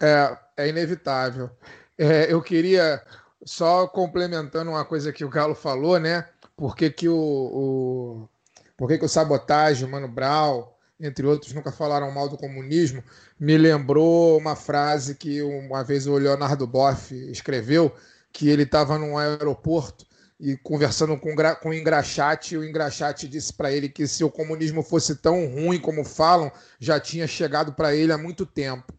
É, 0.00 0.64
é 0.64 0.68
inevitável. 0.68 1.50
É, 1.98 2.32
eu 2.32 2.40
queria, 2.40 3.04
só 3.44 3.86
complementando 3.86 4.70
uma 4.70 4.84
coisa 4.84 5.12
que 5.12 5.24
o 5.24 5.28
Galo 5.28 5.54
falou, 5.54 5.98
né? 5.98 6.28
Por 6.56 6.76
que, 6.76 6.90
que 6.90 7.08
o, 7.08 7.16
o, 7.16 8.28
por 8.76 8.88
que, 8.88 8.98
que 8.98 9.04
o 9.04 9.08
Sabotagem, 9.08 9.86
o 9.86 9.90
Mano 9.90 10.08
Brown, 10.08 10.68
entre 10.98 11.26
outros, 11.26 11.52
nunca 11.52 11.72
falaram 11.72 12.10
mal 12.10 12.28
do 12.28 12.36
comunismo, 12.36 13.02
me 13.38 13.56
lembrou 13.56 14.38
uma 14.38 14.56
frase 14.56 15.14
que 15.14 15.42
uma 15.42 15.82
vez 15.82 16.06
o 16.06 16.16
Leonardo 16.16 16.66
Boff 16.66 17.14
escreveu, 17.30 17.92
que 18.32 18.48
ele 18.48 18.62
estava 18.62 18.98
num 18.98 19.18
aeroporto 19.18 20.06
e 20.38 20.56
conversando 20.56 21.16
com, 21.18 21.34
com 21.62 21.68
o 21.68 21.74
Engraxate, 21.74 22.54
e 22.54 22.58
o 22.58 22.64
Engraxate 22.64 23.28
disse 23.28 23.52
para 23.52 23.72
ele 23.72 23.88
que 23.88 24.06
se 24.06 24.24
o 24.24 24.30
comunismo 24.30 24.82
fosse 24.82 25.16
tão 25.16 25.46
ruim 25.46 25.80
como 25.80 26.04
falam, 26.04 26.50
já 26.78 26.98
tinha 26.98 27.26
chegado 27.26 27.72
para 27.72 27.94
ele 27.94 28.12
há 28.12 28.18
muito 28.18 28.44
tempo. 28.44 28.92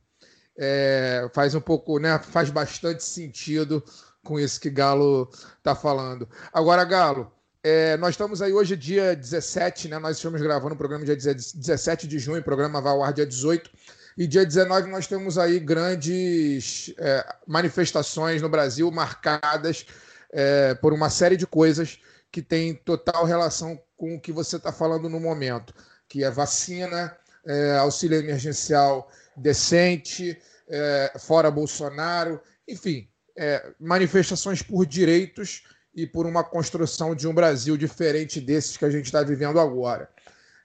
É, 0.57 1.29
faz 1.33 1.53
um 1.53 1.59
pouco, 1.59 1.99
né? 1.99 2.17
Faz 2.19 2.49
bastante 2.49 3.03
sentido 3.03 3.83
com 4.23 4.39
isso 4.39 4.59
que 4.59 4.69
Galo 4.69 5.29
está 5.57 5.75
falando. 5.75 6.27
Agora, 6.51 6.85
Galo, 6.85 7.31
é, 7.67 7.97
nós 7.97 8.11
estamos 8.11 8.43
aí 8.43 8.53
hoje, 8.53 8.77
dia 8.77 9.15
17, 9.15 9.87
né? 9.87 9.97
Nós 9.97 10.17
estamos 10.17 10.39
gravando 10.39 10.75
o 10.75 10.77
programa 10.77 11.03
dia 11.03 11.15
17 11.15 12.07
de 12.07 12.19
junho, 12.19 12.39
o 12.39 12.43
programa 12.43 12.79
vai 12.79 12.93
ao 12.93 13.03
ar 13.03 13.11
dia 13.11 13.25
18. 13.25 13.71
E 14.15 14.27
dia 14.27 14.45
19 14.45 14.87
nós 14.87 15.07
temos 15.07 15.35
aí 15.39 15.59
grandes 15.59 16.93
é, 16.99 17.25
manifestações 17.47 18.39
no 18.39 18.49
Brasil 18.49 18.91
marcadas 18.91 19.83
é, 20.31 20.75
por 20.75 20.93
uma 20.93 21.09
série 21.09 21.35
de 21.35 21.47
coisas 21.47 21.97
que 22.31 22.39
tem 22.39 22.75
total 22.75 23.25
relação 23.25 23.81
com 23.97 24.13
o 24.13 24.21
que 24.21 24.31
você 24.31 24.57
está 24.57 24.71
falando 24.71 25.09
no 25.09 25.19
momento, 25.19 25.73
que 26.07 26.23
é 26.23 26.29
vacina, 26.29 27.17
é, 27.43 27.77
auxílio 27.77 28.19
emergencial 28.19 29.09
decente, 29.35 30.39
é, 30.69 31.13
fora 31.17 31.49
Bolsonaro, 31.49 32.39
enfim, 32.67 33.09
é, 33.35 33.73
manifestações 33.79 34.61
por 34.61 34.85
direitos 34.85 35.63
e 35.95 36.05
por 36.05 36.25
uma 36.25 36.43
construção 36.43 37.15
de 37.15 37.27
um 37.27 37.33
Brasil 37.33 37.77
diferente 37.77 38.41
desses 38.41 38.75
que 38.75 38.85
a 38.85 38.89
gente 38.89 39.05
está 39.05 39.23
vivendo 39.23 39.59
agora. 39.59 40.09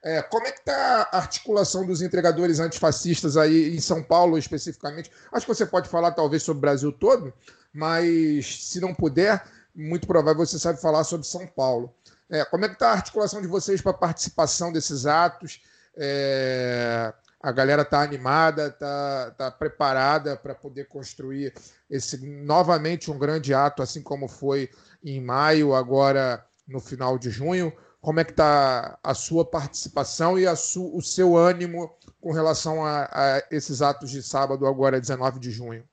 É, 0.03 0.21
como 0.21 0.47
é 0.47 0.51
que 0.51 0.59
está 0.59 1.07
a 1.11 1.17
articulação 1.17 1.85
dos 1.85 2.01
entregadores 2.01 2.59
antifascistas 2.59 3.37
aí 3.37 3.75
em 3.75 3.79
São 3.79 4.03
Paulo 4.03 4.37
especificamente? 4.37 5.11
Acho 5.31 5.45
que 5.45 5.53
você 5.53 5.65
pode 5.65 5.87
falar 5.87 6.11
talvez 6.11 6.43
sobre 6.43 6.57
o 6.57 6.61
Brasil 6.61 6.91
todo, 6.91 7.31
mas 7.71 8.65
se 8.65 8.81
não 8.81 8.93
puder, 8.93 9.43
muito 9.73 10.07
provável 10.07 10.45
você 10.45 10.59
sabe 10.59 10.81
falar 10.81 11.03
sobre 11.03 11.25
São 11.27 11.45
Paulo. 11.47 11.93
É, 12.29 12.43
como 12.45 12.65
é 12.65 12.67
que 12.67 12.73
está 12.73 12.89
a 12.89 12.93
articulação 12.93 13.41
de 13.41 13.47
vocês 13.47 13.81
para 13.81 13.91
a 13.91 13.97
participação 13.97 14.71
desses 14.71 15.05
atos? 15.05 15.61
É, 15.95 17.13
a 17.41 17.51
galera 17.51 17.81
está 17.81 18.01
animada, 18.01 18.67
está 18.67 19.31
tá 19.31 19.51
preparada 19.51 20.37
para 20.37 20.53
poder 20.53 20.87
construir 20.87 21.53
esse 21.89 22.25
novamente 22.43 23.09
um 23.09 23.17
grande 23.17 23.53
ato, 23.53 23.81
assim 23.81 24.03
como 24.03 24.27
foi 24.27 24.69
em 25.03 25.19
maio, 25.19 25.73
agora 25.73 26.45
no 26.67 26.79
final 26.79 27.17
de 27.17 27.31
junho. 27.31 27.73
Como 27.99 28.19
é 28.19 28.23
que 28.23 28.31
está 28.31 28.99
a 29.03 29.13
sua 29.13 29.43
participação 29.43 30.37
e 30.37 30.55
su, 30.55 30.95
o 30.95 31.01
seu 31.01 31.35
ânimo 31.35 31.95
com 32.19 32.31
relação 32.31 32.85
a, 32.85 33.05
a, 33.05 33.47
esses 33.51 33.81
atos 33.81 34.11
de 34.11 34.21
sábado, 34.21 34.65
agora 34.67 34.99
19 34.99 35.39
de 35.39 35.51
junho? 35.51 35.83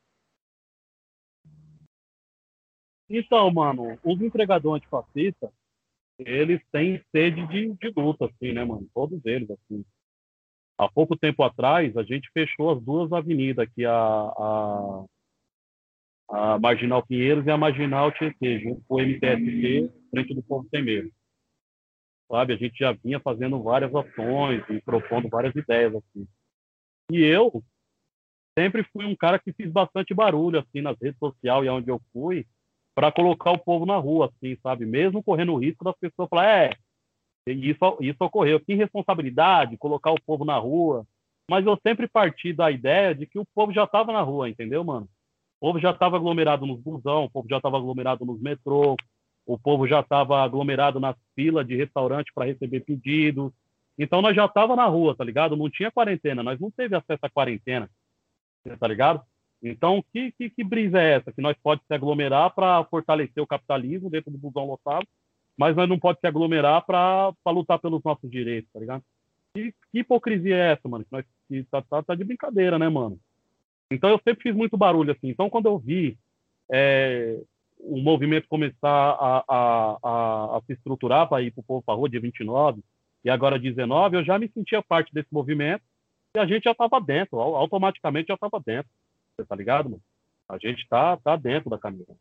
Então, 3.09 3.51
mano, 3.51 3.99
os 4.05 4.21
entregadores 4.21 4.83
antifascistas, 4.83 5.51
eles 6.19 6.61
têm 6.71 7.03
sede 7.11 7.47
de, 7.47 7.73
de 7.75 7.93
luta, 7.97 8.27
assim, 8.27 8.53
né, 8.53 8.65
mano? 8.65 8.87
Todos 8.93 9.21
eles, 9.25 9.51
assim. 9.51 9.85
Há 10.79 10.89
pouco 10.89 11.17
tempo 11.17 11.43
atrás, 11.43 11.97
a 11.97 12.03
gente 12.03 12.31
fechou 12.33 12.71
as 12.71 12.81
duas 12.81 13.13
avenidas 13.13 13.67
aqui, 13.67 13.85
a, 13.85 13.93
a 13.93 15.05
a 16.31 16.59
Marginal 16.59 17.05
Pinheiros 17.05 17.47
e 17.47 17.51
a 17.51 17.57
Marginal 17.57 18.13
Tietê, 18.13 18.61
junto 18.61 18.83
com 18.87 18.97
o 18.97 19.01
MTST, 19.01 19.91
Frente 20.11 20.35
do 20.35 20.43
Povo 20.43 20.69
Medo. 20.73 21.11
Sabe, 22.31 22.53
a 22.53 22.57
gente 22.57 22.79
já 22.79 22.93
vinha 22.93 23.19
fazendo 23.19 23.63
várias 23.63 23.95
ações 23.95 24.63
e 24.69 24.81
propondo 24.83 25.31
várias 25.31 25.57
ideias, 25.57 25.95
assim. 25.95 26.29
E 27.11 27.23
eu 27.23 27.63
sempre 28.59 28.85
fui 28.93 29.07
um 29.07 29.17
cara 29.17 29.39
que 29.39 29.53
fiz 29.55 29.71
bastante 29.73 30.13
barulho, 30.13 30.59
assim, 30.59 30.83
nas 30.83 30.99
redes 31.01 31.19
sociais 31.19 31.65
e 31.65 31.71
onde 31.71 31.91
eu 31.91 32.03
fui, 32.13 32.47
para 32.95 33.11
colocar 33.11 33.53
o 33.53 33.59
povo 33.59 33.87
na 33.87 33.97
rua, 33.97 34.27
assim, 34.27 34.59
sabe? 34.63 34.85
Mesmo 34.85 35.23
correndo 35.23 35.55
o 35.55 35.59
risco 35.59 35.85
das 35.85 35.97
pessoas 35.99 36.29
falar, 36.29 36.47
é, 36.47 36.77
isso, 37.53 37.99
isso 38.01 38.19
ocorreu. 38.21 38.61
Que 38.61 38.75
responsabilidade 38.75 39.77
colocar 39.77 40.11
o 40.13 40.21
povo 40.21 40.45
na 40.45 40.57
rua. 40.57 41.07
Mas 41.51 41.65
eu 41.65 41.79
sempre 41.83 42.07
parti 42.07 42.53
da 42.53 42.71
ideia 42.71 43.15
de 43.15 43.27
que 43.27 43.39
o 43.39 43.47
povo 43.55 43.73
já 43.73 43.85
estava 43.85 44.13
na 44.13 44.21
rua, 44.21 44.51
entendeu, 44.51 44.85
mano? 44.85 45.09
O 45.61 45.67
povo 45.67 45.81
já 45.81 45.91
estava 45.91 46.17
aglomerado 46.17 46.67
nos 46.67 46.81
busão, 46.81 47.25
o 47.25 47.31
povo 47.31 47.49
já 47.49 47.57
estava 47.57 47.79
aglomerado 47.79 48.25
nos 48.25 48.41
metrô, 48.41 48.97
o 49.47 49.59
povo 49.59 49.89
já 49.89 50.01
estava 50.01 50.43
aglomerado 50.43 51.01
nas 51.01 51.17
filas 51.35 51.67
de 51.67 51.75
restaurante 51.75 52.31
para 52.35 52.45
receber 52.45 52.81
pedidos. 52.81 53.51
Então 53.99 54.21
nós 54.21 54.37
já 54.37 54.45
estava 54.45 54.77
na 54.77 54.85
rua, 54.85 55.17
tá 55.17 55.25
ligado? 55.25 55.57
Não 55.57 55.71
tinha 55.71 55.91
quarentena, 55.91 56.43
nós 56.43 56.61
não 56.61 56.71
teve 56.71 56.95
acesso 56.95 57.21
à 57.23 57.31
quarentena, 57.31 57.91
tá 58.79 58.87
ligado? 58.87 59.23
Então 59.63 60.05
que, 60.13 60.31
que, 60.33 60.51
que 60.51 60.63
brisa 60.63 61.01
é 61.01 61.15
essa? 61.15 61.33
Que 61.33 61.41
nós 61.41 61.57
pode 61.63 61.81
se 61.89 61.95
aglomerar 61.95 62.55
para 62.55 62.85
fortalecer 62.85 63.43
o 63.43 63.47
capitalismo 63.47 64.11
dentro 64.11 64.31
do 64.31 64.39
busão 64.39 64.67
lotado, 64.67 65.07
mas 65.59 65.75
nós 65.75 65.89
não 65.89 65.99
pode 65.99 66.21
se 66.21 66.27
aglomerar 66.27 66.87
para 66.87 67.35
lutar 67.47 67.81
pelos 67.81 68.03
nossos 68.05 68.31
direitos, 68.31 68.71
tá 68.73 68.79
ligado? 68.79 69.03
Que, 69.53 69.73
que 69.91 69.99
hipocrisia 69.99 70.55
é 70.55 70.73
essa, 70.73 70.89
mano? 70.89 71.05
Que 71.05 71.13
nós, 71.13 71.27
que 71.49 71.65
tá, 71.65 71.83
tá, 71.83 72.03
tá 72.03 72.15
de 72.15 72.23
brincadeira, 72.23 72.79
né, 72.79 72.89
mano? 72.89 73.19
Então 73.91 74.09
eu 74.09 74.21
sempre 74.23 74.45
fiz 74.45 74.55
muito 74.55 74.77
barulho 74.77 75.11
assim. 75.11 75.29
Então 75.29 75.51
quando 75.51 75.67
eu 75.67 75.77
vi 75.77 76.17
é, 76.71 77.41
o 77.81 77.99
movimento 78.01 78.47
começar 78.47 78.89
a, 78.89 79.45
a, 79.49 79.99
a, 80.03 80.57
a 80.59 80.63
se 80.65 80.75
estruturar 80.75 81.29
para 81.29 81.43
ir 81.43 81.51
para 81.51 81.61
o 81.61 81.65
povo 81.65 81.83
para 81.83 81.95
rua 81.95 82.09
dia 82.09 82.21
29 82.21 82.81
e 83.25 83.31
agora 83.31 83.59
19, 83.59 84.17
eu 84.17 84.25
já 84.25 84.39
me 84.39 84.49
sentia 84.49 84.81
parte 84.81 85.13
desse 85.13 85.29
movimento 85.33 85.83
e 86.37 86.39
a 86.39 86.47
gente 86.47 86.65
já 86.65 86.73
estava 86.73 87.01
dentro, 87.01 87.41
automaticamente 87.41 88.29
já 88.29 88.35
estava 88.35 88.63
dentro. 88.65 88.91
Tá 89.49 89.57
ligado, 89.57 89.91
mano? 89.91 90.03
A 90.49 90.57
gente 90.57 90.83
está 90.83 91.17
tá 91.17 91.35
dentro 91.35 91.69
da 91.69 91.79
caminhada. 91.79 92.17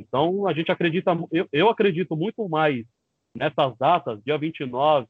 Então 0.00 0.46
a 0.46 0.52
gente 0.52 0.72
acredita, 0.72 1.12
eu, 1.30 1.46
eu 1.52 1.68
acredito 1.68 2.16
muito 2.16 2.48
mais 2.48 2.84
nessas 3.34 3.76
datas, 3.78 4.22
dia 4.24 4.38
29, 4.38 5.06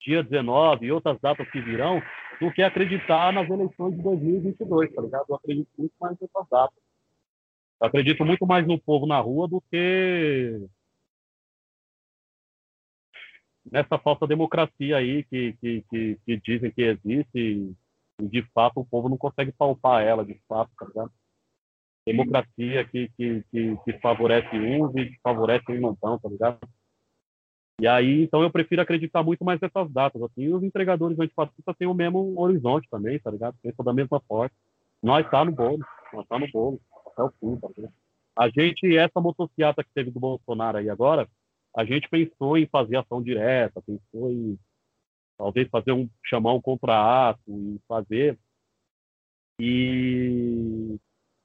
dia 0.00 0.22
19 0.22 0.86
e 0.86 0.92
outras 0.92 1.20
datas 1.20 1.48
que 1.50 1.60
virão, 1.60 2.00
do 2.40 2.50
que 2.52 2.62
acreditar 2.62 3.32
nas 3.32 3.48
eleições 3.50 3.94
de 3.96 4.02
2022, 4.02 4.92
tá 4.94 5.02
ligado? 5.02 5.26
Eu 5.28 5.34
acredito 5.36 5.68
muito 5.76 5.92
mais 6.00 6.16
nessas 6.18 6.48
datas. 6.48 6.78
Eu 7.80 7.86
acredito 7.86 8.24
muito 8.24 8.46
mais 8.46 8.66
no 8.66 8.80
povo 8.80 9.06
na 9.06 9.18
rua 9.20 9.46
do 9.48 9.60
que 9.70 10.66
nessa 13.70 13.98
falsa 13.98 14.26
democracia 14.26 14.96
aí 14.96 15.22
que, 15.24 15.52
que, 15.60 15.84
que, 15.90 16.18
que 16.24 16.36
dizem 16.40 16.70
que 16.70 16.82
existe 16.82 17.38
e, 17.38 17.74
de 18.20 18.42
fato 18.52 18.80
o 18.80 18.86
povo 18.86 19.08
não 19.08 19.16
consegue 19.16 19.52
palpar 19.52 20.02
ela, 20.02 20.24
de 20.24 20.40
fato, 20.48 20.70
tá 20.78 20.86
ligado? 20.86 21.12
Democracia 22.06 22.84
que, 22.86 23.10
que, 23.16 23.44
que, 23.50 23.76
que 23.84 23.92
favorece 24.00 24.56
uns 24.56 24.94
e 24.96 25.18
favorece 25.22 25.64
um 25.70 25.80
montão, 25.80 26.18
tá 26.18 26.28
ligado? 26.28 26.58
E 27.80 27.86
aí, 27.86 28.22
então, 28.22 28.42
eu 28.42 28.50
prefiro 28.50 28.82
acreditar 28.82 29.22
muito 29.22 29.44
mais 29.44 29.58
nessas 29.60 29.90
datas. 29.90 30.22
Assim, 30.22 30.52
os 30.52 30.62
entregadores 30.62 31.18
antifascistas 31.18 31.76
têm 31.78 31.88
o 31.88 31.94
mesmo 31.94 32.38
horizonte 32.38 32.86
também, 32.90 33.18
tá 33.18 33.30
ligado? 33.30 33.56
Pensam 33.62 33.84
da 33.84 33.92
mesma 33.92 34.20
forma. 34.28 34.50
Nós 35.02 35.28
tá 35.30 35.44
no 35.44 35.52
bolo, 35.52 35.82
nós 36.12 36.26
tá 36.26 36.38
no 36.38 36.46
bolo, 36.50 36.78
até 37.06 37.22
o 37.22 37.30
fim, 37.40 37.56
tá 37.56 37.68
ligado? 37.74 37.94
A 38.38 38.48
gente, 38.48 38.96
essa 38.96 39.20
motocicleta 39.20 39.82
que 39.82 39.90
teve 39.94 40.10
do 40.10 40.20
Bolsonaro 40.20 40.78
aí 40.78 40.90
agora, 40.90 41.26
a 41.74 41.84
gente 41.84 42.08
pensou 42.08 42.58
em 42.58 42.66
fazer 42.66 42.96
ação 42.96 43.22
direta, 43.22 43.82
pensou 43.82 44.30
em 44.30 44.58
talvez 45.38 45.68
fazer 45.68 45.92
um 45.92 46.08
chamar 46.24 46.52
um 46.52 46.60
contrato 46.60 47.40
e 47.48 47.80
fazer 47.88 48.38
e 49.58 50.98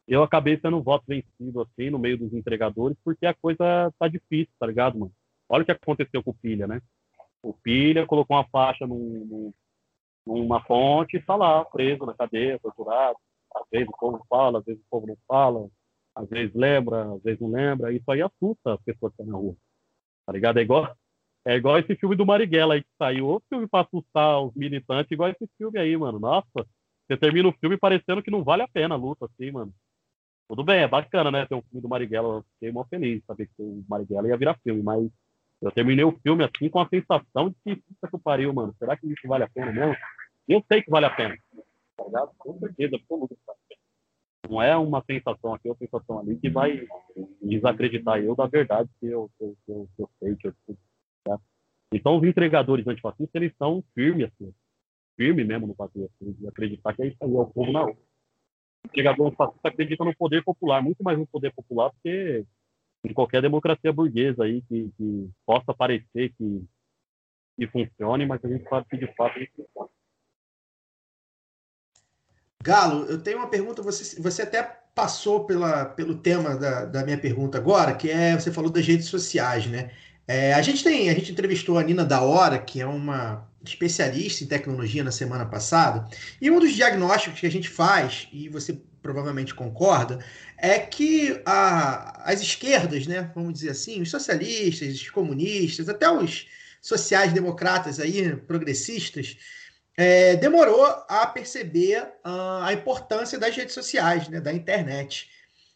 eu 0.08 0.24
acabei 0.24 0.60
sendo 0.60 0.78
um 0.78 0.84
voto 0.84 1.04
vencido 1.08 1.62
assim 1.62 1.90
no 1.90 2.00
meio 2.00 2.18
dos 2.18 2.34
entregadores 2.34 2.98
porque 3.04 3.26
a 3.26 3.34
coisa 3.34 3.92
tá 3.98 4.08
difícil, 4.08 4.54
tá 4.60 4.68
ligado, 4.68 5.00
mano? 5.00 5.12
Olha 5.50 5.64
o 5.64 5.66
que 5.66 5.72
aconteceu 5.72 6.24
com 6.24 6.32
o 6.32 6.36
Pilha, 6.36 6.68
né? 6.68 6.82
O 7.42 7.54
Pilha 7.54 8.06
colocou 8.06 8.36
uma 8.36 8.48
faixa 8.48 8.88
num, 8.88 9.26
num, 9.26 9.54
numa 10.26 10.62
fonte 10.64 11.16
e 11.16 11.20
está 11.20 11.36
lá, 11.36 11.64
preso 11.66 12.06
na 12.06 12.14
cadeia, 12.14 12.60
torturado. 12.60 13.18
Às 13.56 13.66
vezes 13.72 13.88
o 13.88 13.98
povo 13.98 14.26
fala, 14.30 14.60
às 14.60 14.66
vezes 14.66 14.82
o 14.82 14.90
povo 14.90 15.08
não 15.08 15.18
fala, 15.28 15.70
às 16.16 16.28
vezes 16.28 16.54
lembra, 16.56 17.14
às 17.14 17.22
vezes 17.22 17.40
não 17.40 17.52
lembra. 17.52 17.92
Isso 17.94 18.10
aí 18.12 18.22
assusta 18.22 18.74
as 18.74 18.82
pessoas 18.82 19.14
que 19.16 19.22
estão 19.22 19.34
na 19.34 19.38
rua. 19.38 19.56
Tá 20.26 20.34
ligado? 20.34 20.58
É 20.58 20.62
igual, 20.64 20.96
é 21.46 21.56
igual 21.56 21.78
esse 21.78 21.96
filme 21.96 22.16
do 22.16 22.26
Marighella 22.26 22.74
aí 22.74 22.84
que 22.84 22.90
saiu. 22.98 23.28
Outro 23.28 23.48
filme 23.50 23.68
para 23.68 23.86
assustar 23.86 24.42
os 24.42 24.54
militantes, 24.56 25.12
igual 25.12 25.30
esse 25.30 25.48
filme 25.58 25.80
aí, 25.80 25.96
mano. 25.96 26.20
Nossa, 26.20 26.68
você 27.08 27.18
termina 27.18 27.48
o 27.48 27.54
filme 27.60 27.78
parecendo 27.78 28.24
que 28.24 28.32
não 28.32 28.44
vale 28.44 28.64
a 28.64 28.68
pena 28.68 28.96
a 28.96 28.98
luta, 28.98 29.26
assim, 29.26 29.52
mano. 29.52 29.72
Tudo 30.48 30.64
bem, 30.64 30.82
é 30.82 30.88
bacana, 30.88 31.32
né? 31.32 31.46
Ter 31.46 31.56
um 31.56 31.62
filme 31.64 31.82
do 31.82 31.90
Marighella, 31.90 32.36
eu 32.36 32.46
fiquei 32.54 32.72
mó 32.72 32.84
feliz 32.86 33.24
saber 33.26 33.48
que 33.48 33.62
o 33.62 33.84
Marighella 33.90 34.28
ia 34.28 34.38
virar 34.38 34.60
filme, 34.64 34.84
mas 34.84 35.10
eu 35.62 35.72
terminei 35.72 36.06
o 36.06 36.18
filme 36.20 36.44
assim 36.44 36.70
com 36.70 36.80
a 36.80 36.88
sensação 36.88 37.50
de 37.50 37.56
que 37.64 37.76
puta 37.82 38.08
que 38.10 38.24
pariu, 38.24 38.54
mano. 38.54 38.76
Será 38.78 38.96
que 38.96 39.08
isso 39.08 39.28
vale 39.28 39.44
a 39.44 39.50
pena 39.50 39.72
mesmo? 39.72 39.96
Eu 40.48 40.64
sei 40.72 40.84
que 40.84 40.92
vale 40.92 41.08
a 41.08 41.10
pena. 41.10 41.36
Tá 41.98 42.04
ligado? 42.06 42.32
Com 42.38 42.60
certeza, 42.60 42.96
absoluta. 42.96 43.36
Não 44.48 44.62
é 44.62 44.78
uma 44.78 45.04
sensação 45.04 45.56
aqui, 45.56 45.68
é 45.68 45.72
uma 45.72 45.78
sensação 45.78 46.20
ali 46.20 46.38
que 46.38 46.50
vai 46.50 46.88
desacreditar 47.42 48.20
eu 48.20 48.36
da 48.36 48.46
verdade 48.46 48.90
que 49.00 49.08
eu, 49.08 49.30
que 49.38 49.44
eu, 49.44 49.58
que 49.66 49.72
eu, 49.72 49.90
que 49.96 50.02
eu 50.04 50.10
sei, 50.20 50.36
que 50.36 50.48
eu 50.48 50.54
tá? 51.24 51.40
Então, 51.92 52.18
os 52.18 52.24
entregadores 52.24 52.86
antifascistas, 52.86 53.34
eles 53.34 53.56
são 53.58 53.84
firmes, 53.96 54.26
assim, 54.28 54.54
firme 55.16 55.44
mesmo 55.44 55.66
no 55.66 55.74
fazer, 55.74 56.06
assim, 56.06 56.32
de 56.34 56.48
acreditar 56.48 56.94
que 56.94 57.02
é 57.02 57.08
isso 57.08 57.18
aí, 57.22 57.34
é 57.34 57.40
o 57.40 57.46
povo 57.46 57.72
na 57.72 57.82
rua. 57.82 57.98
O 58.86 58.88
entregador 58.88 59.28
antifascista 59.28 59.68
acredita 59.68 60.06
no 60.06 60.16
poder 60.16 60.44
popular, 60.44 60.82
muito 60.82 61.04
mais 61.04 61.18
no 61.18 61.26
poder 61.26 61.52
popular 61.54 61.90
do 61.90 61.96
que 62.04 62.46
em 63.04 63.14
qualquer 63.14 63.42
democracia 63.42 63.92
burguesa 63.92 64.44
aí 64.44 64.62
que, 64.64 64.92
que 64.96 65.30
possa 65.46 65.74
parecer 65.74 66.34
que, 66.38 66.64
que 67.58 67.68
funcione, 67.68 68.26
mas 68.26 68.44
a 68.44 68.48
gente 68.48 68.68
sabe 68.70 68.86
que 68.90 68.98
de 68.98 69.08
fato 69.16 69.40
não. 69.76 69.90
Galo, 72.64 73.06
eu 73.06 73.22
tenho 73.22 73.38
uma 73.38 73.50
pergunta. 73.50 73.82
Você, 73.82 74.20
você 74.22 74.42
até 74.42 74.64
passou 74.64 75.46
pela, 75.46 75.86
pelo 75.86 76.18
tema 76.18 76.56
da, 76.56 76.86
da 76.86 77.04
minha 77.04 77.18
pergunta 77.18 77.58
agora, 77.58 77.96
que 77.96 78.10
é 78.10 78.34
você 78.34 78.52
falou 78.52 78.72
das 78.72 78.86
redes 78.86 79.08
sociais, 79.08 79.68
né? 79.68 79.92
É, 80.28 80.54
a 80.54 80.62
gente 80.62 80.84
tem, 80.84 81.10
a 81.10 81.14
gente 81.14 81.32
entrevistou 81.32 81.78
a 81.78 81.84
Nina 81.84 82.04
da 82.04 82.22
Hora, 82.22 82.58
que 82.58 82.82
é 82.82 82.86
uma 82.86 83.48
especialista 83.64 84.44
em 84.44 84.48
tecnologia 84.48 85.04
na 85.04 85.12
semana 85.12 85.46
passada, 85.46 86.08
e 86.42 86.50
um 86.50 86.60
dos 86.60 86.74
diagnósticos 86.74 87.40
que 87.40 87.48
a 87.48 87.52
gente 87.52 87.70
faz, 87.70 88.28
e 88.32 88.50
você 88.50 88.80
provavelmente 89.02 89.54
concorda, 89.54 90.20
é 90.58 90.80
que 90.80 91.40
a, 91.46 92.32
as 92.32 92.42
esquerdas, 92.42 93.06
né, 93.06 93.32
vamos 93.36 93.54
dizer 93.54 93.70
assim, 93.70 94.02
os 94.02 94.10
socialistas, 94.10 94.96
os 94.96 95.10
comunistas, 95.10 95.88
até 95.90 96.10
os 96.10 96.48
sociais-democratas 96.82 98.00
aí, 98.00 98.36
progressistas, 98.36 99.38
é, 99.98 100.36
demorou 100.36 100.86
a 101.08 101.26
perceber 101.28 102.02
uh, 102.26 102.64
a 102.64 102.74
importância 102.74 103.40
das 103.40 103.56
redes 103.56 103.74
sociais, 103.74 104.28
né, 104.28 104.42
da 104.42 104.52
internet. 104.52 105.30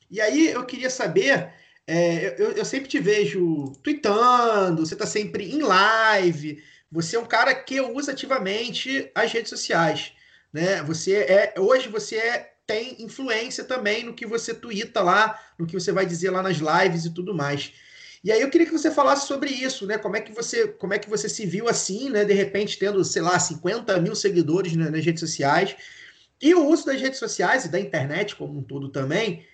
E 0.10 0.20
aí 0.20 0.50
eu 0.50 0.66
queria 0.66 0.90
saber, 0.90 1.52
é, 1.90 2.36
eu, 2.38 2.52
eu, 2.52 2.64
sempre 2.64 2.88
te 2.88 3.00
vejo 3.00 3.74
tweetando, 3.84 4.86
você 4.86 4.94
está 4.94 5.08
sempre 5.08 5.52
em 5.52 5.62
live, 5.62 6.62
você 6.92 7.16
é 7.16 7.20
um 7.20 7.26
cara 7.26 7.54
que 7.56 7.82
usa 7.82 8.12
ativamente 8.12 9.10
as 9.16 9.32
redes 9.32 9.50
sociais. 9.50 10.14
Né? 10.54 10.84
Você 10.84 11.16
é 11.16 11.56
hoje 11.58 11.90
você 11.90 12.18
é, 12.18 12.54
tem 12.68 13.02
influência 13.02 13.64
também 13.64 14.04
no 14.04 14.14
que 14.14 14.28
você 14.28 14.54
twitta 14.54 15.02
lá, 15.02 15.40
no 15.58 15.66
que 15.66 15.74
você 15.74 15.92
vai 15.92 16.06
dizer 16.06 16.30
lá 16.30 16.44
nas 16.44 16.58
lives 16.58 17.06
e 17.06 17.14
tudo 17.14 17.34
mais. 17.34 17.74
E 18.24 18.32
aí 18.32 18.42
eu 18.42 18.50
queria 18.52 18.68
que 18.68 18.74
você 18.74 18.92
falasse 18.92 19.26
sobre 19.26 19.50
isso, 19.50 19.88
né? 19.88 19.98
Como 19.98 20.16
é 20.16 20.22
que 20.22 20.32
você, 20.32 20.68
como 20.68 20.94
é 20.94 21.00
que 21.00 21.10
você 21.10 21.28
se 21.28 21.46
viu 21.46 21.68
assim, 21.68 22.10
né? 22.12 22.24
De 22.24 22.34
repente 22.34 22.78
tendo, 22.78 23.04
sei 23.04 23.24
lá, 23.24 23.40
50 23.40 24.00
mil 24.00 24.14
seguidores 24.14 24.76
né, 24.76 24.92
nas 24.92 25.04
redes 25.04 25.22
sociais 25.22 25.76
e 26.40 26.54
o 26.54 26.68
uso 26.68 26.86
das 26.86 27.02
redes 27.02 27.18
sociais 27.18 27.66
e 27.66 27.70
da 27.70 27.80
internet 27.80 28.36
como 28.36 28.60
um 28.60 28.64
todo 28.64 28.90
também 28.90 29.46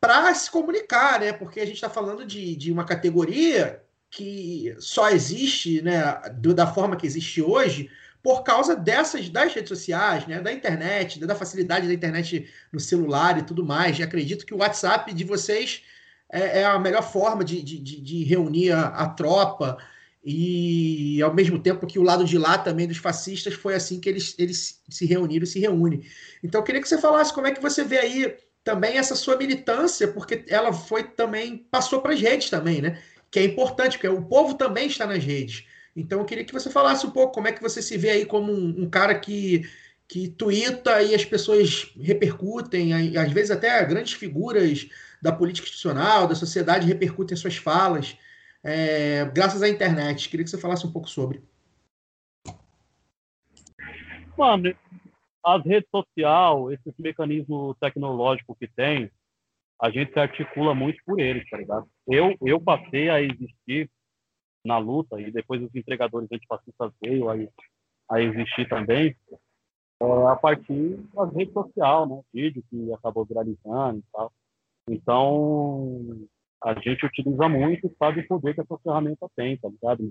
para 0.00 0.34
se 0.34 0.50
comunicar, 0.50 1.20
né? 1.20 1.32
Porque 1.32 1.60
a 1.60 1.66
gente 1.66 1.76
está 1.76 1.90
falando 1.90 2.24
de, 2.24 2.54
de 2.56 2.72
uma 2.72 2.84
categoria 2.84 3.82
que 4.10 4.74
só 4.78 5.10
existe, 5.10 5.82
né? 5.82 6.14
Do, 6.34 6.54
da 6.54 6.66
forma 6.66 6.96
que 6.96 7.06
existe 7.06 7.42
hoje 7.42 7.90
por 8.22 8.42
causa 8.42 8.74
dessas 8.74 9.28
das 9.28 9.54
redes 9.54 9.68
sociais, 9.68 10.26
né, 10.26 10.40
da 10.40 10.52
internet, 10.52 11.18
da 11.20 11.34
facilidade 11.34 11.86
da 11.86 11.94
internet 11.94 12.48
no 12.72 12.80
celular 12.80 13.38
e 13.38 13.42
tudo 13.42 13.64
mais. 13.64 13.98
E 13.98 14.02
acredito 14.02 14.44
que 14.44 14.54
o 14.54 14.58
WhatsApp 14.58 15.12
de 15.14 15.24
vocês 15.24 15.82
é, 16.30 16.60
é 16.60 16.64
a 16.64 16.78
melhor 16.78 17.02
forma 17.02 17.44
de, 17.44 17.62
de, 17.62 17.78
de 17.78 18.24
reunir 18.24 18.72
a, 18.72 18.88
a, 18.88 19.08
tropa 19.08 19.78
e 20.22 21.22
ao 21.22 21.32
mesmo 21.32 21.58
tempo 21.58 21.86
que 21.86 21.98
o 21.98 22.02
lado 22.02 22.24
de 22.24 22.36
lá 22.36 22.58
também 22.58 22.86
dos 22.86 22.98
fascistas 22.98 23.54
foi 23.54 23.74
assim 23.74 24.00
que 24.00 24.08
eles, 24.08 24.34
eles 24.38 24.82
se 24.88 25.06
reuniram 25.06 25.44
e 25.44 25.46
se 25.46 25.58
reúnem. 25.58 26.02
Então 26.42 26.60
eu 26.60 26.64
queria 26.64 26.82
que 26.82 26.88
você 26.88 26.98
falasse 26.98 27.32
como 27.32 27.46
é 27.46 27.52
que 27.52 27.62
você 27.62 27.84
vê 27.84 27.98
aí 27.98 28.36
também 28.68 28.98
essa 28.98 29.16
sua 29.16 29.34
militância, 29.34 30.06
porque 30.08 30.44
ela 30.46 30.74
foi 30.74 31.02
também, 31.02 31.56
passou 31.56 32.02
para 32.02 32.12
as 32.12 32.20
redes 32.20 32.50
também, 32.50 32.82
né? 32.82 33.02
Que 33.30 33.38
é 33.38 33.44
importante, 33.44 33.96
porque 33.96 34.08
o 34.08 34.26
povo 34.26 34.56
também 34.58 34.88
está 34.88 35.06
nas 35.06 35.24
redes. 35.24 35.64
Então 35.96 36.18
eu 36.18 36.26
queria 36.26 36.44
que 36.44 36.52
você 36.52 36.68
falasse 36.68 37.06
um 37.06 37.10
pouco 37.10 37.32
como 37.32 37.48
é 37.48 37.52
que 37.52 37.62
você 37.62 37.80
se 37.80 37.96
vê 37.96 38.10
aí 38.10 38.26
como 38.26 38.52
um, 38.52 38.82
um 38.82 38.90
cara 38.90 39.18
que, 39.18 39.66
que 40.06 40.28
twitta 40.28 41.02
e 41.02 41.14
as 41.14 41.24
pessoas 41.24 41.90
repercutem, 41.98 43.16
às 43.16 43.32
vezes 43.32 43.50
até 43.50 43.82
grandes 43.86 44.12
figuras 44.12 44.86
da 45.22 45.32
política 45.32 45.64
institucional, 45.64 46.28
da 46.28 46.34
sociedade 46.34 46.86
repercutem 46.86 47.38
suas 47.38 47.56
falas, 47.56 48.18
é, 48.62 49.24
graças 49.32 49.62
à 49.62 49.68
internet. 49.70 50.28
Queria 50.28 50.44
que 50.44 50.50
você 50.50 50.58
falasse 50.58 50.86
um 50.86 50.92
pouco 50.92 51.08
sobre. 51.08 51.42
Mano, 54.36 54.76
as 55.44 55.64
redes 55.64 55.88
sociais, 55.90 56.72
esses 56.72 56.98
mecanismos 56.98 57.76
tecnológicos 57.78 58.56
que 58.58 58.68
tem, 58.68 59.10
a 59.80 59.90
gente 59.90 60.12
se 60.12 60.18
articula 60.18 60.74
muito 60.74 61.00
por 61.04 61.20
eles, 61.20 61.48
tá 61.48 61.56
ligado? 61.56 61.88
Eu, 62.06 62.36
eu 62.42 62.60
passei 62.60 63.08
a 63.08 63.22
existir 63.22 63.88
na 64.64 64.78
luta 64.78 65.20
e 65.20 65.30
depois 65.30 65.62
os 65.62 65.74
entregadores 65.74 66.28
antifascistas 66.32 66.92
veio 67.00 67.30
a, 67.30 67.34
a 68.10 68.20
existir 68.20 68.68
também 68.68 69.16
é, 70.00 70.26
a 70.28 70.36
partir 70.36 70.96
das 71.14 71.32
redes 71.32 71.52
sociais, 71.52 72.08
né? 72.08 72.20
Vídeo 72.32 72.62
que 72.68 72.92
acabou 72.92 73.24
viralizando 73.24 73.98
e 73.98 74.04
tal. 74.12 74.32
Então, 74.88 76.28
a 76.62 76.74
gente 76.80 77.04
utiliza 77.06 77.48
muito 77.48 77.94
sabe 77.98 78.20
o 78.20 78.26
poder 78.26 78.54
que 78.54 78.60
essa 78.60 78.78
ferramenta 78.78 79.28
tem, 79.36 79.56
tá 79.56 79.68
ligado? 79.68 80.10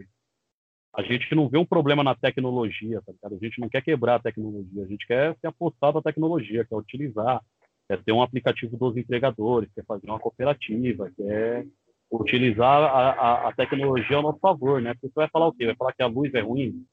A 0.95 1.03
gente 1.03 1.33
não 1.35 1.47
vê 1.47 1.57
um 1.57 1.65
problema 1.65 2.03
na 2.03 2.15
tecnologia, 2.15 3.01
tá 3.05 3.11
ligado? 3.11 3.35
A 3.35 3.45
gente 3.45 3.59
não 3.59 3.69
quer 3.69 3.81
quebrar 3.81 4.15
a 4.15 4.19
tecnologia, 4.19 4.83
a 4.83 4.87
gente 4.87 5.05
quer 5.05 5.35
se 5.37 5.45
apostar 5.45 5.93
da 5.93 6.01
tecnologia, 6.01 6.65
quer 6.65 6.75
utilizar, 6.75 7.41
quer 7.87 8.03
ter 8.03 8.11
um 8.11 8.21
aplicativo 8.21 8.75
dos 8.77 8.97
entregadores, 8.97 9.71
quer 9.73 9.85
fazer 9.85 10.07
uma 10.07 10.19
cooperativa, 10.19 11.11
quer 11.15 11.67
utilizar 12.11 12.83
a, 12.83 13.11
a, 13.11 13.49
a 13.49 13.53
tecnologia 13.53 14.17
ao 14.17 14.23
nosso 14.23 14.39
favor, 14.39 14.81
né? 14.81 14.93
Porque 14.93 15.07
você 15.07 15.13
vai 15.15 15.29
falar 15.29 15.47
o 15.47 15.53
quê? 15.53 15.65
Vai 15.67 15.75
falar 15.75 15.93
que 15.93 16.03
a 16.03 16.07
luz 16.07 16.33
é 16.33 16.41
ruim? 16.41 16.85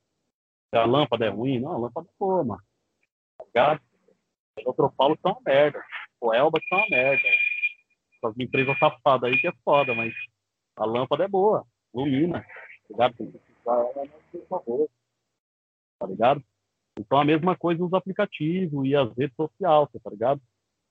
Que 0.70 0.78
a 0.78 0.84
lâmpada 0.84 1.24
é 1.24 1.28
ruim? 1.28 1.61
Não, 1.61 1.72
a 1.72 1.78
lâmpada 1.78 2.09
é 2.09 2.14
boa, 2.18 2.45
mano. 2.45 2.62
Tá 3.38 3.45
ligado? 3.47 3.80
O 4.66 4.90
Paulo 4.90 5.16
tá 5.16 5.30
uma 5.30 5.40
merda. 5.45 5.82
O 6.20 6.32
Elba 6.32 6.61
tá 6.68 6.76
uma 6.76 6.88
merda 6.90 7.22
essas 8.24 8.38
empresas 8.38 8.78
safadas 8.78 9.30
aí 9.30 9.38
que 9.38 9.49
é 9.49 9.53
foda, 9.64 9.95
mas 9.95 10.12
a 10.76 10.84
lâmpada 10.84 11.24
é 11.24 11.28
boa, 11.28 11.66
ilumina, 11.95 12.40
tá 12.40 12.47
ligado? 12.90 13.40
Precisar, 13.65 14.59
tá 15.99 16.07
ligado? 16.07 16.45
Então 16.99 17.19
a 17.19 17.25
mesma 17.25 17.57
coisa 17.57 17.85
os 17.85 17.93
aplicativos 17.93 18.87
e 18.87 18.95
as 18.95 19.11
redes 19.17 19.35
sociais, 19.35 19.89
tá 20.03 20.11
ligado? 20.11 20.41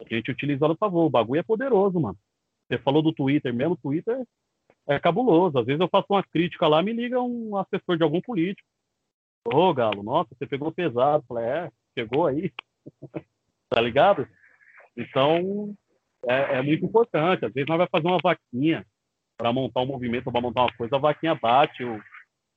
A 0.02 0.16
gente 0.16 0.32
utiliza 0.32 0.68
no 0.68 0.76
favor, 0.76 1.06
o 1.06 1.10
bagulho 1.10 1.40
é 1.40 1.44
poderoso, 1.44 2.00
mano. 2.00 2.18
Você 2.68 2.78
falou 2.80 3.02
do 3.02 3.14
Twitter 3.14 3.54
mesmo, 3.54 3.74
o 3.74 3.78
Twitter 3.78 4.26
é 4.88 5.00
cabuloso. 5.00 5.58
Às 5.60 5.66
vezes 5.66 5.80
eu 5.80 5.88
faço 5.88 6.08
uma 6.10 6.24
crítica 6.24 6.68
lá, 6.68 6.82
me 6.82 6.92
liga 6.92 7.22
um 7.22 7.56
assessor 7.58 7.98
de 7.98 8.04
algum 8.04 8.20
político. 8.20 8.68
Ô, 9.46 9.74
Galo, 9.74 10.04
nossa, 10.04 10.34
você 10.36 10.48
pegou 10.48 10.72
pesado. 10.72 11.24
Falei, 11.28 11.46
é, 11.46 11.72
chegou 11.98 12.28
aí. 12.28 12.52
tá 13.70 13.80
ligado? 13.80 14.28
Então, 14.96 15.76
é, 16.26 16.58
é, 16.58 16.62
muito 16.62 16.86
importante. 16.86 17.46
Às 17.46 17.54
vezes 17.54 17.68
nós 17.68 17.78
vai 17.78 17.88
fazer 17.88 18.08
uma 18.08 18.20
vaquinha 18.22 18.86
para 19.38 19.52
montar 19.52 19.82
um 19.82 19.86
movimento, 19.86 20.32
para 20.32 20.42
montar 20.42 20.62
uma 20.62 20.74
coisa, 20.78 20.96
a 20.96 21.00
vaquinha 21.00 21.36
bate 21.36 21.84
o, 21.84 22.02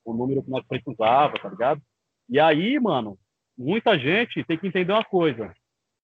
o 0.07 0.13
número 0.13 0.41
que 0.41 0.49
nós 0.49 0.65
precisava, 0.65 1.37
tá 1.37 1.49
ligado? 1.49 1.81
E 2.29 2.39
aí, 2.39 2.79
mano, 2.79 3.17
muita 3.57 3.97
gente 3.97 4.43
tem 4.45 4.57
que 4.57 4.67
entender 4.67 4.93
uma 4.93 5.03
coisa. 5.03 5.53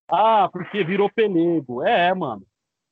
Ah, 0.09 0.49
porque 0.51 0.83
virou 0.83 1.09
pelego. 1.09 1.81
É, 1.83 2.13
mano. 2.13 2.43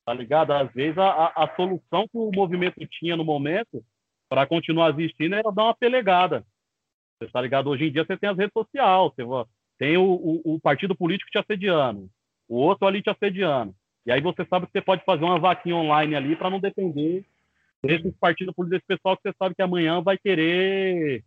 Tá 0.06 0.14
ligado? 0.14 0.52
Às 0.52 0.72
vezes 0.74 0.98
a, 0.98 1.10
a, 1.10 1.44
a 1.44 1.56
solução 1.56 2.08
que 2.08 2.18
o 2.18 2.32
movimento 2.34 2.80
tinha 2.88 3.16
no 3.16 3.24
momento 3.24 3.84
para 4.30 4.48
continuar 4.48 4.92
existindo 4.92 5.36
era 5.36 5.52
dar 5.52 5.66
uma 5.66 5.76
pelegada. 5.76 6.46
Você 7.20 7.30
tá 7.30 7.42
ligado? 7.42 7.70
Hoje 7.70 7.86
em 7.86 7.92
dia 7.92 8.04
você 8.04 8.18
tem 8.18 8.30
as 8.30 8.38
redes 8.38 8.54
sociais, 8.54 9.12
você 9.16 9.50
tem 9.78 9.98
o, 9.98 10.04
o, 10.04 10.56
o 10.56 10.60
partido 10.60 10.96
político 10.96 11.30
te 11.30 11.38
assediando, 11.38 12.10
o 12.48 12.56
outro 12.56 12.88
ali 12.88 13.02
te 13.02 13.10
assediando. 13.10 13.76
E 14.06 14.12
aí 14.12 14.22
você 14.22 14.44
sabe 14.46 14.66
que 14.66 14.72
você 14.72 14.82
pode 14.82 15.04
fazer 15.04 15.24
uma 15.24 15.38
vaquinha 15.38 15.76
online 15.76 16.16
ali 16.16 16.36
para 16.36 16.50
não 16.50 16.60
depender 16.60 17.24
desses 17.84 18.16
partidos 18.18 18.54
políticos, 18.54 18.70
desse 18.70 18.86
pessoal 18.86 19.18
que 19.18 19.24
você 19.24 19.36
sabe 19.38 19.56
que 19.56 19.62
amanhã 19.62 20.02
vai 20.02 20.18
querer 20.18 21.24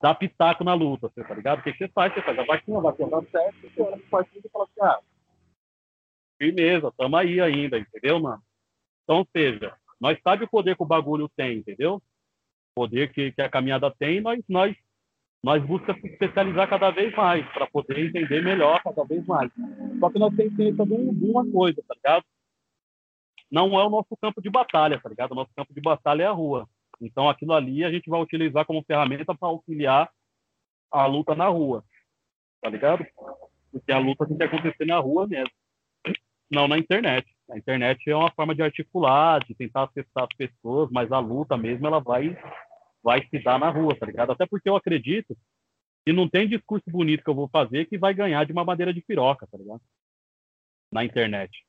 dar 0.00 0.14
pitaco 0.14 0.64
na 0.64 0.74
luta, 0.74 1.08
você 1.08 1.22
tá 1.22 1.34
ligado? 1.34 1.58
O 1.60 1.62
que 1.62 1.72
que 1.72 1.78
você 1.78 1.88
faz? 1.88 2.12
Você 2.14 2.22
faz 2.22 2.38
a 2.38 2.44
vaquinha, 2.44 2.78
a 2.78 2.80
vaquinha 2.80 3.08
dá 3.08 3.22
certo, 3.30 3.56
você 3.60 3.82
olha 3.82 3.96
pro 3.98 4.06
partido 4.08 4.46
e 4.46 4.48
fala 4.50 4.64
assim, 4.64 4.80
ah, 4.80 5.00
firmeza, 6.38 6.92
tamo 6.96 7.16
aí 7.16 7.40
ainda, 7.40 7.78
entendeu, 7.78 8.18
mano? 8.20 8.42
Então, 9.04 9.26
seja, 9.36 9.76
nós 10.00 10.18
sabe 10.22 10.44
o 10.44 10.48
poder 10.48 10.76
que 10.76 10.82
o 10.82 10.86
bagulho 10.86 11.28
tem, 11.36 11.58
entendeu? 11.58 11.96
O 11.96 12.02
poder 12.74 13.12
que, 13.12 13.32
que 13.32 13.42
a 13.42 13.50
caminhada 13.50 13.90
tem, 13.90 14.20
nós, 14.22 14.42
nós, 14.48 14.74
nós 15.42 15.62
buscamos 15.62 16.00
se 16.00 16.08
especializar 16.08 16.68
cada 16.68 16.90
vez 16.90 17.12
mais, 17.14 17.46
para 17.52 17.66
poder 17.66 17.98
entender 17.98 18.42
melhor 18.42 18.82
cada 18.82 19.04
vez 19.04 19.26
mais. 19.26 19.50
Só 19.98 20.08
que 20.08 20.18
nós 20.18 20.34
temos 20.34 20.54
de, 20.56 20.94
um- 20.94 21.14
de 21.14 21.26
uma 21.26 21.50
coisa, 21.50 21.82
tá 21.86 21.94
ligado? 21.94 22.24
Não 23.50 23.78
é 23.78 23.84
o 23.84 23.90
nosso 23.90 24.16
campo 24.20 24.40
de 24.40 24.48
batalha, 24.48 25.00
tá 25.00 25.08
ligado? 25.08 25.32
O 25.32 25.34
nosso 25.34 25.50
campo 25.56 25.74
de 25.74 25.80
batalha 25.80 26.22
é 26.22 26.26
a 26.26 26.32
rua. 26.32 26.68
Então, 27.00 27.28
aquilo 27.28 27.52
ali 27.52 27.84
a 27.84 27.90
gente 27.90 28.08
vai 28.08 28.20
utilizar 28.20 28.64
como 28.64 28.84
ferramenta 28.84 29.34
para 29.34 29.48
auxiliar 29.48 30.10
a 30.90 31.06
luta 31.06 31.34
na 31.34 31.48
rua, 31.48 31.84
tá 32.60 32.68
ligado? 32.68 33.06
Porque 33.72 33.92
a 33.92 33.98
luta 33.98 34.26
tem 34.26 34.36
que 34.36 34.42
acontecer 34.42 34.84
na 34.84 34.98
rua 34.98 35.26
mesmo, 35.26 35.50
não 36.50 36.68
na 36.68 36.76
internet. 36.76 37.26
A 37.50 37.56
internet 37.56 38.08
é 38.08 38.14
uma 38.14 38.30
forma 38.30 38.54
de 38.54 38.62
articular, 38.62 39.44
de 39.44 39.54
tentar 39.54 39.84
acessar 39.84 40.24
as 40.24 40.36
pessoas, 40.36 40.90
mas 40.90 41.10
a 41.10 41.18
luta 41.18 41.56
mesmo 41.56 41.86
ela 41.86 42.00
vai 42.00 42.36
vai 43.02 43.26
se 43.28 43.38
dar 43.42 43.58
na 43.58 43.70
rua, 43.70 43.96
tá 43.96 44.04
ligado? 44.04 44.32
Até 44.32 44.46
porque 44.46 44.68
eu 44.68 44.76
acredito 44.76 45.34
que 46.04 46.12
não 46.12 46.28
tem 46.28 46.46
discurso 46.46 46.84
bonito 46.90 47.24
que 47.24 47.30
eu 47.30 47.34
vou 47.34 47.48
fazer 47.48 47.86
que 47.86 47.96
vai 47.96 48.12
ganhar 48.12 48.44
de 48.44 48.52
uma 48.52 48.64
maneira 48.64 48.92
de 48.92 49.00
piroca, 49.00 49.46
tá 49.46 49.56
ligado? 49.56 49.80
Na 50.92 51.04
internet. 51.04 51.64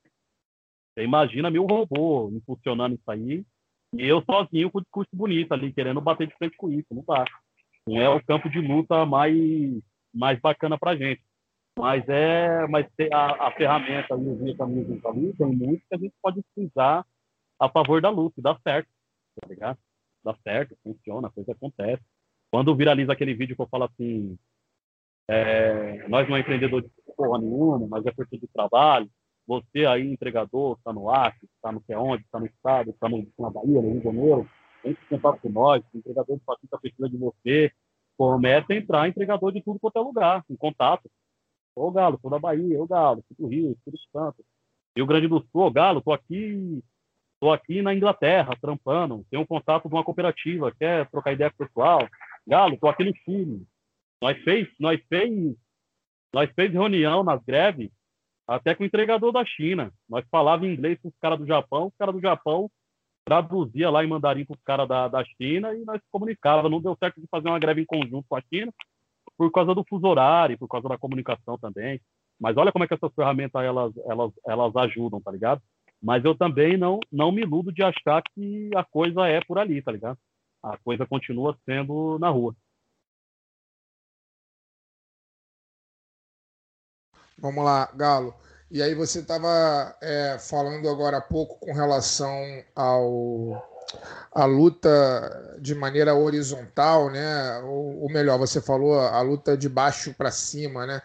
Você 0.94 1.04
imagina 1.04 1.50
mil 1.50 1.66
robôs 1.66 2.34
impulsionando 2.34 2.96
isso 2.96 3.10
aí 3.10 3.46
e 3.94 4.06
eu 4.06 4.24
sozinho 4.24 4.72
com 4.72 4.80
o 4.80 4.82
discurso 4.82 5.10
bonito 5.14 5.52
ali, 5.54 5.74
querendo 5.74 6.00
bater 6.00 6.28
de 6.28 6.36
frente 6.36 6.56
com 6.58 6.70
isso. 6.70 6.88
Não 6.92 7.04
dá. 7.08 7.26
Não 7.88 8.02
é 8.02 8.10
o 8.10 8.24
campo 8.24 8.50
de 8.50 8.60
luta 8.60 9.06
mais, 9.06 9.36
mais 10.14 10.40
bacana 10.40 10.78
pra 10.78 10.96
gente. 10.96 11.22
Mas 11.78 12.08
é, 12.08 12.68
mas 12.68 12.86
a, 13.12 13.48
a 13.48 13.52
ferramenta 13.52 14.16
e 14.16 14.30
os 14.30 14.40
mecanismos 14.42 15.06
ali, 15.06 15.34
tem 15.34 15.48
muito 15.48 15.84
que 15.88 15.96
a 15.96 15.98
gente 15.98 16.14
pode 16.22 16.40
utilizar 16.40 17.06
a 17.60 17.70
favor 17.70 18.02
da 18.02 18.10
luta 18.10 18.40
e 18.40 18.44
dá 18.44 18.58
certo, 18.62 18.90
tá 19.40 19.48
ligado? 19.48 19.78
Dá 20.24 20.36
certo, 20.44 20.78
funciona, 20.84 21.28
a 21.28 21.32
coisa 21.32 21.54
acontece. 21.54 22.04
Quando 22.52 22.76
viraliza 22.76 23.14
aquele 23.14 23.34
vídeo 23.34 23.56
que 23.56 23.62
eu 23.62 23.68
falo 23.68 23.86
assim, 23.86 24.38
é, 25.30 26.08
nós 26.10 26.28
não 26.28 26.36
é 26.36 26.42
empreendedor 26.42 26.82
de 26.82 26.90
porra 27.16 27.40
nenhuma, 27.40 27.88
mas 27.88 28.06
é 28.06 28.12
força 28.12 28.38
de 28.38 28.48
trabalho, 28.48 29.10
você 29.48 29.86
aí, 29.86 30.12
entregador, 30.12 30.78
está 30.78 30.94
no 30.94 31.10
Acre, 31.10 31.48
está 31.56 31.72
não 31.72 31.82
sei 31.82 31.96
onde, 31.96 32.24
está 32.24 32.40
no 32.40 32.46
estado, 32.46 32.92
está 32.92 33.10
na 33.10 33.50
Bahia, 33.50 33.82
no 33.82 33.92
Rio 33.92 33.98
de 33.98 34.04
Janeiro, 34.04 34.50
tem 34.84 34.96
que 34.96 35.06
contar 35.08 35.34
com 35.34 35.50
nós, 35.50 35.84
o 35.94 35.98
entregador 35.98 36.38
de 36.38 36.44
facilita 36.44 36.80
precisa 36.80 37.10
de 37.10 37.18
você, 37.18 37.72
começa 38.18 38.72
a 38.72 38.76
entrar 38.76 39.10
entregador 39.10 39.52
de 39.52 39.62
tudo 39.62 39.80
quanto 39.80 39.98
é 39.98 40.02
lugar, 40.02 40.46
em 40.50 40.56
contato. 40.56 41.10
Ô 41.76 41.92
Galo, 41.92 42.20
sou 42.22 42.30
da 42.30 42.40
Bahia, 42.40 42.82
ô 42.82 42.86
Galo, 42.86 43.24
sou 43.28 43.46
do 43.46 43.52
Rio, 43.52 43.72
Espírito 43.72 44.04
Santo. 44.12 44.44
Rio 44.96 45.06
Grande 45.06 45.28
do 45.28 45.40
Sul, 45.52 45.62
ô 45.62 45.72
Galo, 45.72 46.02
tô 46.02 46.12
aqui, 46.12 46.84
tô 47.40 47.52
aqui 47.52 47.82
na 47.82 47.94
Inglaterra, 47.94 48.58
trampando, 48.62 49.26
tenho 49.30 49.44
um 49.44 49.46
contato 49.46 49.88
de 49.88 49.94
uma 49.94 50.04
cooperativa, 50.04 50.72
quer 50.72 51.10
trocar 51.10 51.34
ideia 51.34 51.52
pessoal? 51.58 52.08
Galo, 52.46 52.78
tô 52.78 52.88
aqui 52.88 53.04
no 53.04 53.16
Chile. 53.16 53.66
Nós 54.22 54.38
fez, 54.44 54.68
nós 54.80 55.02
fez, 55.08 55.56
nós 56.34 56.52
fez 56.52 56.72
reunião 56.72 57.24
nas 57.24 57.44
greves 57.44 57.90
até 58.52 58.76
com 58.76 58.84
o 58.84 58.86
entregador 58.86 59.32
da 59.32 59.46
China. 59.46 59.92
Nós 60.10 60.26
falava 60.30 60.68
inglês 60.68 61.00
com 61.02 61.08
os 61.08 61.18
caras 61.22 61.40
do 61.40 61.46
Japão, 61.46 61.88
os 61.88 61.96
caras 61.98 62.14
do 62.14 62.22
Japão 62.22 62.70
traduzia 63.24 63.90
lá 63.90 64.04
em 64.04 64.08
mandarim 64.08 64.46
para 64.46 64.56
os 64.56 64.64
caras 64.64 64.88
da, 64.88 65.08
da 65.08 65.24
China 65.24 65.74
e 65.74 65.86
nós 65.86 66.02
comunicava. 66.12 66.70
Não 66.70 66.82
deu 66.82 66.96
certo 66.98 67.22
de 67.22 67.28
fazer 67.28 67.48
uma 67.48 67.60
greve 67.60 67.82
em 67.82 67.86
conjunto 67.86 68.26
com 68.28 68.36
a 68.36 68.42
China 68.54 68.74
por 69.38 69.52
causa 69.52 69.74
do 69.74 69.86
fuso 69.88 70.06
horário, 70.06 70.58
por 70.58 70.68
causa 70.68 70.90
da 70.90 70.98
comunicação 70.98 71.58
também. 71.58 72.02
Mas 72.40 72.58
olha 72.58 72.72
como 72.72 72.84
é 72.84 72.88
que 72.88 72.94
essas 72.94 73.14
ferramentas 73.14 73.64
elas, 73.64 73.94
elas, 74.06 74.32
elas 74.46 74.76
ajudam, 74.76 75.22
tá 75.22 75.32
ligado? 75.32 75.62
Mas 76.02 76.26
eu 76.26 76.36
também 76.36 76.76
não, 76.76 77.00
não 77.12 77.32
me 77.32 77.44
iludo 77.44 77.72
de 77.72 77.84
achar 77.84 78.22
que 78.34 78.70
a 78.76 78.84
coisa 78.84 79.28
é 79.28 79.40
por 79.42 79.60
ali, 79.60 79.82
tá 79.82 79.92
ligado? 79.92 80.18
A 80.64 80.78
coisa 80.78 81.06
continua 81.06 81.56
sendo 81.66 82.18
na 82.20 82.30
rua. 82.30 82.56
Vamos 87.42 87.66
lá, 87.66 87.90
Galo. 87.96 88.36
E 88.70 88.84
aí 88.84 88.94
você 88.94 89.20
estava 89.20 89.98
falando 90.40 90.88
agora 90.88 91.18
há 91.18 91.22
pouco 91.22 91.60
com 91.60 91.74
relação 91.74 92.64
ao 92.76 93.68
a 94.32 94.46
luta 94.46 95.58
de 95.60 95.76
maneira 95.76 96.14
horizontal, 96.14 97.10
né? 97.10 97.60
Ou, 97.64 98.04
ou 98.04 98.10
melhor, 98.10 98.38
você 98.38 98.62
falou 98.62 98.98
a 98.98 99.20
luta 99.22 99.58
de 99.58 99.68
baixo 99.68 100.14
para 100.14 100.32
cima, 100.32 100.86
né? 100.86 101.02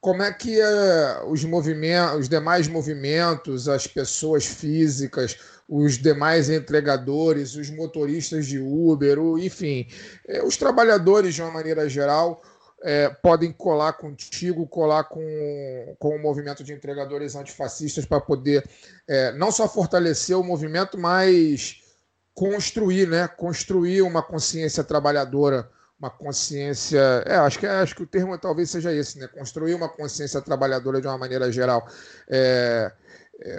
Como 0.00 0.22
é 0.22 0.32
que 0.32 0.60
eh, 0.60 1.22
os 1.28 1.42
movimentos, 1.44 2.20
os 2.20 2.28
demais 2.28 2.68
movimentos, 2.68 3.68
as 3.68 3.86
pessoas 3.86 4.44
físicas, 4.44 5.38
os 5.68 5.96
demais 5.96 6.50
entregadores, 6.50 7.54
os 7.54 7.70
motoristas 7.70 8.46
de 8.46 8.58
Uber, 8.58 9.18
enfim, 9.38 9.86
eh, 10.28 10.42
os 10.42 10.56
trabalhadores 10.56 11.34
de 11.34 11.42
uma 11.42 11.52
maneira 11.52 11.88
geral 11.88 12.42
é, 12.82 13.08
podem 13.08 13.52
colar 13.52 13.94
contigo, 13.94 14.66
colar 14.66 15.04
com, 15.04 15.96
com 15.98 16.16
o 16.16 16.22
movimento 16.22 16.64
de 16.64 16.72
entregadores 16.72 17.34
antifascistas 17.34 18.04
para 18.04 18.20
poder 18.20 18.68
é, 19.08 19.32
não 19.32 19.52
só 19.52 19.68
fortalecer 19.68 20.36
o 20.36 20.42
movimento, 20.42 20.98
mas 20.98 21.80
construir, 22.34 23.08
né? 23.08 23.28
Construir 23.28 24.02
uma 24.02 24.22
consciência 24.22 24.82
trabalhadora, 24.82 25.68
uma 25.98 26.10
consciência. 26.10 27.00
É, 27.26 27.36
acho 27.36 27.58
que 27.58 27.66
acho 27.66 27.94
que 27.94 28.02
o 28.02 28.06
termo 28.06 28.36
talvez 28.38 28.70
seja 28.70 28.92
esse, 28.92 29.18
né? 29.18 29.28
Construir 29.28 29.74
uma 29.74 29.88
consciência 29.88 30.40
trabalhadora 30.40 31.00
de 31.00 31.06
uma 31.06 31.18
maneira 31.18 31.50
geral. 31.52 31.86
É, 32.28 32.90
é, 32.90 32.92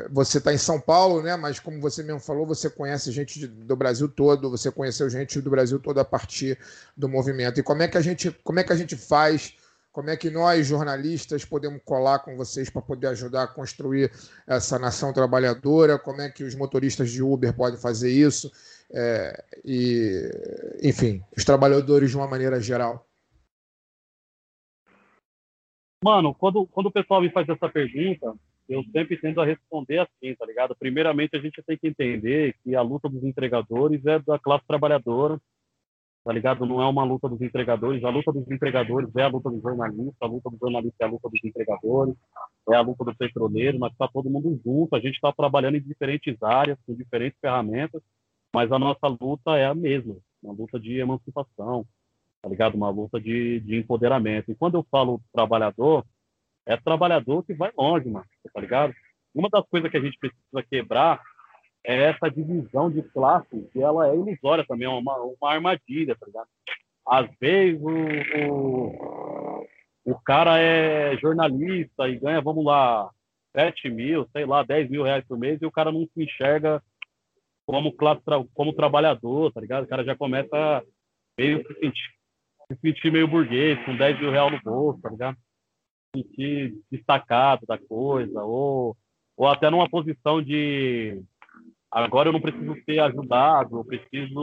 você 0.10 0.38
está 0.38 0.54
em 0.54 0.58
São 0.58 0.80
Paulo, 0.80 1.22
né? 1.22 1.36
Mas 1.36 1.60
como 1.60 1.80
você 1.82 2.04
mesmo 2.04 2.20
falou, 2.20 2.46
você 2.46 2.70
conhece 2.70 3.12
gente 3.12 3.46
do 3.48 3.76
Brasil 3.76 4.08
todo, 4.08 4.50
você 4.50 4.72
conheceu 4.72 5.10
gente 5.10 5.42
do 5.42 5.50
Brasil 5.50 5.80
todo 5.80 6.00
a 6.00 6.06
partir 6.06 6.58
do 6.96 7.10
movimento. 7.10 7.60
E 7.60 7.64
como 7.64 7.82
é 7.82 7.88
que 7.88 7.98
a 7.98 8.02
gente, 8.02 8.32
como 8.44 8.60
é 8.60 8.64
que 8.64 8.74
a 8.74 8.76
gente 8.76 8.96
faz? 8.96 9.56
Como 9.92 10.10
é 10.10 10.18
que 10.18 10.30
nós, 10.30 10.66
jornalistas, 10.66 11.46
podemos 11.46 11.80
colar 11.86 12.20
com 12.20 12.36
vocês 12.36 12.70
para 12.70 12.82
poder 12.82 13.08
ajudar 13.08 13.44
a 13.44 13.48
construir 13.48 14.12
essa 14.48 14.80
nação 14.80 15.14
trabalhadora? 15.14 16.00
Como 16.00 16.20
é 16.20 16.30
que 16.30 16.44
os 16.44 16.56
motoristas 16.56 17.12
de 17.12 17.22
Uber 17.22 17.54
podem 17.54 17.80
fazer 17.80 18.10
isso? 18.10 18.52
É, 18.92 19.44
e, 19.64 20.30
enfim, 20.82 21.24
os 21.38 21.46
trabalhadores 21.46 22.10
de 22.10 22.18
uma 22.18 22.28
maneira 22.28 22.60
geral. 22.60 23.06
Mano, 26.04 26.34
quando, 26.34 26.66
quando 26.68 26.88
o 26.88 26.92
pessoal 26.92 27.22
me 27.22 27.32
faz 27.32 27.48
essa 27.48 27.70
pergunta, 27.70 28.34
eu 28.68 28.84
sempre 28.92 29.18
tento 29.18 29.42
a 29.42 29.46
responder 29.46 30.00
assim, 30.00 30.36
tá 30.36 30.46
ligado? 30.46 30.76
Primeiramente, 30.78 31.36
a 31.36 31.40
gente 31.40 31.62
tem 31.64 31.78
que 31.78 31.88
entender 31.88 32.56
que 32.64 32.76
a 32.76 32.82
luta 32.82 33.10
dos 33.10 33.24
entregadores 33.24 34.06
é 34.06 34.20
da 34.20 34.40
classe 34.40 34.66
trabalhadora, 34.66 35.40
tá 36.24 36.32
ligado? 36.32 36.66
Não 36.66 36.82
é 36.82 36.88
uma 36.88 37.04
luta 37.04 37.28
dos 37.28 37.42
entregadores. 37.42 38.04
A 38.04 38.10
luta 38.10 38.32
dos 38.32 38.50
entregadores 38.50 39.14
é 39.16 39.24
a 39.24 39.28
luta 39.28 39.50
dos 39.50 39.62
jornalistas, 39.62 40.16
a 40.22 40.26
luta 40.26 40.50
dos 40.50 40.60
jornalistas 40.60 41.00
é 41.00 41.04
a 41.06 41.10
luta 41.10 41.30
dos 41.30 41.44
entregadores, 41.44 42.16
é 42.70 42.76
a 42.76 42.82
luta 42.82 43.04
do 43.04 43.16
petroleiro, 43.16 43.80
mas 43.80 43.96
tá 43.98 44.08
todo 44.08 44.30
mundo 44.30 44.60
junto, 44.64 44.96
a 44.96 45.00
gente 45.00 45.16
está 45.16 45.32
trabalhando 45.34 45.76
em 45.76 45.82
diferentes 45.82 46.42
áreas, 46.42 46.78
com 46.86 46.96
diferentes 46.96 47.38
ferramentas, 47.40 48.02
mas 48.54 48.72
a 48.72 48.80
nossa 48.80 49.08
luta 49.08 49.58
é 49.58 49.66
a 49.66 49.76
mesma, 49.76 50.16
uma 50.42 50.54
luta 50.54 50.80
de 50.80 50.98
emancipação, 50.98 51.86
tá 52.42 52.50
ligado? 52.50 52.76
Uma 52.76 52.90
luta 52.90 53.20
de, 53.20 53.60
de 53.60 53.78
empoderamento. 53.78 54.52
E 54.52 54.56
quando 54.56 54.76
eu 54.76 54.86
falo 54.90 55.22
trabalhador, 55.34 56.06
é 56.66 56.78
trabalhador 56.78 57.44
que 57.44 57.54
vai 57.54 57.72
longe, 57.78 58.10
mano, 58.10 58.26
tá 58.54 58.62
ligado? 58.62 58.94
Uma 59.34 59.50
das 59.50 59.66
coisas 59.68 59.90
que 59.90 59.98
a 59.98 60.02
gente 60.02 60.18
precisa 60.18 60.64
quebrar 60.70 61.22
é 61.84 62.04
essa 62.04 62.30
divisão 62.30 62.90
de 62.90 63.02
classe, 63.02 63.70
que 63.72 63.82
ela 63.82 64.08
é 64.08 64.16
ilusória 64.16 64.66
também, 64.66 64.88
é 64.88 64.90
uma, 64.90 65.18
uma 65.18 65.52
armadilha, 65.52 66.16
tá 66.16 66.26
ligado? 66.26 66.48
Às 67.06 67.30
vezes 67.40 67.82
o, 67.82 68.50
o, 68.50 69.68
o 70.06 70.16
cara 70.20 70.58
é 70.60 71.18
jornalista 71.18 72.08
e 72.08 72.18
ganha, 72.18 72.42
vamos 72.42 72.64
lá, 72.64 73.10
7 73.56 73.90
mil, 73.90 74.28
sei 74.32 74.46
lá, 74.46 74.64
10 74.64 74.90
mil 74.90 75.04
reais 75.04 75.26
por 75.28 75.38
mês, 75.38 75.62
e 75.62 75.66
o 75.66 75.72
cara 75.72 75.92
não 75.92 76.08
se 76.14 76.24
enxerga 76.24 76.82
como 77.66 77.92
classe, 77.94 78.22
como 78.54 78.74
trabalhador, 78.74 79.52
tá 79.52 79.60
ligado? 79.60 79.84
O 79.84 79.88
cara 79.88 80.04
já 80.04 80.16
começa 80.16 80.84
meio 81.38 81.66
se 81.66 81.74
sentir, 81.80 82.14
se 82.68 82.80
sentir 82.80 83.12
meio 83.12 83.28
burguês, 83.28 83.84
com 83.86 83.96
10 83.96 84.20
mil 84.20 84.32
reais 84.32 84.52
no 84.52 84.62
bolso, 84.62 85.02
tá 85.02 85.10
ligado? 85.10 85.38
Se 86.16 86.22
sentir 86.22 86.76
destacado 86.92 87.66
da 87.66 87.78
coisa, 87.78 88.44
ou, 88.44 88.96
ou 89.36 89.48
até 89.48 89.70
numa 89.70 89.90
posição 89.90 90.42
de 90.42 91.24
agora 91.92 92.30
eu 92.30 92.34
não 92.34 92.42
preciso 92.42 92.76
ser 92.86 93.00
ajudado, 93.00 93.78
eu 93.78 93.86
preciso 93.86 94.42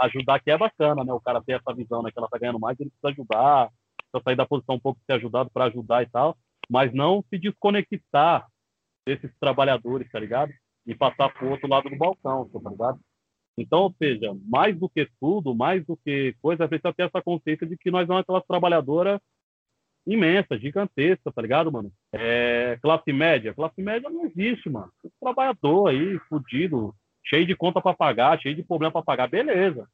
ajudar 0.00 0.40
que 0.40 0.50
é 0.50 0.58
bacana, 0.58 1.04
né? 1.04 1.12
O 1.12 1.20
cara 1.20 1.42
ter 1.42 1.52
essa 1.52 1.74
visão, 1.74 2.02
né? 2.02 2.10
Que 2.10 2.18
ela 2.18 2.28
tá 2.28 2.38
ganhando 2.38 2.58
mais, 2.58 2.78
ele 2.78 2.90
precisa 2.90 3.08
ajudar, 3.08 3.70
precisa 4.10 4.22
sair 4.24 4.36
da 4.36 4.46
posição 4.46 4.76
um 4.76 4.80
pouco 4.80 4.98
de 5.00 5.06
ser 5.06 5.12
ajudado 5.14 5.50
para 5.50 5.66
ajudar 5.66 6.02
e 6.02 6.06
tal, 6.06 6.36
mas 6.68 6.92
não 6.92 7.24
se 7.30 7.38
desconectar 7.38 8.46
desses 9.06 9.30
trabalhadores, 9.40 10.10
tá 10.10 10.18
ligado? 10.18 10.52
E 10.86 10.94
passar 10.94 11.32
pro 11.32 11.50
outro 11.50 11.68
lado 11.68 11.88
do 11.88 11.96
balcão, 11.96 12.48
tá 12.48 12.70
ligado? 12.70 13.00
Então, 13.56 13.80
ou 13.80 13.94
seja, 13.98 14.36
mais 14.46 14.78
do 14.78 14.88
que 14.88 15.08
tudo, 15.20 15.54
mais 15.54 15.84
do 15.84 15.96
que 15.96 16.34
coisa, 16.40 16.68
precisa 16.68 16.92
ter 16.92 17.04
essa 17.04 17.20
consciência 17.20 17.66
de 17.66 17.76
que 17.76 17.90
nós 17.90 18.06
somos 18.06 18.22
aquela 18.22 18.40
trabalhadora 18.40 19.20
imensa, 20.08 20.58
gigantesca, 20.58 21.30
tá 21.30 21.42
ligado, 21.42 21.70
mano? 21.70 21.92
É, 22.12 22.78
classe 22.80 23.12
média. 23.12 23.52
Classe 23.52 23.80
média 23.82 24.08
não 24.08 24.24
existe, 24.24 24.70
mano. 24.70 24.90
Trabalhador 25.20 25.88
aí, 25.88 26.18
fudido, 26.28 26.94
cheio 27.24 27.46
de 27.46 27.54
conta 27.54 27.80
para 27.80 27.94
pagar, 27.94 28.40
cheio 28.40 28.54
de 28.54 28.62
problema 28.62 28.90
para 28.90 29.02
pagar, 29.02 29.28
beleza. 29.28 29.86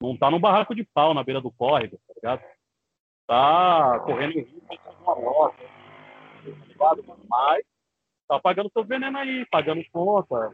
Não 0.00 0.16
tá 0.16 0.30
num 0.30 0.38
barraco 0.38 0.74
de 0.74 0.84
pau 0.84 1.14
na 1.14 1.24
beira 1.24 1.40
do 1.40 1.50
córrego, 1.50 1.98
tá 2.06 2.14
ligado? 2.14 2.42
Tá 3.26 4.00
correndo 4.04 4.34
risco 4.34 4.60
de 4.70 5.02
uma 5.02 5.16
moto, 5.16 5.56
tá 5.56 6.66
ligado, 6.68 7.04
mano? 7.04 7.24
Mas 7.28 7.64
tá 8.28 8.38
pagando 8.38 8.70
seu 8.70 8.84
veneno 8.84 9.16
aí, 9.16 9.46
pagando 9.50 9.82
conta, 9.90 10.52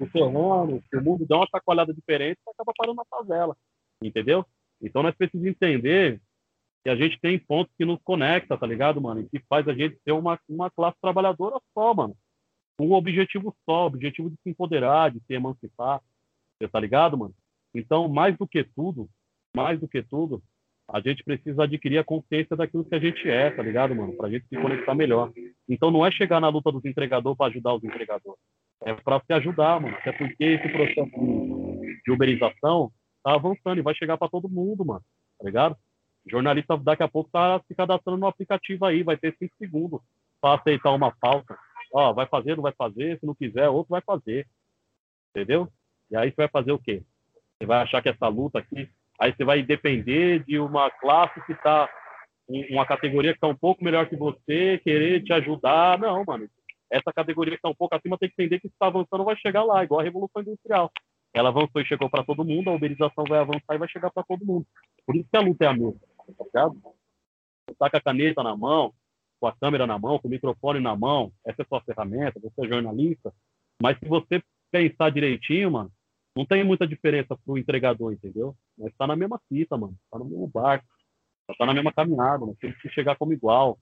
encerrando, 0.00 0.82
se 0.90 0.96
o 0.96 1.02
mundo 1.02 1.24
dá 1.26 1.36
uma 1.36 1.46
chacoalhada 1.46 1.94
diferente, 1.94 2.40
você 2.44 2.50
acaba 2.50 2.72
parando 2.76 2.96
na 2.96 3.04
favela, 3.04 3.56
entendeu? 4.02 4.44
Então 4.82 5.02
nós 5.02 5.14
precisamos 5.14 5.46
entender 5.46 6.20
que 6.82 6.90
a 6.90 6.96
gente 6.96 7.18
tem 7.20 7.38
pontos 7.38 7.74
que 7.76 7.84
nos 7.84 8.00
conecta, 8.02 8.56
tá 8.56 8.66
ligado, 8.66 9.00
mano? 9.00 9.20
E 9.20 9.28
que 9.28 9.44
faz 9.48 9.66
a 9.68 9.74
gente 9.74 9.98
ter 10.04 10.12
uma, 10.12 10.38
uma 10.48 10.70
classe 10.70 10.96
trabalhadora 11.00 11.60
só, 11.74 11.94
mano. 11.94 12.16
Um 12.80 12.92
objetivo 12.92 13.54
só, 13.66 13.86
objetivo 13.86 14.30
de 14.30 14.36
se 14.42 14.50
empoderar, 14.50 15.10
de 15.10 15.20
se 15.20 15.34
emancipar, 15.34 16.00
você 16.58 16.68
tá 16.68 16.80
ligado, 16.80 17.16
mano? 17.16 17.34
Então, 17.74 18.08
mais 18.08 18.36
do 18.36 18.46
que 18.46 18.64
tudo, 18.64 19.08
mais 19.54 19.78
do 19.78 19.86
que 19.86 20.02
tudo, 20.02 20.42
a 20.92 21.00
gente 21.00 21.22
precisa 21.22 21.64
adquirir 21.64 21.98
a 21.98 22.04
consciência 22.04 22.56
daquilo 22.56 22.84
que 22.84 22.94
a 22.94 22.98
gente 22.98 23.28
é, 23.28 23.50
tá 23.50 23.62
ligado, 23.62 23.94
mano? 23.94 24.16
Pra 24.16 24.28
gente 24.28 24.46
se 24.48 24.56
conectar 24.56 24.94
melhor. 24.94 25.32
Então 25.68 25.90
não 25.90 26.04
é 26.04 26.10
chegar 26.10 26.40
na 26.40 26.48
luta 26.48 26.72
dos 26.72 26.84
entregadores 26.84 27.38
para 27.38 27.46
ajudar 27.46 27.74
os 27.74 27.84
entregadores. 27.84 28.40
É 28.82 28.94
para 28.94 29.20
se 29.20 29.32
ajudar, 29.32 29.80
mano. 29.80 29.96
Até 29.96 30.12
porque 30.12 30.44
esse 30.44 30.68
processo 30.68 31.10
de 32.04 32.10
uberização 32.10 32.90
tá 33.22 33.34
avançando 33.34 33.78
e 33.78 33.82
vai 33.82 33.94
chegar 33.94 34.16
para 34.16 34.28
todo 34.28 34.48
mundo, 34.48 34.84
mano. 34.84 35.02
Tá 35.38 35.46
ligado? 35.46 35.76
Jornalista 36.26 36.76
daqui 36.76 37.02
a 37.02 37.08
pouco 37.08 37.30
tá 37.30 37.60
se 37.66 37.74
cadastrando 37.74 38.18
no 38.18 38.26
aplicativo 38.26 38.84
aí, 38.84 39.02
vai 39.02 39.16
ter 39.16 39.34
cinco 39.38 39.54
segundos 39.58 40.00
para 40.40 40.60
aceitar 40.60 40.92
uma 40.92 41.10
pauta. 41.10 41.58
Ó, 41.92 42.12
vai 42.12 42.26
fazer, 42.26 42.56
não 42.56 42.62
vai 42.62 42.72
fazer, 42.72 43.18
se 43.18 43.26
não 43.26 43.34
quiser, 43.34 43.68
outro 43.68 43.90
vai 43.90 44.00
fazer. 44.00 44.46
Entendeu? 45.30 45.68
E 46.10 46.16
aí 46.16 46.30
você 46.30 46.36
vai 46.36 46.48
fazer 46.48 46.72
o 46.72 46.78
quê? 46.78 47.02
Você 47.58 47.66
vai 47.66 47.82
achar 47.82 48.02
que 48.02 48.08
essa 48.08 48.28
luta 48.28 48.58
aqui 48.58 48.88
aí 49.20 49.34
você 49.36 49.44
vai 49.44 49.62
depender 49.62 50.42
de 50.44 50.58
uma 50.58 50.90
classe 50.90 51.38
que 51.44 51.52
está 51.52 51.88
uma 52.48 52.84
categoria 52.84 53.30
que 53.30 53.36
está 53.36 53.46
um 53.46 53.54
pouco 53.54 53.84
melhor 53.84 54.08
que 54.08 54.16
você, 54.16 54.80
querer 54.82 55.22
te 55.22 55.32
ajudar. 55.32 55.96
Não, 56.00 56.24
mano. 56.24 56.48
Essa 56.90 57.12
categoria 57.12 57.52
que 57.52 57.58
está 57.58 57.68
um 57.68 57.74
pouco 57.74 57.94
acima 57.94 58.18
tem 58.18 58.28
que 58.28 58.34
entender 58.34 58.58
que 58.58 58.66
se 58.66 58.74
está 58.74 58.86
avançando 58.86 59.22
vai 59.22 59.36
chegar 59.36 59.62
lá, 59.62 59.84
igual 59.84 60.00
a 60.00 60.02
Revolução 60.02 60.42
Industrial. 60.42 60.90
Ela 61.32 61.50
avançou 61.50 61.80
e 61.80 61.86
chegou 61.86 62.10
para 62.10 62.24
todo 62.24 62.44
mundo, 62.44 62.68
a 62.68 62.74
uberização 62.74 63.22
vai 63.28 63.38
avançar 63.38 63.74
e 63.74 63.78
vai 63.78 63.88
chegar 63.88 64.10
para 64.10 64.24
todo 64.24 64.44
mundo. 64.44 64.66
Por 65.06 65.14
isso 65.14 65.28
que 65.30 65.36
a 65.36 65.40
luta 65.40 65.64
é 65.64 65.68
a 65.68 65.72
mesma, 65.72 65.94
tá 66.52 66.70
tá 67.78 67.90
com 67.90 67.96
a 67.96 68.00
caneta 68.00 68.42
na 68.42 68.56
mão, 68.56 68.92
com 69.40 69.46
a 69.46 69.52
câmera 69.52 69.86
na 69.86 69.98
mão, 69.98 70.18
com 70.18 70.28
o 70.28 70.30
microfone 70.30 70.80
na 70.80 70.94
mão, 70.94 71.32
essa 71.46 71.62
é 71.62 71.64
sua 71.64 71.80
ferramenta, 71.80 72.40
você 72.40 72.66
é 72.66 72.68
jornalista. 72.68 73.32
Mas 73.82 73.98
se 73.98 74.06
você 74.06 74.42
pensar 74.70 75.10
direitinho, 75.10 75.70
mano, 75.70 75.90
não 76.36 76.44
tem 76.44 76.62
muita 76.62 76.86
diferença 76.86 77.36
pro 77.44 77.58
entregador, 77.58 78.12
entendeu? 78.12 78.54
Mas 78.78 78.94
tá 78.96 79.06
na 79.06 79.16
mesma 79.16 79.40
fita, 79.48 79.76
mano. 79.76 79.96
Tá 80.10 80.18
no 80.18 80.26
mesmo 80.26 80.46
barco. 80.46 80.86
Tá 81.58 81.66
na 81.66 81.74
mesma 81.74 81.92
caminhada, 81.92 82.40
mano. 82.40 82.56
Tem 82.60 82.72
que 82.72 82.88
chegar 82.90 83.16
como 83.16 83.32
igual. 83.32 83.78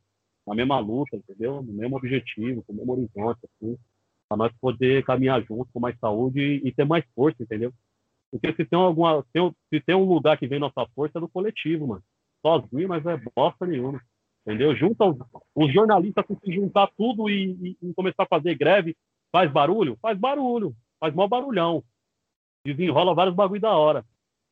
Na 0.46 0.54
mesma 0.54 0.78
luta, 0.78 1.16
entendeu? 1.16 1.62
No 1.62 1.72
mesmo 1.72 1.96
objetivo, 1.96 2.62
com 2.62 2.72
o 2.72 2.76
mesmo 2.76 2.92
horizonte, 2.92 3.40
assim. 3.44 3.76
Pra 4.28 4.36
nós 4.36 4.52
poder 4.60 5.04
caminhar 5.04 5.42
junto 5.42 5.70
com 5.72 5.80
mais 5.80 5.98
saúde 5.98 6.40
e, 6.40 6.68
e 6.68 6.72
ter 6.72 6.84
mais 6.84 7.04
força, 7.14 7.42
entendeu? 7.42 7.72
Porque 8.30 8.52
se 8.54 8.64
tem 8.64 8.78
alguma. 8.78 9.24
Tem, 9.32 9.54
se 9.68 9.80
tem 9.80 9.94
um 9.94 10.04
lugar 10.04 10.38
que 10.38 10.46
vem 10.46 10.58
nossa 10.58 10.86
força 10.94 11.18
é 11.18 11.20
do 11.20 11.28
coletivo, 11.28 11.86
mano. 11.86 12.02
Sozinho, 12.42 12.88
mas 12.88 13.04
é 13.06 13.16
bosta 13.34 13.66
nenhuma. 13.66 14.00
Entendeu? 14.46 14.74
Junta 14.74 15.04
os, 15.54 15.72
jornalistas 15.72 16.24
que 16.26 16.34
se 16.36 16.52
juntar 16.54 16.88
tudo 16.96 17.28
e, 17.28 17.76
e, 17.82 17.88
e 17.90 17.94
começar 17.94 18.22
a 18.22 18.26
fazer 18.26 18.54
greve, 18.56 18.96
faz 19.30 19.50
barulho? 19.50 19.98
Faz 20.00 20.18
barulho. 20.18 20.74
Faz 21.00 21.14
mó 21.14 21.28
barulhão 21.28 21.84
desenrola 22.74 23.14
vários 23.14 23.34
bagulho 23.34 23.60
da 23.60 23.76
hora, 23.76 24.04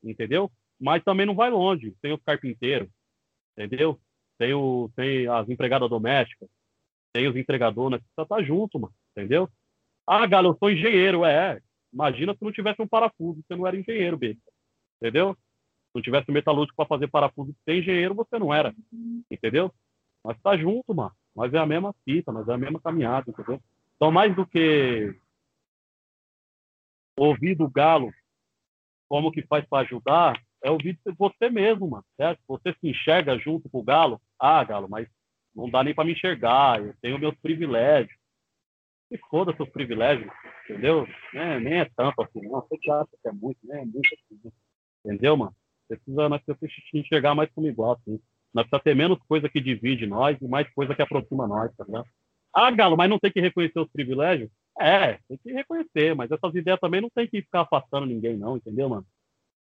entendeu? 0.03 0.51
Mas 0.79 1.03
também 1.03 1.27
não 1.27 1.35
vai 1.35 1.51
longe. 1.51 1.95
Tem 2.01 2.13
os 2.13 2.23
carpinteiros, 2.23 2.89
entendeu? 3.57 4.01
Tem, 4.39 4.53
o, 4.53 4.91
tem 4.95 5.27
as 5.27 5.49
empregadas 5.49 5.89
domésticas, 5.89 6.49
tem 7.13 7.27
os 7.29 7.37
entregadores, 7.37 7.99
né? 7.99 8.07
Estar 8.11 8.27
tá 8.27 8.43
junto, 8.43 8.79
mano, 8.79 8.95
entendeu? 9.13 9.49
Ah, 10.07 10.27
Galo, 10.27 10.51
eu 10.51 10.59
sou 10.59 10.71
engenheiro, 10.71 11.25
é. 11.25 11.61
Imagina 11.93 12.35
se 12.35 12.45
não 12.45 12.53
tivesse 12.53 12.81
um 12.83 12.89
parafuso, 12.89 13.43
você 13.43 13.57
não 13.57 13.67
era 13.67 13.79
engenheiro, 13.79 14.19
bebê. 14.19 14.39
Entendeu? 15.01 15.37
Não 15.97 16.03
tivesse 16.03 16.31
metalúrgico 16.31 16.77
para 16.77 16.85
fazer 16.85 17.09
parafuso 17.09 17.57
ser 17.65 17.79
engenheiro, 17.79 18.15
você 18.15 18.39
não 18.39 18.53
era. 18.53 18.75
Entendeu? 19.31 19.73
Mas 20.23 20.39
tá 20.43 20.55
junto, 20.55 20.95
mano. 20.95 21.13
Mas 21.35 21.55
é 21.55 21.59
a 21.59 21.65
mesma 21.65 21.95
fita, 22.05 22.31
mas 22.31 22.47
é 22.47 22.53
a 22.53 22.59
mesma 22.59 22.79
caminhada, 22.79 23.31
entendeu? 23.31 23.59
Então, 23.97 24.13
mais 24.13 24.37
do 24.37 24.47
que 24.47 25.19
ouvir 27.17 27.55
do 27.55 27.67
Galo 27.67 28.13
como 29.09 29.33
que 29.33 29.41
faz 29.47 29.65
para 29.67 29.87
ajudar, 29.87 30.39
é 30.63 30.71
ouvir 30.71 30.99
você 31.17 31.49
mesmo, 31.49 31.89
mano, 31.89 32.05
certo? 32.15 32.43
Você 32.47 32.75
se 32.75 32.89
enxerga 32.91 33.39
junto 33.39 33.71
com 33.71 33.79
o 33.79 33.83
Galo, 33.83 34.21
ah, 34.39 34.63
Galo, 34.65 34.89
mas 34.91 35.09
não 35.55 35.71
dá 35.71 35.83
nem 35.83 35.95
para 35.95 36.05
me 36.05 36.13
enxergar, 36.13 36.85
eu 36.85 36.95
tenho 37.01 37.19
meus 37.19 37.35
privilégios. 37.37 38.15
E 39.11 39.17
foda 39.31 39.57
seus 39.57 39.71
privilégios, 39.71 40.31
entendeu? 40.65 41.07
É, 41.33 41.59
nem 41.59 41.79
é 41.79 41.91
tanto 41.97 42.21
assim, 42.21 42.43
não. 42.43 42.61
Você 42.61 42.91
acha 42.91 43.09
que 43.23 43.29
é 43.29 43.33
muito, 43.33 43.59
né? 43.65 43.81
É 43.81 43.85
muito 43.85 44.11
assim, 44.13 44.53
entendeu, 45.03 45.37
mano? 45.39 45.55
Precisa, 45.89 46.29
nós 46.29 46.43
precisamos 46.43 46.77
enxergar 46.95 47.35
mais 47.35 47.51
como 47.53 47.69
igual, 47.69 47.93
assim. 47.93 48.21
Nós 48.53 48.65
precisamos 48.65 48.85
ter 48.85 48.95
menos 48.95 49.19
coisa 49.29 49.49
que 49.49 49.61
divide 49.61 50.07
nós 50.07 50.37
e 50.41 50.49
mais 50.49 50.69
coisa 50.75 50.95
que 50.95 51.03
aproxima 51.03 51.47
nós, 51.47 51.75
tá 51.77 51.85
ligado? 51.85 52.07
Ah, 52.55 52.71
Galo, 52.71 52.97
mas 52.97 53.11
não 53.11 53.19
tem 53.19 53.31
que 53.31 53.41
reconhecer 53.41 53.79
os 53.79 53.91
privilégios? 53.91 54.51
É, 54.79 55.19
tem 55.29 55.39
que 55.39 55.53
reconhecer, 55.53 56.15
mas 56.15 56.31
essas 56.31 56.55
ideias 56.55 56.81
também 56.81 57.01
não 57.01 57.11
tem 57.11 57.27
que 57.27 57.43
ficar 57.43 57.63
afastando 57.63 58.07
ninguém, 58.07 58.37
não, 58.37 58.57
entendeu, 58.57 58.89
mano? 58.89 59.07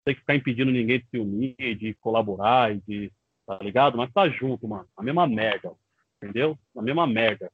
Tem 0.05 0.13
que 0.13 0.21
ficar 0.21 0.35
impedindo 0.35 0.71
ninguém 0.71 0.99
de 0.99 1.09
se 1.09 1.17
unir, 1.17 1.75
de 1.75 1.93
colaborar, 1.95 2.73
e 2.73 2.81
de. 2.87 3.11
Tá 3.45 3.57
ligado? 3.61 3.97
Mas 3.97 4.11
tá 4.13 4.27
junto, 4.29 4.67
mano. 4.67 4.87
A 4.95 5.03
mesma 5.03 5.27
merda, 5.27 5.73
entendeu? 6.17 6.57
A 6.75 6.81
mesma 6.81 7.05
merda. 7.05 7.51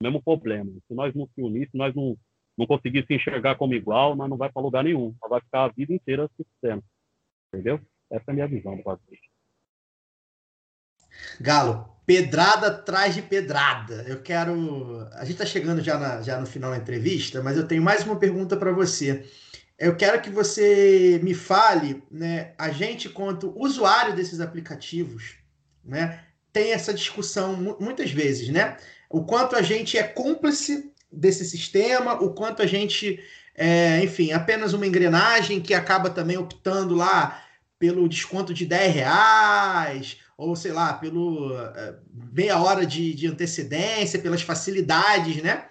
O 0.00 0.04
mesmo 0.04 0.22
problema. 0.22 0.70
Se 0.86 0.94
nós 0.94 1.14
não 1.14 1.26
se 1.34 1.42
unir, 1.42 1.68
se 1.70 1.76
nós 1.76 1.94
não, 1.94 2.16
não 2.56 2.66
conseguir 2.66 3.04
se 3.06 3.14
enxergar 3.14 3.56
como 3.56 3.74
igual, 3.74 4.14
nós 4.14 4.30
não 4.30 4.36
vai 4.36 4.50
para 4.50 4.62
lugar 4.62 4.84
nenhum. 4.84 5.14
Nós 5.20 5.30
vai 5.30 5.40
ficar 5.40 5.64
a 5.64 5.68
vida 5.68 5.92
inteira 5.92 6.28
se. 6.36 6.46
Entendeu? 7.48 7.80
Essa 8.10 8.24
é 8.28 8.30
a 8.30 8.34
minha 8.34 8.48
visão 8.48 8.76
do. 8.76 8.82
Galo, 11.40 11.88
pedrada 12.06 12.68
atrás 12.68 13.14
de 13.14 13.22
pedrada. 13.22 14.04
Eu 14.06 14.22
quero. 14.22 15.06
A 15.12 15.24
gente 15.24 15.32
está 15.32 15.46
chegando 15.46 15.82
já, 15.82 15.98
na, 15.98 16.22
já 16.22 16.38
no 16.38 16.46
final 16.46 16.70
da 16.70 16.76
entrevista, 16.76 17.42
mas 17.42 17.56
eu 17.56 17.66
tenho 17.66 17.82
mais 17.82 18.04
uma 18.04 18.16
pergunta 18.16 18.56
para 18.56 18.72
você. 18.72 19.24
Eu 19.78 19.96
quero 19.96 20.22
que 20.22 20.30
você 20.30 21.20
me 21.22 21.34
fale, 21.34 22.02
né? 22.10 22.54
A 22.56 22.70
gente, 22.70 23.08
quanto 23.08 23.52
usuário 23.60 24.14
desses 24.14 24.40
aplicativos, 24.40 25.36
né? 25.84 26.22
Tem 26.52 26.72
essa 26.72 26.94
discussão 26.94 27.76
muitas 27.78 28.10
vezes, 28.10 28.48
né? 28.48 28.78
O 29.10 29.24
quanto 29.24 29.54
a 29.54 29.62
gente 29.62 29.98
é 29.98 30.02
cúmplice 30.02 30.90
desse 31.12 31.44
sistema, 31.44 32.14
o 32.14 32.32
quanto 32.32 32.62
a 32.62 32.66
gente 32.66 33.20
é, 33.54 34.02
enfim, 34.02 34.32
apenas 34.32 34.74
uma 34.74 34.86
engrenagem 34.86 35.60
que 35.60 35.72
acaba 35.72 36.10
também 36.10 36.36
optando 36.36 36.94
lá 36.94 37.42
pelo 37.78 38.08
desconto 38.08 38.54
de 38.54 38.64
10 38.64 38.94
reais, 38.94 40.18
ou 40.36 40.54
sei 40.54 40.72
lá, 40.72 40.94
pelo 40.94 41.54
uh, 41.54 41.96
meia 42.32 42.58
hora 42.58 42.86
de, 42.86 43.14
de 43.14 43.26
antecedência, 43.26 44.18
pelas 44.18 44.42
facilidades, 44.42 45.42
né? 45.42 45.68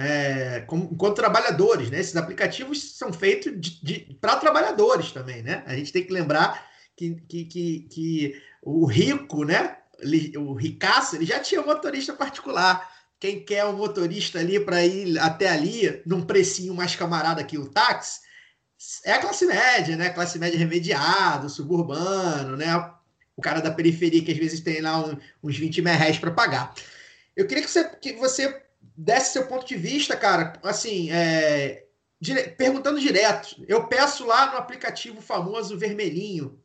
É, 0.00 0.60
como, 0.66 0.90
enquanto 0.92 1.16
trabalhadores, 1.16 1.90
né? 1.90 1.98
Esses 1.98 2.16
aplicativos 2.16 2.96
são 2.96 3.12
feitos 3.12 3.80
para 4.20 4.36
trabalhadores 4.36 5.10
também, 5.10 5.42
né? 5.42 5.62
A 5.66 5.74
gente 5.74 5.92
tem 5.92 6.04
que 6.04 6.12
lembrar 6.12 6.68
que, 6.96 7.16
que, 7.28 7.44
que, 7.44 7.80
que 7.90 8.42
o 8.62 8.86
rico, 8.86 9.44
né? 9.44 9.76
o 10.36 10.52
ricaço, 10.54 11.16
ele 11.16 11.26
já 11.26 11.40
tinha 11.40 11.62
motorista 11.62 12.12
particular. 12.12 12.88
Quem 13.18 13.44
quer 13.44 13.64
um 13.64 13.76
motorista 13.76 14.38
ali 14.38 14.60
para 14.60 14.84
ir 14.84 15.18
até 15.18 15.48
ali, 15.48 16.02
num 16.06 16.22
precinho 16.22 16.72
mais 16.74 16.94
camarada 16.94 17.42
que 17.42 17.58
o 17.58 17.68
táxi, 17.68 18.20
é 19.04 19.12
a 19.12 19.20
classe 19.20 19.44
média, 19.46 19.96
né? 19.96 20.10
Classe 20.10 20.38
média 20.38 20.58
remediado, 20.58 21.48
suburbano, 21.48 22.56
né? 22.56 22.74
o 23.38 23.40
cara 23.40 23.60
da 23.60 23.70
periferia 23.70 24.22
que 24.24 24.32
às 24.32 24.36
vezes 24.36 24.58
tem 24.58 24.80
lá 24.80 24.98
um, 25.06 25.16
uns 25.44 25.56
20 25.56 25.80
mil 25.80 25.94
reais 25.94 26.18
para 26.18 26.32
pagar. 26.32 26.74
Eu 27.36 27.46
queria 27.46 27.62
que 27.62 27.70
você, 27.70 27.84
que 27.88 28.14
você 28.14 28.62
desse 28.96 29.32
seu 29.32 29.46
ponto 29.46 29.64
de 29.64 29.76
vista, 29.76 30.16
cara, 30.16 30.54
assim, 30.64 31.08
é, 31.12 31.84
dire- 32.20 32.48
perguntando 32.58 32.98
direto. 32.98 33.64
Eu 33.68 33.86
peço 33.86 34.26
lá 34.26 34.50
no 34.50 34.58
aplicativo 34.58 35.20
famoso 35.22 35.78
vermelhinho. 35.78 36.60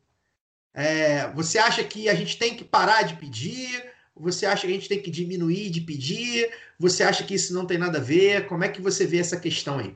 É, 0.74 1.28
você 1.34 1.60
acha 1.60 1.84
que 1.84 2.10
a 2.10 2.16
gente 2.16 2.40
tem 2.40 2.56
que 2.58 2.64
parar 2.66 3.04
de 3.04 3.18
pedir? 3.18 3.92
Você 4.16 4.48
acha 4.48 4.62
que 4.66 4.74
a 4.74 4.76
gente 4.76 4.90
tem 4.90 5.00
que 5.00 5.12
diminuir 5.12 5.70
de 5.70 5.82
pedir? 5.82 6.52
Você 6.80 7.04
acha 7.04 7.24
que 7.24 7.36
isso 7.36 7.54
não 7.54 7.68
tem 7.68 7.78
nada 7.78 8.00
a 8.00 8.02
ver? 8.02 8.48
Como 8.48 8.64
é 8.64 8.70
que 8.70 8.82
você 8.82 9.06
vê 9.06 9.20
essa 9.20 9.40
questão 9.40 9.78
aí? 9.78 9.96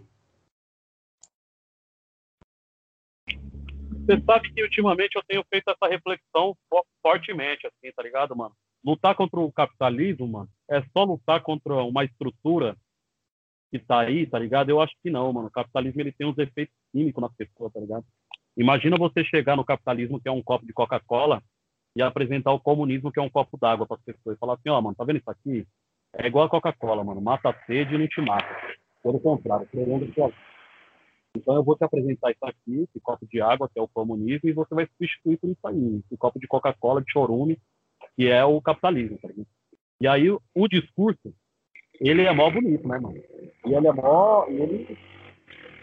Você 4.08 4.22
sabe 4.22 4.54
que 4.54 4.64
ultimamente 4.64 5.18
eu 5.18 5.24
tenho 5.28 5.44
feito 5.50 5.70
essa 5.70 5.86
reflexão 5.92 6.56
fo- 6.70 6.86
fortemente, 7.02 7.68
assim, 7.68 7.92
tá 7.94 8.02
ligado, 8.02 8.34
mano? 8.34 8.56
Lutar 8.82 9.14
contra 9.16 9.38
o 9.38 9.52
capitalismo, 9.52 10.26
mano, 10.26 10.50
é 10.72 10.82
só 10.94 11.04
lutar 11.04 11.42
contra 11.42 11.74
uma 11.84 12.06
estrutura 12.06 12.78
que 13.70 13.78
tá 13.78 14.00
aí, 14.00 14.26
tá 14.26 14.40
ligado? 14.40 14.70
Eu 14.70 14.80
acho 14.80 14.94
que 15.04 15.10
não, 15.10 15.34
mano. 15.34 15.48
O 15.50 15.52
capitalismo 15.52 16.00
ele 16.00 16.14
tem 16.14 16.26
uns 16.26 16.38
efeitos 16.38 16.74
químicos 16.94 17.22
nas 17.22 17.36
pessoas, 17.36 17.74
tá 17.74 17.82
ligado? 17.82 18.06
Imagina 18.56 18.96
você 18.98 19.26
chegar 19.26 19.58
no 19.58 19.66
capitalismo, 19.66 20.22
que 20.22 20.30
é 20.30 20.32
um 20.32 20.42
copo 20.42 20.66
de 20.66 20.72
Coca-Cola, 20.72 21.44
e 21.94 22.02
apresentar 22.02 22.54
o 22.54 22.60
comunismo, 22.62 23.12
que 23.12 23.20
é 23.20 23.24
um 23.24 23.30
copo 23.30 23.58
d'água 23.58 23.86
para 23.86 23.98
as 23.98 24.04
pessoas. 24.04 24.38
E 24.38 24.40
falar 24.40 24.54
assim, 24.54 24.70
ó, 24.70 24.80
mano, 24.82 24.96
tá 24.96 25.04
vendo 25.04 25.18
isso 25.18 25.30
aqui? 25.30 25.68
É 26.14 26.28
igual 26.28 26.46
a 26.46 26.50
Coca-Cola, 26.50 27.04
mano. 27.04 27.20
Mata 27.20 27.50
a 27.50 27.66
sede 27.66 27.96
e 27.96 27.98
não 27.98 28.08
te 28.08 28.22
mata. 28.22 28.48
Pelo 29.04 29.20
contrário, 29.20 29.68
prolonga 29.68 30.06
a 30.06 30.14
sua. 30.14 30.34
Então 31.38 31.56
eu 31.56 31.64
vou 31.64 31.76
te 31.76 31.84
apresentar 31.84 32.32
isso 32.32 32.46
aqui, 32.46 32.82
esse 32.82 33.00
copo 33.00 33.26
de 33.28 33.42
água, 33.42 33.70
que 33.70 33.80
é 33.80 33.82
o 33.82 33.88
comunismo, 33.88 34.50
e 34.50 34.54
você 34.54 34.74
vai 34.74 34.88
substituir 34.88 35.38
por 35.38 35.50
isso 35.50 35.68
aí, 35.68 36.02
esse 36.06 36.18
copo 36.18 36.40
de 36.40 36.48
Coca-Cola, 36.48 37.02
de 37.02 37.12
chorume, 37.12 37.60
que 38.16 38.28
é 38.28 38.44
o 38.44 38.62
capitalismo, 38.62 39.18
tá? 39.20 39.30
E 40.00 40.08
aí 40.08 40.30
o, 40.30 40.68
discurso, 40.68 41.34
ele 42.00 42.24
é 42.24 42.34
mó 42.34 42.50
bonito, 42.50 42.88
né, 42.88 43.00
mano? 43.00 43.18
E 43.66 43.74
ele 43.74 43.88
é 43.88 43.92
mó, 43.94 44.46
ele 44.48 44.98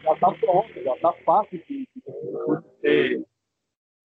já 0.03 0.17
tá 0.17 0.33
pronto, 0.33 0.83
já 0.83 0.97
tá 0.99 1.13
fácil 1.25 1.63
de, 1.69 1.89
ser, 2.81 3.25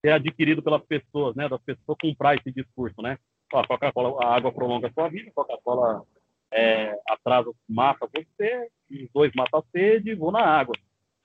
ser 0.01 0.11
adquirido 0.11 0.63
pelas 0.63 0.83
pessoas, 0.83 1.35
né? 1.35 1.47
Das 1.47 1.61
pessoas 1.61 1.97
comprar 2.01 2.35
esse 2.35 2.51
discurso, 2.51 3.01
né? 3.01 3.17
Ó, 3.53 3.65
Coca-Cola, 3.67 4.23
a 4.23 4.35
água 4.35 4.51
prolonga 4.51 4.87
a 4.87 4.93
sua 4.93 5.09
vida, 5.09 5.31
Coca-Cola 5.33 6.03
é, 6.51 6.97
atrasa, 7.09 7.51
mata 7.67 8.07
você, 8.13 8.69
os 8.91 9.09
dois 9.13 9.31
matam 9.35 9.59
a 9.59 9.63
sede, 9.71 10.15
vou 10.15 10.31
na 10.31 10.41
água, 10.41 10.75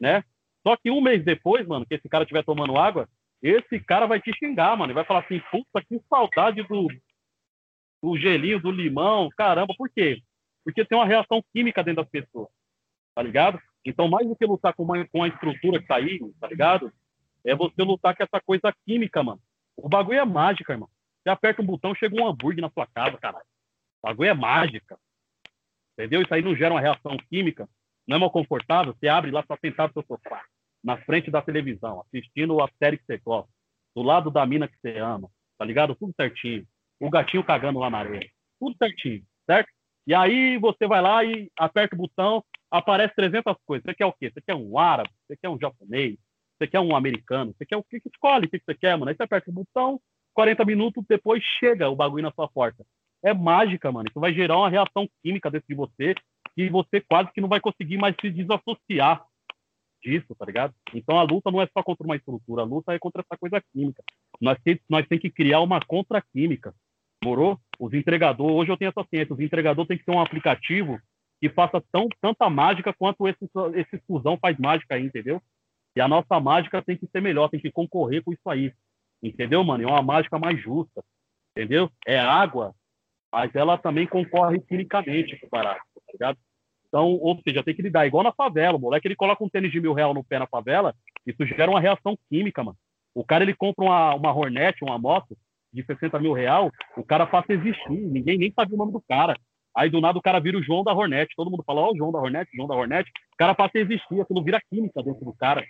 né? 0.04 0.22
Só 0.62 0.76
que 0.76 0.90
um 0.90 1.00
mês 1.00 1.24
depois, 1.24 1.66
mano, 1.66 1.86
que 1.86 1.94
esse 1.94 2.08
cara 2.10 2.24
estiver 2.24 2.44
tomando 2.44 2.76
água, 2.76 3.08
esse 3.42 3.80
cara 3.80 4.06
vai 4.06 4.20
te 4.20 4.30
xingar, 4.38 4.76
mano, 4.76 4.92
vai 4.92 5.04
falar 5.04 5.20
assim, 5.20 5.40
puta, 5.50 5.82
que 5.82 5.98
saudade 6.10 6.62
do, 6.62 6.88
do 8.02 8.18
gelinho, 8.18 8.60
do 8.60 8.70
limão, 8.70 9.30
caramba, 9.34 9.72
por 9.76 9.88
quê? 9.88 10.22
Porque 10.62 10.84
tem 10.84 10.96
uma 10.96 11.06
reação 11.06 11.42
química 11.54 11.82
dentro 11.82 12.02
das 12.02 12.10
pessoas, 12.10 12.48
tá 13.14 13.22
ligado? 13.22 13.58
Então, 13.82 14.08
mais 14.08 14.28
do 14.28 14.36
que 14.36 14.44
lutar 14.44 14.74
com 14.74 14.82
uma, 14.82 15.06
com 15.08 15.22
a 15.22 15.28
estrutura 15.28 15.80
que 15.80 15.86
tá 15.86 15.96
aí, 15.96 16.18
tá 16.38 16.48
ligado? 16.48 16.92
É 17.44 17.54
você 17.54 17.82
lutar 17.82 18.14
com 18.14 18.22
essa 18.22 18.40
coisa 18.40 18.74
química, 18.86 19.22
mano. 19.22 19.40
O 19.76 19.88
bagulho 19.88 20.18
é 20.18 20.24
mágica, 20.24 20.72
irmão. 20.72 20.88
Você 21.22 21.30
aperta 21.30 21.62
um 21.62 21.66
botão, 21.66 21.94
chega 21.94 22.14
um 22.14 22.26
hambúrguer 22.26 22.62
na 22.62 22.70
sua 22.70 22.86
casa, 22.86 23.16
caralho. 23.16 23.44
O 24.02 24.06
bagulho 24.06 24.30
é 24.30 24.34
mágica. 24.34 24.98
Entendeu? 25.92 26.20
Isso 26.20 26.34
aí 26.34 26.42
não 26.42 26.54
gera 26.54 26.74
uma 26.74 26.80
reação 26.80 27.16
química. 27.30 27.68
Não 28.06 28.16
é 28.16 28.20
mal 28.20 28.30
confortável. 28.30 28.94
Você 28.94 29.08
abre 29.08 29.30
lá, 29.30 29.42
tá 29.42 29.56
sentado 29.60 29.92
no 29.94 30.02
seu 30.02 30.16
sofá, 30.16 30.42
na 30.82 30.96
frente 30.98 31.30
da 31.30 31.40
televisão, 31.40 32.00
assistindo 32.00 32.60
a 32.62 32.68
série 32.78 32.98
que 32.98 33.04
você 33.04 33.18
gosta, 33.18 33.50
do 33.94 34.02
lado 34.02 34.30
da 34.30 34.44
mina 34.44 34.68
que 34.68 34.76
você 34.80 34.98
ama, 34.98 35.30
tá 35.58 35.64
ligado? 35.64 35.94
Tudo 35.94 36.12
certinho. 36.14 36.66
O 37.00 37.10
gatinho 37.10 37.44
cagando 37.44 37.78
lá 37.78 37.90
na 37.90 37.98
areia. 37.98 38.28
Tudo 38.60 38.76
certinho, 38.76 39.22
certo? 39.46 39.68
E 40.06 40.14
aí 40.14 40.58
você 40.58 40.86
vai 40.86 41.00
lá 41.00 41.24
e 41.24 41.50
aperta 41.58 41.94
o 41.94 41.98
botão, 41.98 42.44
aparece 42.70 43.14
300 43.14 43.56
coisas. 43.64 43.84
Você 43.84 43.94
quer 43.94 44.06
o 44.06 44.12
quê? 44.12 44.30
Você 44.30 44.40
quer 44.40 44.54
um 44.54 44.78
árabe? 44.78 45.10
Você 45.26 45.36
quer 45.36 45.48
um 45.48 45.58
japonês? 45.58 46.18
Você 46.58 46.66
quer 46.66 46.80
um 46.80 46.94
americano? 46.94 47.54
Você 47.56 47.64
quer 47.64 47.76
o 47.76 47.82
que? 47.82 48.00
Escolhe 48.12 48.46
o 48.46 48.50
que 48.50 48.58
você 48.58 48.74
quer, 48.74 48.96
mano. 48.96 49.08
Aí 49.08 49.16
você 49.16 49.22
aperta 49.22 49.50
o 49.50 49.54
botão, 49.54 50.00
40 50.34 50.64
minutos 50.64 51.04
depois 51.08 51.42
chega 51.58 51.88
o 51.88 51.96
bagulho 51.96 52.22
na 52.22 52.32
sua 52.32 52.48
porta. 52.48 52.84
É 53.22 53.32
mágica, 53.32 53.90
mano. 53.90 54.08
Isso 54.08 54.20
vai 54.20 54.34
gerar 54.34 54.58
uma 54.58 54.68
reação 54.68 55.08
química 55.22 55.50
dentro 55.50 55.66
de 55.68 55.74
você 55.74 56.14
que 56.54 56.68
você 56.68 57.00
quase 57.00 57.32
que 57.32 57.40
não 57.40 57.48
vai 57.48 57.60
conseguir 57.60 57.96
mais 57.96 58.14
se 58.20 58.30
desassociar 58.30 59.24
disso, 60.02 60.34
tá 60.34 60.44
ligado? 60.44 60.74
Então 60.92 61.18
a 61.18 61.22
luta 61.22 61.50
não 61.50 61.62
é 61.62 61.66
só 61.66 61.82
contra 61.82 62.04
uma 62.04 62.16
estrutura, 62.16 62.62
a 62.62 62.66
luta 62.66 62.92
é 62.92 62.98
contra 62.98 63.22
essa 63.22 63.38
coisa 63.38 63.62
química. 63.72 64.02
Nós 64.40 64.58
tem, 64.62 64.78
nós 64.88 65.06
tem 65.08 65.18
que 65.18 65.30
criar 65.30 65.60
uma 65.60 65.80
contra-química, 65.80 66.74
morou? 67.24 67.58
Os 67.78 67.92
entregadores, 67.94 68.54
hoje 68.54 68.70
eu 68.70 68.76
tenho 68.76 68.90
essa 68.90 69.08
ciência, 69.08 69.34
os 69.34 69.40
entregadores 69.40 69.88
têm 69.88 69.98
que 69.98 70.04
ter 70.04 70.12
um 70.12 70.20
aplicativo 70.20 71.00
que 71.40 71.48
faça 71.48 71.82
tão, 71.90 72.08
tanta 72.20 72.48
mágica 72.48 72.92
quanto 72.92 73.26
esse, 73.26 73.50
esse 73.74 73.98
fusão 74.06 74.38
faz 74.38 74.58
mágica 74.58 74.94
aí, 74.94 75.04
entendeu? 75.04 75.42
E 75.96 76.00
a 76.00 76.08
nossa 76.08 76.38
mágica 76.40 76.82
tem 76.82 76.96
que 76.96 77.06
ser 77.06 77.20
melhor, 77.20 77.48
tem 77.48 77.60
que 77.60 77.70
concorrer 77.70 78.22
com 78.22 78.32
isso 78.32 78.48
aí. 78.48 78.72
Entendeu, 79.22 79.62
mano? 79.64 79.84
É 79.84 79.86
uma 79.86 80.02
mágica 80.02 80.38
mais 80.38 80.60
justa. 80.60 81.02
Entendeu? 81.56 81.90
É 82.06 82.18
água, 82.18 82.74
mas 83.34 83.52
ela 83.54 83.76
também 83.76 84.06
concorre 84.06 84.60
quimicamente 84.60 85.36
com 85.40 85.46
o 85.46 85.50
barato, 85.50 85.82
tá 85.94 86.12
ligado? 86.12 86.38
Então, 86.86 87.06
ou 87.14 87.40
seja, 87.42 87.64
tem 87.64 87.74
que 87.74 87.82
lidar. 87.82 88.06
Igual 88.06 88.22
na 88.22 88.32
favela, 88.32 88.76
o 88.78 88.80
moleque 88.80 89.08
ele 89.08 89.16
coloca 89.16 89.42
um 89.42 89.48
tênis 89.48 89.72
de 89.72 89.80
mil 89.80 89.92
real 89.92 90.14
no 90.14 90.22
pé 90.22 90.38
na 90.38 90.46
favela, 90.46 90.94
isso 91.26 91.44
gera 91.44 91.68
uma 91.68 91.80
reação 91.80 92.16
química, 92.30 92.62
mano. 92.62 92.78
O 93.12 93.24
cara 93.24 93.42
ele 93.42 93.52
compra 93.54 93.84
uma, 93.84 94.14
uma 94.14 94.32
Hornet, 94.32 94.76
uma 94.84 94.96
moto 94.98 95.36
de 95.72 95.84
60 95.84 96.20
mil 96.20 96.32
real, 96.32 96.70
o 96.96 97.02
cara 97.02 97.26
passa 97.26 97.52
a 97.52 97.56
existir, 97.56 97.90
ninguém 97.90 98.38
nem 98.38 98.52
sabe 98.52 98.72
o 98.72 98.76
nome 98.76 98.92
do 98.92 99.02
cara. 99.08 99.36
Aí 99.76 99.90
do 99.90 100.00
nada 100.00 100.16
o 100.16 100.22
cara 100.22 100.38
vira 100.38 100.56
o 100.56 100.62
João 100.62 100.84
da 100.84 100.92
Hornet, 100.92 101.34
todo 101.34 101.50
mundo 101.50 101.64
fala, 101.66 101.80
ó, 101.80 101.90
o 101.92 101.96
João 101.96 102.12
da 102.12 102.20
Hornet, 102.20 102.48
João 102.54 102.68
da 102.68 102.76
Hornet, 102.76 103.10
o 103.10 103.36
cara 103.36 103.56
passa 103.56 103.78
a 103.78 103.80
existir, 103.80 104.20
aquilo 104.20 104.44
vira 104.44 104.60
química 104.70 105.02
dentro 105.02 105.24
do 105.24 105.32
cara. 105.34 105.66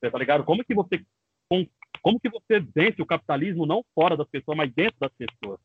Você 0.00 0.10
tá 0.10 0.18
ligado? 0.18 0.44
Como 0.44 0.64
que 0.64 0.74
você 0.74 1.02
com- 1.50 1.66
como 2.00 2.18
que 2.18 2.30
você 2.30 2.58
vence 2.60 3.02
o 3.02 3.06
capitalismo 3.06 3.66
não 3.66 3.84
fora 3.94 4.16
das 4.16 4.28
pessoas, 4.28 4.56
mas 4.56 4.72
dentro 4.72 4.96
das 4.98 5.12
pessoas? 5.12 5.60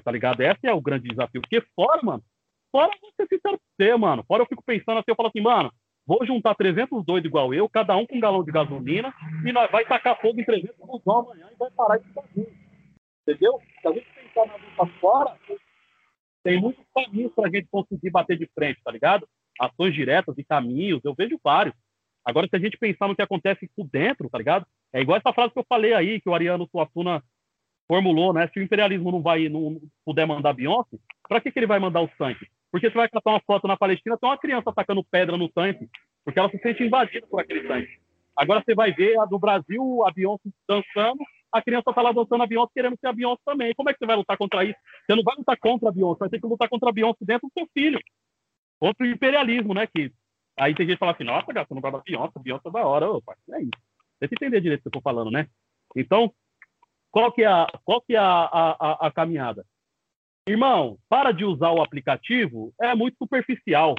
Tá 0.00 0.10
ligado? 0.10 0.40
Esse 0.40 0.66
é 0.66 0.72
o 0.72 0.80
grande 0.80 1.08
desafio. 1.08 1.40
Porque 1.40 1.60
fora, 1.76 2.00
mano, 2.02 2.22
fora 2.70 2.90
você 3.00 3.26
se 3.26 3.40
ser, 3.78 3.96
mano. 3.98 4.24
Fora 4.26 4.42
eu 4.42 4.46
fico 4.46 4.62
pensando 4.64 4.98
assim, 4.98 5.10
eu 5.10 5.14
falo 5.14 5.28
assim, 5.28 5.40
mano, 5.40 5.72
vou 6.06 6.24
juntar 6.26 6.54
300 6.54 7.04
doidos 7.04 7.28
igual 7.28 7.52
eu, 7.52 7.68
cada 7.68 7.96
um 7.96 8.06
com 8.06 8.16
um 8.16 8.20
galão 8.20 8.42
de 8.42 8.50
gasolina, 8.50 9.14
e 9.46 9.52
nós 9.52 9.70
vai 9.70 9.84
tacar 9.84 10.20
fogo 10.20 10.40
em 10.40 10.44
300 10.44 10.76
busão 10.78 11.20
amanhã 11.20 11.48
e 11.52 11.56
vai 11.56 11.70
parar 11.70 11.98
de 11.98 12.08
fazer. 12.12 12.52
Entendeu? 13.22 13.60
Se 13.80 13.88
a 13.88 13.92
gente 13.92 14.06
pensar 14.14 14.46
na 14.46 14.56
luta 14.56 14.98
fora, 14.98 15.36
tem 16.42 16.60
muitos 16.60 16.84
caminhos 16.94 17.32
pra 17.32 17.50
gente 17.50 17.68
conseguir 17.70 18.10
bater 18.10 18.36
de 18.36 18.48
frente, 18.54 18.80
tá 18.82 18.90
ligado? 18.90 19.28
Ações 19.60 19.94
diretas 19.94 20.36
e 20.38 20.44
caminhos, 20.44 21.04
eu 21.04 21.14
vejo 21.14 21.38
vários. 21.42 21.74
Agora, 22.24 22.48
se 22.48 22.56
a 22.56 22.58
gente 22.58 22.78
pensar 22.78 23.08
no 23.08 23.16
que 23.16 23.22
acontece 23.22 23.68
por 23.76 23.86
dentro, 23.86 24.28
tá 24.30 24.38
ligado? 24.38 24.66
É 24.92 25.00
igual 25.00 25.18
essa 25.18 25.32
frase 25.32 25.52
que 25.52 25.58
eu 25.58 25.66
falei 25.68 25.92
aí, 25.92 26.20
que 26.20 26.28
o 26.28 26.34
Ariano 26.34 26.68
Suassuna 26.70 27.22
formulou, 27.92 28.32
né? 28.32 28.48
Se 28.48 28.58
o 28.58 28.62
imperialismo 28.62 29.12
não 29.12 29.20
vai, 29.20 29.50
não 29.50 29.78
puder 30.02 30.26
mandar 30.26 30.54
Beyoncé, 30.54 30.96
para 31.28 31.42
que, 31.42 31.52
que 31.52 31.58
ele 31.58 31.66
vai 31.66 31.78
mandar 31.78 32.00
o 32.00 32.08
tanque? 32.08 32.46
Porque 32.70 32.88
você 32.88 32.96
vai 32.96 33.06
catar 33.06 33.32
uma 33.32 33.40
foto 33.46 33.68
na 33.68 33.76
Palestina, 33.76 34.16
tem 34.16 34.30
uma 34.30 34.38
criança 34.38 34.70
atacando 34.70 35.04
pedra 35.04 35.36
no 35.36 35.46
tanque, 35.46 35.86
porque 36.24 36.38
ela 36.38 36.48
se 36.48 36.56
sente 36.60 36.82
invadida 36.82 37.26
por 37.26 37.38
aquele 37.38 37.68
tanque. 37.68 38.00
Agora 38.34 38.62
você 38.64 38.74
vai 38.74 38.92
ver 38.94 39.20
a 39.20 39.26
do 39.26 39.38
Brasil, 39.38 40.06
a 40.06 40.10
Beyoncé 40.10 40.48
dançando, 40.66 41.18
a 41.52 41.60
criança 41.60 41.92
tá 41.92 42.00
lá 42.00 42.12
dançando 42.12 42.42
a 42.42 42.46
Beyoncé 42.46 42.72
querendo 42.74 42.96
ser 42.98 43.08
a 43.08 43.12
Beyoncé 43.12 43.42
também. 43.44 43.74
Como 43.74 43.90
é 43.90 43.92
que 43.92 43.98
você 43.98 44.06
vai 44.06 44.16
lutar 44.16 44.38
contra 44.38 44.64
isso? 44.64 44.78
Você 45.04 45.14
não 45.14 45.22
vai 45.22 45.36
lutar 45.36 45.58
contra 45.58 45.90
a 45.90 45.92
Beyoncé, 45.92 46.18
vai 46.20 46.28
ter 46.30 46.40
que 46.40 46.46
lutar 46.46 46.70
contra 46.70 46.88
a 46.88 46.92
Beyoncé 46.92 47.18
dentro 47.26 47.46
do 47.46 47.52
seu 47.52 47.68
filho. 47.74 48.00
Contra 48.80 49.06
o 49.06 49.10
imperialismo, 49.10 49.74
né? 49.74 49.86
Que 49.86 50.10
aí 50.58 50.74
tem 50.74 50.86
gente 50.86 50.96
que 50.96 50.98
fala 50.98 51.12
assim, 51.12 51.24
nossa, 51.24 51.44
você 51.44 51.74
não 51.74 51.82
gosta 51.82 51.98
da 51.98 52.04
Beyoncé, 52.04 52.40
Beyoncé 52.40 52.68
é 52.70 52.72
da 52.72 52.86
hora. 52.86 53.10
Opa, 53.10 53.36
é 53.50 53.60
isso. 53.60 53.70
Tem 54.18 54.30
que 54.30 54.34
entender 54.36 54.62
direito 54.62 54.80
o 54.80 54.82
que 54.84 54.88
eu 54.88 54.92
tô 54.92 55.00
falando, 55.02 55.30
né? 55.30 55.46
Então, 55.94 56.32
qual 57.12 57.30
que 57.30 57.42
é 57.42 57.46
a, 57.46 57.66
qual 57.84 58.00
que 58.00 58.14
é 58.14 58.18
a, 58.18 58.24
a, 58.24 59.06
a, 59.06 59.12
caminhada? 59.12 59.64
Irmão, 60.48 60.98
para 61.08 61.30
de 61.30 61.44
usar 61.44 61.70
o 61.70 61.82
aplicativo, 61.82 62.72
é 62.80 62.94
muito 62.94 63.18
superficial, 63.18 63.94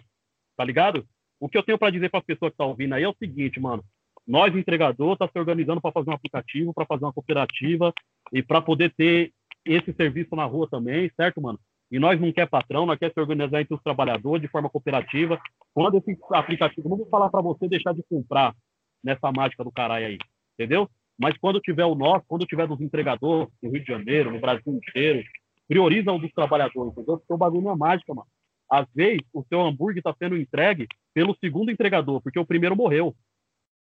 tá 0.57 0.65
ligado? 0.65 1.07
O 1.39 1.47
que 1.47 1.57
eu 1.57 1.63
tenho 1.63 1.77
para 1.77 1.91
dizer 1.91 2.09
para 2.09 2.19
as 2.19 2.25
pessoas 2.25 2.49
que 2.49 2.55
estão 2.55 2.69
ouvindo 2.69 2.93
aí 2.93 3.03
é 3.03 3.07
o 3.07 3.15
seguinte, 3.15 3.59
mano. 3.59 3.83
Nós, 4.25 4.55
entregador, 4.55 5.15
tá 5.15 5.27
se 5.27 5.37
organizando 5.37 5.79
para 5.79 5.91
fazer 5.91 6.09
um 6.09 6.13
aplicativo, 6.13 6.73
para 6.73 6.85
fazer 6.85 7.05
uma 7.05 7.13
cooperativa 7.13 7.93
e 8.31 8.41
para 8.41 8.61
poder 8.61 8.93
ter 8.95 9.31
esse 9.65 9.93
serviço 9.93 10.35
na 10.35 10.45
rua 10.45 10.67
também, 10.67 11.11
certo, 11.15 11.41
mano? 11.41 11.59
E 11.91 11.99
nós 11.99 12.19
não 12.19 12.31
quer 12.31 12.49
patrão, 12.49 12.85
nós 12.85 12.97
quer 12.97 13.13
se 13.13 13.19
organizar 13.19 13.61
entre 13.61 13.75
os 13.75 13.83
trabalhadores 13.83 14.41
de 14.41 14.47
forma 14.47 14.69
cooperativa. 14.69 15.39
Quando 15.73 15.97
esse 15.97 16.17
aplicativo, 16.31 16.89
não 16.89 16.97
vou 16.97 17.07
falar 17.07 17.29
para 17.29 17.41
você 17.41 17.67
deixar 17.67 17.93
de 17.93 18.01
comprar 18.09 18.55
nessa 19.03 19.31
mágica 19.31 19.63
do 19.63 19.71
caralho 19.71 20.07
aí, 20.07 20.17
entendeu? 20.57 20.89
Mas 21.17 21.37
quando 21.37 21.59
tiver 21.59 21.85
o 21.85 21.95
nosso, 21.95 22.25
quando 22.27 22.45
tiver 22.45 22.67
dos 22.67 22.81
entregadores 22.81 23.51
no 23.61 23.69
Rio 23.69 23.81
de 23.81 23.87
Janeiro, 23.87 24.31
no 24.31 24.39
Brasil 24.39 24.73
inteiro, 24.73 25.23
prioriza 25.67 26.11
o 26.11 26.19
dos 26.19 26.31
trabalhadores, 26.31 26.91
entendeu? 26.91 27.17
Porque 27.17 27.33
o 27.33 27.37
bagulho 27.37 27.63
não 27.63 27.73
é 27.73 27.75
mágica, 27.75 28.13
mano. 28.13 28.27
Às 28.69 28.87
vezes, 28.93 29.21
o 29.31 29.43
seu 29.43 29.61
hambúrguer 29.61 29.99
está 29.99 30.13
sendo 30.17 30.37
entregue 30.37 30.87
pelo 31.13 31.35
segundo 31.39 31.71
entregador, 31.71 32.21
porque 32.21 32.39
o 32.39 32.45
primeiro 32.45 32.75
morreu. 32.75 33.15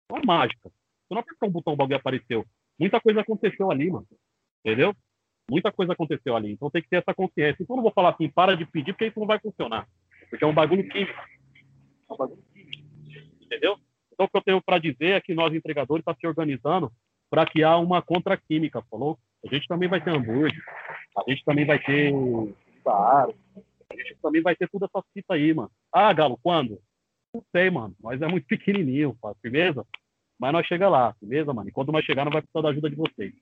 Não 0.10 0.18
é 0.18 0.26
mágica. 0.26 0.70
Você 0.70 1.14
não 1.14 1.20
apertou 1.20 1.50
um 1.50 1.52
botão, 1.52 1.74
o 1.74 1.76
bagulho 1.76 1.98
apareceu. 1.98 2.46
Muita 2.80 3.00
coisa 3.00 3.22
aconteceu 3.22 3.70
ali, 3.70 3.92
mano. 3.92 4.08
Entendeu? 4.66 4.96
Muita 5.50 5.72
coisa 5.72 5.94
aconteceu 5.94 6.36
ali. 6.36 6.52
Então 6.52 6.70
tem 6.70 6.82
que 6.82 6.90
ter 6.90 6.98
essa 6.98 7.14
consciência. 7.14 7.62
Então 7.62 7.76
eu 7.76 7.78
não 7.78 7.84
vou 7.84 7.92
falar 7.92 8.10
assim, 8.10 8.30
para 8.30 8.56
de 8.56 8.66
pedir, 8.66 8.94
porque 8.94 9.08
isso 9.08 9.20
não 9.20 9.28
vai 9.28 9.40
funcionar. 9.40 9.88
Porque 10.30 10.44
é 10.44 10.48
um 10.48 10.54
bagulho 10.54 10.88
químico. 10.90 11.20
É 12.10 12.14
um 12.14 12.18
bagulho 12.18 12.44
químico. 12.54 12.84
Entendeu? 13.42 13.78
Então, 14.14 14.26
o 14.26 14.30
que 14.30 14.38
eu 14.38 14.42
tenho 14.42 14.62
para 14.62 14.80
dizer 14.80 15.12
é 15.12 15.22
que 15.22 15.34
nós, 15.34 15.54
entregadores, 15.54 16.02
estamos 16.02 16.18
tá 16.18 16.20
se 16.20 16.28
organizando 16.28 16.92
para 17.30 17.46
criar 17.46 17.78
uma 17.78 18.02
contra-química, 18.02 18.82
falou? 18.90 19.18
A 19.46 19.54
gente 19.54 19.68
também 19.68 19.88
vai 19.88 20.02
ter 20.04 20.12
hambúrguer, 20.12 20.62
a 21.18 21.30
gente 21.30 21.44
também 21.46 21.66
vai 21.66 21.80
ter 21.80 22.12
Saara, 22.84 23.34
a 23.92 23.96
gente 23.96 24.16
também 24.22 24.42
vai 24.42 24.56
ter 24.56 24.68
tudo 24.70 24.86
essa 24.86 25.04
fita 25.14 25.34
aí, 25.36 25.54
mano. 25.54 25.72
Ah, 25.94 26.12
Galo, 26.12 26.38
quando? 26.42 26.82
Não 27.34 27.44
sei, 27.52 27.70
mano. 27.70 27.96
Nós 28.02 28.22
é 28.22 28.28
muito 28.28 28.48
pequenininho, 28.48 29.16
pá, 29.22 29.34
firmeza? 29.42 29.86
Mas 30.40 30.54
nós 30.54 30.66
chega 30.66 30.90
lá, 30.90 31.16
beleza, 31.22 31.54
mano? 31.54 31.70
E 31.70 31.72
quando 31.72 31.92
nós 31.92 32.04
chegar, 32.06 32.26
não 32.26 32.32
vai 32.32 32.42
precisar 32.42 32.62
da 32.62 32.70
ajuda 32.70 32.90
de 32.90 32.96
vocês. 32.96 33.34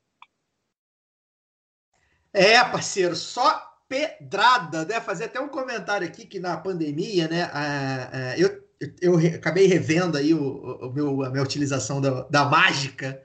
É, 2.33 2.63
parceiro, 2.63 3.15
só 3.15 3.65
pedrada, 3.88 4.85
né? 4.85 4.99
Fazer 4.99 5.25
até 5.25 5.39
um 5.39 5.47
comentário 5.47 6.07
aqui 6.07 6.25
que 6.25 6.39
na 6.39 6.57
pandemia, 6.57 7.27
né? 7.27 7.43
a- 7.43 8.09
a- 8.33 8.38
eu, 8.38 8.63
eu 9.01 9.15
re- 9.15 9.35
acabei 9.35 9.65
revendo 9.65 10.17
aí 10.17 10.33
o, 10.33 10.88
o 10.88 10.91
meu, 10.91 11.23
a 11.23 11.29
minha 11.29 11.43
utilização 11.43 12.01
da, 12.01 12.23
da 12.23 12.45
mágica. 12.45 13.23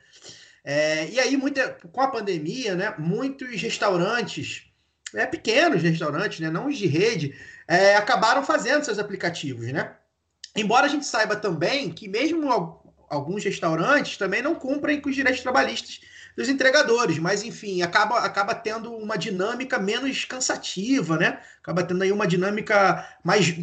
É, 0.65 1.09
e 1.11 1.19
aí, 1.19 1.37
muita, 1.37 1.71
com 1.93 2.01
a 2.01 2.09
pandemia, 2.09 2.75
né? 2.77 2.95
Muitos 2.99 3.61
restaurantes, 3.61 4.65
é, 5.15 5.27
pequenos 5.27 5.83
restaurantes, 5.83 6.41
né? 6.41 6.51
Não 6.51 6.67
os 6.69 6.77
de 6.79 6.87
rede, 6.87 7.35
é, 7.67 7.97
acabaram 7.97 8.45
fazendo 8.45 8.85
seus 8.85 8.99
aplicativos, 8.99 9.67
né? 9.73 9.97
Embora 10.57 10.87
a 10.87 10.89
gente 10.89 11.07
saiba 11.07 11.37
também 11.37 11.91
que 11.93 12.09
mesmo 12.09 12.51
al- 12.51 12.95
alguns 13.11 13.45
restaurantes 13.45 14.17
também 14.17 14.43
não 14.43 14.55
cumprem 14.55 15.01
com 15.01 15.09
os 15.11 15.15
direitos 15.15 15.43
trabalhistas 15.43 16.01
dos 16.37 16.49
entregadores, 16.49 17.19
mas 17.19 17.43
enfim, 17.43 17.83
acaba, 17.83 18.21
acaba 18.21 18.55
tendo 18.55 18.93
uma 18.95 19.19
dinâmica 19.19 19.79
menos 19.79 20.25
cansativa, 20.25 21.17
né? 21.19 21.41
Acaba 21.61 21.83
tendo 21.85 22.03
aí 22.03 22.13
uma 22.13 22.27
dinâmica 22.27 23.07
mais 23.25 23.55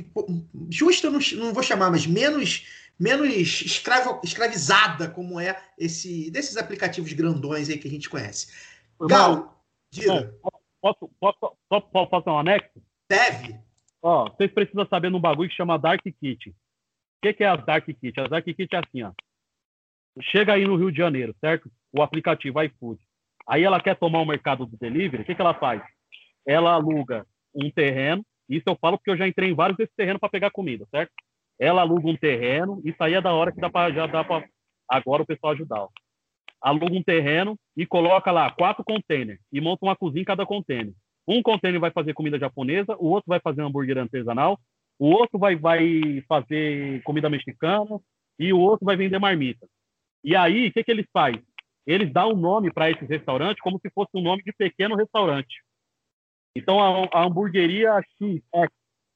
justa, 0.70 1.10
não, 1.10 1.20
não 1.38 1.54
vou 1.54 1.64
chamar, 1.64 1.90
mas 1.92 2.06
menos 2.06 2.66
menos 3.00 3.34
escravo, 3.34 4.20
escravizada 4.24 5.10
como 5.10 5.40
é 5.40 5.60
esse 5.78 6.30
desses 6.32 6.58
aplicativos 6.58 7.14
grandões 7.14 7.70
aí 7.70 7.78
que 7.78 7.88
a 7.88 7.92
gente 7.92 8.10
conhece. 8.10 8.52
Galo, 9.00 9.52
diga, 9.92 10.34
Posso, 10.82 11.10
posso, 11.20 11.58
só 11.68 11.82
posso 11.82 12.10
fazer 12.10 12.30
um 12.30 12.40
anexo? 12.40 12.82
deve. 13.10 13.60
Ó, 14.02 14.30
vocês 14.30 14.52
precisam 14.52 14.88
saber 14.88 15.10
num 15.10 15.20
bagulho 15.20 15.50
que 15.50 15.56
chama 15.56 15.78
Dark 15.78 16.02
Kitchen. 16.02 16.54
O 16.54 16.56
que, 17.22 17.34
que 17.34 17.44
é 17.44 17.48
as 17.48 17.66
Dark 17.66 17.86
Kitchen? 17.86 18.24
As 18.24 18.30
Dark 18.30 18.46
Kitchen 18.46 18.68
é 18.72 18.78
assim, 18.78 19.04
ó. 19.04 19.12
Chega 20.22 20.54
aí 20.54 20.66
no 20.66 20.78
Rio 20.78 20.92
de 20.92 20.98
Janeiro, 20.98 21.36
certo? 21.42 21.70
O 21.92 22.02
aplicativo 22.02 22.62
iFood. 22.62 23.00
Aí 23.46 23.64
ela 23.64 23.82
quer 23.82 23.96
tomar 23.98 24.20
o 24.20 24.26
mercado 24.26 24.66
do 24.66 24.78
delivery, 24.78 25.24
o 25.24 25.26
que, 25.26 25.36
que 25.36 25.42
ela 25.42 25.54
faz? 25.54 25.82
Ela 26.46 26.74
aluga 26.74 27.26
um 27.54 27.70
terreno, 27.70 28.26
isso 28.48 28.64
eu 28.68 28.78
falo 28.80 28.98
porque 28.98 29.10
eu 29.10 29.18
já 29.18 29.28
entrei 29.28 29.50
em 29.50 29.56
vários 29.56 29.78
desses 29.78 29.94
terrenos 29.96 30.20
para 30.20 30.30
pegar 30.30 30.52
comida, 30.52 30.88
certo? 30.92 31.12
Ela 31.60 31.82
aluga 31.82 32.08
um 32.08 32.16
terreno, 32.16 32.82
isso 32.86 33.04
aí 33.04 33.14
é 33.14 33.22
da 33.22 33.34
hora 33.34 33.52
que 33.52 33.60
dá 33.60 33.70
pra, 33.70 33.92
já 33.92 34.08
dá 34.08 34.24
para 34.24 34.48
agora 34.88 35.24
o 35.24 35.26
pessoal 35.26 35.54
ajudar. 35.54 35.82
ó. 35.82 35.90
Aluga 36.62 36.94
um 36.94 37.04
terreno 37.04 37.58
e 37.76 37.86
coloca 37.86 38.32
lá 38.32 38.50
quatro 38.52 38.84
containers 38.84 39.40
e 39.52 39.62
monta 39.62 39.86
uma 39.86 39.96
cozinha 39.96 40.22
em 40.22 40.26
cada 40.26 40.46
container. 40.46 40.94
Um 41.28 41.44
container 41.44 41.80
vai 41.80 41.92
fazer 41.92 42.14
comida 42.14 42.40
japonesa, 42.40 42.96
o 42.98 43.08
outro 43.08 43.28
vai 43.28 43.40
fazer 43.40 43.62
hambúrguer 43.62 43.98
artesanal, 43.98 44.60
o 44.98 45.10
outro 45.10 45.38
vai, 45.38 45.56
vai 45.56 46.24
fazer 46.28 47.02
comida 47.04 47.30
mexicana 47.30 48.00
e 48.38 48.52
o 48.52 48.60
outro 48.60 48.86
vai 48.86 48.96
vender 48.98 49.20
marmita. 49.20 49.68
E 50.24 50.36
aí, 50.36 50.68
o 50.68 50.74
que, 50.74 50.84
que 50.84 50.92
eles 50.92 51.06
fazem? 51.14 51.42
Eles 51.86 52.12
dão 52.12 52.32
um 52.32 52.36
nome 52.36 52.72
para 52.72 52.90
esses 52.90 53.08
restaurantes 53.08 53.62
como 53.62 53.80
se 53.80 53.90
fosse 53.92 54.12
um 54.16 54.22
nome 54.22 54.44
de 54.44 54.52
pequeno 54.52 54.96
restaurante. 54.96 55.64
Então, 56.56 56.80
a, 56.80 57.08
a 57.14 57.24
hamburgueria 57.26 57.94
X, 58.20 58.42
X, 58.54 58.70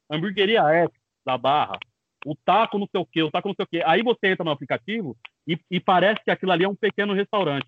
hamburgueria 0.10 0.64
X 0.64 0.92
da 1.26 1.38
Barra, 1.38 1.78
o 2.26 2.36
taco 2.36 2.78
não 2.78 2.88
sei 2.88 3.02
o 3.02 3.06
quê, 3.06 3.22
o 3.24 3.32
taco 3.32 3.48
não 3.48 3.56
sei 3.56 3.64
o 3.64 3.68
quê. 3.68 3.84
Aí 3.86 4.02
você 4.02 4.28
entra 4.28 4.44
no 4.44 4.52
aplicativo 4.52 5.18
e, 5.48 5.58
e 5.70 5.80
parece 5.80 6.24
que 6.24 6.32
aquilo 6.32 6.52
ali 6.52 6.64
é 6.64 6.70
um 6.70 6.76
pequeno 6.76 7.14
restaurante. 7.14 7.68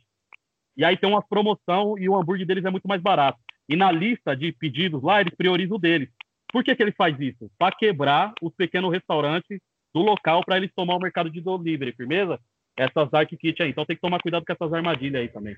E 0.78 0.84
aí 0.84 0.98
tem 0.98 1.10
uma 1.10 1.22
promoção 1.22 1.98
e 1.98 2.08
o 2.10 2.16
hambúrguer 2.16 2.46
deles 2.46 2.66
é 2.66 2.70
muito 2.70 2.88
mais 2.88 3.02
barato. 3.02 3.40
E 3.68 3.76
na 3.76 3.92
lista 3.92 4.36
de 4.36 4.52
pedidos 4.52 5.02
lá, 5.02 5.22
eles 5.22 5.34
priorizam 5.36 5.78
o 5.78 5.80
deles. 5.80 6.10
Por 6.52 6.64
que, 6.64 6.76
que 6.76 6.84
ele 6.84 6.92
faz 6.92 7.20
isso? 7.20 7.50
Para 7.58 7.76
quebrar 7.76 8.34
os 8.42 8.54
pequenos 8.54 8.92
restaurantes 8.92 9.60
do 9.94 10.02
local 10.02 10.44
para 10.46 10.58
eles 10.58 10.72
tomar 10.76 10.96
o 10.96 11.00
mercado 11.00 11.30
de 11.30 11.42
delivery, 11.42 11.94
firmeza? 11.94 12.40
Essas 12.78 13.10
dark 13.10 13.30
kit 13.30 13.62
aí. 13.64 13.70
Então 13.70 13.86
tem 13.86 13.96
que 13.96 14.02
tomar 14.02 14.22
cuidado 14.22 14.46
com 14.46 14.52
essas 14.54 14.74
armadilhas 14.74 15.22
aí 15.22 15.30
também. 15.30 15.56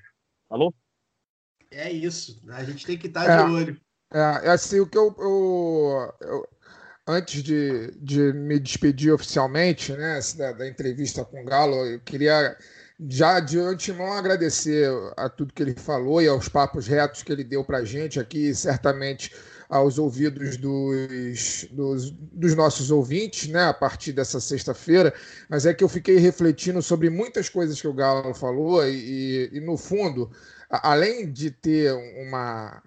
Alô? 0.48 0.72
É 1.70 1.90
isso. 1.92 2.40
A 2.50 2.64
gente 2.64 2.86
tem 2.86 2.96
que 2.96 3.08
estar 3.08 3.24
É. 3.28 3.36
de 3.44 3.52
olho. 3.52 3.80
É, 4.12 4.46
é 4.46 4.50
assim, 4.50 4.80
o 4.80 4.88
que 4.88 4.96
eu, 4.96 5.14
eu- 5.18 6.14
eu- 6.22 6.48
antes 7.08 7.42
de, 7.42 7.92
de 8.00 8.32
me 8.34 8.58
despedir 8.58 9.12
oficialmente, 9.12 9.92
né, 9.92 10.18
assim, 10.18 10.38
da, 10.38 10.52
da 10.52 10.68
entrevista 10.68 11.24
com 11.24 11.40
o 11.42 11.44
Galo, 11.44 11.74
eu 11.86 12.00
queria 12.00 12.56
já 13.08 13.40
de 13.40 13.58
antemão 13.58 14.12
agradecer 14.12 14.88
a 15.16 15.28
tudo 15.28 15.54
que 15.54 15.62
ele 15.62 15.74
falou 15.74 16.20
e 16.20 16.28
aos 16.28 16.48
papos 16.48 16.86
retos 16.86 17.22
que 17.22 17.32
ele 17.32 17.44
deu 17.44 17.64
para 17.64 17.84
gente 17.84 18.18
aqui, 18.20 18.54
certamente 18.54 19.32
aos 19.68 19.98
ouvidos 19.98 20.56
dos, 20.56 21.64
dos, 21.70 22.10
dos 22.10 22.54
nossos 22.54 22.90
ouvintes, 22.90 23.48
né, 23.48 23.64
a 23.64 23.74
partir 23.74 24.12
dessa 24.12 24.40
sexta-feira, 24.40 25.12
mas 25.48 25.66
é 25.66 25.74
que 25.74 25.84
eu 25.84 25.88
fiquei 25.88 26.18
refletindo 26.18 26.82
sobre 26.82 27.10
muitas 27.10 27.48
coisas 27.48 27.80
que 27.80 27.86
o 27.88 27.92
Galo 27.92 28.34
falou 28.34 28.86
e, 28.86 29.50
e 29.52 29.60
no 29.60 29.76
fundo, 29.76 30.30
a- 30.70 30.92
além 30.92 31.30
de 31.30 31.50
ter 31.50 31.92
uma 32.26 32.82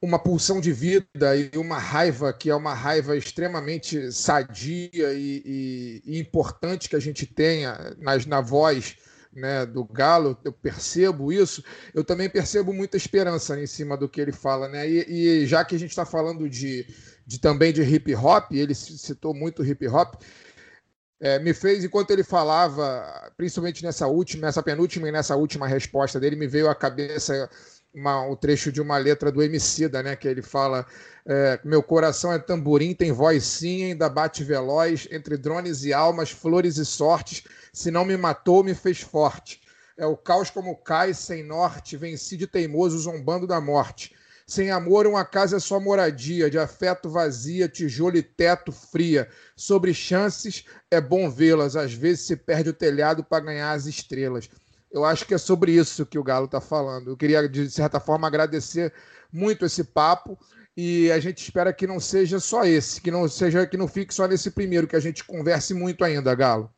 uma 0.00 0.18
pulsão 0.18 0.60
de 0.60 0.72
vida 0.72 1.36
e 1.36 1.50
uma 1.56 1.78
raiva 1.78 2.32
que 2.32 2.50
é 2.50 2.54
uma 2.54 2.74
raiva 2.74 3.16
extremamente 3.16 4.12
sadia 4.12 5.12
e, 5.14 5.42
e- 5.44 6.02
e 6.04 6.18
importante 6.20 6.88
que 6.88 6.96
a 6.96 7.00
gente 7.00 7.26
tenha 7.26 7.94
nas, 7.98 8.26
na 8.26 8.40
voz 8.40 8.96
né, 9.32 9.66
do 9.66 9.84
Galo, 9.84 10.38
eu 10.44 10.52
percebo 10.52 11.32
isso, 11.32 11.62
eu 11.92 12.02
também 12.04 12.28
percebo 12.28 12.72
muita 12.72 12.96
esperança 12.96 13.58
em 13.60 13.66
cima 13.66 13.96
do 13.96 14.08
que 14.08 14.18
ele 14.20 14.32
fala, 14.32 14.66
né? 14.68 14.88
E, 14.88 15.42
e 15.42 15.46
já 15.46 15.62
que 15.64 15.74
a 15.74 15.78
gente 15.78 15.90
está 15.90 16.06
falando 16.06 16.48
de, 16.48 16.86
de 17.26 17.38
também 17.38 17.70
de 17.72 17.82
hip 17.82 18.14
hop, 18.14 18.52
ele 18.52 18.74
citou 18.74 19.34
muito 19.34 19.62
hip 19.64 19.86
hop, 19.88 20.14
é, 21.18 21.38
me 21.38 21.54
fez, 21.54 21.82
enquanto 21.84 22.10
ele 22.10 22.22
falava, 22.22 23.32
principalmente 23.36 23.82
nessa 23.82 24.06
última, 24.06 24.46
nessa 24.46 24.62
penúltima 24.62 25.08
e 25.08 25.12
nessa 25.12 25.34
última 25.34 25.66
resposta 25.66 26.20
dele, 26.20 26.36
me 26.36 26.46
veio 26.46 26.68
à 26.68 26.74
cabeça 26.74 27.48
uma, 27.96 28.20
um 28.22 28.36
trecho 28.36 28.70
de 28.70 28.80
uma 28.80 28.98
letra 28.98 29.32
do 29.32 29.42
Emicida, 29.42 30.02
né? 30.02 30.14
Que 30.14 30.28
ele 30.28 30.42
fala: 30.42 30.86
é, 31.26 31.58
Meu 31.64 31.82
coração 31.82 32.32
é 32.32 32.38
tamborim, 32.38 32.94
tem 32.94 33.10
voz 33.10 33.44
sim, 33.44 33.84
ainda 33.84 34.08
bate 34.08 34.44
veloz, 34.44 35.08
entre 35.10 35.38
drones 35.38 35.82
e 35.82 35.94
almas, 35.94 36.30
flores 36.30 36.76
e 36.76 36.84
sortes. 36.84 37.44
Se 37.72 37.90
não 37.90 38.04
me 38.04 38.16
matou, 38.16 38.62
me 38.62 38.74
fez 38.74 39.00
forte. 39.00 39.62
É 39.96 40.04
o 40.04 40.16
caos 40.16 40.50
como 40.50 40.76
cai, 40.76 41.14
sem 41.14 41.42
norte, 41.42 41.96
venci 41.96 42.36
de 42.36 42.46
teimoso, 42.46 42.98
zombando 42.98 43.46
da 43.46 43.60
morte. 43.60 44.14
Sem 44.46 44.70
amor, 44.70 45.06
uma 45.06 45.24
casa 45.24 45.56
é 45.56 45.58
só 45.58 45.80
moradia, 45.80 46.48
de 46.48 46.58
afeto 46.58 47.10
vazia, 47.10 47.68
tijolo 47.68 48.16
e 48.16 48.22
teto 48.22 48.70
fria. 48.70 49.28
Sobre 49.56 49.92
chances, 49.92 50.64
é 50.88 51.00
bom 51.00 51.28
vê-las, 51.28 51.74
às 51.74 51.94
vezes 51.94 52.26
se 52.26 52.36
perde 52.36 52.70
o 52.70 52.74
telhado 52.74 53.24
para 53.24 53.44
ganhar 53.44 53.72
as 53.72 53.86
estrelas. 53.86 54.48
Eu 54.96 55.04
acho 55.04 55.26
que 55.26 55.34
é 55.34 55.38
sobre 55.38 55.72
isso 55.72 56.06
que 56.06 56.18
o 56.18 56.24
Galo 56.24 56.46
está 56.46 56.58
falando. 56.58 57.10
Eu 57.10 57.16
queria, 57.18 57.46
de 57.46 57.70
certa 57.70 58.00
forma, 58.00 58.26
agradecer 58.26 58.94
muito 59.30 59.66
esse 59.66 59.84
papo 59.84 60.38
e 60.74 61.12
a 61.12 61.20
gente 61.20 61.36
espera 61.36 61.70
que 61.70 61.86
não 61.86 62.00
seja 62.00 62.40
só 62.40 62.64
esse, 62.64 63.02
que 63.02 63.10
não 63.10 63.28
seja 63.28 63.66
que 63.66 63.76
não 63.76 63.86
fique 63.86 64.14
só 64.14 64.26
nesse 64.26 64.50
primeiro, 64.50 64.88
que 64.88 64.96
a 64.96 65.00
gente 65.00 65.22
converse 65.22 65.74
muito 65.74 66.02
ainda, 66.02 66.34
Galo. 66.34 66.70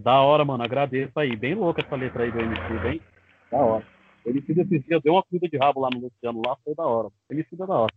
Da 0.00 0.20
hora, 0.22 0.44
mano. 0.44 0.64
Agradeço 0.64 1.16
aí. 1.16 1.36
Bem 1.36 1.54
louca 1.54 1.82
essa 1.82 1.94
letra 1.94 2.24
aí 2.24 2.32
do 2.32 2.40
MC, 2.40 2.78
bem 2.82 3.00
da 3.48 3.58
hora. 3.58 3.86
O 4.24 4.30
MC 4.30 4.54
desses 4.54 4.84
dias 4.84 5.00
deu 5.04 5.12
uma 5.12 5.22
comida 5.22 5.48
de 5.48 5.56
rabo 5.56 5.82
lá 5.82 5.88
no 5.88 6.00
Luciano, 6.00 6.42
lá 6.44 6.56
foi 6.64 6.74
da 6.74 6.84
hora. 6.84 7.10
MC 7.30 7.54
da 7.54 7.66
hora. 7.66 7.94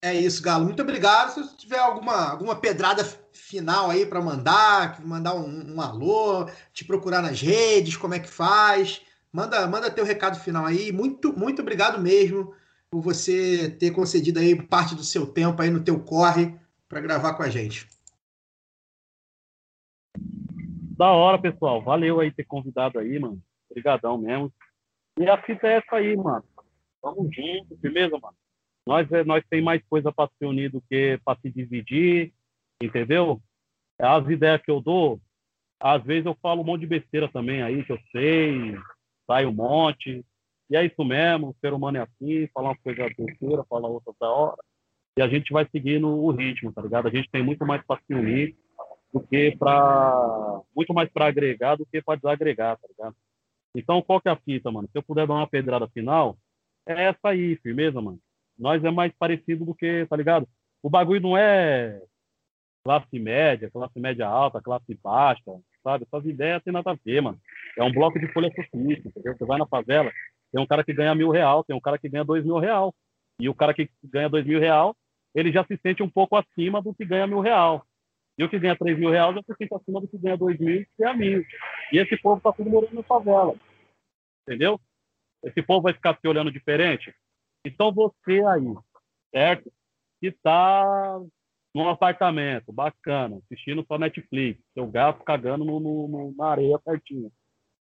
É 0.00 0.14
isso, 0.14 0.42
Galo. 0.42 0.64
Muito 0.64 0.82
obrigado. 0.82 1.30
Se 1.30 1.56
tiver 1.56 1.78
alguma, 1.78 2.30
alguma 2.30 2.60
pedrada 2.60 3.04
final 3.32 3.90
aí 3.90 4.06
para 4.06 4.20
mandar, 4.20 5.04
mandar 5.04 5.34
um, 5.34 5.74
um 5.74 5.80
alô, 5.80 6.46
te 6.72 6.84
procurar 6.84 7.20
nas 7.20 7.40
redes, 7.40 7.96
como 7.96 8.14
é 8.14 8.20
que 8.20 8.28
faz, 8.28 9.02
manda, 9.32 9.66
manda 9.66 9.90
teu 9.90 10.04
recado 10.04 10.38
final 10.38 10.64
aí. 10.64 10.92
Muito, 10.92 11.36
muito 11.36 11.62
obrigado 11.62 12.00
mesmo 12.00 12.54
por 12.90 13.00
você 13.00 13.70
ter 13.70 13.90
concedido 13.90 14.38
aí 14.38 14.54
parte 14.54 14.94
do 14.94 15.02
seu 15.02 15.26
tempo 15.26 15.60
aí 15.60 15.70
no 15.70 15.82
teu 15.82 15.98
corre 16.00 16.54
para 16.88 17.00
gravar 17.00 17.34
com 17.34 17.42
a 17.42 17.48
gente. 17.48 17.88
Da 20.96 21.10
hora, 21.10 21.40
pessoal. 21.40 21.82
Valeu 21.82 22.20
aí 22.20 22.32
ter 22.32 22.44
convidado 22.44 22.98
aí, 22.98 23.18
mano. 23.18 23.40
Obrigadão 23.70 24.16
mesmo. 24.16 24.52
E 25.18 25.28
a 25.28 25.40
fita 25.42 25.66
é 25.66 25.78
essa 25.78 25.96
aí, 25.96 26.16
mano. 26.16 26.44
Tamo 27.02 27.28
junto, 27.32 27.76
beleza, 27.76 28.16
mano? 28.18 28.36
Nós, 28.88 29.12
é- 29.12 29.22
nós 29.22 29.44
tem 29.50 29.60
mais 29.60 29.82
coisa 29.84 30.10
pra 30.10 30.26
se 30.38 30.46
unir 30.46 30.70
do 30.70 30.80
que 30.80 31.20
pra 31.22 31.36
se 31.36 31.50
dividir, 31.50 32.32
entendeu? 32.82 33.38
As 33.98 34.26
ideias 34.30 34.62
que 34.62 34.70
eu 34.70 34.80
dou, 34.80 35.20
às 35.78 36.02
vezes 36.02 36.24
eu 36.24 36.34
falo 36.40 36.62
um 36.62 36.64
monte 36.64 36.80
de 36.80 36.86
besteira 36.86 37.28
também 37.28 37.60
aí, 37.60 37.84
que 37.84 37.92
eu 37.92 37.98
sei, 38.10 38.78
sai 39.26 39.44
um 39.44 39.52
monte. 39.52 40.24
E 40.70 40.76
é 40.76 40.86
isso 40.86 41.04
mesmo, 41.04 41.50
o 41.50 41.56
ser 41.60 41.74
humano 41.74 41.98
é 41.98 42.00
assim, 42.00 42.48
fala 42.54 42.68
uma 42.70 42.78
coisa 42.78 43.06
besteira, 43.14 43.62
fala 43.68 43.88
outra 43.88 44.10
da 44.18 44.30
hora. 44.30 44.56
e 45.18 45.22
a 45.22 45.28
gente 45.28 45.52
vai 45.52 45.68
seguindo 45.70 46.08
o 46.08 46.30
ritmo, 46.30 46.72
tá 46.72 46.80
ligado? 46.80 47.08
A 47.08 47.10
gente 47.10 47.28
tem 47.30 47.42
muito 47.42 47.66
mais 47.66 47.84
para 47.84 48.00
se 48.06 48.14
unir 48.14 48.56
do 49.12 49.20
que 49.20 49.54
para 49.58 50.62
muito 50.74 50.94
mais 50.94 51.10
para 51.10 51.26
agregar 51.26 51.76
do 51.76 51.84
que 51.84 52.00
para 52.00 52.16
desagregar, 52.16 52.78
tá 52.78 52.88
ligado? 52.88 53.16
Então, 53.74 54.00
qual 54.00 54.20
que 54.20 54.28
é 54.28 54.32
a 54.32 54.36
fita, 54.36 54.70
mano? 54.70 54.88
Se 54.90 54.96
eu 54.96 55.02
puder 55.02 55.26
dar 55.26 55.34
uma 55.34 55.46
pedrada 55.46 55.86
final, 55.88 56.38
é 56.86 57.04
essa 57.04 57.28
aí, 57.30 57.56
firmeza, 57.56 58.00
mano. 58.00 58.18
Nós 58.58 58.82
é 58.84 58.90
mais 58.90 59.12
parecido 59.18 59.64
do 59.64 59.74
que, 59.74 60.06
tá 60.06 60.16
ligado? 60.16 60.48
O 60.82 60.90
bagulho 60.90 61.20
não 61.20 61.36
é 61.36 62.00
classe 62.84 63.18
média, 63.18 63.70
classe 63.70 63.98
média 64.00 64.26
alta, 64.26 64.62
classe 64.62 64.98
baixa, 65.02 65.42
sabe? 65.82 66.04
Essas 66.04 66.26
ideias 66.26 66.62
tem 66.62 66.72
nada 66.72 66.90
a 66.90 66.98
ver, 67.04 67.20
mano. 67.20 67.38
É 67.76 67.82
um 67.82 67.92
bloco 67.92 68.18
de 68.18 68.32
folha 68.32 68.50
socialista, 68.54 69.08
entendeu? 69.08 69.36
Você 69.36 69.44
vai 69.44 69.58
na 69.58 69.66
favela, 69.66 70.10
tem 70.50 70.60
um 70.60 70.66
cara 70.66 70.82
que 70.82 70.92
ganha 70.92 71.14
mil 71.14 71.30
real, 71.30 71.62
tem 71.64 71.76
um 71.76 71.80
cara 71.80 71.98
que 71.98 72.08
ganha 72.08 72.24
dois 72.24 72.44
mil 72.44 72.58
real. 72.58 72.94
E 73.40 73.48
o 73.48 73.54
cara 73.54 73.72
que 73.72 73.88
ganha 74.02 74.28
dois 74.28 74.44
mil 74.44 74.58
real, 74.58 74.96
ele 75.34 75.52
já 75.52 75.64
se 75.64 75.76
sente 75.76 76.02
um 76.02 76.10
pouco 76.10 76.36
acima 76.36 76.82
do 76.82 76.94
que 76.94 77.04
ganha 77.04 77.26
mil 77.26 77.40
real. 77.40 77.86
E 78.38 78.44
o 78.44 78.48
que 78.48 78.58
ganha 78.58 78.76
três 78.76 78.96
mil 78.96 79.10
reais 79.10 79.34
já 79.34 79.42
se 79.42 79.54
sente 79.56 79.74
acima 79.74 80.00
do 80.00 80.08
que 80.08 80.16
ganha 80.16 80.36
dois 80.36 80.58
mil 80.58 80.80
e 80.80 80.88
ganha 80.98 81.14
mil. 81.14 81.44
E 81.92 81.98
esse 81.98 82.16
povo 82.16 82.40
tá 82.40 82.52
tudo 82.52 82.70
morando 82.70 82.94
na 82.94 83.02
favela. 83.02 83.54
Entendeu? 84.42 84.80
Esse 85.44 85.60
povo 85.60 85.82
vai 85.82 85.92
ficar 85.92 86.16
se 86.20 86.26
olhando 86.26 86.50
diferente. 86.50 87.12
Então 87.64 87.92
você 87.92 88.42
aí, 88.44 88.74
certo? 89.32 89.72
Que 90.20 90.32
tá 90.32 91.20
num 91.74 91.88
apartamento 91.88 92.72
bacana, 92.72 93.38
assistindo 93.44 93.84
só 93.86 93.98
Netflix, 93.98 94.60
seu 94.74 94.86
gato 94.86 95.22
cagando 95.24 95.64
no, 95.64 95.78
no, 95.78 96.34
na 96.36 96.46
areia 96.46 96.78
pertinho. 96.78 97.30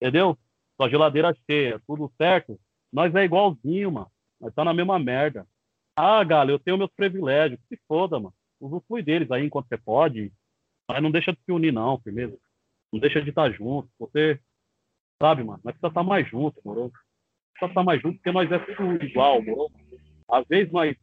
Entendeu? 0.00 0.36
Sua 0.76 0.90
geladeira 0.90 1.34
cheia, 1.48 1.80
tudo 1.86 2.12
certo. 2.16 2.58
Nós 2.92 3.14
é 3.14 3.24
igualzinho, 3.24 3.92
mano. 3.92 4.10
Nós 4.40 4.54
tá 4.54 4.64
na 4.64 4.74
mesma 4.74 4.98
merda. 4.98 5.46
Ah, 5.96 6.22
galera, 6.22 6.52
eu 6.52 6.58
tenho 6.58 6.76
meus 6.76 6.90
privilégios. 6.94 7.60
Se 7.68 7.80
foda, 7.88 8.18
mano. 8.18 8.34
Usufrui 8.60 9.02
deles 9.02 9.30
aí 9.30 9.46
enquanto 9.46 9.68
você 9.68 9.78
pode. 9.78 10.32
Mas 10.88 11.02
não 11.02 11.10
deixa 11.10 11.32
de 11.32 11.38
se 11.42 11.52
unir, 11.52 11.72
não, 11.72 11.98
firmeza. 12.00 12.36
Não 12.92 13.00
deixa 13.00 13.22
de 13.22 13.30
estar 13.30 13.50
junto. 13.50 13.88
Você, 13.98 14.38
sabe, 15.20 15.42
mano, 15.42 15.60
nós 15.64 15.72
precisamos 15.72 15.92
estar 15.92 16.02
mais 16.02 16.28
juntos, 16.28 16.62
moro? 16.62 16.92
Precisa 17.58 17.70
estar 17.70 17.82
mais 17.82 18.00
juntos 18.00 18.18
porque 18.18 18.32
nós 18.32 18.50
é 18.52 18.58
tudo 18.58 19.04
igual, 19.04 19.42
moro? 19.42 19.70
Às 20.30 20.46
vezes 20.46 20.72
nós, 20.72 20.94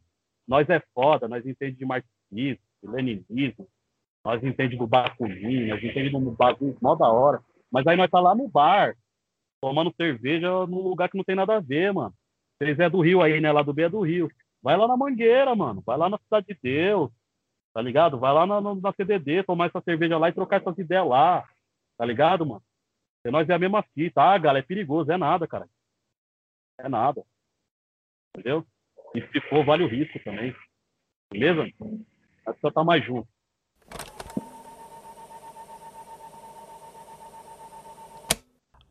nós 0.46 0.68
é 0.70 0.80
foda, 0.94 1.26
nós 1.26 1.44
entendemos 1.44 1.78
de 1.78 1.84
marxismo, 1.84 2.62
de 2.82 2.88
leninismo, 2.88 3.68
nós 4.24 4.42
entendemos 4.42 4.78
do 4.78 4.86
Bakunin, 4.86 5.68
nós 5.68 5.82
entendemos 5.82 6.22
do 6.22 6.30
bagulho 6.30 6.76
mó 6.80 6.94
da 6.94 7.08
hora. 7.08 7.42
Mas 7.70 7.86
aí 7.86 7.96
nós 7.96 8.10
tá 8.10 8.20
lá 8.20 8.34
no 8.34 8.48
bar, 8.48 8.96
tomando 9.60 9.92
cerveja 9.96 10.48
num 10.66 10.80
lugar 10.80 11.08
que 11.08 11.16
não 11.16 11.24
tem 11.24 11.34
nada 11.34 11.56
a 11.56 11.60
ver, 11.60 11.92
mano. 11.92 12.14
Vocês 12.56 12.78
é 12.78 12.88
do 12.88 13.00
Rio 13.00 13.20
aí, 13.20 13.40
né? 13.40 13.50
Lá 13.50 13.62
do 13.62 13.72
B 13.72 13.82
é 13.82 13.88
do 13.88 14.00
Rio. 14.00 14.30
Vai 14.62 14.76
lá 14.76 14.86
na 14.86 14.96
Mangueira, 14.96 15.54
mano. 15.54 15.82
Vai 15.84 15.98
lá 15.98 16.08
na 16.08 16.18
Cidade 16.18 16.46
de 16.46 16.58
Deus. 16.62 17.10
Tá 17.74 17.82
ligado? 17.82 18.18
Vai 18.18 18.32
lá 18.32 18.46
na, 18.46 18.60
na 18.60 18.92
CDD, 18.92 19.42
tomar 19.42 19.66
essa 19.66 19.80
cerveja 19.80 20.16
lá 20.16 20.28
e 20.28 20.32
trocar 20.32 20.60
essas 20.60 20.78
ideias 20.78 21.06
lá. 21.06 21.44
Tá 21.98 22.04
ligado, 22.04 22.46
mano? 22.46 22.62
E 23.26 23.30
nós 23.30 23.48
é 23.48 23.54
a 23.54 23.58
mesma 23.58 23.82
fita. 23.94 24.22
Ah, 24.22 24.38
galera, 24.38 24.64
é 24.64 24.66
perigoso. 24.66 25.10
É 25.10 25.16
nada, 25.16 25.46
cara. 25.46 25.68
É 26.78 26.88
nada. 26.88 27.24
Entendeu? 28.30 28.66
E 29.14 29.20
se 29.28 29.40
for, 29.48 29.64
vale 29.64 29.84
o 29.84 29.88
risco 29.88 30.18
também. 30.24 30.54
Beleza? 31.30 31.68
Mas 32.46 32.60
só 32.60 32.70
tá 32.70 32.82
mais 32.82 33.04
junto. 33.04 33.28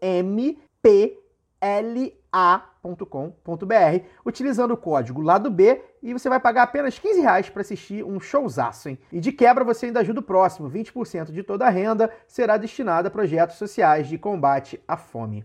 M 0.00 0.58
P 0.82 1.18
L 1.60 2.22
A.com.br, 2.32 4.04
utilizando 4.24 4.72
o 4.72 4.76
código 4.76 5.20
lado 5.20 5.50
B 5.50 5.82
e 6.02 6.12
você 6.12 6.28
vai 6.28 6.40
pagar 6.40 6.62
apenas 6.62 6.98
15 6.98 7.20
reais 7.20 7.50
para 7.50 7.60
assistir 7.60 8.02
um 8.02 8.18
showzaço, 8.18 8.88
hein? 8.88 8.98
E 9.12 9.20
de 9.20 9.30
quebra 9.30 9.62
você 9.62 9.86
ainda 9.86 10.00
ajuda 10.00 10.20
o 10.20 10.24
próximo, 10.24 10.70
20% 10.70 11.30
de 11.30 11.42
toda 11.42 11.66
a 11.66 11.70
renda 11.70 12.10
será 12.26 12.56
destinada 12.56 13.08
a 13.08 13.10
projetos 13.10 13.56
sociais 13.56 14.08
de 14.08 14.16
combate 14.16 14.82
à 14.88 14.96
fome. 14.96 15.44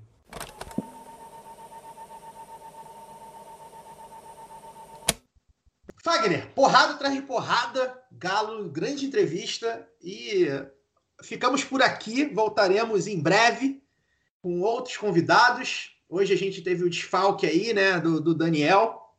Fagner, 6.08 6.48
porrada 6.56 6.94
atrás 6.94 7.14
de 7.14 7.22
porrada, 7.22 8.02
Galo, 8.14 8.70
grande 8.70 9.06
entrevista 9.06 9.86
e 10.02 10.48
ficamos 11.22 11.66
por 11.66 11.82
aqui. 11.82 12.24
Voltaremos 12.24 13.08
em 13.08 13.20
breve 13.20 13.84
com 14.42 14.62
outros 14.62 14.96
convidados. 14.96 15.98
Hoje 16.08 16.32
a 16.32 16.38
gente 16.38 16.62
teve 16.62 16.86
o 16.86 16.90
desfalque 16.90 17.46
aí, 17.46 17.74
né, 17.74 18.00
do, 18.00 18.22
do 18.22 18.34
Daniel. 18.34 19.14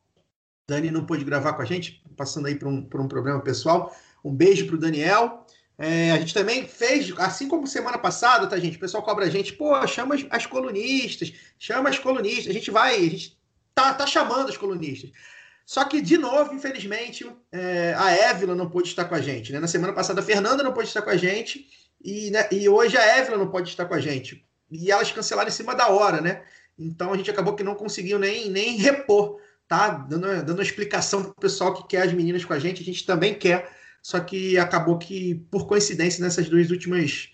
Dani 0.67 0.89
não 0.89 1.05
pôde 1.05 1.23
gravar 1.23 1.53
com 1.53 1.61
a 1.61 1.65
gente, 1.65 2.03
passando 2.17 2.47
aí 2.47 2.55
por 2.55 2.67
um, 2.67 2.81
por 2.83 2.99
um 2.99 3.07
problema 3.07 3.39
pessoal. 3.39 3.95
Um 4.25 4.33
beijo 4.33 4.65
pro 4.65 4.75
Daniel. 4.75 5.45
É, 5.77 6.13
a 6.13 6.17
gente 6.17 6.33
também 6.33 6.67
fez, 6.67 7.13
assim 7.19 7.47
como 7.47 7.67
semana 7.67 7.99
passada, 7.99 8.47
tá, 8.47 8.57
gente? 8.57 8.77
O 8.77 8.79
pessoal 8.79 9.03
cobra 9.03 9.25
a 9.25 9.29
gente, 9.29 9.53
pô, 9.53 9.85
chama 9.85 10.15
as, 10.15 10.25
as 10.31 10.47
colunistas, 10.47 11.31
chama 11.59 11.87
as 11.87 11.99
colunistas. 11.99 12.47
A 12.47 12.53
gente 12.53 12.71
vai, 12.71 12.95
a 12.95 13.09
gente 13.11 13.39
tá, 13.75 13.93
tá 13.93 14.07
chamando 14.07 14.49
as 14.49 14.57
colunistas. 14.57 15.11
Só 15.69 15.85
que, 15.85 16.01
de 16.01 16.17
novo, 16.17 16.51
infelizmente, 16.51 17.31
é, 17.51 17.93
a 17.95 18.09
Évila 18.09 18.55
não 18.55 18.67
pôde 18.67 18.87
estar 18.87 19.05
com 19.05 19.13
a 19.13 19.21
gente. 19.21 19.53
Né? 19.53 19.59
Na 19.59 19.67
semana 19.67 19.93
passada, 19.93 20.19
a 20.19 20.23
Fernanda 20.23 20.63
não 20.63 20.73
pôde 20.73 20.87
estar 20.87 21.03
com 21.03 21.11
a 21.11 21.15
gente. 21.15 21.67
E, 22.03 22.31
né, 22.31 22.47
e 22.51 22.67
hoje 22.67 22.97
a 22.97 23.17
Évila 23.17 23.37
não 23.37 23.51
pode 23.51 23.69
estar 23.69 23.85
com 23.85 23.93
a 23.93 23.99
gente. 23.99 24.43
E 24.71 24.89
elas 24.89 25.11
cancelaram 25.11 25.47
em 25.47 25.51
cima 25.51 25.75
da 25.75 25.89
hora, 25.89 26.21
né? 26.21 26.41
Então 26.75 27.13
a 27.13 27.17
gente 27.17 27.29
acabou 27.29 27.55
que 27.55 27.63
não 27.63 27.75
conseguiu 27.75 28.17
nem, 28.17 28.49
nem 28.49 28.77
repor, 28.77 29.37
tá? 29.67 29.89
Dando, 29.89 30.43
dando 30.43 30.57
uma 30.57 30.63
explicação 30.63 31.21
para 31.21 31.31
o 31.33 31.35
pessoal 31.35 31.71
que 31.75 31.87
quer 31.87 32.01
as 32.01 32.13
meninas 32.13 32.43
com 32.43 32.53
a 32.53 32.57
gente, 32.57 32.81
a 32.81 32.85
gente 32.85 33.05
também 33.05 33.35
quer. 33.35 33.71
Só 34.01 34.19
que 34.19 34.57
acabou 34.57 34.97
que, 34.97 35.35
por 35.51 35.67
coincidência, 35.67 36.23
nessas 36.23 36.49
duas 36.49 36.71
últimas. 36.71 37.29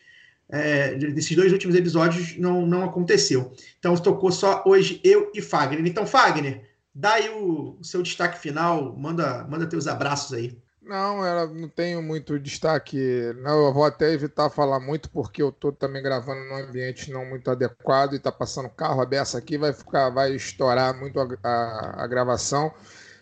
É, 0.50 0.94
dois 0.96 1.54
últimos 1.54 1.74
episódios 1.74 2.38
não, 2.38 2.68
não 2.68 2.84
aconteceu. 2.84 3.54
Então 3.80 3.96
tocou 3.96 4.30
só 4.30 4.62
hoje 4.66 5.00
eu 5.06 5.32
e 5.34 5.42
Fagner. 5.42 5.88
Então, 5.88 6.06
Fagner, 6.06 6.65
Dá 6.96 7.16
aí 7.16 7.30
o, 7.30 7.78
o 7.78 7.84
seu 7.84 8.02
destaque 8.02 8.40
final, 8.40 8.96
manda, 8.96 9.44
manda 9.44 9.68
teus 9.68 9.86
abraços 9.86 10.32
aí. 10.32 10.58
Não, 10.82 11.26
ela 11.26 11.48
não 11.48 11.68
tenho 11.68 12.02
muito 12.02 12.40
destaque. 12.40 12.98
Não, 13.42 13.66
eu 13.66 13.74
vou 13.74 13.84
até 13.84 14.14
evitar 14.14 14.50
falar 14.50 14.80
muito 14.80 15.10
porque 15.10 15.42
eu 15.42 15.50
estou 15.50 15.74
também 15.74 16.02
gravando 16.02 16.46
num 16.46 16.56
ambiente 16.56 17.12
não 17.12 17.26
muito 17.26 17.50
adequado 17.52 18.14
e 18.14 18.18
está 18.18 18.32
passando 18.32 18.70
carro 18.70 19.02
aberto 19.02 19.36
aqui, 19.36 19.58
vai 19.58 19.74
ficar, 19.74 20.10
vai 20.12 20.36
estourar 20.36 20.98
muito 20.98 21.20
a, 21.20 21.28
a, 21.44 22.04
a, 22.04 22.08
gravação. 22.08 22.72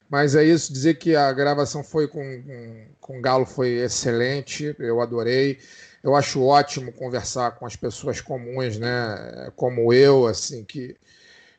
Mas 0.09 0.35
é 0.35 0.43
isso, 0.43 0.71
dizer 0.71 0.95
que 0.95 1.15
a 1.15 1.31
gravação 1.31 1.83
foi 1.83 2.07
com, 2.07 2.43
com, 2.43 2.87
com 2.99 3.21
Galo 3.21 3.45
foi 3.45 3.69
excelente, 3.79 4.75
eu 4.77 5.01
adorei. 5.01 5.57
Eu 6.03 6.15
acho 6.15 6.43
ótimo 6.43 6.91
conversar 6.91 7.51
com 7.51 7.65
as 7.65 7.77
pessoas 7.77 8.19
comuns, 8.19 8.77
né? 8.77 9.51
Como 9.55 9.93
eu, 9.93 10.27
assim, 10.27 10.65
que 10.65 10.97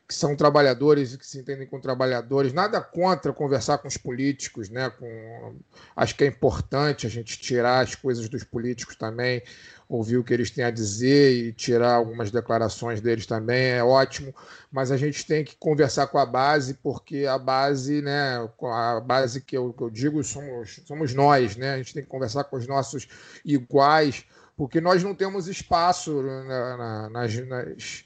que 0.07 0.13
são 0.13 0.35
trabalhadores 0.35 1.13
e 1.13 1.17
que 1.17 1.25
se 1.25 1.39
entendem 1.39 1.65
com 1.65 1.79
trabalhadores. 1.79 2.53
Nada 2.53 2.79
contra 2.79 3.33
conversar 3.33 3.79
com 3.79 3.87
os 3.87 3.97
políticos, 3.97 4.69
né? 4.69 4.89
Com... 4.91 5.55
Acho 5.95 6.15
que 6.15 6.23
é 6.23 6.27
importante 6.27 7.07
a 7.07 7.09
gente 7.09 7.39
tirar 7.39 7.79
as 7.79 7.95
coisas 7.95 8.29
dos 8.29 8.43
políticos 8.43 8.95
também, 8.95 9.41
ouvir 9.89 10.17
o 10.17 10.23
que 10.23 10.31
eles 10.31 10.51
têm 10.51 10.63
a 10.63 10.69
dizer 10.69 11.33
e 11.33 11.51
tirar 11.51 11.95
algumas 11.95 12.29
declarações 12.29 13.01
deles 13.01 13.25
também, 13.25 13.71
é 13.71 13.83
ótimo. 13.83 14.33
Mas 14.71 14.91
a 14.91 14.97
gente 14.97 15.25
tem 15.25 15.43
que 15.43 15.55
conversar 15.55 16.05
com 16.07 16.19
a 16.19 16.25
base, 16.25 16.75
porque 16.75 17.25
a 17.25 17.39
base, 17.39 18.03
né? 18.03 18.47
A 18.61 18.99
base 18.99 19.41
que 19.41 19.57
eu, 19.57 19.73
que 19.73 19.81
eu 19.81 19.89
digo 19.89 20.23
somos, 20.23 20.81
somos 20.85 21.15
nós, 21.15 21.55
né? 21.55 21.73
A 21.73 21.77
gente 21.77 21.95
tem 21.95 22.03
que 22.03 22.09
conversar 22.09 22.43
com 22.43 22.57
os 22.57 22.67
nossos 22.67 23.07
iguais, 23.43 24.23
porque 24.55 24.79
nós 24.79 25.01
não 25.03 25.15
temos 25.15 25.47
espaço 25.47 26.21
na, 26.21 26.77
na, 26.77 27.09
nas, 27.09 27.47
nas 27.47 28.04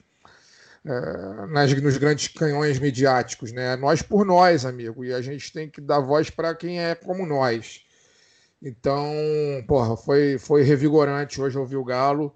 nas, 1.49 1.73
nos 1.81 1.97
grandes 1.97 2.27
canhões 2.29 2.79
midiáticos, 2.79 3.51
né? 3.51 3.75
Nós 3.75 4.01
por 4.01 4.25
nós, 4.25 4.65
amigo, 4.65 5.03
e 5.03 5.13
a 5.13 5.21
gente 5.21 5.51
tem 5.51 5.69
que 5.69 5.81
dar 5.81 5.99
voz 5.99 6.29
para 6.29 6.55
quem 6.55 6.79
é 6.79 6.95
como 6.95 7.25
nós. 7.25 7.81
Então, 8.61 9.13
porra, 9.67 9.95
foi, 9.95 10.37
foi 10.37 10.63
revigorante 10.63 11.41
hoje 11.41 11.57
ouvir 11.57 11.77
o 11.77 11.83
Galo 11.83 12.35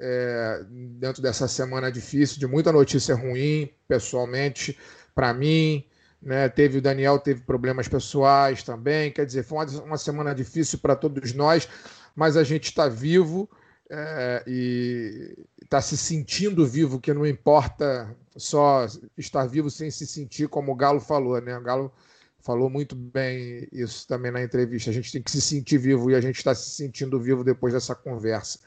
é, 0.00 0.64
dentro 0.98 1.22
dessa 1.22 1.46
semana 1.46 1.90
difícil, 1.90 2.38
de 2.38 2.46
muita 2.46 2.72
notícia 2.72 3.14
ruim, 3.14 3.70
pessoalmente, 3.86 4.76
para 5.14 5.32
mim. 5.32 5.84
Né? 6.20 6.48
Teve 6.48 6.78
o 6.78 6.82
Daniel, 6.82 7.18
teve 7.18 7.42
problemas 7.42 7.88
pessoais 7.88 8.62
também. 8.62 9.12
Quer 9.12 9.26
dizer, 9.26 9.44
foi 9.44 9.58
uma, 9.58 9.82
uma 9.82 9.98
semana 9.98 10.34
difícil 10.34 10.78
para 10.78 10.96
todos 10.96 11.32
nós, 11.32 11.68
mas 12.14 12.36
a 12.36 12.42
gente 12.42 12.64
está 12.64 12.88
vivo 12.88 13.48
é, 13.88 14.42
e 14.46 15.36
está 15.72 15.80
se 15.80 15.96
sentindo 15.96 16.66
vivo, 16.66 17.00
que 17.00 17.14
não 17.14 17.26
importa 17.26 18.14
só 18.36 18.86
estar 19.16 19.46
vivo 19.46 19.70
sem 19.70 19.90
se 19.90 20.06
sentir, 20.06 20.46
como 20.46 20.70
o 20.70 20.74
Galo 20.74 21.00
falou, 21.00 21.40
né? 21.40 21.56
O 21.56 21.62
Galo 21.62 21.90
falou 22.40 22.68
muito 22.68 22.94
bem 22.94 23.66
isso 23.72 24.06
também 24.06 24.30
na 24.30 24.42
entrevista. 24.42 24.90
A 24.90 24.92
gente 24.92 25.10
tem 25.10 25.22
que 25.22 25.30
se 25.30 25.40
sentir 25.40 25.78
vivo 25.78 26.10
e 26.10 26.14
a 26.14 26.20
gente 26.20 26.36
está 26.36 26.54
se 26.54 26.70
sentindo 26.70 27.18
vivo 27.18 27.42
depois 27.42 27.72
dessa 27.72 27.94
conversa. 27.94 28.58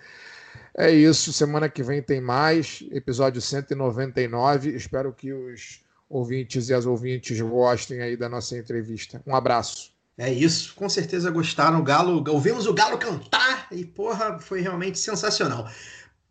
É 0.75 0.89
isso. 0.89 1.31
Semana 1.31 1.69
que 1.69 1.83
vem 1.83 2.01
tem 2.01 2.19
mais. 2.19 2.83
Episódio 2.89 3.39
199. 3.39 4.75
Espero 4.75 5.13
que 5.13 5.31
os 5.31 5.81
ouvintes 6.09 6.69
e 6.69 6.73
as 6.73 6.87
ouvintes 6.87 7.39
gostem 7.39 8.01
aí 8.01 8.17
da 8.17 8.27
nossa 8.27 8.57
entrevista. 8.57 9.21
Um 9.27 9.35
abraço. 9.35 9.93
É 10.17 10.31
isso, 10.31 10.73
com 10.75 10.87
certeza 10.87 11.29
gostaram. 11.29 11.81
O 11.81 11.83
Galo, 11.83 12.23
ouvimos 12.29 12.65
o 12.65 12.73
Galo 12.73 12.97
cantar 12.97 13.67
e, 13.69 13.83
porra, 13.83 14.39
foi 14.39 14.61
realmente 14.61 14.97
sensacional. 14.97 15.69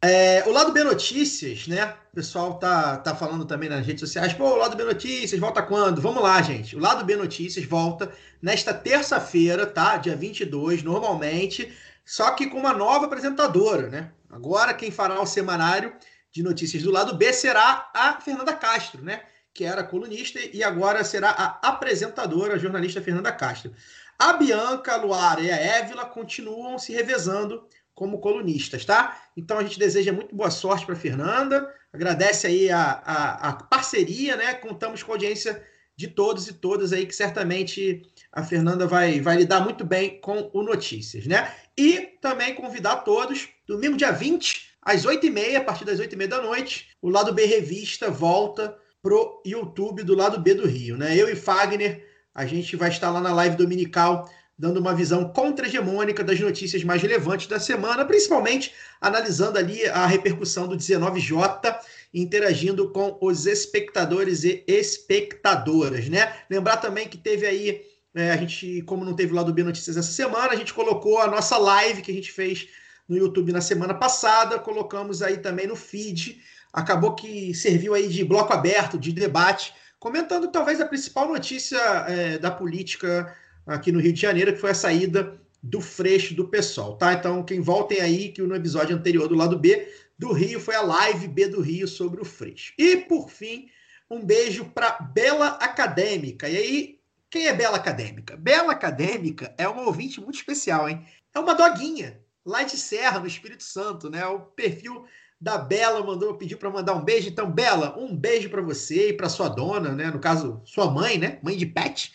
É, 0.06 0.44
o 0.46 0.52
lado 0.52 0.70
B 0.70 0.84
Notícias, 0.84 1.66
né? 1.66 1.94
O 2.12 2.14
pessoal 2.14 2.58
tá, 2.58 2.98
tá 2.98 3.14
falando 3.14 3.46
também 3.46 3.70
nas 3.70 3.86
redes 3.86 4.00
sociais. 4.00 4.34
Pô, 4.34 4.50
o 4.50 4.56
lado 4.56 4.76
B 4.76 4.84
Notícias 4.84 5.40
volta 5.40 5.62
quando? 5.62 6.02
Vamos 6.02 6.22
lá, 6.22 6.42
gente. 6.42 6.76
O 6.76 6.78
lado 6.78 7.02
B 7.06 7.16
Notícias 7.16 7.64
volta 7.64 8.12
nesta 8.42 8.74
terça-feira, 8.74 9.64
tá? 9.66 9.96
Dia 9.96 10.14
22, 10.14 10.82
normalmente, 10.82 11.72
só 12.04 12.32
que 12.32 12.48
com 12.48 12.58
uma 12.58 12.74
nova 12.74 13.06
apresentadora, 13.06 13.88
né? 13.88 14.12
Agora 14.28 14.74
quem 14.74 14.90
fará 14.90 15.18
o 15.22 15.24
semanário 15.24 15.94
de 16.30 16.42
notícias 16.42 16.82
do 16.82 16.90
lado 16.90 17.16
B 17.16 17.32
será 17.32 17.90
a 17.94 18.20
Fernanda 18.20 18.52
Castro, 18.52 19.02
né? 19.02 19.22
Que 19.54 19.64
era 19.64 19.82
colunista 19.82 20.38
e 20.52 20.62
agora 20.62 21.02
será 21.02 21.30
a 21.30 21.68
apresentadora, 21.68 22.56
a 22.56 22.58
jornalista 22.58 23.00
Fernanda 23.00 23.32
Castro. 23.32 23.72
A 24.18 24.34
Bianca, 24.34 24.92
a 24.92 24.96
Luara 24.96 25.40
e 25.40 25.50
a 25.50 25.56
Évila 25.56 26.04
continuam 26.04 26.78
se 26.78 26.92
revezando 26.92 27.66
como 27.94 28.18
colunistas, 28.18 28.84
tá? 28.84 29.20
Então 29.36 29.58
a 29.58 29.62
gente 29.62 29.78
deseja 29.78 30.12
muito 30.12 30.34
boa 30.34 30.50
sorte 30.50 30.84
para 30.84 30.96
Fernanda, 30.96 31.72
agradece 31.92 32.46
aí 32.46 32.70
a, 32.70 32.82
a, 32.82 33.48
a, 33.48 33.52
parceria, 33.52 34.36
né? 34.36 34.54
Contamos 34.54 35.02
com 35.02 35.12
a 35.12 35.14
audiência 35.14 35.62
de 35.96 36.08
todos 36.08 36.48
e 36.48 36.54
todas 36.54 36.92
aí, 36.92 37.06
que 37.06 37.14
certamente 37.14 38.02
a 38.32 38.42
Fernanda 38.42 38.86
vai, 38.86 39.20
vai 39.20 39.36
lidar 39.36 39.60
muito 39.60 39.84
bem 39.84 40.20
com 40.20 40.50
o 40.52 40.62
Notícias, 40.62 41.26
né? 41.26 41.54
E 41.78 42.00
também 42.20 42.54
convidar 42.54 42.96
todos, 42.96 43.48
domingo 43.66 43.96
dia 43.96 44.10
20, 44.10 44.74
às 44.82 45.06
8h30, 45.06 45.56
a 45.56 45.60
partir 45.60 45.84
das 45.84 46.00
8h30 46.00 46.26
da 46.26 46.42
noite, 46.42 46.88
o 47.00 47.08
Lado 47.08 47.32
B 47.32 47.44
Revista 47.44 48.10
volta 48.10 48.76
pro 49.00 49.40
YouTube 49.46 50.02
do 50.02 50.16
Lado 50.16 50.40
B 50.40 50.54
do 50.54 50.66
Rio, 50.66 50.96
né? 50.96 51.16
Eu 51.16 51.28
e 51.28 51.36
Fagner, 51.36 52.04
a 52.34 52.44
gente 52.44 52.74
vai 52.74 52.88
estar 52.88 53.10
lá 53.10 53.20
na 53.20 53.32
live 53.32 53.56
dominical 53.56 54.28
dando 54.58 54.78
uma 54.78 54.94
visão 54.94 55.28
contra-hegemônica 55.28 56.22
das 56.22 56.38
notícias 56.38 56.84
mais 56.84 57.02
relevantes 57.02 57.46
da 57.48 57.58
semana, 57.58 58.04
principalmente 58.04 58.72
analisando 59.00 59.58
ali 59.58 59.84
a 59.86 60.06
repercussão 60.06 60.68
do 60.68 60.76
19J, 60.76 61.76
interagindo 62.12 62.90
com 62.90 63.18
os 63.20 63.46
espectadores 63.46 64.44
e 64.44 64.62
espectadoras, 64.66 66.08
né? 66.08 66.32
Lembrar 66.48 66.76
também 66.76 67.08
que 67.08 67.18
teve 67.18 67.46
aí, 67.46 67.82
é, 68.14 68.30
a 68.30 68.36
gente, 68.36 68.82
como 68.82 69.04
não 69.04 69.14
teve 69.14 69.34
lá 69.34 69.42
do 69.42 69.52
B 69.52 69.64
Notícias 69.64 69.96
essa 69.96 70.12
semana, 70.12 70.52
a 70.52 70.56
gente 70.56 70.72
colocou 70.72 71.18
a 71.18 71.26
nossa 71.26 71.58
live 71.58 72.02
que 72.02 72.12
a 72.12 72.14
gente 72.14 72.30
fez 72.30 72.68
no 73.08 73.16
YouTube 73.16 73.52
na 73.52 73.60
semana 73.60 73.92
passada, 73.92 74.58
colocamos 74.58 75.20
aí 75.20 75.38
também 75.38 75.66
no 75.66 75.76
feed, 75.76 76.40
acabou 76.72 77.14
que 77.14 77.52
serviu 77.54 77.92
aí 77.92 78.08
de 78.08 78.24
bloco 78.24 78.52
aberto, 78.52 78.98
de 78.98 79.12
debate, 79.12 79.74
comentando 79.98 80.48
talvez 80.48 80.80
a 80.80 80.86
principal 80.86 81.28
notícia 81.28 81.78
é, 82.08 82.38
da 82.38 82.50
política 82.50 83.34
aqui 83.66 83.90
no 83.90 84.00
Rio 84.00 84.12
de 84.12 84.20
Janeiro, 84.20 84.52
que 84.52 84.60
foi 84.60 84.70
a 84.70 84.74
saída 84.74 85.40
do 85.62 85.80
Freixo 85.80 86.34
do 86.34 86.48
pessoal, 86.48 86.96
tá? 86.96 87.14
Então, 87.14 87.42
quem 87.42 87.60
voltem 87.60 88.00
aí, 88.00 88.28
que 88.28 88.42
no 88.42 88.54
episódio 88.54 88.94
anterior 88.94 89.26
do 89.28 89.34
lado 89.34 89.58
B 89.58 89.88
do 90.18 90.32
Rio 90.32 90.60
foi 90.60 90.74
a 90.74 90.82
live 90.82 91.26
B 91.26 91.48
do 91.48 91.60
Rio 91.60 91.88
sobre 91.88 92.20
o 92.20 92.24
Freixo. 92.24 92.72
E, 92.78 92.96
por 92.96 93.30
fim, 93.30 93.68
um 94.10 94.24
beijo 94.24 94.66
para 94.66 94.90
Bela 95.00 95.48
Acadêmica. 95.60 96.48
E 96.48 96.56
aí, 96.56 97.00
quem 97.30 97.46
é 97.46 97.54
Bela 97.54 97.78
Acadêmica? 97.78 98.36
Bela 98.36 98.72
Acadêmica 98.72 99.54
é 99.56 99.66
uma 99.66 99.86
ouvinte 99.86 100.20
muito 100.20 100.36
especial, 100.36 100.88
hein? 100.88 101.04
É 101.34 101.38
uma 101.38 101.54
doguinha, 101.54 102.20
lá 102.44 102.62
de 102.62 102.76
Serra, 102.76 103.18
no 103.18 103.26
Espírito 103.26 103.64
Santo, 103.64 104.10
né? 104.10 104.24
O 104.26 104.40
perfil 104.40 105.06
da 105.40 105.56
Bela 105.58 106.04
mandou 106.04 106.34
pediu 106.34 106.58
para 106.58 106.70
mandar 106.70 106.94
um 106.94 107.02
beijo. 107.02 107.28
Então, 107.28 107.50
Bela, 107.50 107.98
um 107.98 108.14
beijo 108.14 108.50
para 108.50 108.62
você 108.62 109.08
e 109.08 109.12
para 109.14 109.30
sua 109.30 109.48
dona, 109.48 109.92
né? 109.92 110.10
No 110.10 110.20
caso, 110.20 110.60
sua 110.64 110.90
mãe, 110.90 111.18
né? 111.18 111.38
Mãe 111.42 111.56
de 111.56 111.66
pet 111.66 112.12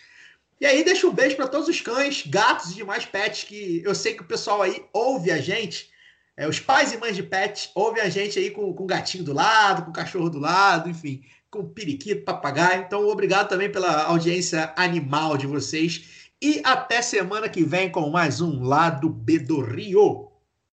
e 0.60 0.66
aí 0.66 0.84
deixa 0.84 1.08
um 1.08 1.14
beijo 1.14 1.36
para 1.36 1.48
todos 1.48 1.68
os 1.68 1.80
cães, 1.80 2.26
gatos 2.28 2.72
e 2.72 2.76
demais 2.76 3.06
pets 3.06 3.46
que 3.46 3.82
eu 3.86 3.96
sei 3.96 4.14
que 4.14 4.22
o 4.22 4.28
pessoal 4.28 4.62
aí 4.62 4.84
ouve 4.92 5.32
a 5.32 5.38
gente. 5.38 5.90
É, 6.36 6.48
os 6.48 6.60
pais 6.60 6.94
e 6.94 6.98
mães 6.98 7.16
de 7.16 7.24
pets 7.24 7.70
ouvem 7.74 8.02
a 8.02 8.10
gente 8.10 8.40
aí 8.40 8.50
com, 8.52 8.74
com 8.74 8.84
o 8.84 8.88
gatinho 8.88 9.24
do 9.24 9.34
lado, 9.34 9.84
com 9.84 9.92
o 9.92 9.94
cachorro 9.94 10.30
do 10.30 10.40
lado, 10.40 10.90
enfim, 10.90 11.22
com 11.50 11.60
o 11.60 11.70
periquito, 11.70 12.24
papagaio. 12.24 12.82
Então, 12.82 13.08
obrigado 13.08 13.50
também 13.50 13.72
pela 13.72 14.04
audiência 14.04 14.74
animal 14.76 15.38
de 15.38 15.48
vocês. 15.48 16.32
E 16.42 16.62
até 16.64 17.02
semana 17.02 17.50
que 17.50 17.64
vem 17.64 17.90
com 17.90 18.10
mais 18.10 18.40
um 18.40 18.64
Lado 18.64 19.10
B 19.10 19.40
do 19.40 19.60
Rio. 19.60 20.29